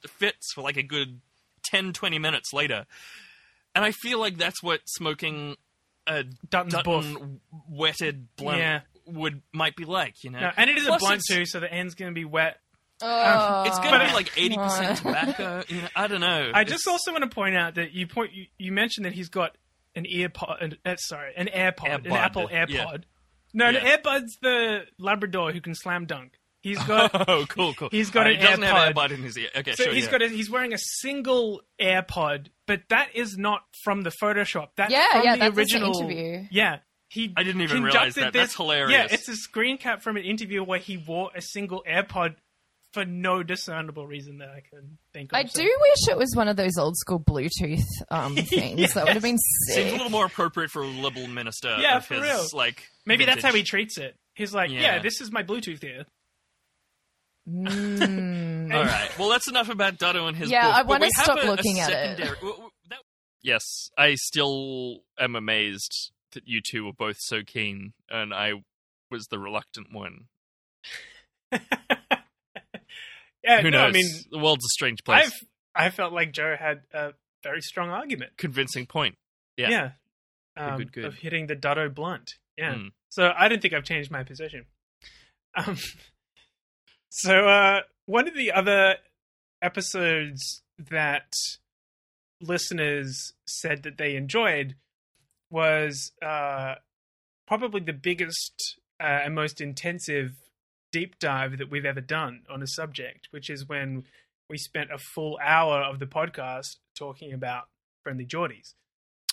fits 0.07 0.53
for 0.55 0.63
like 0.63 0.77
a 0.77 0.85
good 0.85 1.21
10, 1.65 1.93
20 1.93 2.19
minutes 2.19 2.53
later. 2.53 2.87
And 3.75 3.85
I 3.85 3.93
feel 3.93 4.19
like 4.21 4.37
that's 4.37 4.63
what 4.63 4.81
smoking 4.87 5.57
a 6.07 6.25
Dutton's 6.49 6.75
Dutton 6.75 7.41
wetted 7.71 8.29
blunt 8.37 8.59
Yeah. 8.59 8.81
would 9.07 9.43
might 9.53 9.77
be 9.77 9.85
like, 9.85 10.23
you 10.25 10.31
know. 10.31 10.41
No, 10.41 10.51
and 10.57 10.69
it 10.69 10.77
is 10.77 10.85
Plus 10.87 11.01
a 11.03 11.05
blunt 11.05 11.23
too, 11.29 11.47
so 11.47 11.61
the 11.61 11.73
end's 11.73 11.95
going 11.95 12.11
to 12.11 12.15
be 12.15 12.25
wet. 12.25 12.59
Oh, 13.05 13.65
It's 13.67 13.79
going 13.81 13.99
to 13.99 14.07
be 14.07 14.13
like 14.13 14.31
eighty 14.37 14.57
percent 14.57 14.99
tobacco. 15.03 15.63
You 15.69 15.83
know, 15.83 15.89
I 15.97 16.07
don't 16.07 16.21
know. 16.21 16.51
I 16.55 16.65
just 16.65 16.87
also 16.87 17.11
want 17.13 17.25
to 17.25 17.31
point 17.35 17.57
out 17.57 17.75
that 17.77 17.93
you 17.93 18.07
point 18.07 18.33
you, 18.33 18.47
you 18.59 18.71
mentioned 18.73 19.07
that 19.07 19.13
he's 19.13 19.29
got 19.29 19.57
an 19.97 20.05
earpod. 20.05 20.63
An, 20.63 20.77
uh, 20.85 20.97
sorry, 20.97 21.33
an 21.37 21.49
AirPod, 21.49 21.95
an 21.95 22.03
Airbud, 22.05 22.13
Apple 22.17 22.49
yeah. 22.51 22.67
AirPod. 22.67 23.05
No, 23.55 23.69
Yeah. 23.71 23.79
an 23.79 23.87
AirPod's 23.99 24.37
the 24.41 24.83
Labrador 24.99 25.51
who 25.53 25.61
can 25.61 25.75
slam 25.75 26.05
dunk. 26.07 26.39
He's 26.63 26.83
got. 26.85 27.11
oh, 27.29 27.45
cool, 27.49 27.75
cool. 27.75 27.89
He's 27.91 28.11
got 28.11 28.27
Uh, 28.27 28.31
an 28.31 28.37
he 28.37 28.43
doesn't 28.43 28.63
AirPod. 28.65 28.67
have 28.87 28.95
AirPod 28.95 29.11
in 29.13 29.23
his 29.23 29.37
ear. 29.37 29.49
Okay, 29.57 29.73
so 29.75 29.85
sure. 29.85 29.93
he's 29.93 30.05
yeah. 30.05 30.11
got 30.11 30.23
a, 30.23 30.29
he's 30.29 30.49
wearing 30.49 30.73
a 30.73 30.79
single 30.79 31.61
AirPod, 31.81 32.47
but 32.67 32.83
that 32.89 33.09
is 33.15 33.37
not 33.37 33.63
from 33.85 34.03
the 34.03 34.11
Photoshop. 34.11 34.69
That's 34.77 34.93
Yeah, 34.93 35.13
from 35.13 35.23
yeah, 35.25 35.33
the 35.35 35.39
that's 35.41 35.55
the 35.55 35.61
original 35.61 35.99
interview. 36.01 36.47
Yeah, 36.51 36.79
he. 37.09 37.33
I 37.37 37.43
didn't 37.43 37.63
even 37.63 37.83
realize 37.83 38.15
that. 38.15 38.33
That's 38.33 38.55
hilarious. 38.57 38.93
Yeah, 38.93 39.09
it's 39.11 39.29
a 39.29 39.35
screen 39.37 39.77
cap 39.77 40.03
from 40.03 40.17
an 40.17 40.25
interview 40.25 40.63
where 40.63 40.79
he 40.79 40.97
wore 40.97 41.31
a 41.35 41.43
single 41.43 41.83
AirPod 41.89 42.37
for 42.93 43.05
no 43.07 43.43
discernible 43.43 44.07
reason 44.07 44.37
that 44.39 44.51
I 44.51 44.61
can 44.69 44.99
think 45.15 45.33
of. 45.33 45.37
I 45.39 45.47
So- 45.47 45.63
do 45.63 45.65
wish 45.81 46.09
it 46.11 46.17
was 46.19 46.35
one 46.37 46.47
of 46.47 46.57
those 46.57 46.77
old 46.79 46.95
school 46.99 47.19
Bluetooth 47.19 47.81
um, 48.11 48.37
things. 48.37 48.93
That 48.95 49.05
would 49.07 49.15
have 49.15 49.23
been 49.23 49.39
Seems 49.73 49.89
a 49.93 49.97
little 49.97 50.11
more 50.11 50.27
appropriate 50.27 50.71
for 50.71 50.83
a 50.83 50.87
liberal 50.87 51.27
minister. 51.27 51.75
Yeah, 51.81 51.97
of 51.97 52.05
for 52.07 52.15
his, 52.17 52.23
real. 52.25 52.45
Like 52.53 52.85
Maybe 53.07 53.25
that's 53.25 53.43
how 53.43 53.53
he 53.53 53.63
treats 53.63 53.97
it. 53.97 54.15
He's 54.35 54.53
like, 54.55 54.71
yeah, 54.71 54.81
Yeah. 54.81 54.99
this 55.03 55.21
is 55.23 55.33
my 55.33 55.43
Bluetooth 55.43 55.83
ear. 55.83 56.05
Mm. 57.49 58.73
All 58.75 58.85
right. 58.85 59.19
Well, 59.19 59.29
that's 59.31 59.49
enough 59.49 59.69
about 59.69 59.99
Dutto 59.99 60.29
and 60.29 60.37
his. 60.37 60.51
Yeah, 60.51 60.67
book, 60.69 60.77
I 60.77 60.83
wanna 60.83 61.11
stop 61.11 61.39
a- 61.39 61.43
a 61.43 61.51
looking 61.51 61.81
at 61.81 61.91
it. 61.91 61.93
secondary- 61.93 62.37
w- 62.37 62.53
w- 62.55 62.71
that- 62.89 63.03
Yes, 63.43 63.91
I 63.99 64.15
still 64.15 65.01
am 65.19 65.35
amazed 65.35 66.13
that 66.33 66.45
you 66.47 66.61
two 66.65 66.85
were 66.85 66.93
both 66.93 67.17
so 67.19 67.43
keen, 67.45 67.93
and 68.09 68.33
I 68.33 68.53
was 69.11 69.27
the 69.27 69.39
reluctant 69.39 69.89
one. 69.93 70.29
Yeah, 73.45 73.61
Who 73.61 73.73
no, 73.73 73.79
knows? 73.79 73.89
I 73.89 73.93
mean, 73.93 74.07
the 74.31 74.39
world's 74.39 74.65
a 74.65 74.69
strange 74.69 75.03
place. 75.03 75.27
I've 75.27 75.85
I 75.87 75.91
felt 75.91 76.13
like 76.13 76.33
Joe 76.33 76.55
had 76.57 76.83
a 76.93 77.13
very 77.43 77.61
strong 77.61 77.91
argument. 77.91 78.37
Convincing 78.37 78.87
point. 78.87 79.17
Yeah. 79.57 79.91
Um, 80.57 80.79
good, 80.79 80.93
good. 80.93 81.05
Of 81.07 81.17
hitting 81.17 81.49
the 81.49 81.57
Dutto 81.57 81.93
blunt. 81.93 82.31
Yeah. 82.57 82.75
Mm. 82.75 82.93
So 83.09 83.33
I 83.37 83.49
don't 83.49 83.61
think 83.61 83.75
I've 83.75 83.83
changed 83.83 84.13
my 84.13 84.23
position. 84.23 84.67
Um, 85.57 85.77
so 87.15 87.47
uh, 87.47 87.81
one 88.07 88.27
of 88.27 88.35
the 88.35 88.53
other 88.53 88.97
episodes 89.61 90.63
that 90.91 91.35
listeners 92.41 93.35
said 93.47 93.83
that 93.83 93.99
they 93.99 94.17
enjoyed 94.17 94.77
was 95.51 96.13
uh, 96.25 96.77
probably 97.47 97.83
the 97.83 97.93
biggest 97.93 98.79
uh, 98.99 99.21
and 99.25 99.35
most 99.35 99.61
intensive 99.61 100.31
deep 100.91 101.19
dive 101.19 101.59
that 101.59 101.71
we've 101.71 101.85
ever 101.85 102.01
done 102.01 102.45
on 102.49 102.63
a 102.63 102.67
subject, 102.67 103.29
which 103.31 103.51
is 103.51 103.69
when 103.69 104.05
we 104.49 104.57
spent 104.57 104.91
a 104.91 104.97
full 104.97 105.39
hour 105.45 105.83
of 105.83 105.99
the 105.99 106.07
podcast 106.07 106.77
talking 106.97 107.35
about 107.35 107.65
Friendly 108.03 108.25
Jordies. 108.25 108.73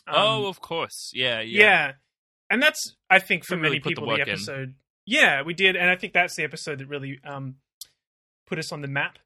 Um, 0.05 0.15
oh, 0.17 0.47
of 0.47 0.59
course. 0.59 1.11
Yeah, 1.13 1.39
yeah. 1.39 1.63
yeah. 1.63 1.91
And 2.49 2.61
that's, 2.61 2.95
I 3.09 3.19
think, 3.19 3.45
for 3.45 3.55
We 3.55 3.61
many 3.61 3.69
really 3.69 3.79
put 3.79 3.89
the 3.89 3.89
people, 3.91 4.03
the, 4.03 4.09
work 4.09 4.27
in. 4.27 4.29
episode. 4.29 4.75
Yeah, 5.05 5.43
we 5.43 5.53
did. 5.53 5.77
And 5.77 5.89
I 5.89 5.95
think 5.95 6.11
that's 6.11 6.35
the 6.35 6.43
episode 6.43 6.79
that 6.79 6.87
really 6.87 7.19
um, 7.23 7.55
put 8.49 8.59
us 8.59 8.71
on 8.71 8.81
the 8.81 8.87
map. 8.87 9.19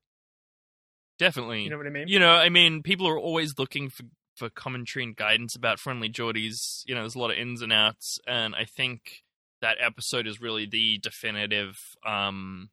Definitely. 1.17 1.63
You 1.63 1.69
know 1.69 1.77
what 1.77 1.87
I 1.87 1.91
mean? 1.91 2.07
You 2.07 2.19
know, 2.19 2.33
I 2.33 2.49
mean, 2.49 2.83
people 2.83 3.07
are 3.07 3.17
always 3.17 3.57
looking 3.57 3.89
for 3.89 4.03
for 4.35 4.49
commentary 4.49 5.05
and 5.05 5.15
guidance 5.15 5.55
about 5.55 5.79
Friendly 5.79 6.09
Jordies. 6.09 6.81
You 6.85 6.95
know, 6.95 7.01
there's 7.01 7.15
a 7.15 7.19
lot 7.19 7.31
of 7.31 7.37
ins 7.37 7.61
and 7.61 7.71
outs, 7.71 8.19
and 8.27 8.55
I 8.55 8.65
think 8.65 9.23
that 9.61 9.77
episode 9.79 10.27
is 10.27 10.41
really 10.41 10.65
the 10.65 10.97
definitive, 10.97 11.77
um, 12.05 12.69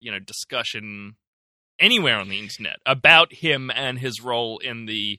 you 0.00 0.12
know, 0.12 0.18
discussion 0.18 1.16
anywhere 1.80 2.18
on 2.18 2.28
the 2.28 2.38
internet 2.38 2.76
about 2.86 3.32
him 3.32 3.70
and 3.74 3.98
his 3.98 4.20
role 4.22 4.58
in 4.58 4.86
the 4.86 5.18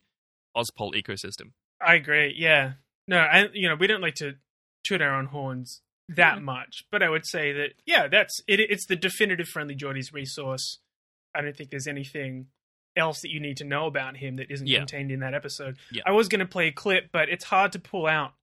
Ozpol 0.55 0.93
ecosystem. 0.93 1.51
I 1.85 1.95
agree. 1.95 2.33
Yeah. 2.37 2.73
No, 3.07 3.17
I 3.17 3.47
you 3.53 3.67
know 3.67 3.75
we 3.75 3.87
don't 3.87 4.01
like 4.01 4.15
to 4.15 4.35
toot 4.83 5.01
our 5.01 5.15
own 5.15 5.27
horns 5.27 5.81
that 6.09 6.37
Mhm. 6.39 6.43
much, 6.43 6.85
but 6.89 7.03
I 7.03 7.09
would 7.09 7.25
say 7.25 7.51
that 7.53 7.73
yeah, 7.85 8.07
that's 8.07 8.41
it. 8.47 8.59
It's 8.59 8.85
the 8.85 8.95
definitive 8.95 9.47
Friendly 9.47 9.75
Jordies 9.75 10.13
resource. 10.13 10.79
I 11.35 11.41
don't 11.41 11.55
think 11.55 11.69
there's 11.69 11.87
anything 11.87 12.47
else 12.95 13.21
that 13.21 13.29
you 13.29 13.39
need 13.39 13.57
to 13.57 13.63
know 13.65 13.85
about 13.85 14.17
him 14.17 14.37
that 14.37 14.49
isn't 14.49 14.67
Yeah. 14.67 14.79
contained 14.79 15.11
in 15.11 15.19
that 15.19 15.33
episode. 15.33 15.77
Yeah. 15.91 16.03
I 16.05 16.11
was 16.11 16.27
going 16.27 16.39
to 16.39 16.45
play 16.47 16.67
a 16.67 16.71
clip, 16.71 17.11
but 17.11 17.29
it's 17.29 17.43
hard 17.45 17.71
to 17.73 17.79
pull 17.79 18.07
out 18.07 18.33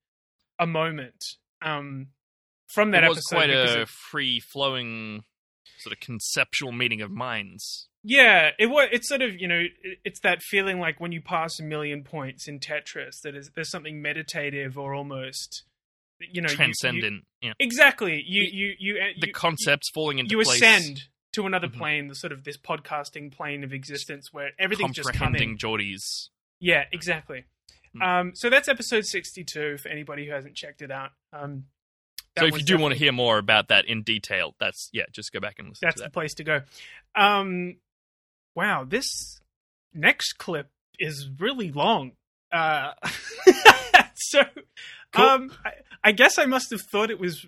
a 0.59 0.67
moment 0.67 1.25
um, 1.63 2.09
from 2.69 2.91
that 2.93 3.03
it 3.03 3.09
was 3.09 3.19
episode. 3.19 3.35
quite 3.37 3.51
a 3.51 3.81
it- 3.83 3.89
free 3.89 4.39
flowing 4.41 5.25
sort 5.79 5.93
of 5.95 6.01
conceptual 6.01 6.71
meeting 6.73 7.01
of 7.01 7.11
minds. 7.11 7.89
Yeah, 8.03 8.51
it 8.59 8.67
was. 8.67 8.89
It's 8.93 9.09
sort 9.09 9.23
of 9.23 9.35
you 9.41 9.49
know, 9.49 9.61
it- 9.83 9.99
it's 10.05 10.21
that 10.21 10.43
feeling 10.43 10.79
like 10.79 11.01
when 11.01 11.11
you 11.11 11.23
pass 11.23 11.59
a 11.59 11.63
million 11.63 12.05
points 12.05 12.47
in 12.47 12.61
Tetris, 12.61 13.23
that 13.23 13.35
is 13.35 13.51
there's 13.55 13.71
something 13.71 14.01
meditative 14.03 14.77
or 14.79 14.95
almost, 14.95 15.65
you 16.33 16.41
know, 16.43 16.47
you- 16.49 16.53
you- 16.53 16.57
Transcendent. 16.57 17.25
yeah. 17.41 17.53
exactly. 17.59 18.23
You 18.27 18.43
you 18.45 18.75
you 18.79 18.97
uh, 19.01 19.07
The 19.21 19.29
you- 19.29 19.33
concepts 19.33 19.91
falling 19.91 20.19
into 20.19 20.37
you 20.37 20.43
place. 20.43 20.57
ascend 20.57 21.03
to 21.33 21.47
another 21.47 21.69
Mhm. 21.69 21.77
plane, 21.79 22.07
the 22.09 22.15
sort 22.15 22.33
of 22.33 22.45
this 22.45 22.57
podcasting 22.57 23.33
plane 23.33 23.65
of 23.65 23.73
existence 23.73 24.33
where 24.33 24.53
everything's 24.59 24.95
just 24.97 25.09
comprehending 25.09 25.59
coming. 25.59 25.79
Jordies. 25.79 26.29
Yeah, 26.61 26.85
exactly. 26.93 27.45
Hmm. 27.95 28.03
Um, 28.03 28.33
so 28.35 28.49
that's 28.51 28.69
episode 28.69 29.05
sixty-two 29.05 29.79
for 29.79 29.89
anybody 29.89 30.27
who 30.27 30.33
hasn't 30.33 30.57
checked 30.57 30.83
it 30.83 30.91
out. 30.91 31.11
Um, 31.33 31.67
So 32.39 32.47
if 32.47 32.57
you 32.59 32.65
do 32.65 32.79
want 32.79 32.93
to 32.95 32.99
hear 32.99 33.13
more 33.13 33.39
about 33.39 33.69
that 33.69 33.85
in 33.85 34.03
detail, 34.03 34.57
that's 34.59 34.89
yeah, 34.93 35.05
just 35.13 35.33
go 35.33 35.39
back 35.41 35.59
and 35.59 35.69
listen 35.69 35.87
that's 35.87 36.01
the 36.01 36.05
that. 36.05 36.13
place 36.13 36.35
to 36.35 36.45
go. 36.45 36.63
Um, 37.15 37.77
wow, 38.57 38.83
this 38.85 39.41
next 39.93 40.33
clip 40.39 40.71
is 40.99 41.29
really 41.39 41.71
long. 41.71 42.13
Uh, 42.51 42.93
so, 44.31 44.41
um, 45.15 45.53
I, 45.65 45.71
I 46.03 46.13
guess 46.13 46.39
I 46.39 46.47
must 46.47 46.71
have 46.71 46.81
thought 46.91 47.11
it 47.11 47.19
was 47.19 47.47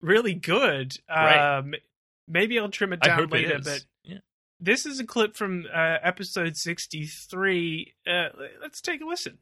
really 0.00 0.34
good. 0.34 0.92
Right. 1.08 1.58
Um, 1.58 1.74
maybe 2.28 2.58
I'll 2.58 2.68
trim 2.68 2.92
it 2.92 3.00
down 3.00 3.18
hope 3.18 3.34
it 3.34 3.48
later, 3.48 3.60
but 3.62 3.84
Yeah. 4.04 4.18
this 4.60 4.86
is 4.86 5.00
a 5.00 5.04
clip 5.04 5.36
from 5.36 5.64
uh, 5.72 5.96
episode 6.02 6.56
sixty-three. 6.56 7.94
Uh, 8.06 8.28
let's 8.60 8.80
take 8.80 9.00
a 9.00 9.06
listen. 9.06 9.38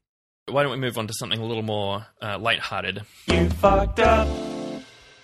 Why 0.46 0.62
don't 0.62 0.72
we 0.72 0.78
move 0.78 0.98
on 0.98 1.06
to 1.06 1.14
something 1.14 1.38
a 1.40 1.44
little 1.44 1.62
more 1.62 2.06
uh, 2.20 2.38
lighthearted? 2.38 3.02
You 3.28 3.48
fucked 3.50 3.98
up. 4.00 4.28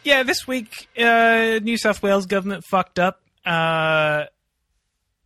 Yeah, 0.02 0.22
this 0.22 0.48
week, 0.48 0.88
uh, 0.98 1.60
New 1.62 1.76
South 1.76 2.02
Wales 2.02 2.24
government 2.24 2.64
fucked 2.64 2.98
up 2.98 3.20
uh, 3.44 4.24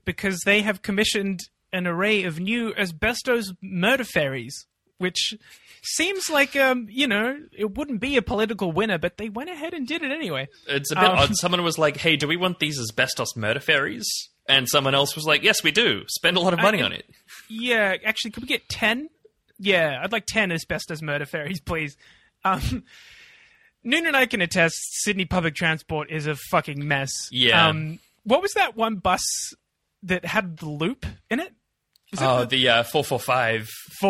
because 0.04 0.40
they 0.44 0.62
have 0.62 0.82
commissioned 0.82 1.40
an 1.72 1.86
array 1.86 2.24
of 2.24 2.40
new 2.40 2.74
asbestos 2.74 3.52
murder 3.62 4.02
ferries, 4.04 4.66
which 4.98 5.34
seems 5.82 6.28
like 6.30 6.56
um, 6.56 6.86
you 6.90 7.06
know 7.06 7.38
it 7.56 7.76
wouldn't 7.76 8.00
be 8.00 8.16
a 8.16 8.22
political 8.22 8.72
winner, 8.72 8.98
but 8.98 9.16
they 9.18 9.28
went 9.28 9.50
ahead 9.50 9.74
and 9.74 9.86
did 9.86 10.02
it 10.02 10.10
anyway. 10.12 10.48
It's 10.68 10.90
a 10.90 10.94
bit 10.96 11.04
Um, 11.04 11.18
odd. 11.18 11.36
Someone 11.36 11.62
was 11.62 11.78
like, 11.78 11.96
"Hey, 11.98 12.16
do 12.16 12.26
we 12.28 12.36
want 12.36 12.58
these 12.58 12.78
asbestos 12.78 13.36
murder 13.36 13.60
ferries?" 13.60 14.08
And 14.48 14.68
someone 14.68 14.94
else 14.94 15.14
was 15.16 15.24
like, 15.24 15.42
"Yes, 15.42 15.62
we 15.62 15.70
do. 15.72 16.04
Spend 16.08 16.36
a 16.36 16.40
lot 16.40 16.52
of 16.52 16.60
money 16.60 16.82
I- 16.82 16.84
on 16.84 16.92
it." 16.92 17.08
Yeah, 17.48 17.96
actually, 18.04 18.30
could 18.32 18.42
we 18.42 18.48
get 18.48 18.68
ten? 18.68 19.08
Yeah, 19.58 20.00
I'd 20.02 20.12
like 20.12 20.26
ten 20.26 20.50
asbestos 20.52 21.00
murder 21.02 21.26
ferries, 21.26 21.60
please. 21.60 21.96
Um, 22.44 22.84
Noon 23.86 24.06
and 24.06 24.16
I 24.16 24.24
can 24.26 24.40
attest, 24.40 24.76
Sydney 25.02 25.26
public 25.26 25.54
transport 25.54 26.10
is 26.10 26.26
a 26.26 26.34
fucking 26.36 26.86
mess. 26.88 27.10
Yeah. 27.30 27.68
Um, 27.68 27.98
what 28.22 28.40
was 28.40 28.52
that 28.54 28.76
one 28.76 28.96
bus 28.96 29.22
that 30.02 30.24
had 30.24 30.56
the 30.58 30.68
loop 30.68 31.04
in 31.30 31.38
it? 31.40 31.52
Oh, 32.20 32.40
the- 32.40 32.46
the 32.56 32.68
uh, 32.68 32.82
four 32.84 33.04
four 33.04 33.20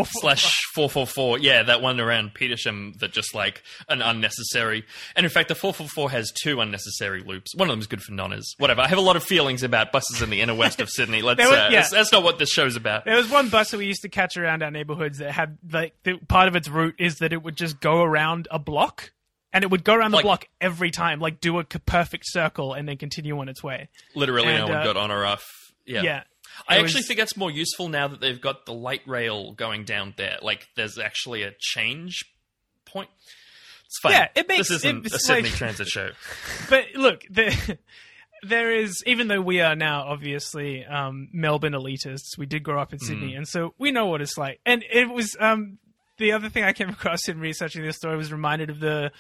slash 0.07 0.61
four 0.75 0.89
four 0.89 1.07
four. 1.07 1.39
Yeah, 1.39 1.63
that 1.65 1.81
one 1.83 2.01
around 2.01 2.35
Petersham 2.35 2.99
that 2.99 3.13
just 3.13 3.35
like 3.35 3.63
an 3.89 4.03
unnecessary. 4.03 4.85
And 5.17 5.25
in 5.25 5.31
fact, 5.31 5.49
the 5.49 5.55
four 5.55 5.73
four 5.73 5.89
four 5.89 6.11
has 6.11 6.33
two 6.33 6.61
unnecessary 6.61 7.23
loops. 7.23 7.55
One 7.55 7.69
of 7.69 7.73
them 7.73 7.81
is 7.81 7.87
good 7.87 8.03
for 8.03 8.13
nonners. 8.13 8.45
Whatever. 8.59 8.81
I 8.83 8.89
have 8.89 8.99
a 8.99 9.03
lot 9.03 9.17
of 9.17 9.23
feelings 9.25 9.63
about 9.63 9.93
buses 9.93 10.23
in 10.23 10.31
the 10.31 10.41
inner 10.41 10.55
west 10.55 10.81
of 10.81 10.89
Sydney. 10.91 11.23
Let's. 11.23 11.41
Was- 11.41 11.51
uh, 11.51 11.69
yeah. 11.71 11.81
that's, 11.81 11.91
that's 11.91 12.13
not 12.13 12.23
what 12.23 12.39
this 12.39 12.51
show's 12.51 12.77
about. 12.77 13.05
There 13.05 13.17
was 13.17 13.29
one 13.31 13.49
bus 13.49 13.71
that 13.71 13.79
we 13.79 13.87
used 13.87 14.03
to 14.03 14.09
catch 14.09 14.37
around 14.37 14.63
our 14.63 14.71
neighborhoods 14.71 15.19
that 15.19 15.33
had 15.33 15.59
like 15.71 15.95
the, 16.03 16.19
part 16.29 16.49
of 16.49 16.57
its 16.57 16.69
route 16.69 16.95
is 16.99 17.17
that 17.19 17.33
it 17.33 17.43
would 17.43 17.57
just 17.57 17.81
go 17.81 18.03
around 18.03 18.49
a 18.51 18.59
block. 18.59 19.13
And 19.53 19.63
it 19.63 19.71
would 19.71 19.85
go 19.85 19.95
around 19.95 20.11
the 20.11 20.17
Like- 20.17 20.25
block 20.25 20.47
every 20.61 20.91
time, 20.91 21.21
like 21.21 21.41
do 21.41 21.61
a 21.61 21.65
perfect 21.65 22.25
circle 22.27 22.73
and 22.73 22.89
then 22.89 22.97
continue 22.97 23.39
on 23.39 23.49
its 23.49 23.63
way. 23.63 23.89
Literally, 24.17 24.49
And, 24.49 24.67
no 24.67 24.73
one 24.75 24.79
uh, 24.79 24.85
got 24.85 24.97
on 24.97 25.13
or 25.13 25.25
off. 25.25 25.45
Yeah. 25.87 26.03
yeah. 26.03 26.23
I 26.69 26.77
It 26.77 26.83
actually 26.85 26.99
was- 27.01 27.07
think 27.09 27.19
that's 27.19 27.37
more 27.37 27.51
useful 27.51 27.89
now 27.89 28.09
that 28.09 28.21
they've 28.21 28.41
got 28.41 28.67
the 28.67 28.73
light 28.73 29.03
rail 29.07 29.53
going 29.53 29.85
down 29.85 30.15
there. 30.17 30.39
Like, 30.43 30.69
there's 30.77 30.99
actually 30.99 31.43
a 31.43 31.53
change 31.59 32.25
point. 32.85 33.11
It's 33.87 33.99
fine. 34.01 34.13
Yeah, 34.13 34.29
it 34.35 34.49
makes- 34.49 34.69
this 34.69 34.79
isn't 34.85 35.07
a 35.07 35.19
Sydney 35.19 35.51
like- 35.51 35.59
Transit 35.59 35.89
show. 35.89 36.11
but 36.71 36.87
look, 36.95 37.25
the, 37.31 37.79
there 38.43 38.73
is 38.75 39.03
even 39.07 39.29
though 39.29 39.41
we 39.41 39.61
are 39.61 39.75
now 39.77 40.03
obviously 40.09 40.85
um, 40.85 41.29
Melbourne 41.33 41.73
elitists, 41.75 42.37
we 42.39 42.47
did 42.47 42.63
grow 42.63 42.81
up 42.81 42.93
in 42.93 42.99
Sydney, 42.99 43.33
Mm. 43.33 43.37
and 43.39 43.49
so 43.49 43.75
we 43.79 43.91
know 43.91 44.07
what 44.07 44.21
it's 44.21 44.37
like. 44.39 44.61
And 44.67 44.85
it 44.91 45.09
was 45.09 45.37
um, 45.41 45.79
the 46.19 46.33
other 46.33 46.49
thing 46.49 46.65
I 46.65 46.73
came 46.73 46.89
across 46.91 47.29
in 47.29 47.41
researching 47.41 47.83
this 47.83 47.97
story 47.97 48.17
was 48.17 48.33
reminded 48.33 48.71
of 48.71 48.81
the 48.81 49.13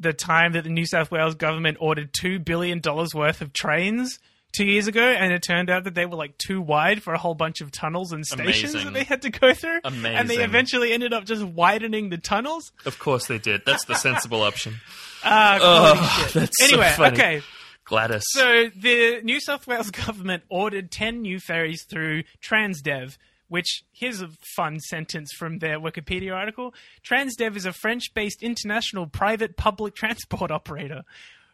the 0.00 0.12
time 0.12 0.52
that 0.54 0.64
the 0.64 0.70
New 0.70 0.86
South 0.86 1.12
Wales 1.12 1.36
government 1.36 1.76
ordered 1.80 2.12
two 2.12 2.38
billion 2.40 2.80
dollars 2.80 3.14
worth 3.14 3.40
of 3.40 3.52
trains. 3.52 4.18
Two 4.56 4.64
years 4.66 4.86
ago, 4.86 5.02
and 5.02 5.32
it 5.32 5.42
turned 5.42 5.68
out 5.68 5.82
that 5.84 5.94
they 5.94 6.06
were 6.06 6.16
like 6.16 6.38
too 6.38 6.60
wide 6.60 7.02
for 7.02 7.12
a 7.12 7.18
whole 7.18 7.34
bunch 7.34 7.60
of 7.60 7.72
tunnels 7.72 8.12
and 8.12 8.24
stations 8.24 8.72
Amazing. 8.74 8.84
that 8.92 8.94
they 8.98 9.04
had 9.04 9.22
to 9.22 9.30
go 9.30 9.52
through. 9.52 9.80
Amazing. 9.82 10.16
And 10.16 10.30
they 10.30 10.44
eventually 10.44 10.92
ended 10.92 11.12
up 11.12 11.24
just 11.24 11.42
widening 11.42 12.10
the 12.10 12.18
tunnels. 12.18 12.70
Of 12.86 12.98
course 13.00 13.26
they 13.26 13.38
did. 13.38 13.62
That's 13.66 13.84
the 13.86 13.94
sensible 13.96 14.42
option. 14.42 14.74
Ah, 15.26 15.58
Oh, 15.60 16.24
shit. 16.26 16.32
that's 16.34 16.58
so 16.60 16.66
anyway, 16.76 16.92
funny. 16.96 17.16
okay. 17.16 17.42
Gladys. 17.86 18.24
So 18.28 18.68
the 18.76 19.20
New 19.22 19.40
South 19.40 19.66
Wales 19.66 19.90
government 20.06 20.42
ordered 20.50 20.90
10 20.90 21.22
new 21.22 21.40
ferries 21.40 21.84
through 21.88 22.24
Transdev, 22.42 23.16
which 23.48 23.84
here's 23.92 24.20
a 24.20 24.28
fun 24.54 24.80
sentence 24.80 25.30
from 25.38 25.60
their 25.60 25.80
Wikipedia 25.80 26.34
article. 26.36 26.74
Transdev 27.02 27.56
is 27.56 27.64
a 27.64 27.72
French-based 27.72 28.42
international 28.42 29.06
private 29.06 29.56
public 29.56 29.94
transport 29.96 30.50
operator, 30.50 31.04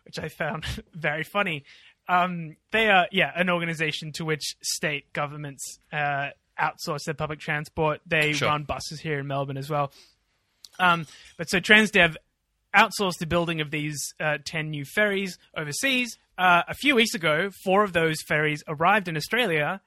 which 0.04 0.18
I 0.18 0.28
found 0.28 0.64
very 0.92 1.22
funny. 1.22 1.62
Um, 2.10 2.56
they 2.72 2.88
are, 2.88 3.06
yeah, 3.12 3.30
an 3.36 3.48
organization 3.48 4.10
to 4.12 4.24
which 4.24 4.56
state 4.62 5.12
governments 5.12 5.78
uh, 5.92 6.30
outsource 6.60 7.04
their 7.04 7.14
public 7.14 7.38
transport. 7.38 8.00
They 8.04 8.32
Sure. 8.32 8.48
run 8.48 8.64
buses 8.64 8.98
here 9.00 9.18
in 9.20 9.26
Melbourne 9.28 9.56
as 9.56 9.70
well. 9.70 9.92
Um, 10.80 11.06
but 11.38 11.48
so 11.48 11.60
Transdev 11.60 12.16
outsourced 12.74 13.18
the 13.18 13.26
building 13.26 13.60
of 13.60 13.70
these 13.70 14.12
uh, 14.18 14.38
10 14.44 14.70
new 14.70 14.84
ferries 14.84 15.38
overseas. 15.56 16.18
Uh, 16.36 16.62
a 16.66 16.74
few 16.74 16.94
weeks 16.96 17.14
ago, 17.14 17.50
four 17.64 17.84
of 17.84 17.92
those 17.92 18.22
ferries 18.26 18.62
arrived 18.66 19.06
in 19.08 19.16
Australia 19.16 19.80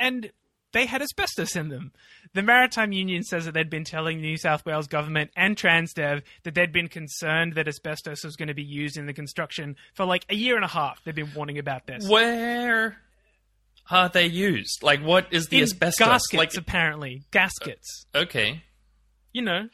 and 0.00 0.30
they 0.72 0.86
had 0.86 1.00
asbestos 1.02 1.56
in 1.56 1.68
them. 1.68 1.92
The 2.34 2.42
Maritime 2.42 2.92
Union 2.92 3.22
says 3.22 3.46
that 3.46 3.54
they'd 3.54 3.70
been 3.70 3.84
telling 3.84 4.18
the 4.18 4.28
New 4.28 4.36
South 4.36 4.66
Wales 4.66 4.86
government 4.86 5.30
and 5.36 5.56
Transdev 5.56 6.22
that 6.44 6.54
they'd 6.54 6.72
been 6.72 6.88
concerned 6.88 7.54
that 7.54 7.66
asbestos 7.68 8.22
was 8.24 8.36
going 8.36 8.48
to 8.48 8.54
be 8.54 8.62
used 8.62 8.96
in 8.98 9.06
the 9.06 9.14
construction 9.14 9.76
for 9.94 10.04
like 10.04 10.26
a 10.28 10.34
year 10.34 10.56
and 10.56 10.64
a 10.64 10.68
half. 10.68 11.02
They've 11.04 11.14
been 11.14 11.32
warning 11.34 11.58
about 11.58 11.86
this. 11.86 12.06
Where 12.08 12.98
are 13.90 14.08
they 14.10 14.26
used? 14.26 14.82
Like, 14.82 15.00
what 15.02 15.28
is 15.32 15.46
the 15.46 15.58
in 15.58 15.62
asbestos? 15.62 16.06
gaskets, 16.06 16.34
like, 16.34 16.54
apparently. 16.56 17.22
Gaskets. 17.30 18.04
okay. 18.14 18.62
You 19.32 19.42
know, 19.42 19.68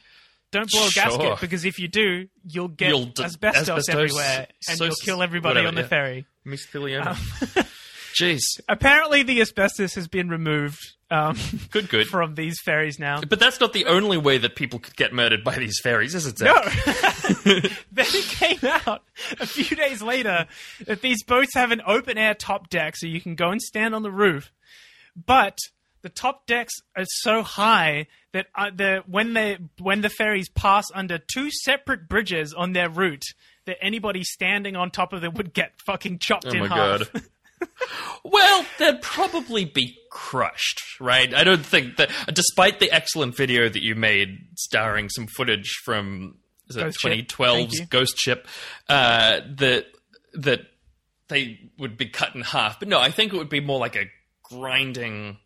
don't 0.52 0.70
blow 0.70 0.86
a 0.86 0.90
Sure. 0.90 1.04
gasket 1.04 1.40
because 1.40 1.64
if 1.64 1.78
you 1.80 1.88
do, 1.88 2.28
you'll 2.44 2.68
get 2.68 2.88
You'll 2.90 3.06
d- 3.06 3.24
asbestos, 3.24 3.68
asbestos, 3.68 3.88
everywhere 3.88 4.46
and 4.68 4.78
so- 4.78 4.84
you'll 4.84 4.94
kill 4.96 5.22
everybody 5.22 5.54
whatever, 5.60 5.68
on 5.68 5.74
the 5.74 5.80
yeah. 5.82 5.86
ferry. 5.88 6.26
Mesothelioma. 6.46 7.56
Um, 7.56 7.64
Jeez. 8.20 8.40
Apparently, 8.68 9.22
the 9.22 9.40
asbestos 9.40 9.94
has 9.94 10.06
been 10.08 10.28
removed 10.28 10.78
um, 11.10 11.36
Good, 11.70 11.88
good. 11.88 12.06
from 12.06 12.34
these 12.34 12.60
ferries 12.64 12.98
now. 12.98 13.20
But 13.20 13.40
that's 13.40 13.60
not 13.60 13.72
the 13.72 13.86
only 13.86 14.18
way 14.18 14.38
that 14.38 14.54
people 14.56 14.78
could 14.78 14.96
get 14.96 15.12
murdered 15.12 15.42
by 15.44 15.56
these 15.56 15.78
ferries, 15.82 16.14
is 16.14 16.26
it? 16.26 16.40
No. 16.40 16.54
Then 17.92 18.06
it 18.06 18.24
came 18.26 18.58
out 18.86 19.02
a 19.40 19.46
few 19.46 19.76
days 19.76 20.02
later 20.02 20.46
that 20.86 21.00
these 21.02 21.22
boats 21.24 21.54
have 21.54 21.70
an 21.72 21.82
open 21.86 22.18
air 22.18 22.34
top 22.34 22.68
deck 22.70 22.96
so 22.96 23.06
you 23.06 23.20
can 23.20 23.34
go 23.34 23.50
and 23.50 23.60
stand 23.62 23.94
on 23.94 24.02
the 24.02 24.10
roof. 24.10 24.50
But 25.26 25.58
the 26.02 26.08
top 26.08 26.46
decks 26.46 26.74
are 26.96 27.04
so 27.06 27.42
high 27.42 28.06
that 28.32 28.46
uh, 28.54 28.70
the 28.74 29.02
when 29.06 29.32
they 29.34 29.58
when 29.80 30.00
the 30.00 30.08
ferries 30.08 30.48
pass 30.48 30.84
under 30.94 31.18
two 31.18 31.50
separate 31.50 32.08
bridges 32.08 32.52
on 32.52 32.72
their 32.72 32.90
route, 32.90 33.24
that 33.66 33.76
anybody 33.80 34.22
standing 34.24 34.74
on 34.76 34.90
top 34.90 35.12
of 35.12 35.20
them 35.20 35.34
would 35.34 35.52
get 35.54 35.72
fucking 35.86 36.18
chopped 36.18 36.46
Oh 36.48 36.50
in 36.50 36.60
my 36.60 36.68
half. 36.68 37.12
god. 37.12 37.22
Well, 38.24 38.64
they'd 38.78 39.00
probably 39.02 39.64
be 39.64 39.96
crushed, 40.10 40.80
right? 41.00 41.32
I 41.34 41.44
don't 41.44 41.64
think 41.64 41.96
that, 41.96 42.10
despite 42.32 42.80
the 42.80 42.90
excellent 42.92 43.36
video 43.36 43.68
that 43.68 43.82
you 43.82 43.94
made 43.94 44.38
starring 44.56 45.08
some 45.08 45.26
footage 45.26 45.70
from 45.84 46.36
is 46.68 46.76
it 46.76 46.80
Ghost 46.82 47.00
Ship. 47.00 47.26
2012's 47.28 47.78
Thank. 47.78 47.90
Ghost 47.90 48.18
Ship, 48.18 48.46
uh, 48.88 49.40
that 49.56 49.86
that 50.34 50.60
they 51.28 51.58
would 51.78 51.96
be 51.96 52.06
cut 52.06 52.34
in 52.34 52.42
half. 52.42 52.78
But 52.78 52.88
no, 52.88 52.98
I 53.00 53.10
think 53.10 53.32
it 53.32 53.36
would 53.36 53.48
be 53.48 53.60
more 53.60 53.78
like 53.78 53.96
a 53.96 54.06
grinding, 54.42 55.38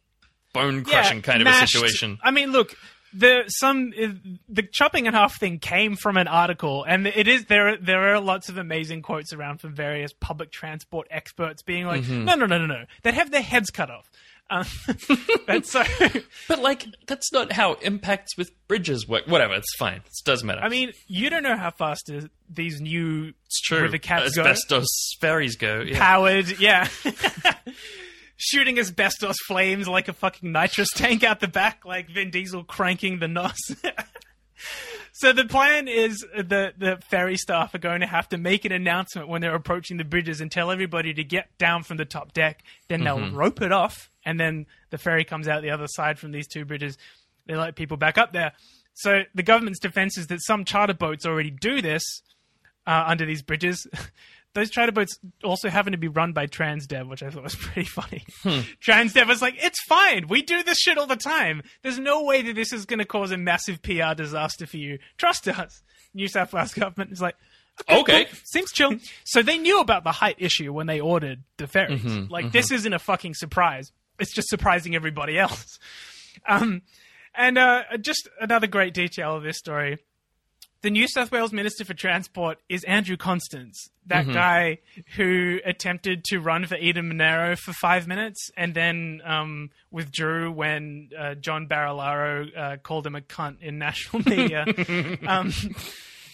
bone 0.52 0.84
crushing 0.84 1.18
Yeah, 1.18 1.22
kind 1.22 1.40
of 1.40 1.44
mashed- 1.46 1.74
a 1.74 1.78
situation. 1.78 2.18
I 2.22 2.30
mean, 2.30 2.52
look, 2.52 2.74
the 3.12 3.44
some 3.48 3.90
the 4.48 4.62
chopping 4.72 5.06
in 5.06 5.14
half 5.14 5.38
thing 5.38 5.58
came 5.58 5.96
from 5.96 6.16
an 6.16 6.28
article, 6.28 6.84
and 6.84 7.06
it 7.06 7.28
is 7.28 7.46
there. 7.46 7.76
There 7.76 8.14
are 8.14 8.20
lots 8.20 8.48
of 8.48 8.58
amazing 8.58 9.02
quotes 9.02 9.32
around 9.32 9.60
from 9.60 9.74
various 9.74 10.12
public 10.12 10.50
transport 10.52 11.08
experts 11.10 11.62
being 11.62 11.86
like, 11.86 12.02
Mhm. 12.02 12.24
"No, 12.24 12.34
no, 12.34 12.46
no, 12.46 12.58
no, 12.58 12.66
no, 12.66 12.84
they'd 13.02 13.14
have 13.14 13.30
their 13.30 13.42
heads 13.42 13.70
cut 13.70 13.90
off." 13.90 14.10
Um, 14.50 14.64
but 15.46 15.66
so, 15.66 15.84
but 16.48 16.60
like 16.60 16.86
that's 17.06 17.30
not 17.32 17.52
how 17.52 17.74
impacts 17.74 18.36
with 18.36 18.50
bridges 18.66 19.06
work. 19.06 19.26
Whatever, 19.26 19.54
it's 19.54 19.74
fine. 19.78 19.96
It 19.96 20.12
doesn't 20.24 20.46
matter. 20.46 20.60
I 20.62 20.68
mean, 20.70 20.92
you 21.06 21.28
don't 21.28 21.42
know 21.42 21.56
how 21.56 21.70
fast 21.70 22.10
these 22.48 22.80
new 22.80 23.34
it's 23.46 23.60
true. 23.62 23.82
river 23.82 23.98
cats 23.98 24.34
go. 24.34 24.42
Asbestos 24.42 25.16
ferries 25.20 25.56
go. 25.56 25.80
Yeah. 25.80 25.98
Powered, 25.98 26.58
yeah. 26.58 26.88
Shooting 28.40 28.78
asbestos 28.78 29.36
flames 29.48 29.88
like 29.88 30.06
a 30.06 30.12
fucking 30.12 30.52
nitrous 30.52 30.90
tank 30.94 31.24
out 31.24 31.40
the 31.40 31.48
back, 31.48 31.84
like 31.84 32.08
Vin 32.08 32.30
Diesel 32.30 32.62
cranking 32.62 33.18
the 33.18 33.26
nos. 33.26 33.58
so 35.12 35.32
the 35.32 35.44
plan 35.44 35.88
is 35.88 36.18
the 36.36 36.72
the 36.78 36.98
ferry 37.10 37.36
staff 37.36 37.74
are 37.74 37.78
going 37.78 38.00
to 38.00 38.06
have 38.06 38.28
to 38.28 38.38
make 38.38 38.64
an 38.64 38.70
announcement 38.70 39.26
when 39.28 39.40
they're 39.40 39.54
approaching 39.56 39.96
the 39.96 40.04
bridges 40.04 40.40
and 40.40 40.52
tell 40.52 40.70
everybody 40.70 41.12
to 41.14 41.24
get 41.24 41.48
down 41.58 41.82
from 41.82 41.96
the 41.96 42.04
top 42.04 42.32
deck. 42.32 42.62
Then 42.88 43.02
they'll 43.02 43.18
Mhm. 43.18 43.34
rope 43.34 43.60
it 43.60 43.72
off, 43.72 44.08
and 44.24 44.38
then 44.38 44.66
the 44.90 44.98
ferry 44.98 45.24
comes 45.24 45.48
out 45.48 45.62
the 45.62 45.70
other 45.70 45.88
side 45.88 46.18
from 46.20 46.30
these 46.30 46.46
two 46.46 46.64
bridges. 46.64 46.96
They 47.46 47.56
let 47.56 47.74
people 47.74 47.96
back 47.96 48.18
up 48.18 48.32
there. 48.32 48.52
So 48.94 49.22
the 49.34 49.42
government's 49.42 49.80
defense 49.80 50.16
is 50.16 50.28
that 50.28 50.42
some 50.42 50.64
charter 50.64 50.94
boats 50.94 51.26
already 51.26 51.50
do 51.50 51.82
this 51.82 52.02
uh, 52.86 53.04
under 53.06 53.26
these 53.26 53.42
bridges. 53.42 53.86
Those 54.58 54.70
charter 54.70 54.90
boats 54.90 55.16
also 55.44 55.68
happen 55.68 55.92
to 55.92 55.98
be 55.98 56.08
run 56.08 56.32
by 56.32 56.48
Transdev, 56.48 57.08
which 57.08 57.22
I 57.22 57.30
thought 57.30 57.44
was 57.44 57.54
pretty 57.58 57.88
funny. 57.88 58.24
Transdev 58.84 59.28
was 59.28 59.40
like, 59.40 59.54
"It's 59.58 59.80
fine. 59.84 60.26
We 60.26 60.42
do 60.42 60.64
this 60.64 60.78
shit 60.78 60.98
all 60.98 61.06
the 61.06 61.14
time. 61.14 61.62
There's 61.82 61.98
no 62.00 62.24
way 62.24 62.42
that 62.42 62.56
this 62.56 62.72
is 62.72 62.84
going 62.86 62.98
to 62.98 63.04
cause 63.04 63.30
a 63.30 63.36
massive 63.36 63.82
PR 63.82 64.14
disaster 64.16 64.66
for 64.66 64.78
you. 64.78 64.98
Trust 65.16 65.46
us." 65.46 65.80
New 66.12 66.26
South 66.26 66.52
Wales 66.52 66.74
government 66.74 67.12
is 67.12 67.20
like, 67.20 67.36
Okay. 67.88 68.24
cool. 68.24 68.34
seems 68.44 68.72
chill." 68.72 68.96
so 69.24 69.42
they 69.42 69.58
knew 69.58 69.78
about 69.80 70.02
the 70.02 70.10
height 70.10 70.36
issue 70.38 70.72
when 70.72 70.88
they 70.88 70.98
ordered 71.00 71.44
the 71.58 71.68
ferries. 71.68 72.02
Mhm, 72.02 72.28
like, 72.30 72.46
mhm. 72.46 72.52
this 72.52 72.72
isn't 72.72 72.92
a 72.92 72.98
fucking 72.98 73.34
surprise. 73.34 73.92
It's 74.18 74.34
just 74.34 74.48
surprising 74.48 74.96
everybody 74.96 75.38
else. 75.38 75.78
Um, 76.46 76.82
and 77.34 77.58
uh, 77.58 77.82
just 78.00 78.28
another 78.40 78.66
great 78.68 78.94
detail 78.94 79.34
of 79.36 79.42
this 79.42 79.58
story. 79.58 79.98
The 80.82 80.90
New 80.90 81.08
South 81.08 81.32
Wales 81.32 81.52
Minister 81.52 81.84
for 81.84 81.94
Transport 81.94 82.58
is 82.68 82.84
Andrew 82.84 83.16
Constance, 83.16 83.90
that 84.06 84.26
Mhm. 84.26 84.32
guy 84.32 84.78
who 85.16 85.58
attempted 85.64 86.22
to 86.26 86.38
run 86.38 86.66
for 86.66 86.76
Eden-Monaro 86.76 87.56
for 87.56 87.72
five 87.72 88.06
minutes 88.06 88.48
and 88.56 88.74
then 88.74 89.20
um, 89.24 89.70
withdrew 89.90 90.52
when 90.52 91.10
uh, 91.18 91.34
John 91.34 91.66
Barilaro 91.66 92.56
uh, 92.56 92.76
called 92.76 93.06
him 93.08 93.16
a 93.16 93.20
cunt 93.20 93.60
in 93.60 93.78
national 93.78 94.22
media, 94.26 94.64
um, 95.26 95.52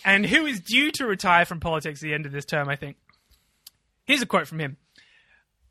and 0.05 0.27
who 0.27 0.45
is 0.45 0.61
due 0.61 0.91
to 0.91 1.07
retire 1.07 1.47
from 1.47 1.59
politics 1.59 2.01
at 2.03 2.07
the 2.07 2.13
end 2.15 2.27
of 2.27 2.33
this 2.33 2.45
term, 2.45 2.69
I 2.69 2.77
think. 2.77 2.99
Here's 4.05 4.21
a 4.21 4.27
quote 4.27 4.47
from 4.47 4.61
him 4.61 4.77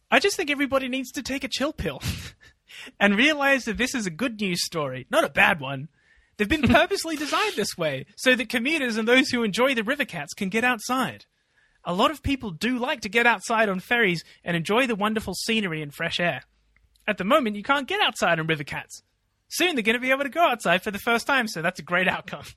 I 0.10 0.18
just 0.20 0.36
think 0.36 0.50
everybody 0.50 0.88
needs 0.88 1.12
to 1.12 1.22
take 1.22 1.44
a 1.44 1.48
chill 1.48 1.74
pill 1.74 2.02
and 3.00 3.16
realize 3.16 3.66
that 3.66 3.78
this 3.78 3.94
is 3.94 4.08
a 4.08 4.12
good 4.12 4.42
news 4.42 4.66
story, 4.66 5.06
not 5.12 5.24
a 5.24 5.30
bad 5.30 5.60
one. 5.60 5.90
They've 6.38 6.50
been 6.50 6.62
purposely 6.68 7.16
designed 7.16 7.56
this 7.56 7.78
way 7.78 8.06
so 8.16 8.36
that 8.36 8.50
commuters 8.50 8.98
and 8.98 9.08
those 9.08 9.30
who 9.30 9.44
enjoy 9.44 9.76
the 9.76 9.84
river 9.84 10.06
cats 10.06 10.34
can 10.34 10.50
get 10.50 10.64
outside. 10.64 11.26
A 11.86 11.94
lot 11.94 12.12
of 12.12 12.24
people 12.24 12.52
do 12.52 12.78
like 12.78 13.02
to 13.02 13.10
get 13.10 13.26
outside 13.26 13.68
on 13.70 13.80
ferries 13.80 14.24
and 14.44 14.56
enjoy 14.56 14.88
the 14.88 14.96
wonderful 14.96 15.34
scenery 15.34 15.82
and 15.82 15.94
fresh 15.94 16.20
air. 16.20 16.44
At 17.08 17.18
the 17.18 17.26
moment, 17.26 17.58
you 17.58 17.64
can't 17.64 17.88
get 17.88 18.00
outside 18.02 18.40
on 18.40 18.48
river 18.48 18.64
cats. 18.64 19.04
Soon 19.50 19.76
they're 19.76 19.84
going 19.84 19.96
to 19.96 20.00
be 20.00 20.12
able 20.12 20.24
to 20.24 20.30
go 20.30 20.42
outside 20.42 20.82
for 20.82 20.92
the 20.92 21.00
first 21.00 21.28
time, 21.28 21.48
so 21.48 21.62
that's 21.62 21.80
a 21.80 21.84
great 21.84 22.08
outcome. 22.08 22.44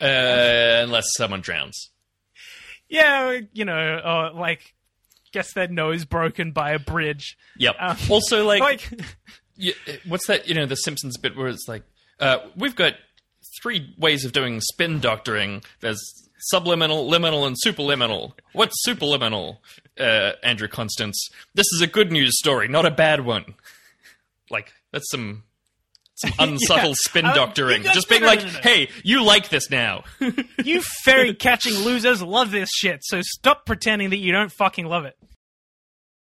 Uh, 0.00 0.82
unless 0.84 1.06
someone 1.16 1.40
drowns. 1.40 1.90
Yeah, 2.88 3.40
you 3.52 3.64
know, 3.64 4.00
or 4.04 4.30
like, 4.40 4.72
gets 5.32 5.52
their 5.54 5.66
nose 5.66 6.04
broken 6.04 6.52
by 6.52 6.70
a 6.70 6.78
bridge. 6.78 7.36
Yep. 7.56 7.74
Um, 7.80 7.96
also, 8.08 8.44
like, 8.46 8.60
like 8.60 8.88
y- 9.58 9.72
what's 10.06 10.28
that? 10.28 10.46
You 10.48 10.54
know, 10.54 10.66
the 10.66 10.76
Simpsons 10.76 11.16
bit 11.16 11.36
where 11.36 11.48
it's 11.48 11.66
like, 11.66 11.82
uh, 12.20 12.38
we've 12.56 12.76
got 12.76 12.94
three 13.62 13.94
ways 13.98 14.24
of 14.24 14.32
doing 14.32 14.60
spin 14.60 15.00
doctoring. 15.00 15.62
There's 15.80 16.00
subliminal, 16.38 17.10
liminal, 17.10 17.46
and 17.46 17.56
superliminal. 17.64 18.32
What's 18.52 18.76
superliminal? 18.86 19.58
Uh, 19.98 20.32
Andrew 20.42 20.68
Constance. 20.68 21.28
This 21.54 21.66
is 21.74 21.80
a 21.82 21.86
good 21.88 22.12
news 22.12 22.38
story, 22.38 22.68
not 22.68 22.86
a 22.86 22.90
bad 22.90 23.24
one. 23.24 23.54
Like 24.50 24.72
that's 24.92 25.10
some 25.10 25.42
some 26.14 26.32
unsubtle 26.38 26.90
Yeah. 26.90 26.94
spin 26.98 27.24
doctoring. 27.24 27.82
got- 27.82 27.94
Just 27.94 28.08
being 28.08 28.22
like, 28.22 28.40
hey, 28.62 28.88
you 29.02 29.22
like 29.24 29.48
this 29.48 29.70
now. 29.70 30.04
you 30.64 30.82
ferry 31.04 31.34
catching 31.34 31.74
losers 31.74 32.22
love 32.22 32.50
this 32.52 32.70
shit, 32.72 33.00
so 33.02 33.20
stop 33.22 33.66
pretending 33.66 34.10
that 34.10 34.18
you 34.18 34.30
don't 34.32 34.52
fucking 34.52 34.86
love 34.86 35.04
it. 35.04 35.16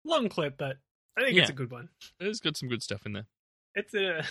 Long 0.05 0.29
clip, 0.29 0.57
but 0.57 0.77
I 1.17 1.23
think 1.25 1.37
it's 1.37 1.49
a 1.49 1.53
good 1.53 1.71
one. 1.71 1.89
There's 2.19 2.39
got 2.39 2.57
some 2.57 2.69
good 2.69 2.81
stuff 2.81 3.01
in 3.05 3.11
there. 3.13 3.25
It's 3.75 3.93
a 3.93 4.23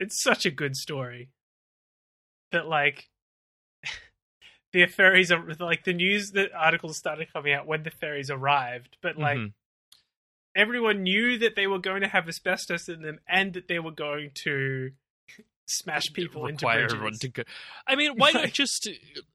it's 0.00 0.22
such 0.22 0.44
a 0.46 0.50
good 0.50 0.76
story 0.76 1.30
that 2.52 2.66
like 2.66 3.08
the 4.72 4.86
ferries 4.86 5.30
are 5.32 5.44
like 5.58 5.84
the 5.84 5.92
news 5.92 6.30
the 6.32 6.52
articles 6.56 6.96
started 6.96 7.32
coming 7.32 7.52
out 7.52 7.66
when 7.66 7.82
the 7.82 7.90
ferries 7.90 8.30
arrived, 8.30 8.96
but 9.02 9.16
like 9.16 9.38
Mhm. 9.38 9.52
everyone 10.56 11.02
knew 11.02 11.36
that 11.38 11.56
they 11.56 11.66
were 11.66 11.78
going 11.78 12.02
to 12.02 12.08
have 12.08 12.28
asbestos 12.28 12.88
in 12.88 13.02
them 13.02 13.18
and 13.28 13.54
that 13.54 13.68
they 13.68 13.78
were 13.78 13.90
going 13.90 14.30
to 14.34 14.90
smash 15.66 16.12
people 16.12 16.46
into 16.46 16.66
require 16.66 16.80
bridges. 16.80 16.94
everyone 16.94 17.18
to 17.18 17.28
go. 17.28 17.42
I 17.86 17.96
mean, 17.96 18.12
why 18.16 18.32
not 18.32 18.48
just 18.52 18.88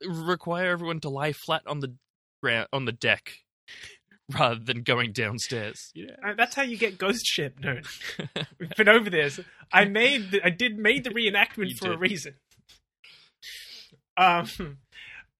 require 0.05 0.71
everyone 0.71 0.99
to 1.01 1.09
lie 1.09 1.33
flat 1.33 1.63
on 1.67 1.79
the 1.79 1.95
ground 2.41 2.67
on 2.71 2.85
the 2.85 2.91
deck 2.93 3.33
rather 4.37 4.59
than 4.59 4.81
going 4.83 5.11
downstairs? 5.11 5.91
You 5.93 6.07
know? 6.07 6.13
Uh, 6.25 6.33
that's 6.37 6.55
how 6.55 6.61
you 6.63 6.77
get 6.77 6.97
ghost 6.97 7.25
ship 7.25 7.59
known. 7.59 7.81
We've 8.59 8.69
been 8.75 8.89
over 8.89 9.09
this. 9.09 9.39
I 9.71 9.85
made 9.85 10.31
the, 10.31 10.41
I 10.45 10.49
did 10.49 10.77
made 10.77 11.03
the 11.03 11.09
reenactment 11.11 11.69
You 11.69 11.75
for 11.75 11.91
a 11.93 11.97
reason. 11.97 12.35
Um, 14.17 14.47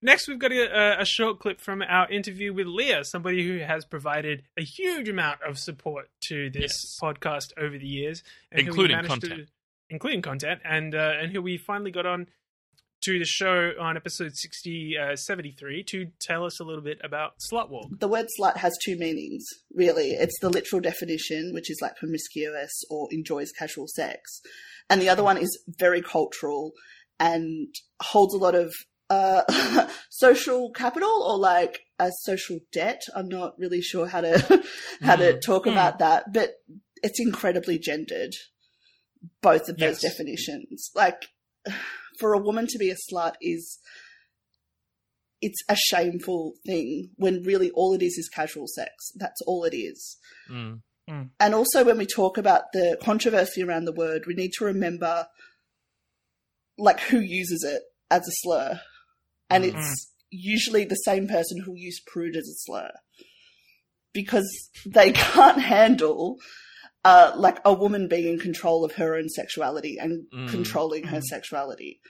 next 0.02 0.28
we've 0.28 0.40
got 0.40 0.52
a, 0.54 1.02
a 1.02 1.06
short 1.06 1.40
clip 1.40 1.60
from 1.60 1.82
our 1.82 2.10
interview 2.10 2.54
with 2.54 2.68
Leah, 2.68 3.04
somebody 3.04 3.46
who 3.46 3.60
has 3.60 3.84
provided 3.86 4.44
a 4.58 4.64
huge 4.64 5.10
amount 5.10 5.40
of 5.46 5.58
support 5.60 6.10
to 6.30 6.50
this 6.50 6.72
podcast 7.02 7.52
over 7.58 7.78
the 7.78 7.88
years, 7.88 8.24
who 8.54 8.60
Including 8.62 8.96
managed 8.96 9.22
to- 9.22 9.28
content. 9.28 9.50
including 9.90 10.22
content, 10.22 10.62
and 10.64 10.96
uh, 10.96 11.14
and 11.20 11.32
who 11.34 11.42
we 11.42 11.58
finally 11.58 11.92
got 11.92 12.06
on 12.06 12.28
to 13.02 13.18
the 13.20 13.26
show 13.26 13.72
on 13.80 13.96
episode 13.96 14.36
60, 14.36 14.98
uh, 14.98 15.16
73 15.16 15.84
to 15.86 16.08
tell 16.20 16.46
us 16.46 16.60
a 16.60 16.64
little 16.64 16.82
bit 16.84 17.00
about 17.04 17.34
Slut 17.40 17.70
Walk. 17.70 17.88
The 18.00 18.08
word 18.08 18.28
slut 18.40 18.58
has 18.58 18.78
two 18.84 18.98
meanings, 18.98 19.46
really. 19.74 20.12
It's 20.12 20.38
the 20.42 20.50
literal 20.50 20.82
definition, 20.82 21.52
which 21.54 21.70
is 21.72 21.80
like 21.82 21.96
promiscuous 21.96 22.84
or 22.90 23.08
enjoys 23.12 23.52
casual 23.52 23.88
sex. 23.88 24.42
And 24.90 25.02
the 25.02 25.10
other 25.10 25.24
one 25.24 25.38
is 25.38 25.64
very 25.68 26.02
cultural 26.02 26.74
and 27.20 27.68
holds 28.02 28.34
a 28.34 28.38
lot 28.38 28.56
of 28.56 28.74
uh, 29.10 29.88
social 30.10 30.72
capital 30.72 31.10
or 31.24 31.38
like 31.38 31.82
a 32.00 32.10
social 32.22 32.60
debt. 32.74 33.02
I'm 33.16 33.28
not 33.30 33.54
really 33.58 33.82
sure 33.82 34.08
how 34.08 34.22
to 34.22 34.64
how 35.02 35.16
to 35.16 35.34
Mm. 35.34 35.42
talk 35.42 35.66
Mm. 35.66 35.72
about 35.72 36.00
that, 36.00 36.34
but 36.34 36.56
it's 37.02 37.20
incredibly 37.20 37.80
gendered. 37.80 38.34
Both 39.42 39.68
of 39.70 39.78
those 39.78 40.00
definitions, 40.00 40.92
like 40.96 41.28
for 42.20 42.34
a 42.34 42.40
woman 42.40 42.68
to 42.68 42.78
be 42.78 42.90
a 42.92 42.96
slut 43.12 43.34
is 43.42 43.80
it's 45.42 45.62
a 45.70 45.76
shameful 45.76 46.54
thing 46.66 47.10
when 47.16 47.44
really 47.44 47.72
all 47.72 47.94
it 47.94 48.02
is 48.02 48.18
is 48.18 48.30
casual 48.30 48.68
sex. 48.68 48.92
That's 49.16 49.42
all 49.48 49.64
it 49.64 49.76
is. 49.76 50.18
Mm. 50.52 50.82
And 51.40 51.56
also, 51.56 51.84
when 51.84 51.98
we 51.98 52.06
talk 52.06 52.38
about 52.38 52.72
the 52.74 52.98
controversy 53.02 53.64
around 53.64 53.86
the 53.86 53.94
word, 53.94 54.26
we 54.28 54.36
need 54.36 54.52
to 54.60 54.66
remember, 54.66 55.26
like, 56.78 57.00
who 57.00 57.20
uses 57.20 57.64
it 57.64 57.82
as 58.12 58.28
a 58.28 58.32
slur. 58.42 58.80
And 59.50 59.64
Mm. 59.64 59.70
it's 59.74 60.12
usually 60.30 60.86
the 60.86 60.96
same 60.96 61.28
person 61.28 61.62
who 61.62 61.74
used 61.76 62.06
prude 62.06 62.36
as 62.36 62.48
a 62.48 62.54
slur. 62.58 62.92
Because 64.14 64.70
they 64.86 65.12
can't 65.14 65.62
handle, 65.62 66.38
uh, 67.06 67.32
like, 67.36 67.60
a 67.66 67.74
woman 67.74 68.08
being 68.08 68.28
in 68.34 68.40
control 68.40 68.84
of 68.84 68.94
her 68.96 69.16
own 69.16 69.30
sexuality 69.30 69.98
and 70.00 70.26
Mm. 70.34 70.50
controlling 70.50 71.06
her 71.06 71.22
sexuality. 71.22 72.02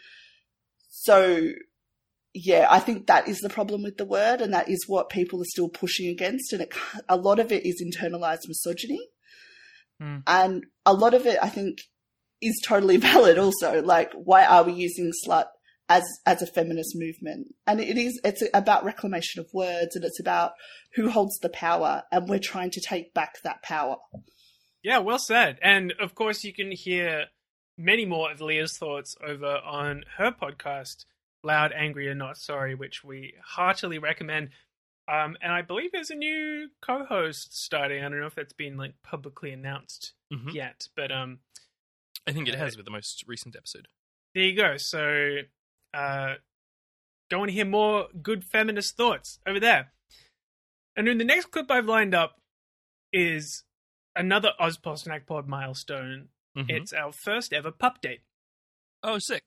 So, 0.90 1.50
yeah, 2.34 2.68
I 2.70 2.80
think 2.80 3.08
that 3.08 3.28
is 3.28 3.40
the 3.40 3.50
problem 3.50 3.84
with 3.84 3.98
the 3.98 4.06
word, 4.06 4.42
and 4.42 4.54
that 4.54 4.70
is 4.70 4.86
what 4.88 5.10
people 5.10 5.42
are 5.42 5.46
still 5.46 5.70
pushing 5.70 6.08
against. 6.10 6.54
And 6.54 6.62
it, 6.64 6.74
a 7.08 7.18
lot 7.18 7.40
of 7.40 7.52
it 7.52 7.66
is 7.66 7.82
internalized 7.84 8.48
misogyny, 8.48 9.00
Hmm. 10.00 10.18
and 10.28 10.66
a 10.86 10.94
lot 10.94 11.14
of 11.14 11.26
it, 11.26 11.38
I 11.42 11.50
think, 11.50 11.80
is 12.42 12.62
totally 12.66 12.98
valid. 13.12 13.38
Also, 13.38 13.82
like, 13.82 14.12
why 14.14 14.46
are 14.46 14.64
we 14.64 14.74
using 14.74 15.12
slut 15.26 15.48
as 15.90 16.04
as 16.26 16.42
a 16.42 16.48
feminist 16.48 16.96
movement? 16.96 17.54
And 17.68 17.80
it 17.82 17.98
is 17.98 18.20
it's 18.24 18.44
about 18.54 18.86
reclamation 18.86 19.40
of 19.42 19.48
words, 19.54 19.96
and 19.96 20.06
it's 20.06 20.20
about 20.20 20.54
who 20.96 21.10
holds 21.10 21.38
the 21.40 21.50
power, 21.50 22.04
and 22.12 22.30
we're 22.30 22.40
trying 22.40 22.72
to 22.72 22.82
take 22.82 23.14
back 23.14 23.42
that 23.44 23.62
power. 23.64 23.98
Yeah, 24.84 25.00
well 25.00 25.20
said. 25.20 25.60
And 25.62 25.94
of 26.00 26.16
course, 26.16 26.44
you 26.44 26.54
can 26.54 26.72
hear 26.72 27.26
many 27.78 28.06
more 28.06 28.32
of 28.32 28.42
Leah's 28.42 28.78
thoughts 28.78 29.16
over 29.26 29.58
on 29.58 30.04
her 30.18 30.32
podcast, 30.32 31.06
Loud, 31.44 31.72
Angry, 31.74 32.10
and 32.10 32.20
Not 32.20 32.38
Sorry, 32.38 32.76
which 32.76 33.04
we 33.04 33.34
heartily 33.44 33.98
recommend. 34.00 34.50
Um, 35.08 35.38
and 35.42 35.52
I 35.52 35.62
believe 35.64 35.92
there's 35.92 36.12
a 36.12 36.16
new 36.16 36.70
co-host 36.82 37.58
starting. 37.58 38.04
I 38.04 38.10
don't 38.10 38.20
know 38.20 38.28
if 38.28 38.36
that's 38.36 38.54
been 38.54 38.78
like 38.78 38.94
publicly 39.04 39.52
announced 39.52 40.14
Mhm. 40.32 40.54
yet, 40.54 40.88
but 40.96 41.12
um, 41.12 41.40
I 42.28 42.32
think 42.32 42.48
it 42.48 42.56
Uh, 42.56 42.60
has 42.60 42.76
with 42.78 42.86
the 42.86 42.92
most 42.92 43.24
recent 43.28 43.56
episode. 43.56 43.88
there 44.36 44.44
you 44.44 44.56
go. 44.56 44.78
So, 44.78 45.40
uh, 45.94 46.36
go 47.32 47.42
and 47.44 47.52
hear 47.52 47.66
more 47.66 48.10
good 48.22 48.46
feminist 48.46 48.96
thoughts 48.96 49.40
over 49.48 49.60
there. 49.60 49.92
And 50.96 51.08
then 51.08 51.18
the 51.18 51.26
next 51.26 51.48
clip 51.48 51.72
I've 51.72 51.86
lined 51.88 52.14
up 52.14 52.40
is 53.12 53.64
another 54.20 54.52
Ozpol 54.60 54.98
Snack 54.98 55.26
Pod 55.26 55.48
milestone. 55.48 56.30
Mhm. 56.58 56.66
It's 56.70 56.94
our 56.94 57.12
first 57.12 57.54
ever 57.54 57.72
pup 57.72 58.02
date. 58.02 58.22
Oh, 59.02 59.18
sick. 59.20 59.44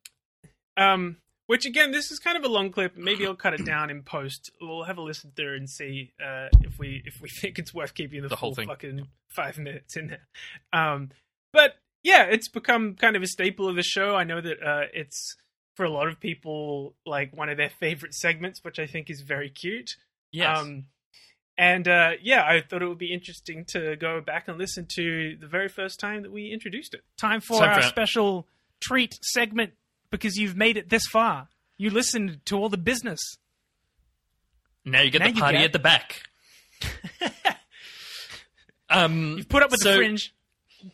Um, 0.77 1.19
which 1.47 1.67
again, 1.67 1.91
this 1.93 2.11
is 2.11 2.19
kind 2.19 2.37
of 2.37 2.45
a 2.45 2.49
long 2.49 2.71
clip. 2.71 2.97
Maybe 2.97 3.27
I'll 3.27 3.35
cut 3.37 3.55
it 3.55 3.65
down 3.65 3.91
in 3.91 4.03
post. 4.03 4.51
We'll 4.61 4.85
have 4.85 4.99
a 4.99 5.03
listen 5.03 5.33
through 5.37 5.57
and 5.57 5.69
see 5.69 6.13
uh, 6.25 6.49
if 6.63 6.79
we 6.79 7.03
if 7.05 7.21
we 7.21 7.29
think 7.41 7.59
it's 7.59 7.75
worth 7.75 7.95
keeping 7.95 8.23
the, 8.23 8.29
The 8.29 8.37
full 8.37 8.55
whole 8.55 8.65
fucking 8.65 9.09
five 9.29 9.59
minutes 9.59 9.97
in 9.97 10.09
there. 10.09 10.27
Um, 10.73 11.11
but 11.53 11.77
yeah, 12.03 12.25
it's 12.25 12.49
become 12.49 12.95
kind 12.95 13.15
of 13.17 13.23
a 13.23 13.27
staple 13.27 13.69
of 13.69 13.77
the 13.77 13.83
show. 13.83 14.17
I 14.17 14.25
know 14.25 14.41
that 14.41 14.63
uh, 14.63 14.87
it's 14.95 15.37
for 15.77 15.85
a 15.85 15.91
lot 15.91 16.09
of 16.09 16.21
people 16.21 16.95
like 17.07 17.37
one 17.37 17.49
of 17.49 17.57
their 17.57 17.71
favorite 17.71 18.15
segments, 18.15 18.63
which 18.65 18.79
I 18.79 18.87
think 18.87 19.11
is 19.11 19.21
very 19.21 19.51
cute. 19.51 19.97
Yes. 20.33 20.59
Um, 20.59 20.87
and 21.59 21.87
uh, 21.89 22.13
yeah, 22.23 22.45
I 22.45 22.61
thought 22.63 22.83
it 22.83 22.89
would 22.89 22.99
be 22.99 23.13
interesting 23.13 23.65
to 23.71 23.97
go 23.97 24.21
back 24.21 24.49
and 24.49 24.59
listen 24.59 24.87
to 24.97 25.37
the 25.41 25.47
very 25.47 25.69
first 25.69 26.01
time 26.01 26.23
that 26.23 26.33
we 26.33 26.51
introduced 26.53 26.95
it. 26.95 27.03
Time 27.19 27.41
for 27.41 27.63
our 27.65 27.83
special 27.83 28.47
treat 28.81 29.19
segment 29.23 29.73
because 30.11 30.37
you've 30.37 30.57
made 30.57 30.77
it 30.77 30.89
this 30.89 31.07
far. 31.07 31.49
You 31.77 31.91
listened 31.91 32.45
to 32.47 32.57
all 32.57 32.69
the 32.69 32.79
business. 32.79 33.21
Now 34.85 35.01
you 35.03 35.11
get 35.11 35.21
Now 35.21 35.31
the 35.33 35.41
party 35.41 35.59
get- 35.59 35.65
at 35.67 35.73
the 35.73 35.79
back. 35.79 36.23
um, 38.91 39.37
You've 39.39 39.49
put 39.49 39.63
up 39.63 39.71
with 39.71 39.81
so 39.81 39.91
the 39.93 39.97
fringe. 39.97 40.35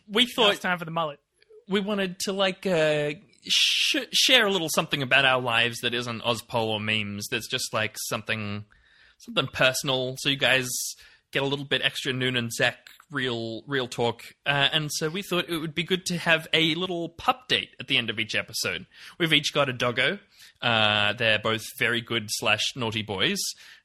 We 0.07 0.25
thought 0.27 0.51
it's 0.51 0.59
time 0.61 0.77
for 0.77 0.85
the 0.85 0.91
mullet. 0.91 1.19
we 1.67 1.79
wanted 1.79 2.19
to 2.21 2.31
like 2.33 2.65
uh, 2.65 3.11
sh- 3.47 4.05
share 4.11 4.45
a 4.45 4.51
little 4.51 4.69
something 4.69 5.01
about 5.01 5.25
our 5.25 5.41
lives 5.41 5.79
that 5.79 5.93
isn't 5.93 6.21
Ozpol 6.21 6.65
or 6.67 6.79
memes. 6.79 7.27
That's 7.29 7.47
just 7.47 7.73
like 7.73 7.95
something, 7.97 8.65
something 9.19 9.47
personal. 9.47 10.15
So 10.17 10.29
you 10.29 10.37
guys 10.37 10.69
get 11.31 11.43
a 11.43 11.45
little 11.45 11.65
bit 11.65 11.81
extra 11.83 12.11
Noon 12.13 12.35
and 12.35 12.51
Zach 12.51 12.77
real 13.11 13.63
real 13.67 13.87
talk. 13.87 14.23
Uh, 14.45 14.69
and 14.71 14.91
so 14.91 15.09
we 15.09 15.21
thought 15.21 15.49
it 15.49 15.57
would 15.57 15.75
be 15.75 15.83
good 15.83 16.05
to 16.07 16.17
have 16.17 16.47
a 16.53 16.75
little 16.75 17.09
pup 17.09 17.47
date 17.47 17.69
at 17.79 17.87
the 17.87 17.97
end 17.97 18.09
of 18.09 18.19
each 18.19 18.35
episode. 18.35 18.85
We've 19.17 19.33
each 19.33 19.53
got 19.53 19.69
a 19.69 19.73
doggo. 19.73 20.19
Uh, 20.61 21.13
they're 21.13 21.39
both 21.39 21.63
very 21.77 22.01
good 22.01 22.27
slash 22.29 22.75
naughty 22.75 23.01
boys, 23.01 23.39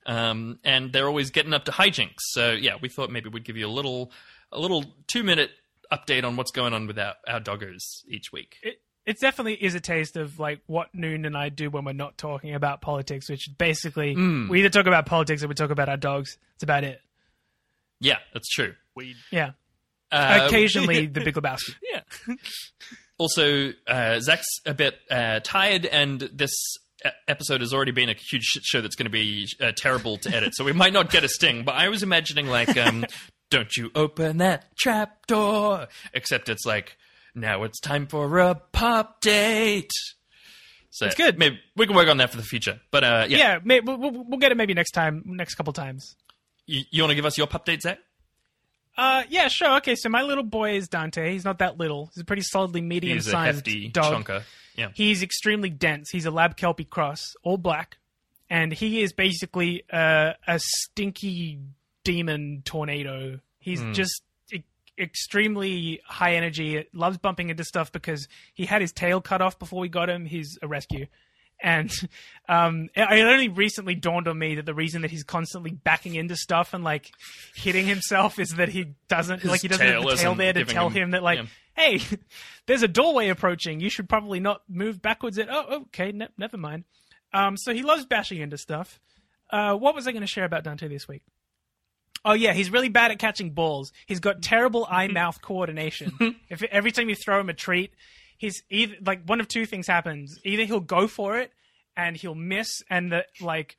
um, 0.07 0.59
and 0.65 0.93
they're 0.93 1.07
always 1.07 1.31
getting 1.31 1.55
up 1.55 1.65
to 1.67 1.73
hijinks. 1.73 2.21
So 2.31 2.53
yeah, 2.53 2.75
we 2.81 2.89
thought 2.89 3.11
maybe 3.11 3.29
we'd 3.29 3.45
give 3.45 3.57
you 3.57 3.67
a 3.67 3.69
little 3.69 4.13
a 4.53 4.61
little 4.61 4.85
two 5.07 5.23
minute 5.23 5.51
update 5.93 6.25
on 6.25 6.37
what's 6.37 6.51
going 6.51 6.73
on 6.75 6.87
with 6.87 6.99
our, 6.99 7.15
our 7.29 7.41
doggos 7.41 8.05
each 8.09 8.33
week. 8.33 8.57
It, 8.63 8.81
it 9.07 9.19
definitely 9.21 9.55
is 9.55 9.75
a 9.75 9.81
taste 9.81 10.17
of 10.17 10.39
like 10.39 10.61
what 10.67 10.95
Noon 10.95 11.25
and 11.25 11.37
I 11.37 11.49
do 11.49 11.71
when 11.71 11.85
we're 11.85 11.93
not 11.93 12.17
talking 12.19 12.55
about 12.55 12.81
politics, 12.81 13.29
which 13.29 13.49
basically 13.59 14.15
Mm. 14.17 14.49
we 14.49 14.61
either 14.61 14.71
talk 14.71 14.87
about 14.87 15.07
politics 15.07 15.43
or 15.45 15.49
we 15.49 15.55
talk 15.55 15.71
about 15.71 15.89
our 15.89 15.97
dogs. 15.97 16.39
It's 16.55 16.63
about 16.63 16.85
it. 16.85 17.01
Yeah, 18.01 18.19
that's 18.33 18.49
true. 18.49 18.75
We 18.95 19.15
yeah. 19.31 19.53
Uh, 20.13 20.45
Occasionally, 20.47 21.07
the 21.15 21.21
Big 21.21 21.35
Lebowski. 21.35 21.75
Yeah. 21.93 22.35
Also, 23.19 23.73
uh, 23.87 24.21
Zach's 24.21 24.47
a 24.67 24.75
bit 24.75 24.99
uh, 25.11 25.41
tired, 25.41 25.87
and 25.87 26.21
this 26.21 26.53
episode 27.29 27.61
has 27.61 27.73
already 27.73 27.93
been 27.93 28.09
a 28.09 28.15
huge 28.15 28.43
shit 28.43 28.65
show 28.65 28.81
that's 28.81 28.97
going 28.97 29.07
to 29.07 29.11
be 29.11 29.47
uh, 29.61 29.73
terrible 29.77 30.17
to 30.19 30.35
edit, 30.35 30.55
so 30.55 30.65
we 30.65 30.73
might 30.73 30.93
not 30.93 31.11
get 31.11 31.23
a 31.25 31.29
sting. 31.29 31.65
But 31.65 31.77
I 31.77 31.89
was 31.89 32.03
imagining, 32.03 32.47
like, 32.49 32.77
um, 32.77 33.05
don't 33.51 33.75
you 33.77 33.91
open 33.95 34.39
that 34.39 34.77
trap 34.77 35.27
door? 35.27 35.87
Except 36.13 36.49
it's 36.49 36.65
like, 36.67 36.97
now 37.35 37.63
it's 37.65 37.81
time 37.81 38.07
for 38.07 38.39
a 38.39 38.55
pop 38.55 39.21
date. 39.21 39.91
So 40.91 41.07
It's 41.07 41.17
good. 41.17 41.39
Maybe 41.39 41.59
we 41.77 41.87
can 41.87 41.97
work 41.97 42.09
on 42.09 42.19
that 42.19 42.31
for 42.31 42.37
the 42.37 42.43
future. 42.45 42.81
But 42.93 43.03
uh, 43.05 43.27
yeah, 43.29 43.59
Yeah, 43.65 43.81
we'll, 43.85 43.99
we'll 43.99 44.39
get 44.39 44.53
it 44.53 44.57
maybe 44.57 44.75
next 44.75 44.93
time, 44.93 45.23
next 45.27 45.57
couple 45.57 45.73
times. 45.73 46.15
you, 46.67 46.83
you 46.91 47.03
want 47.03 47.11
to 47.11 47.17
give 47.17 47.25
us 47.27 47.37
your 47.37 47.47
pop 47.49 47.65
date, 47.65 47.83
Zach? 47.83 47.99
Uh, 48.97 49.25
yeah, 49.29 49.49
sure. 49.49 49.77
Okay, 49.79 49.97
so 49.97 50.09
my 50.09 50.23
little 50.23 50.45
boy 50.45 50.77
is 50.77 50.87
Dante. 50.89 51.33
He's 51.33 51.45
not 51.45 51.59
that 51.59 51.79
little. 51.79 52.11
He's 52.15 52.23
a 52.23 52.25
pretty 52.25 52.43
solidly 52.43 52.81
He's 52.81 52.87
a 52.87 52.89
medium-sized 52.89 53.93
dog. 53.93 54.25
chonker. 54.25 54.43
Yeah. 54.77 54.91
He's 54.95 55.23
extremely 55.25 55.69
dense. 55.71 56.11
He's 56.11 56.27
a 56.27 56.31
lab 56.31 56.57
kelpie 56.57 56.85
cross, 56.85 57.35
all 57.43 57.57
black, 57.59 57.99
and 58.49 58.73
he 58.73 59.03
is 59.03 59.13
basically 59.13 59.83
uh, 59.93 60.35
a 60.47 60.61
stinky 60.61 61.59
demon 62.05 62.63
tornado. 62.65 63.41
He's 63.59 63.81
Hmm. 63.81 63.93
just 63.95 64.23
extremely 64.99 66.01
high 66.07 66.35
energy. 66.35 66.85
Loves 66.93 67.19
bumping 67.19 67.51
into 67.51 67.65
stuff 67.65 67.93
because 67.93 68.29
he 68.53 68.67
had 68.67 68.81
his 68.81 68.93
tail 68.93 69.21
cut 69.21 69.43
off 69.43 69.59
before 69.59 69.81
we 69.81 69.89
got 69.89 70.09
him. 70.09 70.25
He's 70.27 70.59
a 70.63 70.69
rescue. 70.69 71.07
And 71.63 71.91
um, 72.49 72.89
it 72.95 73.25
only 73.25 73.49
recently 73.49 73.95
dawned 73.95 74.29
on 74.29 74.39
me 74.39 74.57
that 74.57 74.67
the 74.67 74.75
reason 74.75 75.03
that 75.03 75.11
he's 75.11 75.25
constantly 75.25 75.71
backing 75.71 76.15
into 76.15 76.37
stuff 76.37 76.75
and 76.75 76.85
like 76.85 77.11
hitting 77.55 77.87
himself 77.87 78.39
is 78.39 78.51
that 78.57 78.69
he 78.69 78.95
doesn't 79.09 79.41
His 79.41 79.51
like 79.51 79.63
he 79.63 79.69
doesn't 79.69 79.87
have 79.87 80.03
the 80.03 80.17
tail 80.17 80.35
there 80.35 80.53
to 80.53 80.65
tell 80.65 80.89
him- 80.89 81.05
him 81.05 81.11
that 81.13 81.23
like 81.23 81.41
hey, 81.77 82.01
there's 82.67 82.83
a 82.83 82.89
doorway 82.89 83.29
approaching. 83.29 83.81
You 83.81 83.89
should 83.89 84.09
probably 84.09 84.41
not 84.41 84.63
move 84.69 85.01
backwards. 85.01 85.39
At 85.39 85.49
oh, 85.51 85.83
okay, 85.87 86.13
ne- 86.13 86.29
never 86.37 86.57
mind. 86.57 86.85
Um, 87.33 87.57
so 87.57 87.73
he 87.73 87.83
loves 87.83 88.05
bashing 88.05 88.41
into 88.41 88.59
stuff. 88.59 89.01
Uh, 89.51 89.75
what 89.75 89.95
was 89.95 90.07
I 90.07 90.13
going 90.13 90.23
to 90.23 90.27
share 90.27 90.45
about 90.45 90.65
Dante 90.65 90.89
this 90.89 91.07
week? 91.09 91.23
Oh 92.25 92.33
yeah, 92.33 92.53
he's 92.55 92.71
really 92.71 92.89
bad 92.89 93.11
at 93.11 93.19
catching 93.19 93.51
balls. 93.51 93.93
He's 94.07 94.21
got 94.21 94.41
terrible 94.43 94.87
eye 94.91 95.09
mouth 95.09 95.41
coordination. 95.43 96.13
if 96.49 96.63
every 96.65 96.91
time 96.91 97.09
you 97.09 97.15
throw 97.15 97.39
him 97.41 97.49
a 97.51 97.55
treat, 97.55 97.93
he's 98.39 98.63
either 98.71 98.95
like 99.05 99.25
one 99.27 99.41
of 99.41 99.49
two 99.49 99.67
things 99.67 99.87
happens. 99.87 100.39
Either 100.45 100.65
he'll 100.65 100.81
go 100.81 101.07
for 101.07 101.39
it 101.39 101.53
and 101.97 102.17
he'll 102.17 102.35
miss, 102.35 102.83
and 102.89 103.13
the 103.13 103.25
like 103.41 103.77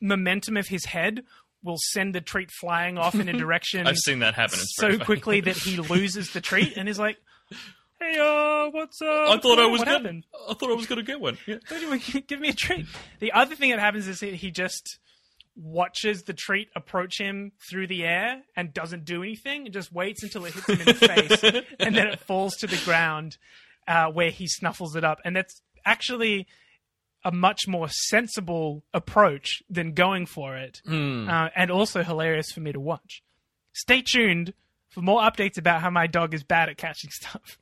momentum 0.00 0.56
of 0.56 0.68
his 0.68 0.84
head 0.86 1.24
will 1.62 1.76
send 1.78 2.14
the 2.14 2.20
treat 2.20 2.50
flying 2.50 2.96
off 2.98 3.14
in 3.14 3.28
a 3.28 3.32
direction. 3.38 3.86
I've 3.86 3.98
seen 3.98 4.20
that 4.20 4.34
happen. 4.34 4.58
It's 4.60 4.76
so 4.76 4.98
quickly 4.98 5.40
that 5.42 5.56
he 5.56 5.76
loses 5.90 6.32
the 6.32 6.40
treat, 6.40 6.76
and 6.76 6.88
is 6.88 6.98
like, 6.98 7.18
"Hey, 8.00 8.18
uh, 8.18 8.70
what's 8.70 9.00
up? 9.02 9.08
I 9.30 9.38
thought 9.38 9.58
I 9.58 9.66
was 9.66 9.80
what 9.80 9.86
gonna- 9.86 9.98
happened? 9.98 10.26
I 10.48 10.54
thought 10.54 10.70
I 10.70 10.74
was 10.74 10.86
going 10.86 10.98
to 11.00 11.04
get 11.04 11.20
one. 11.20 11.38
Yeah. 11.46 11.56
Give 12.26 12.40
me 12.40 12.48
a 12.48 12.54
treat." 12.54 12.86
The 13.20 13.32
other 13.32 13.54
thing 13.54 13.70
that 13.70 13.78
happens 13.78 14.06
is 14.08 14.20
he 14.20 14.50
just 14.50 14.98
watches 15.56 16.22
the 16.22 16.32
treat 16.32 16.68
approach 16.74 17.18
him 17.18 17.52
through 17.70 17.86
the 17.86 18.04
air 18.04 18.42
and 18.56 18.72
doesn't 18.72 19.04
do 19.04 19.22
anything, 19.22 19.64
and 19.66 19.72
just 19.72 19.92
waits 19.92 20.22
until 20.22 20.44
it 20.44 20.54
hits 20.54 20.68
him 20.68 20.80
in 20.80 20.86
the 20.86 20.94
face, 20.94 21.42
and 21.80 21.94
then 21.96 22.06
it 22.06 22.20
falls 22.20 22.56
to 22.56 22.66
the 22.66 22.80
ground, 22.84 23.36
uh, 23.88 24.06
where 24.06 24.30
he 24.30 24.46
snuffles 24.46 24.94
it 24.96 25.04
up, 25.04 25.18
and 25.24 25.34
that's 25.36 25.60
actually 25.84 26.46
a 27.24 27.30
much 27.32 27.68
more 27.68 27.88
sensible 27.90 28.82
approach 28.94 29.62
than 29.68 29.92
going 29.92 30.24
for 30.26 30.56
it, 30.56 30.80
Hmm. 30.86 31.28
uh, 31.28 31.48
and 31.54 31.70
also 31.70 32.02
hilarious 32.02 32.50
for 32.52 32.60
me 32.60 32.72
to 32.72 32.80
watch. 32.80 33.22
Stay 33.74 34.02
tuned 34.02 34.54
for 34.88 35.02
more 35.02 35.20
updates 35.20 35.58
about 35.58 35.80
how 35.82 35.90
my 35.90 36.06
dog 36.06 36.32
is 36.34 36.42
bad 36.42 36.68
at 36.68 36.76
catching 36.78 37.10
stuff. 37.10 37.58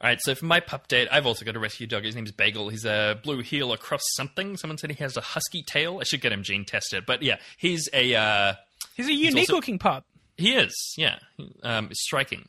All 0.00 0.08
right, 0.10 0.18
so 0.20 0.34
for 0.34 0.44
my 0.44 0.60
pup 0.60 0.88
date, 0.88 1.08
I've 1.10 1.24
also 1.24 1.44
got 1.44 1.56
a 1.56 1.58
rescue 1.58 1.86
dog. 1.86 2.04
His 2.04 2.14
name's 2.14 2.30
Bagel. 2.32 2.68
He's 2.68 2.84
a 2.84 3.18
blue 3.22 3.40
heeler 3.40 3.78
cross 3.78 4.02
something. 4.14 4.56
Someone 4.58 4.76
said 4.76 4.90
he 4.90 5.02
has 5.02 5.16
a 5.16 5.22
husky 5.22 5.62
tail. 5.62 5.98
I 6.00 6.04
should 6.04 6.20
get 6.20 6.32
him 6.32 6.42
gene 6.42 6.64
tested. 6.66 7.04
But 7.06 7.22
yeah, 7.22 7.36
he's 7.56 7.88
a. 7.92 8.14
Uh, 8.14 8.54
He's 8.94 9.08
a 9.08 9.12
unique 9.12 9.42
also- 9.48 9.54
looking 9.54 9.78
pup. 9.78 10.04
He 10.38 10.54
is, 10.54 10.94
yeah. 10.98 11.18
Um, 11.62 11.86
it's 11.90 12.02
striking. 12.02 12.46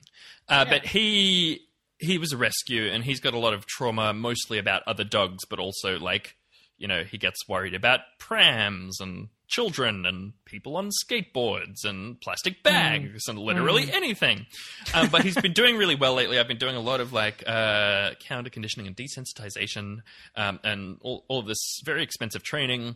Uh, 0.50 0.66
But 0.66 0.86
he 0.86 1.62
he 2.00 2.18
was 2.18 2.34
a 2.34 2.38
rescue, 2.38 2.88
and 2.92 3.02
he's 3.04 3.22
got 3.22 3.34
a 3.34 3.40
lot 3.40 3.54
of 3.54 3.66
trauma, 3.66 4.14
mostly 4.14 4.58
about 4.58 4.84
other 4.88 5.04
dogs, 5.06 5.46
but 5.50 5.58
also 5.60 5.98
like 6.00 6.36
you 6.78 6.88
know 6.88 7.04
he 7.06 7.18
gets 7.18 7.48
worried 7.48 7.74
about 7.74 8.02
prams 8.20 9.00
and 9.00 9.30
children 9.48 10.06
and 10.06 10.34
people 10.46 10.76
on 10.76 10.90
skateboards 11.04 11.86
and 11.86 12.20
plastic 12.22 12.64
bags 12.64 13.28
and 13.28 13.40
literally 13.40 13.86
Mm. 13.86 13.94
anything. 13.94 14.46
Um, 14.94 15.08
but 15.10 15.24
he's 15.24 15.36
been 15.36 15.54
doing 15.54 15.78
really 15.78 15.96
well 15.96 16.14
lately. 16.14 16.38
I've 16.40 16.48
been 16.48 16.58
doing 16.58 16.76
a 16.76 16.82
lot 16.82 17.00
of 17.00 17.14
like 17.14 17.44
uh, 17.48 18.12
counter 18.20 18.50
conditioning 18.50 18.88
and 18.88 18.96
desensitization 18.96 20.00
um, 20.36 20.60
and 20.64 20.98
all, 21.02 21.24
all 21.28 21.40
of 21.40 21.46
this 21.48 21.80
very 21.86 22.04
expensive 22.04 22.44
training, 22.44 22.96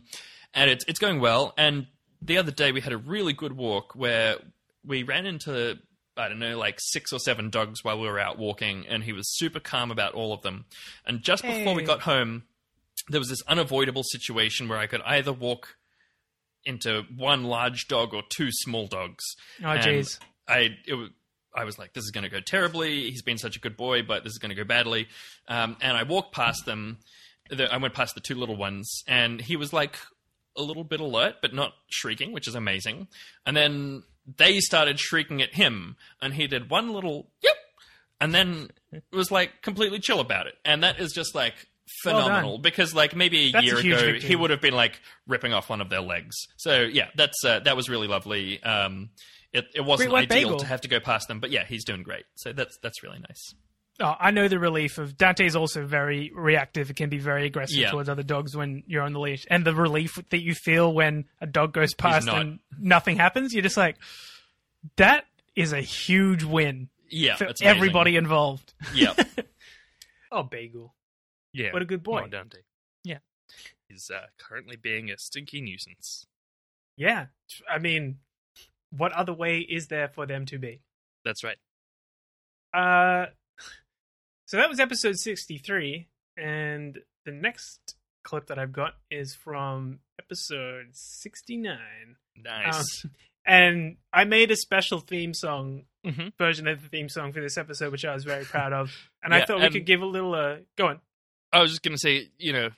and 0.54 0.70
it's 0.70 0.84
it's 0.86 0.98
going 0.98 1.20
well. 1.20 1.54
And 1.56 1.86
the 2.20 2.38
other 2.38 2.50
day 2.52 2.70
we 2.72 2.80
had 2.80 2.92
a 2.92 2.98
really 2.98 3.32
good 3.32 3.52
walk 3.56 3.94
where 3.94 4.36
we 4.84 5.02
ran 5.02 5.26
into 5.26 5.78
I 6.16 6.28
don't 6.28 6.38
know 6.38 6.58
like 6.58 6.76
six 6.78 7.12
or 7.12 7.18
seven 7.18 7.48
dogs 7.48 7.82
while 7.82 7.98
we 7.98 8.06
were 8.06 8.18
out 8.20 8.38
walking, 8.38 8.84
and 8.88 9.02
he 9.04 9.12
was 9.14 9.24
super 9.38 9.60
calm 9.60 9.90
about 9.90 10.12
all 10.12 10.34
of 10.34 10.42
them. 10.42 10.66
And 11.06 11.22
just 11.22 11.42
before 11.42 11.74
we 11.74 11.82
got 11.82 12.02
home, 12.02 12.42
there 13.08 13.18
was 13.20 13.30
this 13.30 13.42
unavoidable 13.48 14.02
situation 14.04 14.68
where 14.68 14.78
I 14.78 14.86
could 14.86 15.00
either 15.06 15.32
walk 15.32 15.76
into 16.64 17.02
one 17.16 17.44
large 17.44 17.88
dog 17.88 18.14
or 18.14 18.22
two 18.28 18.48
small 18.50 18.86
dogs. 18.86 19.24
Oh, 19.62 19.66
jeez. 19.66 20.18
I 20.48 20.70
it 20.86 20.94
was. 20.94 21.10
I 21.54 21.64
was 21.64 21.78
like, 21.78 21.92
this 21.92 22.04
is 22.04 22.10
going 22.10 22.24
to 22.24 22.30
go 22.30 22.40
terribly. 22.40 23.10
He's 23.10 23.20
been 23.20 23.36
such 23.36 23.56
a 23.56 23.60
good 23.60 23.76
boy, 23.76 24.02
but 24.02 24.24
this 24.24 24.32
is 24.32 24.38
going 24.38 24.48
to 24.48 24.54
go 24.54 24.64
badly. 24.64 25.08
Um, 25.48 25.76
and 25.82 25.96
I 25.96 26.02
walked 26.02 26.34
past 26.34 26.64
them. 26.64 26.96
The, 27.50 27.70
I 27.70 27.76
went 27.76 27.92
past 27.92 28.14
the 28.14 28.22
two 28.22 28.36
little 28.36 28.56
ones, 28.56 29.02
and 29.06 29.38
he 29.38 29.56
was 29.56 29.70
like 29.70 29.98
a 30.56 30.62
little 30.62 30.84
bit 30.84 31.00
alert, 31.00 31.36
but 31.42 31.52
not 31.52 31.74
shrieking, 31.90 32.32
which 32.32 32.48
is 32.48 32.54
amazing. 32.54 33.08
And 33.44 33.54
then 33.54 34.02
they 34.38 34.60
started 34.60 34.98
shrieking 34.98 35.42
at 35.42 35.54
him, 35.54 35.96
and 36.20 36.32
he 36.34 36.46
did 36.46 36.70
one 36.70 36.92
little 36.92 37.30
yep, 37.42 37.56
and 38.20 38.34
then 38.34 38.70
was 39.12 39.30
like 39.30 39.62
completely 39.62 39.98
chill 39.98 40.20
about 40.20 40.46
it. 40.46 40.54
And 40.64 40.82
that 40.82 41.00
is 41.00 41.12
just 41.12 41.34
like 41.34 41.68
Well 42.04 42.22
phenomenal 42.22 42.58
because 42.58 42.94
like 42.94 43.14
maybe 43.14 43.48
a 43.48 43.52
That's 43.52 43.64
year 43.66 43.80
huge 43.80 43.86
ago 44.02 44.12
victory. 44.12 44.28
he 44.28 44.36
would 44.36 44.50
have 44.50 44.60
been 44.60 44.74
like 44.74 45.00
ripping 45.26 45.52
off 45.52 45.68
one 45.70 45.80
of 45.80 45.88
their 45.90 46.00
legs. 46.00 46.36
So 46.56 46.80
yeah, 46.82 47.08
that's 47.16 47.44
uh, 47.44 47.60
that 47.60 47.76
was 47.76 47.88
really 47.88 48.08
lovely. 48.08 48.62
Um, 48.62 49.10
it, 49.52 49.66
it 49.74 49.82
wasn't 49.82 50.12
ideal 50.14 50.48
bagel. 50.48 50.58
to 50.60 50.66
have 50.66 50.80
to 50.82 50.88
go 50.88 50.98
past 51.00 51.28
them, 51.28 51.38
but 51.40 51.50
yeah, 51.50 51.64
he's 51.64 51.84
doing 51.84 52.02
great. 52.02 52.24
So 52.36 52.52
that's 52.52 52.78
that's 52.82 53.02
really 53.02 53.18
nice. 53.18 53.54
Oh, 54.00 54.14
I 54.18 54.30
know 54.30 54.48
the 54.48 54.58
relief 54.58 54.96
of 54.96 55.18
Dante's 55.18 55.54
also 55.54 55.84
very 55.84 56.32
reactive. 56.34 56.88
It 56.90 56.96
can 56.96 57.10
be 57.10 57.18
very 57.18 57.44
aggressive 57.44 57.76
Yeah. 57.76 57.90
towards 57.90 58.08
other 58.08 58.22
dogs 58.22 58.56
when 58.56 58.82
you're 58.86 59.02
on 59.02 59.12
the 59.12 59.20
leash, 59.20 59.44
and 59.50 59.64
the 59.66 59.74
relief 59.74 60.18
that 60.30 60.42
you 60.42 60.54
feel 60.54 60.92
when 60.92 61.26
a 61.42 61.46
dog 61.46 61.74
goes 61.74 61.92
past 61.92 62.26
not. 62.26 62.40
and 62.40 62.58
nothing 62.78 63.18
happens, 63.18 63.52
you're 63.52 63.62
just 63.62 63.76
like, 63.76 63.96
that 64.96 65.26
is 65.54 65.74
a 65.74 65.80
huge 65.82 66.42
win. 66.42 66.88
Yeah, 67.10 67.36
for 67.36 67.52
everybody 67.62 68.16
involved. 68.16 68.72
Yeah. 68.94 69.12
Oh, 70.34 70.42
Bagel. 70.42 70.94
Yeah. 71.52 71.72
What 71.72 71.82
a 71.82 71.84
good 71.86 72.02
boy. 72.02 72.26
Dante. 72.28 72.58
Yeah. 73.04 73.18
He's 73.88 74.10
uh, 74.10 74.26
currently 74.38 74.76
being 74.76 75.10
a 75.10 75.18
stinky 75.18 75.60
nuisance. 75.60 76.26
Yeah. 76.96 77.26
I 77.70 77.78
mean, 77.78 78.18
what 78.90 79.12
other 79.12 79.32
way 79.32 79.58
is 79.58 79.88
there 79.88 80.08
for 80.08 80.26
them 80.26 80.46
to 80.46 80.58
be? 80.58 80.80
That's 81.24 81.44
right. 81.44 81.58
Uh, 82.74 83.26
so 84.46 84.56
that 84.56 84.68
was 84.68 84.80
episode 84.80 85.18
63, 85.18 86.08
and 86.36 86.98
the 87.24 87.32
next 87.32 87.96
clip 88.24 88.46
that 88.46 88.58
I've 88.58 88.72
got 88.72 88.94
is 89.10 89.34
from 89.34 89.98
episode 90.18 90.88
69. 90.92 91.78
Nice. 92.36 93.04
Um, 93.04 93.10
and 93.44 93.96
I 94.12 94.24
made 94.24 94.50
a 94.50 94.56
special 94.56 95.00
theme 95.00 95.34
song 95.34 95.84
Mm-hmm. 96.04 96.30
version 96.36 96.66
of 96.66 96.82
the 96.82 96.88
theme 96.88 97.08
song 97.08 97.32
for 97.32 97.40
this 97.40 97.56
episode, 97.56 97.92
which 97.92 98.04
I 98.04 98.12
was 98.12 98.24
very 98.24 98.44
proud 98.44 98.72
of. 98.72 98.90
And 99.22 99.32
I 99.32 99.44
thought 99.44 99.58
we 99.58 99.66
and- 99.66 99.72
could 99.72 99.86
give 99.86 100.02
a 100.02 100.06
little. 100.06 100.34
Uh, 100.34 100.56
go 100.76 100.88
on. 100.88 101.00
I 101.52 101.60
was 101.60 101.70
just 101.70 101.82
going 101.82 101.94
to 101.94 101.98
say, 102.00 102.30
you 102.38 102.52
know, 102.52 102.70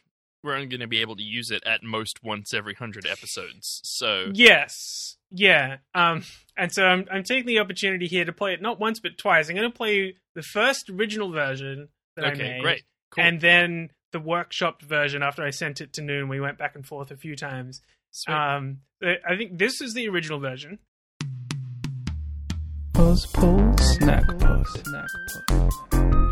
we're 0.43 0.55
only 0.55 0.67
going 0.67 0.81
to 0.81 0.87
be 0.87 1.01
able 1.01 1.17
to 1.17 1.23
use 1.23 1.51
it 1.51 1.63
at 1.65 1.83
most 1.83 2.23
once 2.23 2.53
every 2.53 2.75
hundred 2.75 3.07
episodes. 3.07 3.81
So 3.85 4.31
Yes. 4.35 5.17
Yeah. 5.31 5.79
Um, 5.95 6.23
and 6.57 6.71
so 6.73 6.85
I'm, 6.85 7.07
I'm 7.11 7.25
taking 7.25 7.47
the 7.47 7.59
opportunity 7.61 8.07
here 8.07 8.25
to 8.25 8.33
play 8.33 8.53
it 8.53 8.61
not 8.63 8.79
once 8.79 9.01
but 9.01 9.17
twice. 9.19 9.49
I'm 9.49 9.57
going 9.57 9.71
to 9.71 9.77
play 9.77 10.17
the 10.35 10.43
first 10.43 10.91
original 10.91 11.31
version 11.31 11.89
that 12.17 12.27
I 12.27 12.35
made, 12.35 12.63
great. 12.63 12.83
Cool. 13.11 13.25
and 13.25 13.41
then 13.41 13.91
the 14.13 14.21
workshopped 14.21 14.83
version 14.83 15.23
after 15.23 15.43
I 15.43 15.51
sent 15.51 15.81
it 15.81 15.93
to 15.95 16.03
Noon. 16.03 16.29
We 16.29 16.41
went 16.41 16.59
back 16.59 16.77
and 16.77 16.87
forth 16.87 17.11
a 17.11 17.17
few 17.17 17.35
times. 17.37 17.81
Sweet. 18.13 18.35
Um, 18.35 18.79
I 19.03 19.17
I 19.29 19.37
think 19.37 19.59
this 19.59 19.81
is 19.81 19.95
the 19.95 20.09
original 20.09 20.39
version. 20.39 20.79
Ozpol 22.95 23.81
snack 23.81 24.25
pod. 24.39 24.67
Snack 24.69 25.09
pod. 25.49 25.71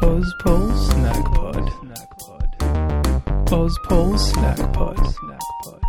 Ozpol 0.03 0.91
snack 0.93 1.25
pod. 1.25 1.55
Snack 1.81 2.11
pod. 2.11 2.22
Ozpol 3.53 4.19
snack 4.19 4.73
pod. 4.73 4.97
Snack 5.07 5.41
pod. 5.63 5.81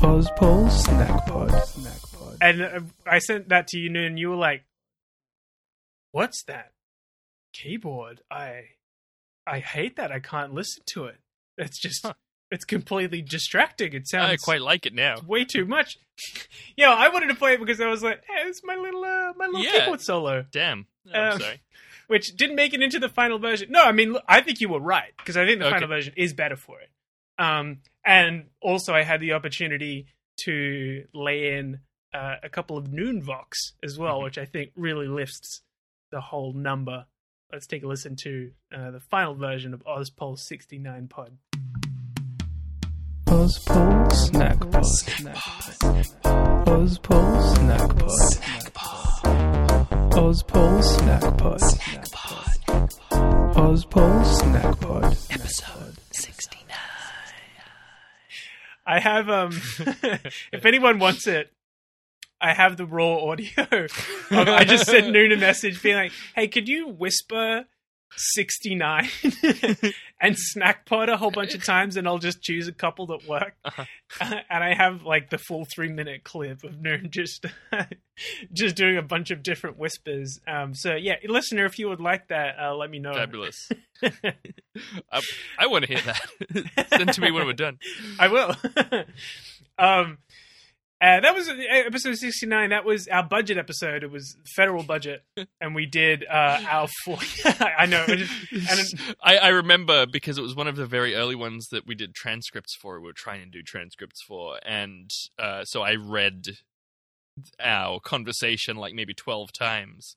Ozpol 0.00 0.70
snack 0.70 1.26
pod. 1.26 1.50
Snack 1.66 2.00
pod. 2.12 2.36
And 2.40 2.62
uh, 2.62 2.80
I 3.04 3.18
sent 3.18 3.48
that 3.48 3.66
to 3.68 3.78
you, 3.78 3.90
and 4.00 4.18
You 4.18 4.30
were 4.30 4.36
like, 4.36 4.62
"What's 6.12 6.44
that 6.44 6.72
keyboard? 7.52 8.20
I, 8.30 8.62
I 9.46 9.58
hate 9.58 9.96
that. 9.96 10.12
I 10.12 10.20
can't 10.20 10.54
listen 10.54 10.82
to 10.94 11.06
it. 11.06 11.16
It's 11.58 11.80
just, 11.80 12.06
it's 12.50 12.64
completely 12.64 13.22
distracting. 13.22 13.92
It 13.92 14.08
sounds 14.08 14.30
I 14.32 14.36
quite 14.36 14.62
like 14.62 14.86
it 14.86 14.94
now. 14.94 15.16
way 15.26 15.44
too 15.44 15.66
much. 15.66 15.98
yeah, 16.76 16.90
I 16.90 17.08
wanted 17.08 17.28
to 17.28 17.34
play 17.34 17.54
it 17.54 17.60
because 17.60 17.80
I 17.80 17.88
was 17.88 18.02
like, 18.04 18.22
"Hey, 18.28 18.48
it's 18.48 18.62
my 18.64 18.76
little, 18.76 19.02
uh, 19.04 19.32
my 19.36 19.46
little 19.46 19.64
Yeah. 19.64 19.80
keyboard 19.80 20.00
solo." 20.00 20.44
Damn. 20.52 20.86
Oh, 21.12 21.18
I'm 21.18 21.32
Um, 21.34 21.40
sorry. 21.40 21.60
Which 22.08 22.36
didn't 22.36 22.56
make 22.56 22.74
it 22.74 22.82
into 22.82 22.98
the 22.98 23.08
final 23.08 23.38
version. 23.38 23.70
No, 23.70 23.82
I 23.84 23.92
mean, 23.92 24.16
I 24.28 24.40
think 24.40 24.60
you 24.60 24.68
were 24.68 24.80
right 24.80 25.12
because 25.18 25.36
I 25.36 25.46
think 25.46 25.60
the 25.60 25.66
Okay. 25.66 25.74
final 25.76 25.88
version 25.88 26.12
is 26.16 26.32
better 26.34 26.56
for 26.56 26.80
it. 26.80 26.90
Um, 27.38 27.78
and 28.04 28.46
also, 28.60 28.92
I 28.94 29.02
had 29.02 29.20
the 29.20 29.32
opportunity 29.32 30.06
to 30.44 31.04
lay 31.14 31.56
in 31.56 31.80
uh, 32.14 32.36
a 32.42 32.48
couple 32.48 32.76
of 32.76 32.92
noon 32.92 33.22
vox 33.22 33.72
as 33.82 33.98
well, 33.98 34.16
Mm-hmm. 34.16 34.24
which 34.24 34.38
I 34.38 34.44
think 34.44 34.72
really 34.76 35.08
lifts 35.08 35.62
the 36.10 36.20
whole 36.20 36.52
number. 36.52 37.06
Let's 37.52 37.66
take 37.66 37.82
a 37.82 37.86
listen 37.86 38.16
to 38.22 38.50
uh, 38.74 38.90
the 38.92 39.00
final 39.00 39.34
version 39.34 39.72
of 39.74 39.82
Ozpol 39.84 40.38
69 40.38 41.08
Pod. 41.08 41.36
Ozpol 43.26 44.12
snack 44.12 44.58
pod. 44.70 44.86
Snack 44.86 45.34
pod. 45.36 46.06
Ozpol 46.66 47.54
snack 47.56 47.98
pod. 47.98 48.10
Snack 50.12 50.20
pod. 50.20 50.34
Ozpol 50.34 50.82
snack 50.82 51.38
pod. 51.38 51.60
Snack 51.60 52.10
pod. 52.12 52.48
Ozpol 53.56 54.24
snack 54.26 54.80
pod. 54.80 55.04
Episode 55.30 55.94
69. 56.10 56.76
I 58.84 59.00
have 59.00 59.30
um 59.30 59.52
if 60.52 60.66
anyone 60.66 60.98
wants 60.98 61.26
it, 61.26 61.50
I 62.42 62.52
have 62.52 62.76
the 62.76 62.84
raw 62.84 63.24
audio. 63.30 63.48
I 64.30 64.64
just 64.64 64.84
sent 64.84 65.10
Noon 65.10 65.32
a 65.32 65.38
message 65.38 65.82
being 65.82 65.96
like, 65.96 66.12
"Hey, 66.34 66.46
could 66.46 66.68
you 66.68 66.88
whisper 66.88 67.64
69 68.16 69.08
and 70.20 70.36
snack 70.38 70.86
pod 70.86 71.08
a 71.08 71.16
whole 71.16 71.30
bunch 71.30 71.54
of 71.54 71.64
times 71.64 71.96
and 71.96 72.06
I'll 72.06 72.18
just 72.18 72.42
choose 72.42 72.68
a 72.68 72.72
couple 72.72 73.06
that 73.06 73.26
work." 73.26 73.54
and 74.20 74.64
I 74.64 74.74
have 74.74 75.02
like 75.02 75.30
the 75.30 75.38
full 75.38 75.66
3-minute 75.76 76.24
clip 76.24 76.64
of 76.64 76.80
Noon 76.80 77.08
just 77.10 77.46
just 78.52 78.76
doing 78.76 78.96
a 78.96 79.02
bunch 79.02 79.30
of 79.30 79.42
different 79.42 79.78
whispers. 79.78 80.40
Um 80.46 80.74
so 80.74 80.94
yeah, 80.94 81.16
listener 81.28 81.64
if 81.64 81.78
you 81.78 81.88
would 81.88 82.00
like 82.00 82.28
that, 82.28 82.56
uh, 82.60 82.74
let 82.74 82.90
me 82.90 82.98
know. 82.98 83.14
Fabulous. 83.14 83.70
I, 84.02 85.20
I 85.58 85.66
want 85.66 85.84
to 85.84 85.88
hear 85.88 86.02
that. 86.02 86.88
Send 86.88 87.12
to 87.12 87.20
me 87.20 87.30
when 87.30 87.46
we're 87.46 87.52
done. 87.52 87.78
I 88.18 88.28
will. 88.28 88.56
um, 89.78 90.18
uh, 91.02 91.20
that 91.20 91.34
was 91.34 91.48
uh, 91.48 91.54
episode 91.70 92.16
69. 92.16 92.70
That 92.70 92.84
was 92.84 93.08
our 93.08 93.24
budget 93.24 93.58
episode. 93.58 94.04
It 94.04 94.10
was 94.10 94.36
federal 94.54 94.82
budget. 94.84 95.24
And 95.60 95.74
we 95.74 95.86
did 95.86 96.24
uh, 96.28 96.60
our 96.68 96.88
full. 97.04 97.18
I 97.44 97.86
know. 97.86 98.04
just- 98.06 98.32
and 98.52 99.16
I, 99.22 99.36
I 99.38 99.48
remember 99.48 100.06
because 100.06 100.36
it 100.38 100.42
was 100.42 100.54
one 100.56 100.66
of 100.66 100.74
the 100.76 100.86
very 100.86 101.14
early 101.14 101.34
ones 101.36 101.68
that 101.70 101.86
we 101.86 101.94
did 101.94 102.14
transcripts 102.14 102.74
for. 102.80 102.98
We 103.00 103.06
were 103.06 103.12
trying 103.12 103.40
to 103.42 103.46
do 103.50 103.62
transcripts 103.62 104.20
for, 104.26 104.58
and 104.64 105.08
uh, 105.38 105.64
so 105.64 105.82
I 105.82 105.94
read 105.94 106.46
our 107.60 108.00
conversation 108.00 108.76
like 108.76 108.94
maybe 108.94 109.14
twelve 109.14 109.52
times, 109.52 110.16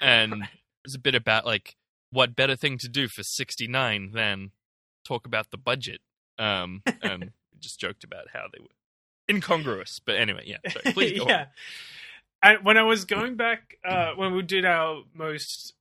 and 0.00 0.32
it 0.44 0.48
was 0.84 0.94
a 0.94 1.00
bit 1.00 1.14
about 1.16 1.44
like 1.44 1.74
what 2.10 2.36
better 2.36 2.54
thing 2.56 2.78
to 2.78 2.88
do 2.88 3.08
for 3.08 3.22
sixty 3.24 3.66
nine 3.66 4.12
than 4.12 4.52
talk 5.04 5.26
about 5.26 5.50
the 5.50 5.58
budget. 5.58 6.00
Um, 6.38 6.82
and 7.02 7.32
just 7.60 7.80
joked 7.80 8.04
about 8.04 8.26
how 8.32 8.46
they 8.52 8.60
were 8.60 8.68
incongruous, 9.30 10.00
but 10.04 10.16
anyway, 10.16 10.42
yeah. 10.46 10.58
Sorry, 10.70 10.92
please 10.94 11.18
go 11.18 11.26
yeah. 11.28 11.46
And 12.42 12.64
when 12.64 12.76
I 12.76 12.82
was 12.82 13.04
going 13.06 13.36
back, 13.36 13.76
uh, 13.88 14.12
when 14.16 14.34
we 14.34 14.42
did 14.42 14.64
our 14.66 15.02
most, 15.14 15.72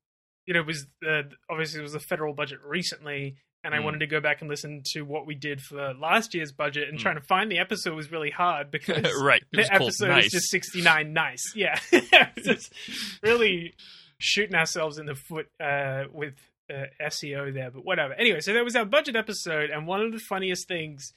you 0.45 0.53
know, 0.53 0.61
it 0.61 0.65
was 0.65 0.85
uh, 1.07 1.23
obviously 1.49 1.79
it 1.79 1.83
was 1.83 1.93
the 1.93 1.99
federal 1.99 2.33
budget 2.33 2.59
recently, 2.65 3.35
and 3.65 3.73
I 3.73 3.79
Mm. 3.79 3.83
wanted 3.85 3.99
to 3.99 4.07
go 4.07 4.19
back 4.21 4.39
and 4.41 4.49
listen 4.49 4.81
to 4.93 5.01
what 5.03 5.25
we 5.25 5.35
did 5.35 5.61
for 5.61 5.93
last 5.93 6.33
year's 6.33 6.51
budget, 6.53 6.87
and 6.89 6.97
Mm. 6.97 7.01
trying 7.01 7.15
to 7.15 7.21
find 7.21 7.51
the 7.51 7.59
episode 7.59 7.95
was 7.95 8.11
really 8.11 8.29
hard 8.31 8.71
because 8.71 9.03
Right, 9.21 9.43
the 9.51 9.67
episode 9.73 10.07
Nice. 10.09 10.25
is 10.27 10.31
just 10.31 10.49
sixty 10.51 10.81
nine. 10.81 11.11
Nice, 11.13 11.53
yeah, 11.55 11.79
just 12.43 12.73
really 13.21 13.73
shooting 14.19 14.55
ourselves 14.55 14.97
in 14.99 15.05
the 15.05 15.15
foot 15.15 15.47
uh, 15.59 16.05
with 16.13 16.35
uh, 16.73 16.85
SEO 17.01 17.53
there, 17.53 17.71
but 17.71 17.83
whatever. 17.83 18.13
Anyway, 18.13 18.39
so 18.39 18.53
that 18.53 18.63
was 18.63 18.75
our 18.77 18.85
budget 18.85 19.17
episode, 19.17 19.69
and 19.69 19.85
one 19.85 19.99
of 20.01 20.13
the 20.13 20.19
funniest 20.19 20.67
things 20.69 21.11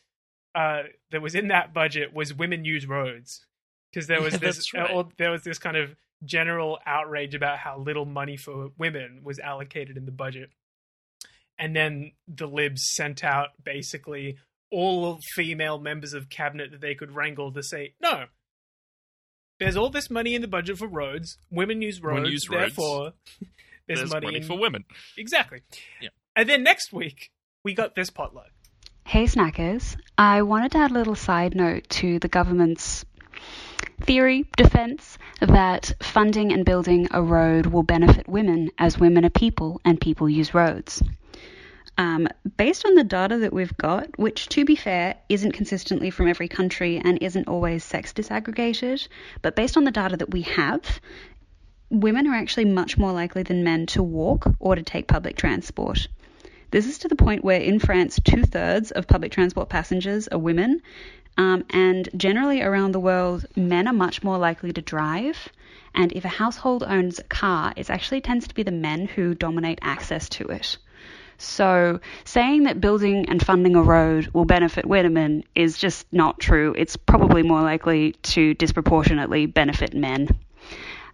uh, 0.56 0.82
that 1.10 1.20
was 1.20 1.34
in 1.34 1.48
that 1.48 1.74
budget 1.74 2.14
was 2.14 2.32
women 2.34 2.64
use 2.64 2.86
roads 2.86 3.44
because 3.92 4.06
there 4.08 4.22
was 4.22 4.32
Yeah, 4.34 4.38
this 4.40 4.72
right. 4.74 4.90
uh, 4.90 5.04
there 5.18 5.30
was 5.30 5.42
this 5.42 5.58
kind 5.58 5.76
of 5.76 5.94
general 6.24 6.78
outrage 6.86 7.34
about 7.34 7.58
how 7.58 7.78
little 7.78 8.06
money 8.06 8.36
for 8.38 8.70
women 8.78 9.20
was 9.22 9.38
allocated 9.38 9.96
in 9.98 10.06
the 10.06 10.12
budget, 10.12 10.50
and 11.58 11.76
then 11.76 12.12
the 12.26 12.46
libs 12.46 12.82
sent 12.94 13.22
out 13.22 13.48
basically 13.62 14.36
all 14.72 15.18
female 15.34 15.78
members 15.78 16.12
of 16.14 16.28
cabinet 16.28 16.70
that 16.72 16.80
they 16.80 16.94
could 16.94 17.12
wrangle 17.14 17.52
to 17.52 17.62
say 17.62 17.94
no. 18.00 18.24
There's 19.58 19.76
all 19.76 19.88
this 19.90 20.10
money 20.10 20.34
in 20.34 20.42
the 20.42 20.48
budget 20.48 20.76
for 20.78 20.86
roads. 20.88 21.38
Women 21.50 21.80
use 21.80 22.02
roads. 22.02 22.16
Women 22.16 22.32
use 22.32 22.48
roads. 22.50 22.60
therefore, 22.76 23.12
there's, 23.86 24.00
There's 24.00 24.10
money, 24.12 24.26
money 24.26 24.36
in- 24.38 24.44
for 24.44 24.58
women. 24.58 24.84
Exactly. 25.16 25.60
Yeah. 26.00 26.10
And 26.34 26.48
then 26.48 26.62
next 26.62 26.92
week 26.92 27.30
we 27.64 27.72
got 27.72 27.94
this 27.94 28.10
potluck. 28.10 28.50
Hey 29.08 29.26
snackers, 29.26 29.96
I 30.18 30.42
wanted 30.42 30.72
to 30.72 30.78
add 30.78 30.90
a 30.90 30.94
little 30.94 31.14
side 31.14 31.54
note 31.54 31.88
to 31.90 32.18
the 32.18 32.26
government's 32.26 33.04
theory, 34.00 34.46
defense, 34.56 35.16
that 35.40 35.92
funding 36.02 36.52
and 36.52 36.64
building 36.64 37.06
a 37.12 37.22
road 37.22 37.66
will 37.66 37.84
benefit 37.84 38.28
women 38.28 38.72
as 38.78 38.98
women 38.98 39.24
are 39.24 39.30
people 39.30 39.80
and 39.84 40.00
people 40.00 40.28
use 40.28 40.54
roads. 40.54 41.04
Um, 41.96 42.26
based 42.56 42.84
on 42.84 42.96
the 42.96 43.04
data 43.04 43.38
that 43.38 43.52
we've 43.52 43.76
got, 43.76 44.18
which 44.18 44.48
to 44.48 44.64
be 44.64 44.74
fair 44.74 45.14
isn't 45.28 45.52
consistently 45.52 46.10
from 46.10 46.26
every 46.26 46.48
country 46.48 47.00
and 47.02 47.22
isn't 47.22 47.46
always 47.46 47.84
sex 47.84 48.12
disaggregated, 48.12 49.06
but 49.40 49.54
based 49.54 49.76
on 49.76 49.84
the 49.84 49.92
data 49.92 50.16
that 50.16 50.32
we 50.32 50.42
have, 50.42 51.00
women 51.90 52.26
are 52.26 52.34
actually 52.34 52.64
much 52.64 52.98
more 52.98 53.12
likely 53.12 53.44
than 53.44 53.62
men 53.62 53.86
to 53.86 54.02
walk 54.02 54.48
or 54.58 54.74
to 54.74 54.82
take 54.82 55.06
public 55.06 55.36
transport. 55.36 56.08
This 56.76 56.88
is 56.88 56.98
to 56.98 57.08
the 57.08 57.16
point 57.16 57.42
where 57.42 57.58
in 57.58 57.78
France, 57.78 58.20
two 58.22 58.42
thirds 58.42 58.90
of 58.90 59.06
public 59.06 59.32
transport 59.32 59.70
passengers 59.70 60.28
are 60.28 60.38
women, 60.38 60.82
um, 61.38 61.64
and 61.70 62.06
generally 62.14 62.60
around 62.60 62.92
the 62.92 63.00
world, 63.00 63.46
men 63.56 63.88
are 63.88 63.94
much 63.94 64.22
more 64.22 64.36
likely 64.36 64.74
to 64.74 64.82
drive. 64.82 65.48
And 65.94 66.12
if 66.12 66.26
a 66.26 66.28
household 66.28 66.84
owns 66.86 67.18
a 67.18 67.22
car, 67.22 67.72
it 67.76 67.88
actually 67.88 68.20
tends 68.20 68.46
to 68.48 68.54
be 68.54 68.62
the 68.62 68.72
men 68.72 69.06
who 69.06 69.34
dominate 69.34 69.78
access 69.80 70.28
to 70.28 70.48
it. 70.48 70.76
So 71.38 72.00
saying 72.24 72.64
that 72.64 72.78
building 72.78 73.26
and 73.30 73.42
funding 73.42 73.74
a 73.74 73.82
road 73.82 74.28
will 74.34 74.44
benefit 74.44 74.84
women 74.84 75.44
is 75.54 75.78
just 75.78 76.06
not 76.12 76.38
true. 76.40 76.74
It's 76.76 76.96
probably 76.96 77.42
more 77.42 77.62
likely 77.62 78.12
to 78.34 78.52
disproportionately 78.52 79.46
benefit 79.46 79.94
men. 79.94 80.28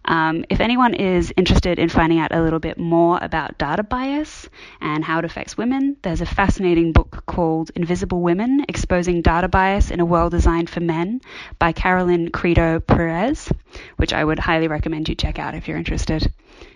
Um, 0.05 0.43
if 0.49 0.59
anyone 0.59 0.93
is 0.93 1.33
interested 1.37 1.79
in 1.79 1.87
finding 1.89 2.19
out 2.19 2.33
a 2.35 2.41
little 2.41 2.59
bit 2.59 2.77
more 2.77 3.17
about 3.21 3.57
data 3.57 3.83
bias 3.83 4.49
and 4.81 5.03
how 5.03 5.19
it 5.19 5.25
affects 5.25 5.57
women, 5.57 5.95
there's 6.01 6.19
a 6.21 6.25
fascinating 6.25 6.91
book 6.91 7.23
called 7.25 7.71
Invisible 7.75 8.21
Women 8.21 8.65
Exposing 8.67 9.21
Data 9.21 9.47
Bias 9.47 9.91
in 9.91 9.99
a 10.01 10.05
World 10.05 10.31
Designed 10.31 10.69
for 10.69 10.81
Men 10.81 11.21
by 11.57 11.71
Caroline 11.71 12.29
Criado 12.31 12.79
Perez, 12.81 13.49
which 13.95 14.11
I 14.13 14.23
would 14.25 14.39
highly 14.39 14.67
recommend 14.67 15.07
you 15.07 15.15
check 15.15 15.39
out 15.39 15.55
if 15.55 15.67
you're 15.67 15.77
interested. 15.77 16.31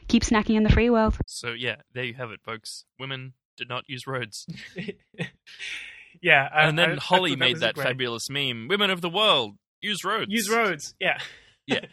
Keep 0.07 0.23
snacking 0.23 0.55
in 0.55 0.63
the 0.63 0.69
free 0.69 0.89
world. 0.89 1.17
So 1.25 1.49
yeah, 1.49 1.77
there 1.93 2.05
you 2.05 2.13
have 2.13 2.31
it, 2.31 2.39
folks. 2.45 2.85
Women 2.97 3.33
did 3.57 3.67
not 3.67 3.83
use 3.87 4.07
roads. 4.07 4.45
yeah, 6.21 6.47
I- 6.53 6.63
and 6.67 6.77
then 6.79 6.91
I- 6.91 6.93
I 6.93 6.97
Holly 6.97 7.31
thought 7.31 7.39
that 7.39 7.45
made 7.45 7.53
was 7.53 7.61
that 7.61 7.75
great. 7.75 7.87
fabulous 7.87 8.29
meme: 8.29 8.67
"Women 8.69 8.89
of 8.89 9.01
the 9.01 9.09
world 9.09 9.57
use 9.81 10.03
roads." 10.03 10.27
Use 10.31 10.49
roads. 10.49 10.95
Yeah. 10.99 11.17
Yeah. 11.65 11.81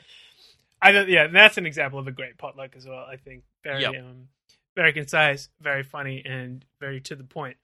I 0.85 0.93
don't, 0.93 1.09
yeah, 1.09 1.27
that's 1.27 1.57
an 1.59 1.67
example 1.67 1.99
of 1.99 2.07
a 2.07 2.13
great 2.13 2.39
potluck 2.39 2.77
as 2.77 2.87
well. 2.87 3.05
I 3.11 3.17
think 3.17 3.45
very 3.63 3.83
Yep. 3.83 3.95
um, 4.01 4.29
very 4.77 4.93
concise, 4.93 5.49
very 5.61 5.83
funny, 5.83 6.23
and 6.25 6.65
very 6.81 7.01
to 7.03 7.17
the 7.17 7.25
point, 7.25 7.57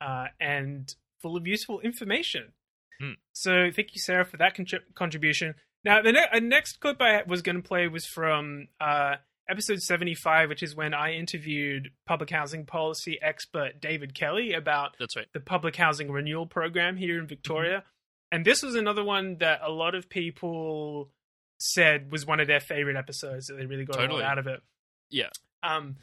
uh, 0.00 0.26
and 0.40 0.94
full 1.20 1.36
of 1.36 1.46
useful 1.46 1.80
information. 1.80 2.52
Hmm. 3.00 3.12
So 3.32 3.70
thank 3.74 3.94
you, 3.94 4.00
Sarah, 4.00 4.24
for 4.24 4.36
that 4.38 4.56
contrib- 4.56 4.94
contribution. 4.94 5.54
Now 5.84 6.02
the 6.02 6.12
ne- 6.12 6.28
uh, 6.32 6.40
next 6.40 6.80
clip 6.80 7.00
I 7.00 7.22
was 7.26 7.42
going 7.42 7.56
to 7.56 7.62
play 7.62 7.88
was 7.88 8.06
from 8.06 8.68
uh, 8.80 9.16
episode 9.48 9.80
seventy-five, 9.80 10.48
which 10.48 10.62
is 10.62 10.74
when 10.76 10.92
I 10.94 11.12
interviewed 11.12 11.90
public 12.06 12.30
housing 12.30 12.66
policy 12.66 13.18
expert 13.22 13.80
David 13.80 14.14
Kelly 14.14 14.52
about 14.52 14.96
That's 14.98 15.16
right. 15.16 15.26
the 15.32 15.40
public 15.40 15.76
housing 15.76 16.10
renewal 16.10 16.46
program 16.46 16.96
here 16.96 17.18
in 17.18 17.26
Victoria. 17.26 17.84
And 18.30 18.44
this 18.44 18.62
was 18.62 18.74
another 18.74 19.02
one 19.04 19.36
that 19.38 19.60
a 19.62 19.70
lot 19.70 19.94
of 19.94 20.10
people 20.10 21.10
said 21.58 22.10
was 22.10 22.26
one 22.26 22.40
of 22.40 22.46
their 22.46 22.60
favorite 22.60 22.96
episodes 22.96 23.46
that 23.46 23.54
they 23.54 23.66
really 23.66 23.84
got 23.84 24.10
a 24.10 24.12
lot 24.12 24.22
out 24.22 24.38
of 24.38 24.46
it. 24.46 24.60
Yeah. 25.10 25.30
Um, 25.62 25.96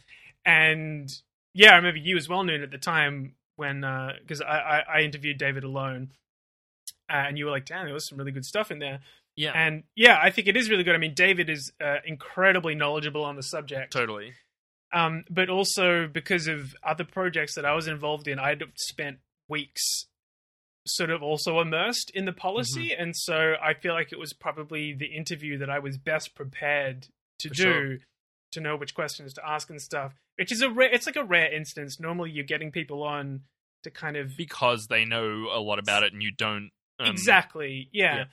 and 0.46 1.10
yeah, 1.54 1.72
I 1.72 1.76
remember 1.78 2.00
you 2.00 2.18
as 2.18 2.30
well, 2.30 2.44
Noon, 2.44 2.62
at 2.62 2.72
the 2.72 2.78
time 2.78 3.36
when 3.56 3.82
because 4.22 4.42
I, 4.42 4.58
I 4.58 4.84
I 4.98 5.02
interviewed 5.02 5.38
David 5.38 5.64
alone, 5.64 6.10
uh, 7.10 7.26
and 7.28 7.38
you 7.38 7.46
were 7.46 7.52
like, 7.52 7.66
"Damn, 7.66 7.86
there 7.86 7.94
was 7.94 8.08
some 8.08 8.18
really 8.18 8.32
good 8.32 8.46
stuff 8.46 8.72
in 8.72 8.80
there." 8.80 9.00
Yeah. 9.36 9.52
And 9.54 9.84
yeah, 9.96 10.20
I 10.22 10.30
think 10.32 10.48
it 10.48 10.56
is 10.56 10.70
really 10.70 10.84
good. 10.84 10.96
I 10.96 10.98
mean, 10.98 11.14
David 11.14 11.50
is 11.50 11.72
uh, 11.84 11.98
incredibly 12.06 12.76
knowledgeable 12.76 13.24
on 13.24 13.36
the 13.36 13.44
subject. 13.44 13.92
Totally. 13.92 14.34
Um, 14.94 15.26
but 15.30 15.50
also 15.50 16.08
because 16.08 16.48
of 16.48 16.74
other 16.84 17.04
projects 17.04 17.56
that 17.56 17.66
I 17.66 17.74
was 17.74 17.88
involved 17.88 18.28
in, 18.28 18.40
I'd 18.40 18.64
spent 18.78 19.18
weeks 19.50 20.06
sort 20.88 21.10
of 21.10 21.24
also 21.24 21.60
immersed 21.60 22.12
in 22.14 22.26
the 22.26 22.34
policy, 22.34 22.90
Mm-hmm. 22.90 23.02
and 23.02 23.16
so 23.16 23.54
I 23.62 23.74
feel 23.74 23.94
like 23.94 24.12
it 24.12 24.20
was 24.20 24.34
probably 24.34 24.94
the 24.94 25.08
interview 25.08 25.58
that 25.60 25.70
I 25.70 25.80
was 25.80 25.98
best 25.98 26.36
prepared 26.36 27.08
to 27.40 27.50
For 27.50 27.54
do 27.56 27.64
sure. 27.64 27.98
to 28.54 28.60
know 28.62 28.76
which 28.78 28.94
questions 28.96 29.34
to 29.34 29.42
ask 29.48 29.70
and 29.70 29.82
stuff. 29.82 30.14
Which 30.38 30.52
is 30.52 30.62
a 30.62 30.70
rare, 30.70 30.94
it's 30.94 31.06
like 31.06 31.16
a 31.16 31.24
rare 31.24 31.52
instance. 31.54 32.00
Normally, 32.00 32.32
you're 32.32 32.44
getting 32.46 32.72
people 32.72 33.04
on 33.04 33.42
to 33.84 33.92
kind 33.92 34.18
of 34.18 34.36
because 34.38 34.88
they 34.88 35.06
know 35.06 35.48
a 35.54 35.60
lot 35.60 35.80
about 35.80 36.04
it 36.04 36.14
and 36.14 36.22
you 36.22 36.32
don't. 36.38 36.72
Um, 37.00 37.08
exactly, 37.08 37.90
yeah. 37.92 38.16
yeah. 38.16 38.24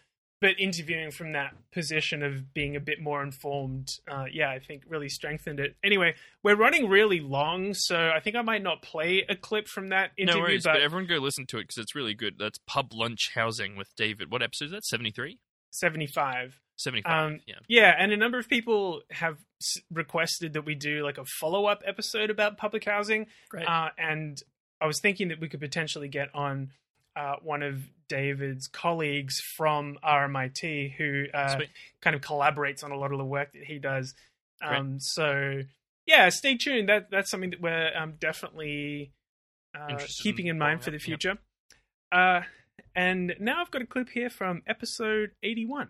But 0.42 0.58
interviewing 0.60 1.10
from 1.12 1.32
that 1.32 1.54
position 1.72 2.22
of 2.22 2.52
being 2.52 2.76
a 2.76 2.80
bit 2.80 3.00
more 3.00 3.22
informed, 3.22 3.88
uh, 4.10 4.24
yeah, 4.30 4.50
I 4.50 4.58
think 4.58 4.82
really 4.86 5.08
strengthened 5.08 5.60
it. 5.60 5.76
Anyway, 5.82 6.14
we're 6.42 6.56
running 6.56 6.88
really 6.88 7.20
long, 7.20 7.72
so 7.74 8.10
I 8.14 8.20
think 8.20 8.36
I 8.36 8.42
might 8.42 8.62
not 8.62 8.82
play 8.82 9.24
a 9.28 9.36
clip 9.36 9.68
from 9.68 9.88
that 9.90 10.10
interview. 10.18 10.40
no 10.40 10.44
worries, 10.46 10.64
but 10.64 10.74
but 10.74 10.82
everyone 10.82 11.06
go 11.06 11.16
listen 11.18 11.46
to 11.46 11.58
it 11.58 11.62
because 11.68 11.78
it's 11.78 11.94
really 11.94 12.12
good. 12.14 12.34
That's 12.38 12.58
Pub 12.66 12.92
Lunch 12.92 13.30
Housing 13.34 13.76
with 13.76 13.94
David. 13.96 14.30
What 14.32 14.42
episode 14.42 14.66
is 14.66 14.70
that? 14.72 14.84
73? 14.84 15.38
75. 15.70 16.60
75, 16.76 17.12
Um, 17.32 17.40
yeah. 17.46 17.54
Yeah, 17.68 17.94
and 17.96 18.10
a 18.12 18.16
number 18.16 18.38
of 18.38 18.48
people 18.48 19.02
have 19.12 19.36
s- 19.60 19.80
requested 19.92 20.54
that 20.54 20.62
we 20.64 20.74
do 20.74 21.04
like 21.04 21.18
a 21.18 21.24
follow 21.24 21.66
up 21.66 21.82
episode 21.86 22.30
about 22.30 22.56
public 22.58 22.84
housing. 22.84 23.26
Great. 23.48 23.66
Uh, 23.68 23.90
and 23.96 24.38
I 24.80 24.86
was 24.86 24.98
thinking 25.00 25.28
that 25.28 25.38
we 25.38 25.48
could 25.48 25.60
potentially 25.60 26.08
get 26.08 26.34
on 26.34 26.72
uh, 27.16 27.36
one 27.42 27.62
of 27.62 27.82
David's 28.08 28.66
colleagues 28.68 29.40
from 29.40 29.98
RMIT 30.04 30.94
who 30.96 31.24
uh, 31.32 31.60
kind 32.00 32.16
of 32.16 32.22
collaborates 32.22 32.84
on 32.84 32.92
a 32.92 32.96
lot 32.96 33.12
of 33.12 33.18
the 33.18 33.24
work 33.24 33.52
that 33.52 33.64
he 33.64 33.78
does. 33.78 34.14
Um, 34.62 35.00
so, 35.00 35.62
yeah, 36.06 36.28
stay 36.28 36.56
tuned. 36.56 36.88
That 36.88 37.10
That's 37.10 37.30
something 37.30 37.50
that 37.50 37.60
we're 37.60 37.90
um, 37.96 38.14
definitely 38.20 39.12
uh, 39.74 39.98
keeping 40.22 40.46
in 40.46 40.56
in 40.56 40.58
mind 40.58 40.82
for 40.82 40.90
the 40.90 40.96
up, 40.96 41.00
yep. 41.00 41.20
future. 41.20 41.38
Uh, 42.10 42.42
and 42.94 43.34
now 43.40 43.60
I've 43.60 43.70
got 43.70 43.82
a 43.82 43.86
clip 43.86 44.10
here 44.10 44.30
from 44.30 44.62
episode 44.66 45.30
81. 45.42 45.88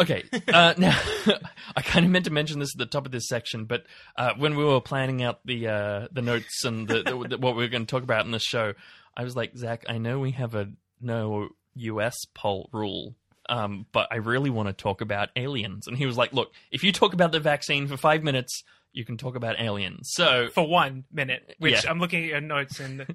Okay. 0.00 0.24
Uh, 0.52 0.74
now, 0.78 0.98
I 1.76 1.82
kind 1.82 2.04
of 2.04 2.10
meant 2.10 2.24
to 2.24 2.32
mention 2.32 2.58
this 2.58 2.74
at 2.74 2.78
the 2.78 2.86
top 2.86 3.06
of 3.06 3.12
this 3.12 3.28
section, 3.28 3.66
but 3.66 3.84
uh, 4.16 4.32
when 4.36 4.56
we 4.56 4.64
were 4.64 4.80
planning 4.80 5.22
out 5.22 5.38
the 5.44 5.68
uh, 5.68 6.08
the 6.10 6.22
notes 6.22 6.64
and 6.64 6.88
the, 6.88 7.02
the, 7.02 7.38
what 7.38 7.54
we 7.54 7.62
were 7.62 7.68
going 7.68 7.86
to 7.86 7.90
talk 7.90 8.02
about 8.02 8.24
in 8.24 8.32
this 8.32 8.42
show, 8.42 8.72
I 9.16 9.24
was 9.24 9.36
like, 9.36 9.56
Zach, 9.56 9.84
I 9.88 9.98
know 9.98 10.18
we 10.20 10.32
have 10.32 10.54
a 10.54 10.68
no 11.00 11.48
U.S. 11.74 12.16
poll 12.34 12.68
rule, 12.72 13.14
um, 13.48 13.86
but 13.92 14.08
I 14.10 14.16
really 14.16 14.50
want 14.50 14.68
to 14.68 14.72
talk 14.72 15.00
about 15.00 15.28
aliens. 15.36 15.86
And 15.86 15.96
he 15.96 16.06
was 16.06 16.16
like, 16.16 16.32
Look, 16.32 16.52
if 16.70 16.82
you 16.84 16.92
talk 16.92 17.12
about 17.14 17.32
the 17.32 17.40
vaccine 17.40 17.86
for 17.86 17.96
five 17.96 18.22
minutes, 18.22 18.62
you 18.92 19.04
can 19.04 19.16
talk 19.16 19.36
about 19.36 19.60
aliens. 19.60 20.10
So 20.12 20.48
for 20.52 20.66
one 20.66 21.04
minute, 21.12 21.54
which 21.58 21.84
Yeah. 21.84 21.90
I'm 21.90 21.98
looking 22.00 22.24
at 22.24 22.28
your 22.30 22.40
notes 22.40 22.80
and 22.80 23.06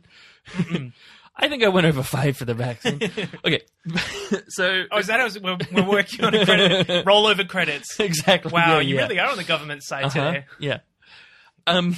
I 1.38 1.49
think 1.49 1.63
I 1.65 1.67
went 1.67 1.85
over 1.85 2.01
five 2.01 2.38
for 2.38 2.45
the 2.45 2.53
vaccine. 2.53 3.01
okay, 3.45 3.61
so 4.47 4.84
oh, 4.89 4.99
is 4.99 5.07
that 5.07 5.19
how 5.19 5.27
we're, 5.41 5.57
we're 5.73 5.89
working 5.89 6.23
on 6.23 6.34
a 6.34 6.45
credit 6.45 6.88
rollover 7.05 7.45
credits? 7.47 7.99
Exactly. 7.99 8.51
Wow, 8.53 8.76
yeah, 8.76 8.80
you 8.80 8.95
yeah. 8.95 9.01
really 9.01 9.19
are 9.19 9.30
on 9.31 9.38
the 9.38 9.43
government 9.43 9.84
side 9.84 10.05
Uh-huh, 10.05 10.31
today. 10.31 10.45
Yeah. 10.59 10.80
Um, 11.67 11.95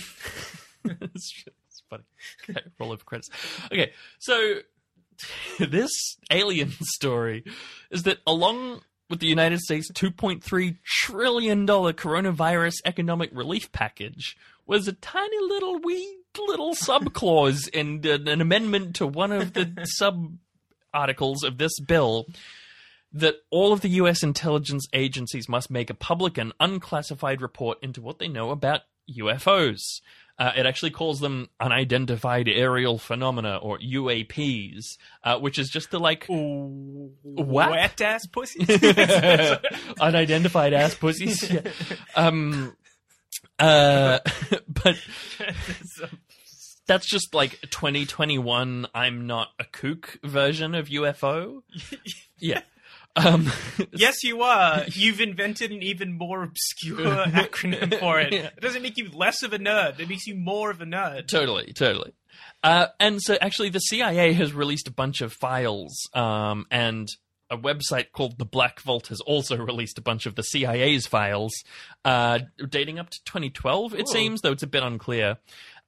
funny. 1.90 2.04
Okay, 2.50 2.62
roll 2.80 2.92
over 2.92 3.04
credits. 3.04 3.30
Okay, 3.72 3.92
so 4.20 4.60
this 5.60 6.18
alien 6.32 6.72
story 6.82 7.44
is 7.92 8.04
that 8.04 8.20
along 8.26 8.82
with 9.10 9.20
the 9.20 9.28
United 9.28 9.60
States' 9.60 9.92
2.3 9.92 10.78
trillion 10.84 11.66
dollar 11.66 11.94
coronavirus 11.94 12.76
economic 12.86 13.30
relief 13.34 13.72
package 13.72 14.36
was 14.66 14.88
a 14.88 14.94
tiny 14.94 15.40
little 15.42 15.80
wee 15.80 16.20
little 16.48 16.76
sub 16.76 17.14
clause 17.14 17.68
in 17.70 18.06
an 18.06 18.28
an 18.28 18.42
amendment 18.42 18.96
to 18.96 19.08
one 19.08 19.32
of 19.32 19.54
the 19.54 19.74
sub 19.98 20.38
articles 20.94 21.44
of 21.44 21.58
this 21.58 21.80
bill 21.80 22.28
that 23.12 23.36
all 23.50 23.74
of 23.74 23.82
the 23.82 23.90
US 23.90 24.22
intelligence 24.22 24.86
agencies 24.94 25.50
must 25.50 25.72
make 25.72 25.90
a 25.90 25.96
public 25.96 26.38
and 26.38 26.54
unclassified 26.60 27.42
report 27.42 27.80
into 27.82 28.02
what 28.02 28.20
they 28.20 28.28
know 28.28 28.52
about 28.52 28.82
UFOs. 29.20 30.02
Uh, 30.40 30.52
it 30.56 30.66
actually 30.66 30.92
calls 30.92 31.20
them 31.20 31.50
unidentified 31.60 32.48
aerial 32.48 33.00
phenomena 33.00 33.58
or 33.58 33.80
UAPs, 33.80 34.98
uh, 35.24 35.40
which 35.40 35.58
is 35.58 35.70
just 35.70 35.90
the 35.90 36.00
like 36.00 36.26
what 36.28 37.72
Wet 37.72 38.02
ass 38.02 38.28
pussies. 38.28 38.70
unidentified 40.00 40.74
ass 40.74 40.94
pussies. 40.94 41.50
Yeah. 41.50 41.62
Um, 42.16 42.76
uh, 43.60 44.20
but 44.68 44.98
that's 46.88 47.10
just 47.10 47.34
like 47.34 47.60
2021. 47.62 48.88
I'm 48.94 49.28
not 49.28 49.50
a 49.60 49.66
kook 49.66 50.20
version 50.24 50.76
of 50.76 50.88
UFO. 50.88 51.62
Yeah. 52.40 52.62
Um, 53.18 53.52
yes, 53.92 54.24
you 54.24 54.42
are. 54.42 54.84
You've 54.88 55.22
invented 55.22 55.72
an 55.72 55.82
even 55.82 56.18
more 56.18 56.44
obscure 56.44 56.98
acronym 57.26 58.00
for 58.00 58.20
it. 58.20 58.34
It 58.34 58.60
doesn't 58.62 58.82
make 58.82 58.98
you 58.98 59.10
less 59.12 59.44
of 59.44 59.54
a 59.54 59.60
nerd. 59.60 60.00
It 60.00 60.08
makes 60.08 60.28
you 60.28 60.36
more 60.36 60.70
of 60.70 60.82
a 60.82 60.86
nerd. 60.86 61.28
Totally, 61.28 61.74
totally. 61.74 62.14
Uh, 62.64 62.88
and 63.00 63.22
so, 63.22 63.38
actually, 63.42 63.70
the 63.70 63.80
CIA 63.80 64.34
has 64.34 64.54
released 64.54 64.88
a 64.88 64.92
bunch 64.92 65.22
of 65.22 65.34
files, 65.34 66.10
um, 66.14 66.66
and 66.70 67.08
a 67.50 67.58
website 67.58 68.12
called 68.12 68.38
the 68.38 68.46
Black 68.46 68.82
Vault 68.82 69.08
has 69.08 69.22
also 69.22 69.58
released 69.58 69.98
a 69.98 70.02
bunch 70.02 70.26
of 70.26 70.36
the 70.36 70.44
CIA's 70.44 71.08
files, 71.08 71.54
uh, 72.04 72.40
dating 72.70 73.00
up 73.00 73.10
to 73.10 73.24
2012. 73.26 73.94
It 73.94 74.02
Ooh. 74.02 74.12
seems, 74.12 74.42
though 74.42 74.52
it's 74.52 74.64
a 74.64 74.68
bit 74.68 74.84
unclear. 74.84 75.38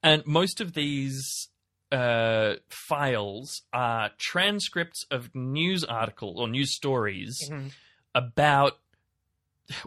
And 0.02 0.26
most 0.26 0.60
of 0.60 0.72
these 0.72 1.49
uh, 1.92 2.54
files 2.68 3.62
are 3.72 4.10
transcripts 4.18 5.04
of 5.10 5.34
news 5.34 5.82
articles 5.84 6.38
or 6.38 6.48
news 6.48 6.74
stories 6.74 7.48
Mhm. 7.50 7.72
about 8.14 8.78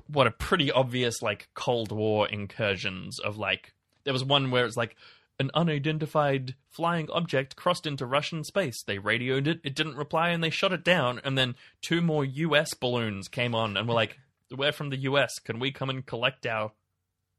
what 0.07 0.27
are 0.27 0.31
pretty 0.31 0.71
obvious 0.71 1.21
like 1.21 1.49
Cold 1.53 1.91
War 1.91 2.27
incursions 2.27 3.19
of 3.19 3.37
like 3.37 3.73
there 4.03 4.13
was 4.13 4.23
one 4.23 4.51
where 4.51 4.65
it's 4.65 4.77
like 4.77 4.95
an 5.39 5.49
unidentified 5.53 6.55
flying 6.69 7.09
object 7.09 7.55
crossed 7.55 7.85
into 7.87 8.05
Russian 8.05 8.43
space. 8.43 8.83
They 8.83 8.97
radioed 8.99 9.47
it, 9.47 9.61
it 9.63 9.75
didn't 9.75 9.95
reply, 9.95 10.29
and 10.29 10.43
they 10.43 10.49
shut 10.49 10.71
it 10.73 10.83
down. 10.83 11.19
And 11.23 11.37
then 11.37 11.55
two 11.81 12.01
more 12.01 12.23
U.S. 12.23 12.73
balloons 12.73 13.27
came 13.27 13.55
on, 13.55 13.75
and 13.75 13.87
were 13.87 13.93
like, 13.95 14.19
"We're 14.51 14.71
from 14.71 14.89
the 14.89 14.97
U.S. 14.97 15.39
Can 15.39 15.57
we 15.59 15.71
come 15.71 15.89
and 15.89 16.05
collect 16.05 16.45
our 16.45 16.71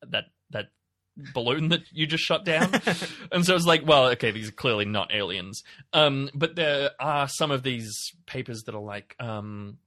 that 0.03 0.25
that 0.51 0.71
balloon 1.33 1.69
that 1.69 1.83
you 1.93 2.07
just 2.07 2.25
shut 2.25 2.45
down?" 2.45 2.73
and 3.33 3.45
so 3.45 3.55
it's 3.55 3.67
like, 3.67 3.87
well, 3.87 4.07
okay, 4.11 4.31
these 4.31 4.49
are 4.49 4.53
clearly 4.53 4.85
not 4.85 5.15
aliens. 5.15 5.63
Um, 5.93 6.31
but 6.35 6.57
there 6.57 6.91
are 7.01 7.29
some 7.29 7.51
of 7.51 7.63
these 7.63 8.13
papers 8.27 8.63
that 8.65 8.75
are 8.75 8.83
like. 8.83 9.15
Um, 9.21 9.79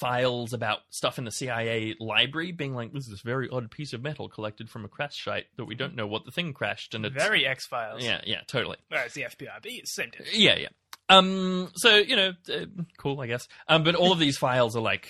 files 0.00 0.52
about 0.52 0.80
stuff 0.90 1.16
in 1.16 1.24
the 1.24 1.30
CIA 1.30 1.94
library 2.00 2.50
being 2.50 2.74
like 2.74 2.92
this 2.92 3.04
is 3.04 3.10
this 3.10 3.20
very 3.20 3.48
odd 3.48 3.70
piece 3.70 3.92
of 3.92 4.02
metal 4.02 4.28
collected 4.28 4.68
from 4.68 4.84
a 4.84 4.88
crash 4.88 5.22
site 5.24 5.44
that 5.56 5.64
we 5.64 5.76
don't 5.76 5.94
know 5.94 6.08
what 6.08 6.24
the 6.24 6.32
thing 6.32 6.52
crashed 6.52 6.94
and 6.94 7.06
it's 7.06 7.14
Very 7.14 7.46
X 7.46 7.66
Files. 7.66 8.02
yeah 8.02 8.20
yeah 8.24 8.40
totally 8.48 8.78
it's 8.90 9.14
the 9.14 9.22
FBI, 9.22 9.46
but 9.62 9.70
it's 9.70 9.94
the 9.94 10.02
same 10.02 10.10
thing. 10.10 10.26
yeah 10.32 10.56
yeah 10.56 10.68
um 11.08 11.70
so 11.76 11.96
you 11.96 12.16
know 12.16 12.32
uh, 12.52 12.64
cool 12.98 13.20
I 13.20 13.28
guess 13.28 13.46
um 13.68 13.84
but 13.84 13.94
all 13.94 14.10
of 14.12 14.18
these 14.18 14.36
files 14.36 14.74
are 14.76 14.82
like 14.82 15.08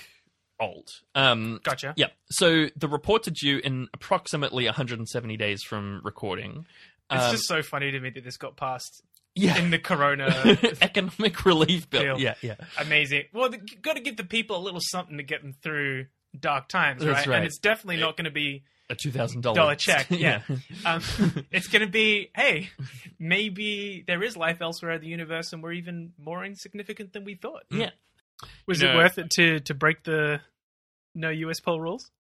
old 0.61 0.91
um 1.15 1.61
Gotcha. 1.62 1.93
yeah 1.97 2.07
so 2.31 2.66
the 2.77 2.89
reports 2.89 3.28
are 3.28 3.33
due 3.33 3.59
in 3.59 3.89
approximately 3.93 4.65
170 4.65 5.37
days 5.37 5.62
from 5.62 6.01
recording 6.05 6.66
It's 7.11 7.24
Um, 7.24 7.31
just 7.33 7.47
so 7.47 7.62
funny 7.62 7.91
to 7.91 8.01
me 8.01 8.11
that 8.11 8.24
this 8.24 8.37
got 8.37 8.57
passed 8.57 9.03
Yeah. 9.35 9.59
in 9.59 9.70
the 9.70 9.78
Corona 9.78 10.57
economic 10.81 11.45
relief 11.45 11.91
bill 11.91 12.19
yeah 12.19 12.35
yeah 12.41 12.55
Amazing. 12.78 13.24
Well, 13.35 13.53
you 13.53 13.77
got 13.83 13.97
to 13.97 14.01
give 14.03 14.16
the 14.16 14.24
people 14.24 14.57
a 14.57 14.62
little 14.62 14.81
something 14.83 15.19
to 15.19 15.23
get 15.23 15.43
them 15.43 15.53
through 15.62 16.07
dark 16.39 16.69
times, 16.69 17.05
right? 17.05 17.27
right. 17.27 17.37
And 17.37 17.45
it's 17.47 17.59
definitely 17.59 17.99
not 17.99 18.16
going 18.16 18.24
to 18.27 18.31
be 18.31 18.62
a 18.89 18.95
two 18.95 19.11
thousand 19.11 19.41
dollar 19.43 19.57
dollar 19.57 19.74
check. 19.74 20.07
Yeah, 20.11 20.43
um, 20.85 21.03
it's 21.51 21.66
going 21.69 21.81
to 21.85 21.91
be 21.91 22.31
hey, 22.37 22.70
maybe 23.19 24.05
there 24.07 24.23
is 24.23 24.37
life 24.37 24.61
elsewhere 24.61 24.93
in 24.93 25.01
the 25.01 25.09
universe, 25.09 25.53
and 25.53 25.62
we're 25.62 25.73
even 25.73 26.12
more 26.19 26.45
insignificant 26.45 27.12
than 27.12 27.24
we 27.24 27.35
thought. 27.35 27.65
Yeah. 27.70 27.91
Was 28.67 28.83
You 28.83 28.89
it 28.89 28.95
worth 28.97 29.19
it 29.19 29.31
to 29.31 29.61
to 29.61 29.75
break 29.75 30.05
the 30.05 30.41
no 31.15 31.31
US 31.31 31.61
poll 31.61 31.81
rules? 31.81 32.11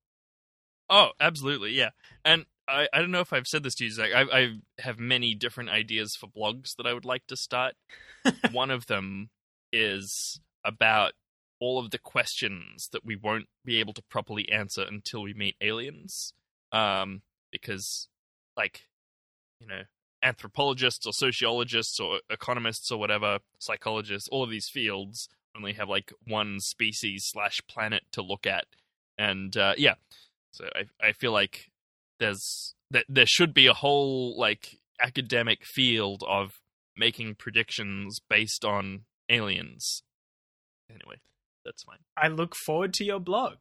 Oh, 0.88 1.10
absolutely, 1.20 1.72
yeah. 1.72 1.90
And 2.24 2.46
I, 2.68 2.88
I 2.92 3.00
don't 3.00 3.10
know 3.10 3.20
if 3.20 3.32
I've 3.32 3.46
said 3.46 3.62
this 3.62 3.74
to 3.76 3.84
you, 3.84 3.90
Zach. 3.90 4.10
I, 4.14 4.22
I 4.22 4.48
have 4.78 4.98
many 4.98 5.34
different 5.34 5.70
ideas 5.70 6.16
for 6.18 6.28
blogs 6.28 6.76
that 6.76 6.86
I 6.86 6.94
would 6.94 7.04
like 7.04 7.26
to 7.28 7.36
start. 7.36 7.74
One 8.52 8.70
of 8.70 8.86
them 8.86 9.30
is 9.72 10.40
about 10.64 11.12
all 11.60 11.78
of 11.78 11.90
the 11.90 11.98
questions 11.98 12.88
that 12.92 13.04
we 13.04 13.16
won't 13.16 13.46
be 13.64 13.80
able 13.80 13.94
to 13.94 14.02
properly 14.02 14.50
answer 14.50 14.82
until 14.82 15.22
we 15.22 15.34
meet 15.34 15.56
aliens. 15.60 16.32
Um, 16.72 17.22
because, 17.50 18.08
like, 18.56 18.82
you 19.60 19.66
know, 19.66 19.82
anthropologists 20.22 21.06
or 21.06 21.12
sociologists 21.12 21.98
or 22.00 22.20
economists 22.28 22.90
or 22.90 22.98
whatever, 22.98 23.38
psychologists, 23.58 24.28
all 24.28 24.42
of 24.42 24.50
these 24.50 24.68
fields 24.68 25.28
only 25.56 25.72
have 25.74 25.88
like 25.88 26.12
one 26.26 26.60
species 26.60 27.24
slash 27.26 27.60
planet 27.68 28.02
to 28.12 28.22
look 28.22 28.46
at. 28.46 28.66
And 29.18 29.56
uh, 29.56 29.74
yeah, 29.76 29.94
so 30.50 30.66
I 30.74 31.08
I 31.08 31.12
feel 31.12 31.32
like 31.32 31.70
there's 32.18 32.74
that 32.90 33.04
there 33.08 33.26
should 33.26 33.54
be 33.54 33.66
a 33.66 33.74
whole 33.74 34.38
like 34.38 34.78
academic 35.00 35.64
field 35.64 36.22
of 36.28 36.60
making 36.96 37.34
predictions 37.34 38.20
based 38.28 38.64
on 38.64 39.02
aliens. 39.28 40.02
Anyway, 40.90 41.16
that's 41.64 41.82
fine. 41.82 41.98
I 42.16 42.28
look 42.28 42.54
forward 42.54 42.94
to 42.94 43.04
your 43.04 43.20
blog. 43.20 43.54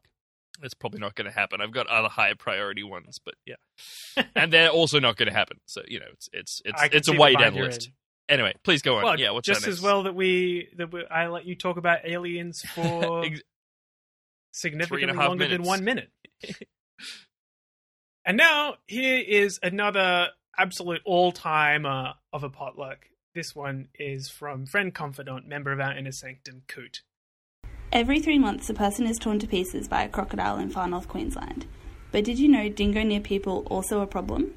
That's 0.60 0.74
probably 0.74 1.00
not 1.00 1.14
going 1.14 1.30
to 1.30 1.38
happen. 1.38 1.60
I've 1.60 1.72
got 1.72 1.86
other 1.86 2.08
higher 2.08 2.34
priority 2.34 2.82
ones, 2.82 3.20
but 3.22 3.34
yeah, 3.44 4.24
and 4.34 4.52
they're 4.52 4.70
also 4.70 4.98
not 4.98 5.16
going 5.16 5.28
to 5.28 5.34
happen. 5.34 5.58
So 5.66 5.82
you 5.86 6.00
know, 6.00 6.06
it's 6.12 6.28
it's 6.32 6.62
it's 6.64 6.82
I 6.82 6.88
it's 6.92 7.08
a 7.08 7.12
way 7.12 7.34
bind 7.34 7.56
list. 7.56 7.90
In. 8.28 8.34
Anyway, 8.34 8.54
please 8.62 8.82
go 8.82 8.96
on. 8.96 9.04
Well, 9.04 9.20
yeah, 9.20 9.30
what's 9.30 9.46
just 9.46 9.66
as 9.66 9.80
well 9.80 10.04
that 10.04 10.14
we 10.14 10.68
that 10.76 10.92
we, 10.92 11.04
I 11.06 11.28
let 11.28 11.46
you 11.46 11.54
talk 11.54 11.76
about 11.76 12.00
aliens 12.04 12.60
for 12.74 13.24
Ex- 13.24 13.40
significantly 14.52 15.16
half 15.16 15.28
longer 15.28 15.48
than 15.48 15.62
one 15.62 15.84
minute. 15.84 16.10
and 18.24 18.36
now 18.36 18.74
here 18.86 19.22
is 19.26 19.58
another 19.62 20.28
absolute 20.58 21.02
all-timer 21.04 21.88
uh, 22.08 22.12
of 22.32 22.42
a 22.42 22.48
potluck. 22.48 23.06
This 23.34 23.54
one 23.54 23.88
is 23.98 24.30
from 24.30 24.64
friend 24.64 24.94
confidant, 24.94 25.46
member 25.46 25.70
of 25.70 25.80
our 25.80 25.96
inner 25.96 26.12
sanctum, 26.12 26.62
Coot. 26.68 27.02
Every 27.92 28.18
three 28.20 28.38
months, 28.38 28.70
a 28.70 28.74
person 28.74 29.06
is 29.06 29.18
torn 29.18 29.38
to 29.40 29.46
pieces 29.46 29.88
by 29.88 30.04
a 30.04 30.08
crocodile 30.08 30.58
in 30.58 30.70
far 30.70 30.88
north 30.88 31.06
Queensland. 31.06 31.66
But 32.12 32.24
did 32.24 32.38
you 32.38 32.48
know 32.48 32.68
dingo 32.68 33.02
near 33.02 33.20
people 33.20 33.66
also 33.70 34.00
a 34.00 34.06
problem? 34.06 34.54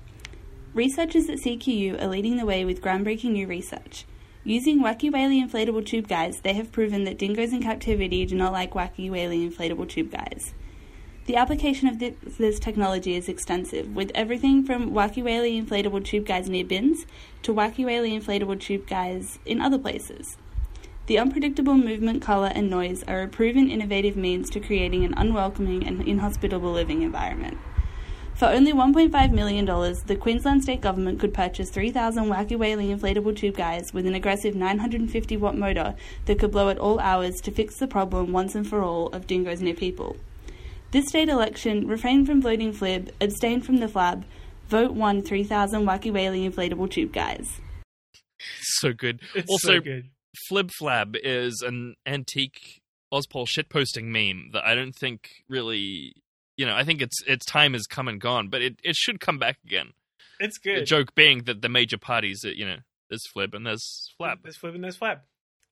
Researchers 0.75 1.27
at 1.29 1.39
CQU 1.39 1.99
are 1.99 2.07
leading 2.07 2.37
the 2.37 2.45
way 2.45 2.63
with 2.63 2.81
groundbreaking 2.81 3.31
new 3.31 3.47
research. 3.47 4.05
Using 4.43 4.83
wacky 4.83 5.11
whaley 5.11 5.43
inflatable 5.43 5.83
tube 5.83 6.07
guys, 6.07 6.41
they 6.41 6.53
have 6.53 6.71
proven 6.71 7.05
that 7.05 7.17
dingoes 7.17 7.51
in 7.51 7.63
captivity 7.63 8.23
do 8.23 8.35
not 8.35 8.53
like 8.53 8.73
wacky 8.73 9.09
whaley 9.09 9.49
inflatable 9.49 9.89
tube 9.89 10.11
guys. 10.11 10.53
The 11.25 11.37
application 11.37 11.87
of 11.87 11.97
thi- 11.97 12.15
this 12.37 12.59
technology 12.59 13.15
is 13.15 13.27
extensive, 13.27 13.95
with 13.95 14.11
everything 14.13 14.63
from 14.63 14.91
wacky 14.91 15.23
whaley 15.23 15.59
inflatable 15.59 16.05
tube 16.05 16.27
guys 16.27 16.47
near 16.47 16.65
bins 16.65 17.07
to 17.41 17.53
wacky 17.53 17.83
whaley 17.83 18.11
inflatable 18.11 18.59
tube 18.59 18.85
guys 18.85 19.39
in 19.47 19.59
other 19.61 19.79
places. 19.79 20.37
The 21.07 21.17
unpredictable 21.17 21.77
movement, 21.77 22.21
colour, 22.21 22.51
and 22.53 22.69
noise 22.69 23.03
are 23.07 23.23
a 23.23 23.27
proven 23.27 23.71
innovative 23.71 24.15
means 24.15 24.51
to 24.51 24.59
creating 24.59 25.03
an 25.03 25.15
unwelcoming 25.17 25.87
and 25.87 26.07
inhospitable 26.07 26.71
living 26.71 27.01
environment. 27.01 27.57
For 28.39 28.45
only 28.45 28.71
$1.5 28.71 29.31
million, 29.33 29.65
the 29.65 30.15
Queensland 30.15 30.63
State 30.63 30.79
Government 30.79 31.19
could 31.19 31.33
purchase 31.33 31.69
3,000 31.71 32.23
wacky 32.27 32.57
whaley 32.57 32.87
inflatable 32.87 33.35
tube 33.35 33.57
guys 33.57 33.93
with 33.93 34.07
an 34.07 34.15
aggressive 34.15 34.55
950 34.55 35.35
watt 35.35 35.57
motor 35.57 35.93
that 36.23 36.39
could 36.39 36.51
blow 36.51 36.69
at 36.69 36.77
all 36.77 37.01
hours 37.01 37.41
to 37.41 37.51
fix 37.51 37.75
the 37.75 37.85
problem 37.85 38.31
once 38.31 38.55
and 38.55 38.65
for 38.65 38.81
all 38.81 39.07
of 39.07 39.27
dingoes 39.27 39.61
near 39.61 39.73
people. 39.73 40.15
This 40.91 41.09
state 41.09 41.27
election, 41.27 41.85
refrain 41.85 42.25
from 42.25 42.41
voting 42.41 42.71
flib, 42.71 43.09
abstain 43.19 43.59
from 43.59 43.81
the 43.81 43.87
flab, 43.87 44.23
vote 44.69 44.93
one 44.93 45.21
3,000 45.21 45.85
wacky 45.85 46.09
whaley 46.09 46.49
inflatable 46.49 46.89
tube 46.89 47.11
guys. 47.11 47.59
so 48.61 48.93
good. 48.93 49.19
It's 49.35 49.49
also, 49.49 49.67
so 49.67 49.81
good. 49.81 50.11
Flib 50.49 50.71
Flab 50.81 51.17
is 51.21 51.61
an 51.61 51.95
antique 52.05 52.79
Ozpol 53.13 53.49
shitposting 53.49 54.05
meme 54.05 54.51
that 54.53 54.63
I 54.63 54.75
don't 54.75 54.95
think 54.95 55.43
really, 55.49 56.13
you 56.59 56.65
know, 56.65 56.75
I 56.75 56.83
think 56.83 57.01
its 57.01 57.23
its 57.25 57.45
time 57.45 57.71
has 57.73 57.87
come 57.87 58.07
and 58.09 58.19
gone, 58.19 58.49
but 58.49 58.61
it, 58.61 58.75
it 58.83 58.95
should 58.95 59.19
come 59.21 59.37
back 59.39 59.57
again. 59.65 59.93
It's 60.41 60.57
good. 60.57 60.81
The 60.81 60.85
joke 60.85 61.15
being 61.15 61.43
that 61.45 61.61
the 61.61 61.69
major 61.69 61.97
parties, 61.97 62.41
that 62.41 62.57
you 62.57 62.65
know, 62.67 62.77
there's 63.09 63.23
Flib 63.33 63.53
and 63.53 63.65
there's 63.65 64.13
Flab. 64.19 64.37
There's 64.43 64.57
flib 64.57 64.75
and 64.75 64.83
there's 64.83 64.97
flab. 64.97 65.19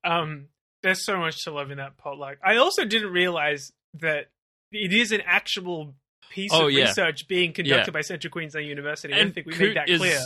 Um, 0.05 0.47
there's 0.83 1.03
so 1.03 1.17
much 1.17 1.43
to 1.43 1.51
love 1.51 1.71
in 1.71 1.77
that 1.77 1.97
potluck. 1.97 2.37
I 2.43 2.55
also 2.57 2.85
didn't 2.85 3.11
realize 3.11 3.71
that 3.95 4.27
it 4.71 4.93
is 4.93 5.11
an 5.11 5.21
actual 5.25 5.93
piece 6.29 6.51
Oh, 6.53 6.67
of 6.67 6.71
yeah. 6.71 6.85
research 6.85 7.27
being 7.27 7.51
conducted 7.51 7.87
Yeah. 7.87 7.91
by 7.91 8.01
Central 8.01 8.31
Queensland 8.31 8.67
University. 8.67 9.13
I 9.13 9.17
And 9.17 9.27
don't 9.27 9.33
think 9.33 9.47
we 9.47 9.53
Coot 9.53 9.67
made 9.69 9.77
that 9.77 9.89
is- 9.89 9.99
clear. 9.99 10.19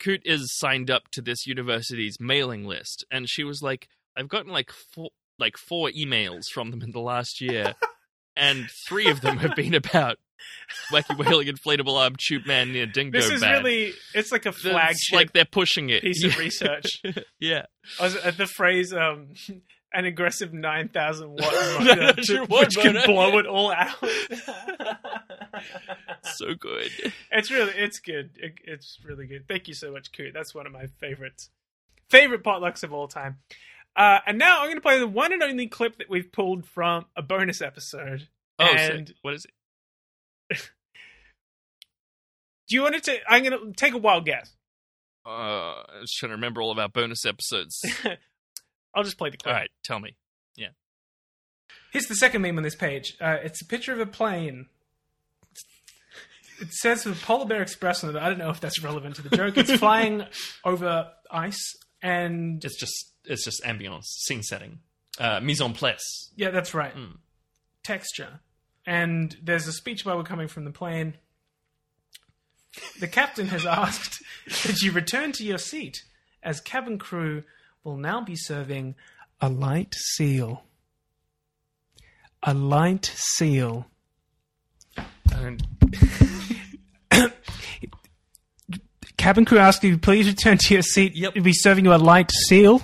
Coot 0.00 0.22
is 0.24 0.56
signed 0.58 0.90
up 0.90 1.08
to 1.12 1.22
this 1.22 1.46
university's 1.46 2.18
mailing 2.18 2.64
list, 2.66 3.04
and 3.12 3.28
she 3.30 3.44
was 3.44 3.62
like, 3.62 3.86
"I've 4.16 4.28
gotten 4.28 4.50
like 4.50 4.72
four, 4.72 5.10
like 5.38 5.56
four 5.56 5.88
emails 5.90 6.46
from 6.52 6.70
them 6.72 6.82
in 6.82 6.90
the 6.90 7.00
last 7.00 7.40
year, 7.40 7.74
and 8.36 8.68
three 8.88 9.08
of 9.08 9.20
them 9.20 9.38
have 9.38 9.54
been 9.56 9.74
about 9.84 10.18
wacky 10.90 11.16
whaling 11.16 11.46
inflatable 11.48 11.96
arm 11.96 12.14
tube 12.18 12.46
man 12.46 12.72
near 12.72 12.84
dingo 12.86 13.18
This 13.18 13.30
is 13.30 13.42
really, 13.42 13.92
it's 14.14 14.30
like 14.32 14.44
a 14.46 14.50
It's 14.50 14.60
flagship 14.60 15.14
like 15.14 15.32
they're 15.32 15.44
pushing 15.44 15.88
it. 15.90 16.02
piece 16.02 16.22
of 16.24 16.36
research. 16.38 17.00
yeah. 17.40 17.66
Was 18.00 18.16
at 18.16 18.36
the 18.36 18.46
phrase, 18.46 18.92
um, 18.92 19.28
an 19.92 20.04
aggressive 20.04 20.52
9,000 20.52 21.30
watt 21.30 21.40
motor 21.80 22.12
to- 22.14 22.32
Your 22.32 22.44
watt 22.46 22.66
which 22.66 22.76
can 22.76 22.96
blow 23.06 23.38
it 23.38 23.46
all 23.46 23.72
out. 23.72 23.94
so 26.22 26.54
good. 26.58 26.90
It's 27.30 27.50
really, 27.50 27.72
it's 27.76 28.00
good. 28.00 28.30
It, 28.36 28.54
it's 28.64 28.98
really 29.04 29.26
good. 29.26 29.46
Thank 29.48 29.68
you 29.68 29.74
so 29.74 29.92
much, 29.92 30.12
Coot. 30.12 30.32
That's 30.34 30.54
one 30.54 30.66
of 30.66 30.72
my 30.72 30.86
favorites. 31.00 31.50
Favorite 32.10 32.42
potlucks 32.42 32.82
of 32.82 32.92
all 32.92 33.08
time. 33.08 33.38
Uh, 33.96 34.18
and 34.26 34.38
now 34.38 34.60
I'm 34.60 34.66
going 34.66 34.76
to 34.76 34.80
play 34.80 34.98
the 34.98 35.06
one 35.06 35.32
and 35.32 35.42
only 35.42 35.68
clip 35.68 35.98
that 35.98 36.10
we've 36.10 36.30
pulled 36.32 36.66
from 36.66 37.06
a 37.16 37.22
bonus 37.22 37.62
episode. 37.62 38.28
Oh, 38.58 38.64
and 38.64 39.08
sick. 39.08 39.16
what 39.22 39.34
is 39.34 39.46
it? 40.50 40.58
do 42.68 42.74
you 42.76 42.82
want 42.82 42.96
it 42.96 43.04
to? 43.04 43.18
I'm 43.28 43.44
going 43.44 43.58
to 43.58 43.72
take 43.72 43.94
a 43.94 43.98
wild 43.98 44.24
guess. 44.26 44.52
Uh, 45.26 45.30
I 45.30 46.00
was 46.00 46.12
trying 46.12 46.30
to 46.30 46.34
remember 46.34 46.60
all 46.60 46.70
of 46.70 46.78
our 46.78 46.88
bonus 46.88 47.24
episodes. 47.24 47.80
I'll 48.94 49.04
just 49.04 49.16
play 49.16 49.30
the 49.30 49.36
clip. 49.36 49.54
all 49.54 49.60
right, 49.60 49.70
tell 49.82 49.98
me. 49.98 50.16
Yeah. 50.56 50.68
Here's 51.92 52.06
the 52.06 52.16
second 52.16 52.42
meme 52.42 52.56
on 52.56 52.62
this 52.62 52.76
page. 52.76 53.16
Uh, 53.20 53.38
it's 53.42 53.62
a 53.62 53.64
picture 53.64 53.92
of 53.92 54.00
a 54.00 54.06
plane. 54.06 54.66
It 56.60 56.72
says 56.72 57.02
the 57.04 57.12
Polar 57.12 57.46
Bear 57.46 57.62
Express 57.62 58.04
on 58.04 58.14
it. 58.14 58.20
I 58.20 58.28
don't 58.28 58.38
know 58.38 58.50
if 58.50 58.60
that's 58.60 58.82
relevant 58.82 59.16
to 59.16 59.22
the 59.22 59.36
joke. 59.36 59.56
It's 59.56 59.72
flying 59.78 60.24
over 60.64 61.10
ice, 61.30 61.74
and 62.02 62.64
It's 62.64 62.78
just 62.78 63.13
it's 63.24 63.44
just 63.44 63.62
ambience, 63.64 64.04
scene 64.04 64.42
setting, 64.42 64.80
uh, 65.18 65.40
mise 65.40 65.60
en 65.60 65.72
place. 65.72 66.30
yeah, 66.36 66.50
that's 66.50 66.74
right. 66.74 66.94
Mm. 66.94 67.18
Texture, 67.82 68.40
and 68.86 69.36
there's 69.42 69.66
a 69.66 69.72
speech 69.72 70.04
bubble 70.04 70.24
coming 70.24 70.48
from 70.48 70.64
the 70.64 70.70
plane. 70.70 71.14
The 73.00 73.08
captain 73.08 73.48
has 73.48 73.64
asked 73.82 74.22
that 74.66 74.80
you 74.82 74.92
return 74.92 75.32
to 75.32 75.44
your 75.44 75.58
seat, 75.58 76.02
as 76.42 76.60
cabin 76.60 76.98
crew 76.98 77.44
will 77.82 77.96
now 77.96 78.20
be 78.20 78.36
serving 78.36 78.94
a 79.40 79.48
light 79.48 79.94
seal. 79.94 80.64
A 82.42 82.54
light 82.54 83.10
seal. 83.14 83.86
And 85.34 85.66
Cabin 89.16 89.46
crew 89.46 89.58
ask 89.58 89.82
you 89.82 89.96
please 89.96 90.26
return 90.26 90.58
to 90.58 90.74
your 90.74 90.82
seat. 90.82 91.14
Yep. 91.16 91.34
We'll 91.34 91.44
be 91.44 91.54
serving 91.54 91.86
you 91.86 91.94
a 91.94 91.96
light 91.96 92.30
seal. 92.48 92.82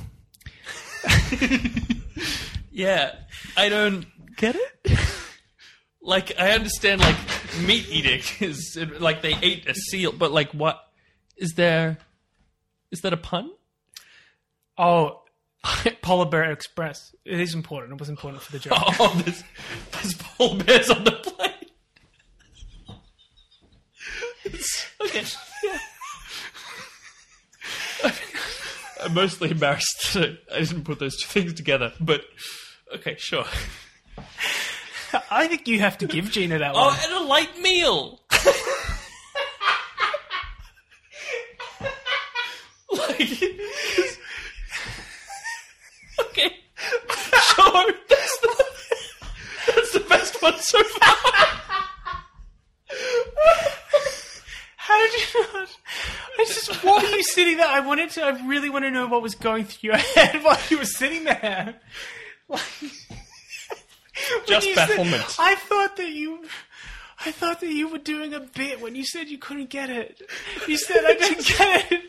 yeah, 2.70 3.14
I 3.56 3.68
don't 3.68 4.06
get 4.36 4.56
it. 4.56 4.98
like 6.02 6.32
I 6.38 6.52
understand, 6.52 7.00
like 7.00 7.16
meat 7.66 7.86
eating 7.88 8.22
is 8.48 8.78
like 8.98 9.22
they 9.22 9.34
ate 9.42 9.66
a 9.66 9.74
seal, 9.74 10.12
but 10.12 10.32
like 10.32 10.52
what 10.52 10.80
is 11.36 11.54
there? 11.54 11.98
Is 12.90 13.00
that 13.00 13.12
a 13.12 13.16
pun? 13.16 13.50
Oh, 14.76 15.22
Polar 16.02 16.26
Bear 16.26 16.50
Express. 16.50 17.14
It 17.24 17.40
is 17.40 17.54
important. 17.54 17.92
It 17.92 18.00
was 18.00 18.08
important 18.08 18.42
for 18.42 18.52
the 18.52 18.58
joke. 18.58 18.72
Oh, 18.98 19.20
there's, 19.24 19.44
there's 19.92 20.14
polar 20.14 20.64
bears 20.64 20.90
on 20.90 21.04
the 21.04 21.12
plane. 21.12 21.50
Okay. 25.02 25.24
Yeah. 25.64 25.78
I'm 29.02 29.14
mostly 29.14 29.50
embarrassed 29.50 30.12
that 30.14 30.38
I 30.54 30.58
didn't 30.60 30.84
put 30.84 30.98
those 30.98 31.16
two 31.20 31.28
things 31.28 31.54
together, 31.54 31.92
but 32.00 32.22
okay, 32.96 33.16
sure. 33.18 33.44
I 35.30 35.46
think 35.48 35.66
you 35.66 35.80
have 35.80 35.98
to 35.98 36.06
give 36.06 36.30
Gina 36.30 36.58
that 36.58 36.72
Oh, 36.74 36.86
one. 36.86 36.96
and 37.02 37.12
a 37.12 37.20
light 37.28 37.58
meal. 37.60 38.20
like, 42.92 43.20
okay, 46.20 46.50
sure. 47.42 47.92
That's 48.08 48.38
the, 48.40 48.64
that's 49.66 49.92
the 49.92 50.00
best 50.08 50.42
one 50.42 50.58
so 50.58 50.82
far. 50.82 51.16
How 54.76 54.98
did 54.98 55.12
you 55.34 55.46
not? 55.54 55.68
I 56.40 56.44
just 56.46 56.82
what 56.84 57.02
were 57.02 57.08
you 57.16 57.22
sitting 57.22 57.58
there? 57.58 57.68
I 57.68 57.80
wanted 57.80 58.08
to. 58.10 58.22
I 58.24 58.30
really 58.46 58.70
want 58.70 58.86
to 58.86 58.90
know 58.90 59.06
what 59.06 59.20
was 59.20 59.34
going 59.34 59.64
through 59.64 59.90
your 59.90 59.98
head 59.98 60.42
while 60.42 60.56
you 60.70 60.78
were 60.78 60.86
sitting 60.86 61.24
there. 61.24 61.74
Like, 62.48 62.62
Just 64.46 64.66
you 64.66 64.74
said- 64.74 65.24
I 65.38 65.54
thought 65.56 65.96
that 65.96 66.08
you. 66.10 66.44
I 67.26 67.32
thought 67.32 67.60
that 67.60 67.70
you 67.70 67.88
were 67.88 67.98
doing 67.98 68.32
a 68.32 68.40
bit 68.40 68.80
when 68.80 68.94
you 68.94 69.04
said 69.04 69.28
you 69.28 69.36
couldn't 69.36 69.68
get 69.68 69.90
it. 69.90 70.22
You 70.66 70.78
said 70.78 71.04
I 71.04 71.12
didn't 71.14 71.46
get 71.46 71.92
it. 71.92 72.02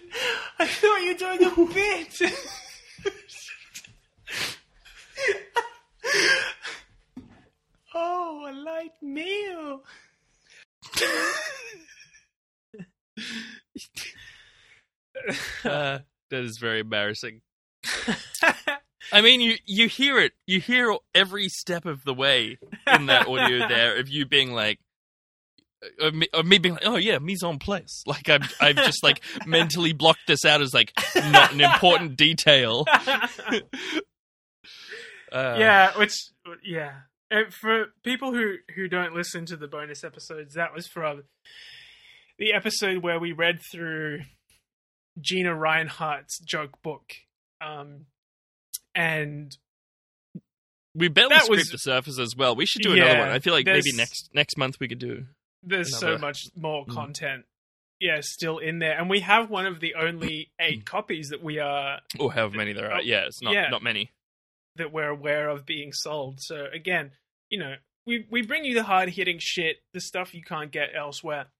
I 0.58 0.66
thought 0.66 1.02
you 1.02 1.12
were 1.12 1.18
doing 1.18 1.44
a 1.44 1.50
bit. 1.74 2.22
oh, 7.94 8.48
a 8.50 8.54
light 8.54 8.94
meal. 9.02 9.84
Uh, 15.66 16.00
that 16.30 16.44
is 16.44 16.58
very 16.60 16.80
embarrassing. 16.80 17.42
I 19.12 19.22
mean, 19.22 19.42
you 19.42 19.56
you 19.66 19.88
hear 19.88 20.20
it. 20.20 20.34
You 20.48 20.60
hear 20.60 20.96
every 21.14 21.50
step 21.50 21.86
of 21.86 22.04
the 22.04 22.14
way 22.14 22.58
in 22.94 23.08
that 23.08 23.28
audio 23.28 23.68
there 23.70 24.00
of 24.00 24.08
you 24.08 24.26
being 24.26 24.54
like, 24.54 24.80
of 26.00 26.14
me, 26.14 26.28
of 26.34 26.46
me 26.46 26.58
being 26.58 26.76
like, 26.76 26.86
oh 26.86 26.96
yeah, 26.96 27.20
mise 27.20 27.44
en 27.44 27.60
place. 27.60 28.04
Like 28.08 28.30
I've 28.30 28.54
I've 28.62 28.78
just 28.78 29.04
like 29.04 29.22
mentally 29.46 29.94
blocked 29.94 30.28
this 30.28 30.46
out 30.46 30.62
as 30.62 30.74
like 30.74 30.94
not 31.16 31.54
an 31.54 31.62
important 31.62 32.18
detail. 32.18 32.86
Uh, 35.32 35.56
yeah, 35.58 35.98
which 35.98 36.14
yeah. 36.64 36.94
Uh, 37.32 37.50
For 37.50 37.86
people 38.04 38.34
who 38.34 38.56
who 38.76 38.88
don't 38.88 39.14
listen 39.14 39.46
to 39.48 39.56
the 39.56 39.68
bonus 39.68 40.04
episodes, 40.04 40.56
that 40.56 40.74
was 40.74 40.88
from 40.88 41.24
the 42.38 42.54
episode 42.54 43.04
where 43.04 43.20
we 43.20 43.32
read 43.32 43.62
through 43.72 44.20
Gina 45.20 45.50
Rinehart's 45.52 46.40
joke 46.40 46.82
book, 46.82 47.14
um, 47.60 48.06
and 48.96 49.58
we 50.96 51.08
barely 51.08 51.30
That 51.36 51.44
scraped 51.46 51.60
was- 51.60 51.72
the 51.72 51.78
surface 51.78 52.20
as 52.20 52.36
well. 52.36 52.56
We 52.56 52.66
should 52.66 52.82
do 52.82 52.94
another 52.94 53.12
Yeah, 53.12 53.20
one. 53.20 53.30
I 53.30 53.40
feel 53.40 53.54
like 53.54 53.66
maybe 53.66 53.92
next 53.94 54.30
next 54.34 54.58
month 54.58 54.80
we 54.80 54.88
could 54.88 55.00
do. 55.00 55.28
there's 55.64 55.98
so 55.98 56.18
much 56.18 56.48
more 56.56 56.86
Mm. 56.86 56.94
content. 56.94 57.46
Yeah, 58.00 58.22
still 58.22 58.58
in 58.58 58.80
there, 58.80 58.98
and 58.98 59.10
we 59.10 59.20
have 59.20 59.50
one 59.52 59.68
of 59.68 59.80
the 59.80 59.94
only 59.94 60.52
eight 60.60 60.86
copies 60.86 61.30
that 61.30 61.44
we 61.44 61.60
are 61.60 62.02
Or 62.20 62.34
however 62.34 62.58
many 62.58 62.74
there 62.74 62.92
are. 62.92 62.98
Oh, 62.98 63.02
Yeah, 63.02 63.26
it's 63.28 63.42
not 63.44 63.54
yeah. 63.54 63.70
not 63.70 63.84
many. 63.84 64.12
that 64.78 64.92
we're 64.92 65.10
aware 65.10 65.50
of 65.50 65.66
being 65.66 65.92
sold. 65.94 66.40
So 66.42 66.66
again, 66.72 67.12
you 67.50 67.60
know, 67.60 67.76
we 68.08 68.26
we 68.30 68.42
bring 68.42 68.64
you 68.66 68.74
the 68.74 68.84
hard 68.84 69.10
hitting 69.10 69.38
shit, 69.38 69.84
the 69.94 70.00
stuff 70.02 70.34
you 70.34 70.42
can't 70.42 70.72
get 70.72 70.96
elsewhere. 70.96 71.52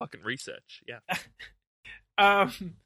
Fucking 0.00 0.22
research. 0.22 0.82
Yeah. 0.86 0.98
Um, 2.18 2.76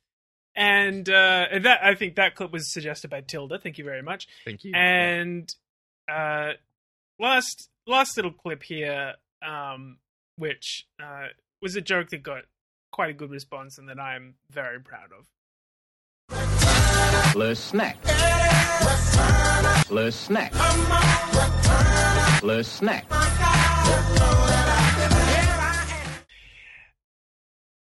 and 0.61 1.09
uh, 1.09 1.47
that 1.63 1.83
I 1.83 1.95
think 1.95 2.17
that 2.17 2.35
clip 2.35 2.53
was 2.53 2.71
suggested 2.71 3.09
by 3.09 3.23
Tilda. 3.23 3.59
Thank 3.59 3.79
you 3.79 3.85
very 3.85 4.03
much. 4.03 4.29
Thank 4.45 4.63
you. 4.63 4.73
And 4.75 5.53
uh, 6.07 6.53
last 7.19 7.71
last 7.87 8.17
little 8.19 8.33
clip 8.33 8.63
here, 8.63 9.15
um, 9.43 9.97
which 10.37 10.87
uh, 11.03 11.29
was 11.63 11.77
a 11.77 11.81
joke 11.81 12.11
that 12.11 12.23
got 12.23 12.43
quite 12.93 13.09
a 13.09 13.15
good 13.15 13.31
response 13.31 13.79
and 13.79 13.89
that 13.89 13.99
I'm 13.99 14.35
very 14.51 14.81
proud 14.81 15.09
of. 15.19 15.27
Le 17.35 17.55
snack. 17.55 17.97
Le 19.91 20.13
snack. 20.13 20.53
Le 22.43 22.63
snack. 22.63 23.07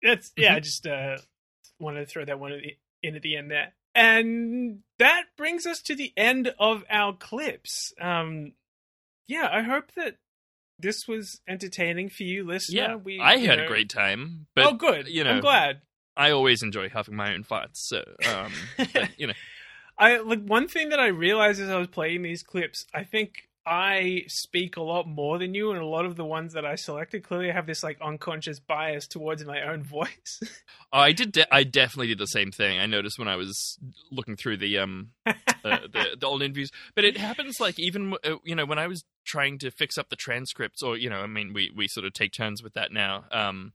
That's 0.04 0.34
yeah. 0.36 0.56
I 0.56 0.60
just 0.60 0.86
uh, 0.86 1.18
wanted 1.80 2.02
to 2.02 2.06
throw 2.06 2.26
that 2.26 2.40
one 2.40 2.60
in 3.04 3.16
at 3.16 3.22
the 3.22 3.36
end 3.38 3.52
there, 3.52 3.74
and 3.96 4.80
that 5.00 5.24
brings 5.38 5.66
us 5.66 5.82
to 5.84 5.96
the 5.96 6.14
end 6.18 6.54
of 6.60 6.84
our 6.90 7.14
clips. 7.14 7.94
Um, 8.00 8.54
yeah, 9.28 9.50
I 9.52 9.62
hope 9.62 9.92
that 9.96 10.16
this 10.80 11.08
was 11.08 11.42
entertaining 11.48 12.10
for 12.10 12.24
you, 12.24 12.46
listener. 12.46 12.82
Yeah, 12.82 12.96
we, 12.96 13.20
I 13.20 13.38
had 13.38 13.58
know- 13.60 13.66
a 13.66 13.68
great 13.68 13.90
time. 13.90 14.48
But, 14.56 14.66
oh, 14.66 14.74
good. 14.74 15.08
You 15.08 15.24
know, 15.24 15.32
I'm 15.32 15.42
glad. 15.42 15.82
I 16.16 16.32
always 16.32 16.64
enjoy 16.64 16.90
having 16.90 17.16
my 17.16 17.34
own 17.34 17.44
thoughts. 17.44 17.80
So, 17.88 18.04
um, 18.28 18.52
but, 18.78 19.10
you 19.18 19.28
know, 19.28 19.34
I 19.98 20.18
like 20.18 20.44
one 20.44 20.68
thing 20.68 20.90
that 20.90 21.00
I 21.00 21.08
realized 21.08 21.60
as 21.60 21.70
I 21.70 21.78
was 21.78 21.88
playing 21.88 22.22
these 22.22 22.44
clips. 22.44 22.86
I 22.94 23.04
think 23.04 23.47
I 23.68 24.24
speak 24.28 24.78
a 24.78 24.82
lot 24.82 25.08
more 25.08 25.38
than 25.38 25.54
you, 25.54 25.72
and 25.72 25.80
a 25.82 25.86
lot 25.86 26.06
of 26.06 26.16
the 26.16 26.24
ones 26.24 26.54
that 26.54 26.66
I 26.66 26.76
selected 26.76 27.24
clearly 27.24 27.52
have 27.52 27.68
this 27.68 27.84
like 27.84 27.98
unconscious 28.02 28.60
bias 28.60 29.08
towards 29.08 29.44
my 29.46 29.62
own 29.62 29.84
voice. 29.98 30.40
Oh, 30.94 31.00
I 31.00 31.12
did. 31.12 31.34
De- 31.34 31.54
I 31.54 31.64
definitely 31.64 32.08
did 32.08 32.18
the 32.18 32.26
same 32.28 32.52
thing. 32.52 32.80
I 32.80 32.86
noticed 32.86 33.20
when 33.20 33.28
I 33.28 33.36
was 33.36 33.78
looking 34.12 34.38
through 34.38 34.58
the 34.58 34.78
um 34.78 35.10
uh, 35.26 35.34
the 35.64 36.16
the 36.20 36.26
old 36.28 36.42
interviews, 36.42 36.72
but 36.96 37.04
it 37.04 37.18
happens 37.18 37.60
like 37.60 37.78
even 37.78 38.14
uh, 38.24 38.36
you 38.44 38.56
know 38.56 38.66
when 38.66 38.80
I 38.80 38.88
was 38.88 39.04
trying 39.26 39.58
to 39.60 39.72
fix 39.72 39.98
up 39.98 40.10
the 40.10 40.16
transcripts, 40.16 40.82
or 40.82 40.96
you 40.98 41.10
know, 41.10 41.20
I 41.20 41.28
mean, 41.28 41.52
we 41.54 41.72
we 41.76 41.88
sort 41.90 42.06
of 42.06 42.14
take 42.14 42.32
turns 42.32 42.64
with 42.64 42.74
that 42.74 42.92
now. 42.94 43.26
Um, 43.32 43.74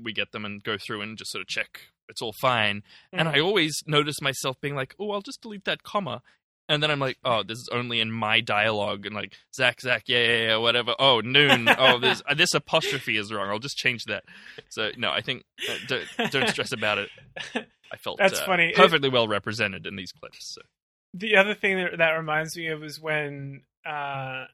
we 0.00 0.12
get 0.12 0.32
them 0.32 0.44
and 0.44 0.62
go 0.62 0.76
through 0.78 1.00
and 1.00 1.16
just 1.18 1.32
sort 1.32 1.40
of 1.42 1.48
check 1.48 1.80
it's 2.08 2.20
all 2.20 2.34
fine. 2.40 2.82
And 3.14 3.28
Mhm. 3.28 3.34
I 3.36 3.40
always 3.40 3.82
notice 3.86 4.20
myself 4.20 4.60
being 4.60 4.74
like, 4.74 4.94
oh, 5.00 5.12
I'll 5.12 5.22
just 5.22 5.40
delete 5.40 5.64
that 5.64 5.82
comma. 5.82 6.20
And 6.68 6.82
then 6.82 6.90
I'm 6.90 7.00
like, 7.00 7.18
oh, 7.24 7.42
this 7.42 7.58
is 7.58 7.68
only 7.68 8.00
in 8.00 8.10
my 8.10 8.40
dialogue, 8.40 9.04
and 9.04 9.14
like 9.14 9.34
Zach, 9.54 9.80
Zach, 9.82 10.04
yeah, 10.06 10.22
yeah, 10.22 10.46
yeah, 10.46 10.56
whatever. 10.56 10.94
Oh, 10.98 11.20
noon. 11.20 11.68
Oh, 11.68 11.98
this 11.98 12.22
uh, 12.26 12.34
this 12.36 12.54
apostrophe 12.54 13.18
is 13.18 13.32
wrong. 13.32 13.50
I'll 13.50 13.58
just 13.58 13.76
change 13.76 14.04
that. 14.06 14.24
So 14.70 14.90
no, 14.96 15.10
I 15.10 15.20
think 15.20 15.44
uh, 15.68 15.74
don't, 15.86 16.30
don't 16.30 16.48
stress 16.48 16.72
about 16.72 16.98
it. 16.98 17.10
I 17.92 17.96
felt 17.98 18.18
That's 18.18 18.40
uh, 18.40 18.46
funny. 18.46 18.70
It- 18.70 18.76
perfectly 18.76 19.10
well 19.10 19.28
represented 19.28 19.86
in 19.86 19.96
these 19.96 20.12
clips. 20.12 20.54
So. 20.54 20.62
the 21.12 21.36
other 21.36 21.54
thing 21.54 21.76
that 21.76 21.98
that 21.98 22.10
reminds 22.12 22.56
me 22.56 22.68
of 22.68 22.82
is 22.82 22.98
when 22.98 23.62
uh, 23.86 24.46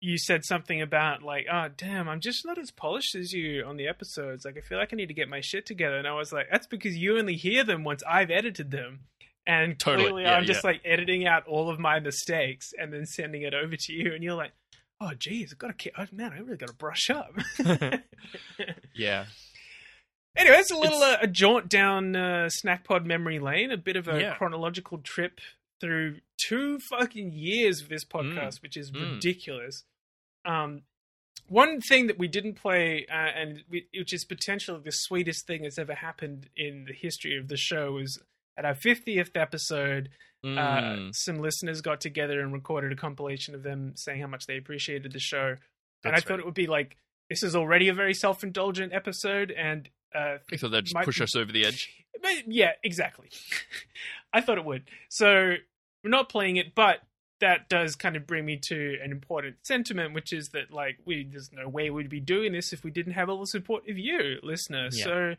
you 0.00 0.18
said 0.18 0.44
something 0.44 0.82
about 0.82 1.22
like, 1.22 1.46
oh 1.50 1.68
damn, 1.76 2.08
I'm 2.08 2.20
just 2.20 2.44
not 2.44 2.58
as 2.58 2.70
polished 2.70 3.14
as 3.14 3.32
you 3.32 3.64
on 3.64 3.76
the 3.76 3.86
episodes. 3.86 4.44
Like 4.44 4.56
I 4.56 4.60
feel 4.60 4.78
like 4.78 4.92
I 4.92 4.96
need 4.96 5.08
to 5.08 5.14
get 5.14 5.28
my 5.28 5.40
shit 5.40 5.64
together. 5.64 5.96
And 5.96 6.08
I 6.08 6.14
was 6.14 6.32
like, 6.32 6.48
that's 6.50 6.66
because 6.66 6.96
you 6.96 7.18
only 7.18 7.36
hear 7.36 7.62
them 7.62 7.84
once 7.84 8.02
I've 8.08 8.30
edited 8.30 8.70
them. 8.72 9.00
And 9.46 9.78
Totally, 9.78 10.04
clearly 10.04 10.22
yeah, 10.22 10.36
I'm 10.36 10.44
just 10.44 10.62
yeah. 10.62 10.70
like 10.70 10.80
editing 10.84 11.26
out 11.26 11.46
all 11.48 11.68
of 11.68 11.78
my 11.80 11.98
mistakes 12.00 12.70
and 12.78 12.92
then 12.92 13.06
sending 13.06 13.42
it 13.42 13.54
over 13.54 13.74
to 13.76 13.92
you 13.92 14.12
and 14.14 14.22
you're 14.22 14.34
like, 14.36 14.52
Oh 15.00 15.14
geez, 15.14 15.52
I've 15.52 15.58
got 15.58 15.76
to 15.78 15.90
oh, 15.98 16.06
man, 16.12 16.32
I 16.32 16.38
really 16.38 16.56
gotta 16.56 16.74
brush 16.74 17.10
up. 17.10 17.32
Yeah. 18.94 19.26
Anyway, 20.36 20.56
it's 20.56 20.70
a 20.70 20.76
little 20.76 21.02
uh, 21.02 21.18
a 21.20 21.26
jaunt 21.26 21.68
down 21.68 22.16
uh, 22.16 22.48
Snackpod 22.64 23.04
memory 23.04 23.38
lane, 23.38 23.70
a 23.70 23.76
bit 23.76 23.96
of 23.96 24.08
a 24.08 24.18
Yeah. 24.20 24.34
chronological 24.34 24.98
trip 24.98 25.40
through 25.80 26.20
two 26.40 26.78
fucking 26.78 27.32
years 27.32 27.80
of 27.82 27.88
this 27.88 28.04
Mm. 28.04 28.10
podcast, 28.34 28.62
which 28.62 28.76
is 28.76 28.90
Mm. 28.90 29.14
ridiculous. 29.14 29.84
Um, 30.44 30.82
one 31.48 31.80
thing 31.80 32.06
that 32.06 32.18
we 32.18 32.28
didn't 32.28 32.54
play, 32.54 33.04
uh, 33.10 33.12
and 33.12 33.64
we, 33.68 33.88
which 33.94 34.12
is 34.14 34.24
potentially 34.24 34.80
the 34.82 34.92
sweetest 34.92 35.46
thing 35.46 35.62
that's 35.62 35.78
ever 35.78 35.94
happened 35.94 36.48
in 36.56 36.84
the 36.86 36.94
history 36.94 37.36
of 37.36 37.48
the 37.48 37.56
show, 37.56 37.92
was 37.92 38.22
at 38.56 38.64
our 38.64 38.74
50th 38.74 39.36
episode. 39.36 40.10
Uh, 40.44 40.48
Mm. 40.48 41.14
some 41.14 41.38
listeners 41.38 41.80
got 41.82 42.00
together 42.00 42.40
and 42.40 42.52
recorded 42.52 42.90
a 42.90 42.96
compilation 42.96 43.54
of 43.54 43.62
them 43.62 43.92
saying 43.94 44.20
how 44.20 44.26
much 44.26 44.46
they 44.46 44.56
appreciated 44.56 45.12
the 45.12 45.20
show, 45.20 45.50
and 45.50 45.58
I 46.04 46.10
That's 46.16 46.24
thought 46.24 46.40
it 46.40 46.44
would 46.44 46.52
be 46.54 46.66
like 46.66 46.96
this 47.30 47.44
is 47.44 47.54
already 47.54 47.86
a 47.88 47.94
very 47.94 48.12
self-indulgent 48.12 48.92
episode, 48.92 49.52
and 49.52 49.88
uh, 50.12 50.38
I 50.52 50.56
thought 50.56 50.72
that'd 50.72 50.86
just 50.86 50.94
might- 50.96 51.04
push 51.04 51.20
us 51.20 51.36
over 51.36 51.52
the 51.52 51.64
edge. 51.64 51.94
but 52.22 52.48
yeah, 52.48 52.72
exactly. 52.82 53.28
I 54.32 54.40
thought 54.40 54.58
it 54.58 54.64
would. 54.64 54.82
So 55.08 55.54
we're 56.02 56.10
not 56.10 56.28
playing 56.28 56.56
it, 56.56 56.74
but 56.74 57.02
that 57.40 57.68
does 57.68 57.94
kind 57.94 58.16
of 58.16 58.26
bring 58.26 58.44
me 58.44 58.56
to 58.64 58.98
an 59.00 59.12
important 59.12 59.56
sentiment, 59.64 60.12
which 60.12 60.32
is 60.32 60.48
that 60.48 60.72
like 60.72 60.98
we 61.04 61.22
there's 61.30 61.50
no 61.52 61.68
way 61.68 61.88
we'd 61.90 62.08
be 62.08 62.18
doing 62.18 62.50
this 62.52 62.72
if 62.72 62.82
we 62.82 62.90
didn't 62.90 63.12
have 63.12 63.28
all 63.28 63.38
the 63.38 63.46
support 63.46 63.88
of 63.88 63.96
you, 63.96 64.40
listener. 64.42 64.88
Yeah. 64.92 65.04
So 65.04 65.34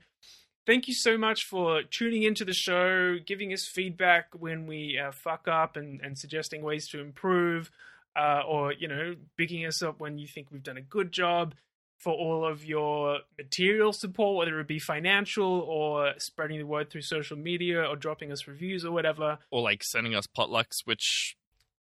thank 0.65 0.87
you 0.87 0.93
so 0.93 1.17
much 1.17 1.45
for 1.45 1.83
tuning 1.83 2.23
into 2.23 2.45
the 2.45 2.53
show, 2.53 3.17
giving 3.25 3.53
us 3.53 3.65
feedback 3.65 4.27
when 4.37 4.67
we 4.67 4.99
uh, 4.99 5.11
fuck 5.11 5.47
up, 5.47 5.75
and, 5.75 6.01
and 6.01 6.17
suggesting 6.17 6.61
ways 6.61 6.87
to 6.89 6.99
improve, 6.99 7.71
uh, 8.15 8.41
or 8.47 8.73
you 8.73 8.87
know, 8.87 9.15
bigging 9.37 9.65
us 9.65 9.81
up 9.81 9.99
when 9.99 10.17
you 10.17 10.27
think 10.27 10.47
we've 10.51 10.63
done 10.63 10.77
a 10.77 10.81
good 10.81 11.11
job. 11.11 11.55
For 11.99 12.11
all 12.11 12.45
of 12.45 12.65
your 12.65 13.19
material 13.37 13.93
support, 13.93 14.35
whether 14.35 14.59
it 14.59 14.67
be 14.67 14.77
financial 14.77 15.61
or 15.61 16.11
spreading 16.17 16.59
the 16.59 16.65
word 16.65 16.89
through 16.89 17.03
social 17.03 17.37
media 17.37 17.81
or 17.81 17.95
dropping 17.95 18.29
us 18.29 18.45
reviews 18.45 18.83
or 18.83 18.91
whatever. 18.91 19.37
Or 19.51 19.61
like 19.61 19.85
sending 19.85 20.13
us 20.13 20.27
potlucks, 20.27 20.79
which 20.83 21.37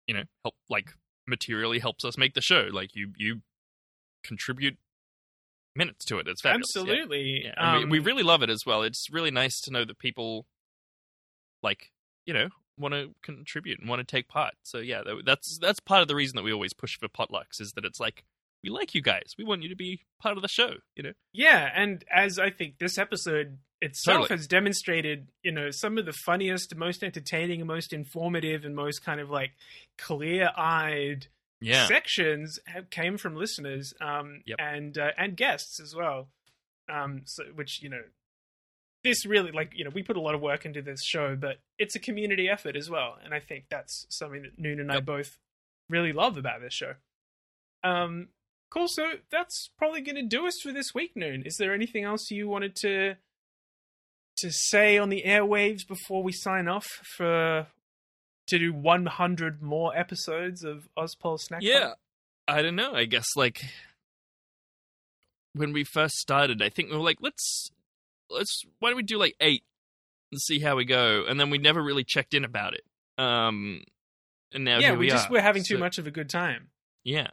you 0.07 0.15
know 0.15 0.23
help 0.45 0.55
like 0.71 0.91
materially 1.27 1.81
helps 1.81 2.05
us 2.05 2.17
make 2.17 2.35
the 2.35 2.41
show. 2.41 2.69
Like 2.71 2.95
you 2.95 3.13
you 3.17 3.41
contribute 4.23 4.79
minutes 5.75 6.05
to 6.07 6.19
it. 6.19 6.29
It's 6.29 6.43
fabulous. 6.43 6.77
Absolutely. 6.77 7.43
Yeah, 7.45 7.55
and 7.57 7.85
Um, 7.85 7.91
we, 7.91 7.99
we 7.99 8.05
really 8.05 8.23
love 8.23 8.43
it 8.43 8.51
as 8.51 8.65
well. 8.67 8.83
It's 8.83 9.11
really 9.11 9.31
nice 9.31 9.61
to 9.63 9.71
know 9.71 9.85
that 9.85 9.99
people 9.99 10.47
like 11.63 11.91
you 12.27 12.35
know 12.35 12.49
want 12.79 12.95
to 12.95 13.15
contribute 13.23 13.79
and 13.79 13.89
want 13.89 14.01
to 14.01 14.05
take 14.05 14.29
part. 14.29 14.55
So 14.63 14.79
yeah, 14.79 15.03
that's 15.25 15.59
that's 15.59 15.81
part 15.81 16.03
of 16.03 16.09
the 16.09 16.15
reason 16.15 16.37
that 16.37 16.43
we 16.43 16.53
always 16.53 16.73
push 16.73 16.99
for 16.99 17.09
potlucks 17.09 17.61
is 17.61 17.73
that 17.73 17.85
it's 17.85 18.01
like 18.01 18.25
we 18.63 18.71
like 18.71 18.95
you 18.95 19.03
guys. 19.03 19.35
We 19.37 19.45
want 19.45 19.63
you 19.63 19.69
to 19.71 19.77
be 19.77 20.03
part 20.21 20.37
of 20.37 20.43
the 20.43 20.49
show. 20.49 20.75
You 20.97 21.03
know. 21.05 21.13
Yeah, 21.33 21.71
and 21.75 22.05
as 22.13 22.39
I 22.39 22.51
think 22.51 22.79
this 22.79 22.97
episode 22.99 23.59
itself 23.81 24.23
Totally. 24.29 24.39
has 24.39 24.47
demonstrated, 24.47 25.27
you 25.43 25.51
know, 25.51 25.73
some 25.73 25.99
of 25.99 26.07
the 26.07 26.13
funniest, 26.13 26.77
most 26.77 27.03
entertaining, 27.03 27.61
and 27.61 27.67
most 27.67 27.93
informative, 27.93 28.65
and 28.65 28.77
most 28.77 29.05
kind 29.05 29.21
of 29.21 29.29
like 29.29 29.51
clear-eyed 29.99 31.27
Yeah. 31.63 31.87
sections 31.87 32.59
have, 32.67 32.91
came 32.91 33.17
from 33.17 33.37
listeners 33.37 33.93
um, 34.01 34.43
Yep. 34.47 34.57
and 34.61 34.99
uh, 34.99 35.11
and 35.17 35.37
guests 35.37 35.81
as 35.81 35.95
well. 35.97 36.29
Um, 36.93 37.23
so 37.27 37.45
which 37.55 37.83
you 37.83 37.89
know, 37.89 38.03
this 39.05 39.25
really 39.27 39.51
like 39.53 39.73
you 39.75 39.85
know 39.85 39.91
we 39.95 40.03
put 40.03 40.17
a 40.17 40.21
lot 40.21 40.35
of 40.35 40.41
work 40.41 40.65
into 40.67 40.83
this 40.83 41.03
show, 41.05 41.37
but 41.37 41.59
it's 41.79 41.95
a 41.97 42.01
community 42.01 42.49
effort 42.49 42.77
as 42.77 42.91
well, 42.91 43.17
and 43.25 43.33
I 43.33 43.41
think 43.41 43.65
that's 43.71 44.07
something 44.11 44.43
that 44.43 44.59
Noon 44.59 44.81
and 44.81 44.91
I 44.93 45.01
both 45.01 45.39
really 45.89 46.13
love 46.13 46.37
about 46.37 46.61
this 46.61 46.75
show. 46.75 46.95
Um, 47.85 48.29
cool. 48.71 48.87
So 48.89 49.13
that's 49.31 49.71
probably 49.79 50.01
going 50.01 50.17
to 50.17 50.23
do 50.27 50.47
us 50.47 50.59
for 50.63 50.73
this 50.73 50.95
week, 50.95 51.13
Noon. 51.17 51.43
Is 51.45 51.57
there 51.59 51.75
anything 51.75 52.05
else 52.05 52.31
you 52.31 52.49
wanted 52.49 52.75
to 52.83 53.15
to 54.39 54.51
say 54.51 54.97
on 54.99 55.09
the 55.11 55.23
airwaves 55.27 55.87
before 55.87 56.23
we 56.23 56.33
sign 56.33 56.67
off 56.69 56.87
for 57.17 57.67
to 58.53 58.59
do 58.59 58.73
100 58.73 59.63
more 59.63 59.97
episodes 59.97 60.63
of 60.63 60.87
Ozpol 60.97 61.41
Snack? 61.41 61.63
Yeah. 61.63 61.95
I 62.47 62.61
don't 62.61 62.77
know. 62.77 62.93
I 62.95 63.07
guess 63.07 63.27
like 63.35 63.63
when 65.55 65.73
we 65.73 65.85
first 65.85 66.17
started, 66.17 66.63
I 66.63 66.69
think 66.69 66.91
we 66.91 66.97
were 66.97 67.03
like, 67.03 67.19
let's 67.21 67.71
let's 68.31 68.63
why 68.79 68.91
don't 68.91 68.97
we 68.97 69.03
do 69.03 69.19
like 69.19 69.35
eight 69.41 69.65
and 70.31 70.41
see 70.41 70.59
how 70.59 70.77
we 70.77 70.85
go, 70.85 71.25
and 71.29 71.39
then 71.39 71.51
we 71.51 71.59
never 71.59 71.83
really 71.83 72.05
checked 72.05 72.35
in 72.35 72.45
about 72.45 72.75
it. 72.75 72.83
Um, 73.23 73.85
and 74.53 74.65
now 74.65 74.79
yeah, 74.79 74.93
we, 74.93 74.99
we, 74.99 75.09
just 75.09 75.29
are. 75.29 75.33
we're 75.33 75.43
having 75.43 75.63
too 75.63 75.79
much 75.79 75.99
of 75.99 76.07
a 76.07 76.11
good 76.11 76.29
time. 76.29 76.69
Yeah, 77.05 77.29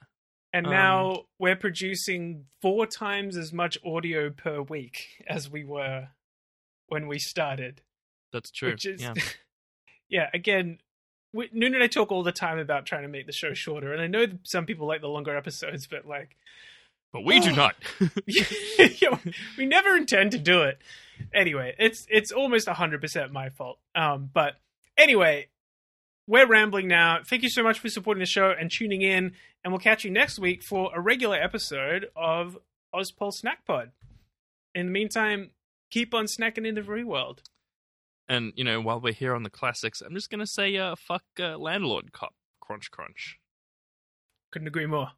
And 0.53 0.67
Um, 0.67 0.71
now 0.71 1.23
we're 1.37 1.55
producing 1.55 2.45
four 2.61 2.85
times 2.85 3.35
as 3.35 3.51
much 3.51 3.77
audio 3.85 4.29
per 4.29 4.61
week 4.61 5.23
as 5.27 5.49
we 5.49 5.63
were 5.63 6.09
when 6.87 7.07
we 7.07 7.19
started. 7.19 7.81
that's 8.31 8.51
true. 8.51 8.71
Which 8.71 8.85
is, 8.85 9.01
yeah. 9.01 9.13
yeah, 10.09 10.29
again, 10.33 10.79
we, 11.33 11.49
Noon 11.53 11.75
and 11.75 11.83
I 11.83 11.87
talk 11.87 12.11
all 12.11 12.23
the 12.23 12.31
time 12.31 12.57
about 12.59 12.85
trying 12.85 13.03
to 13.03 13.07
make 13.07 13.25
the 13.25 13.31
show 13.31 13.53
shorter, 13.53 13.93
and 13.93 14.01
I 14.01 14.07
know 14.07 14.25
that 14.25 14.39
some 14.47 14.65
people 14.65 14.87
like 14.87 15.01
the 15.01 15.07
longer 15.07 15.35
episodes, 15.35 15.87
but 15.87 16.05
like, 16.05 16.35
but 17.13 17.23
we 17.25 17.39
do 17.39 17.51
Oh. 17.51 17.55
not. 17.55 17.75
Yeah, 19.01 19.17
we 19.57 19.65
never 19.65 19.95
intend 19.95 20.31
to 20.31 20.37
do 20.37 20.61
it. 20.63 20.79
Anyway, 21.33 21.75
it's 21.79 22.05
it's 22.09 22.31
almost 22.31 22.67
hundred 22.67 23.01
percent 23.01 23.31
my 23.31 23.49
fault. 23.49 23.77
Um, 23.95 24.29
but 24.33 24.55
anyway, 24.97 25.47
we're 26.27 26.47
rambling 26.47 26.87
now. 26.87 27.19
Thank 27.25 27.43
you 27.43 27.49
so 27.49 27.63
much 27.63 27.79
for 27.79 27.89
supporting 27.89 28.19
the 28.19 28.25
show 28.25 28.51
and 28.57 28.71
tuning 28.71 29.01
in, 29.01 29.33
and 29.63 29.73
we'll 29.73 29.79
catch 29.79 30.03
you 30.03 30.11
next 30.11 30.39
week 30.39 30.63
for 30.63 30.91
a 30.95 30.99
regular 31.01 31.35
episode 31.37 32.07
of 32.15 32.57
Ozpol 32.95 33.33
Snackpod. 33.33 33.89
In 34.75 34.85
the 34.87 34.91
meantime, 34.91 35.49
keep 35.91 36.13
on 36.13 36.25
snacking 36.25 36.65
in 36.67 36.75
the 36.75 36.83
free 36.83 37.03
world. 37.03 37.41
And 38.29 38.53
you 38.55 38.63
know, 38.63 38.79
while 38.79 39.01
we're 39.01 39.11
here 39.11 39.35
on 39.35 39.43
the 39.43 39.49
classics, 39.49 40.01
I'm 40.01 40.13
just 40.13 40.29
gonna 40.29 40.47
say, 40.47 40.77
uh, 40.77 40.95
fuck 40.95 41.23
uh, 41.39 41.57
landlord 41.57 42.13
cop, 42.13 42.35
crunch 42.61 42.91
crunch. 42.91 43.39
Couldn't 44.51 44.67
agree 44.67 44.85
more. 44.85 45.09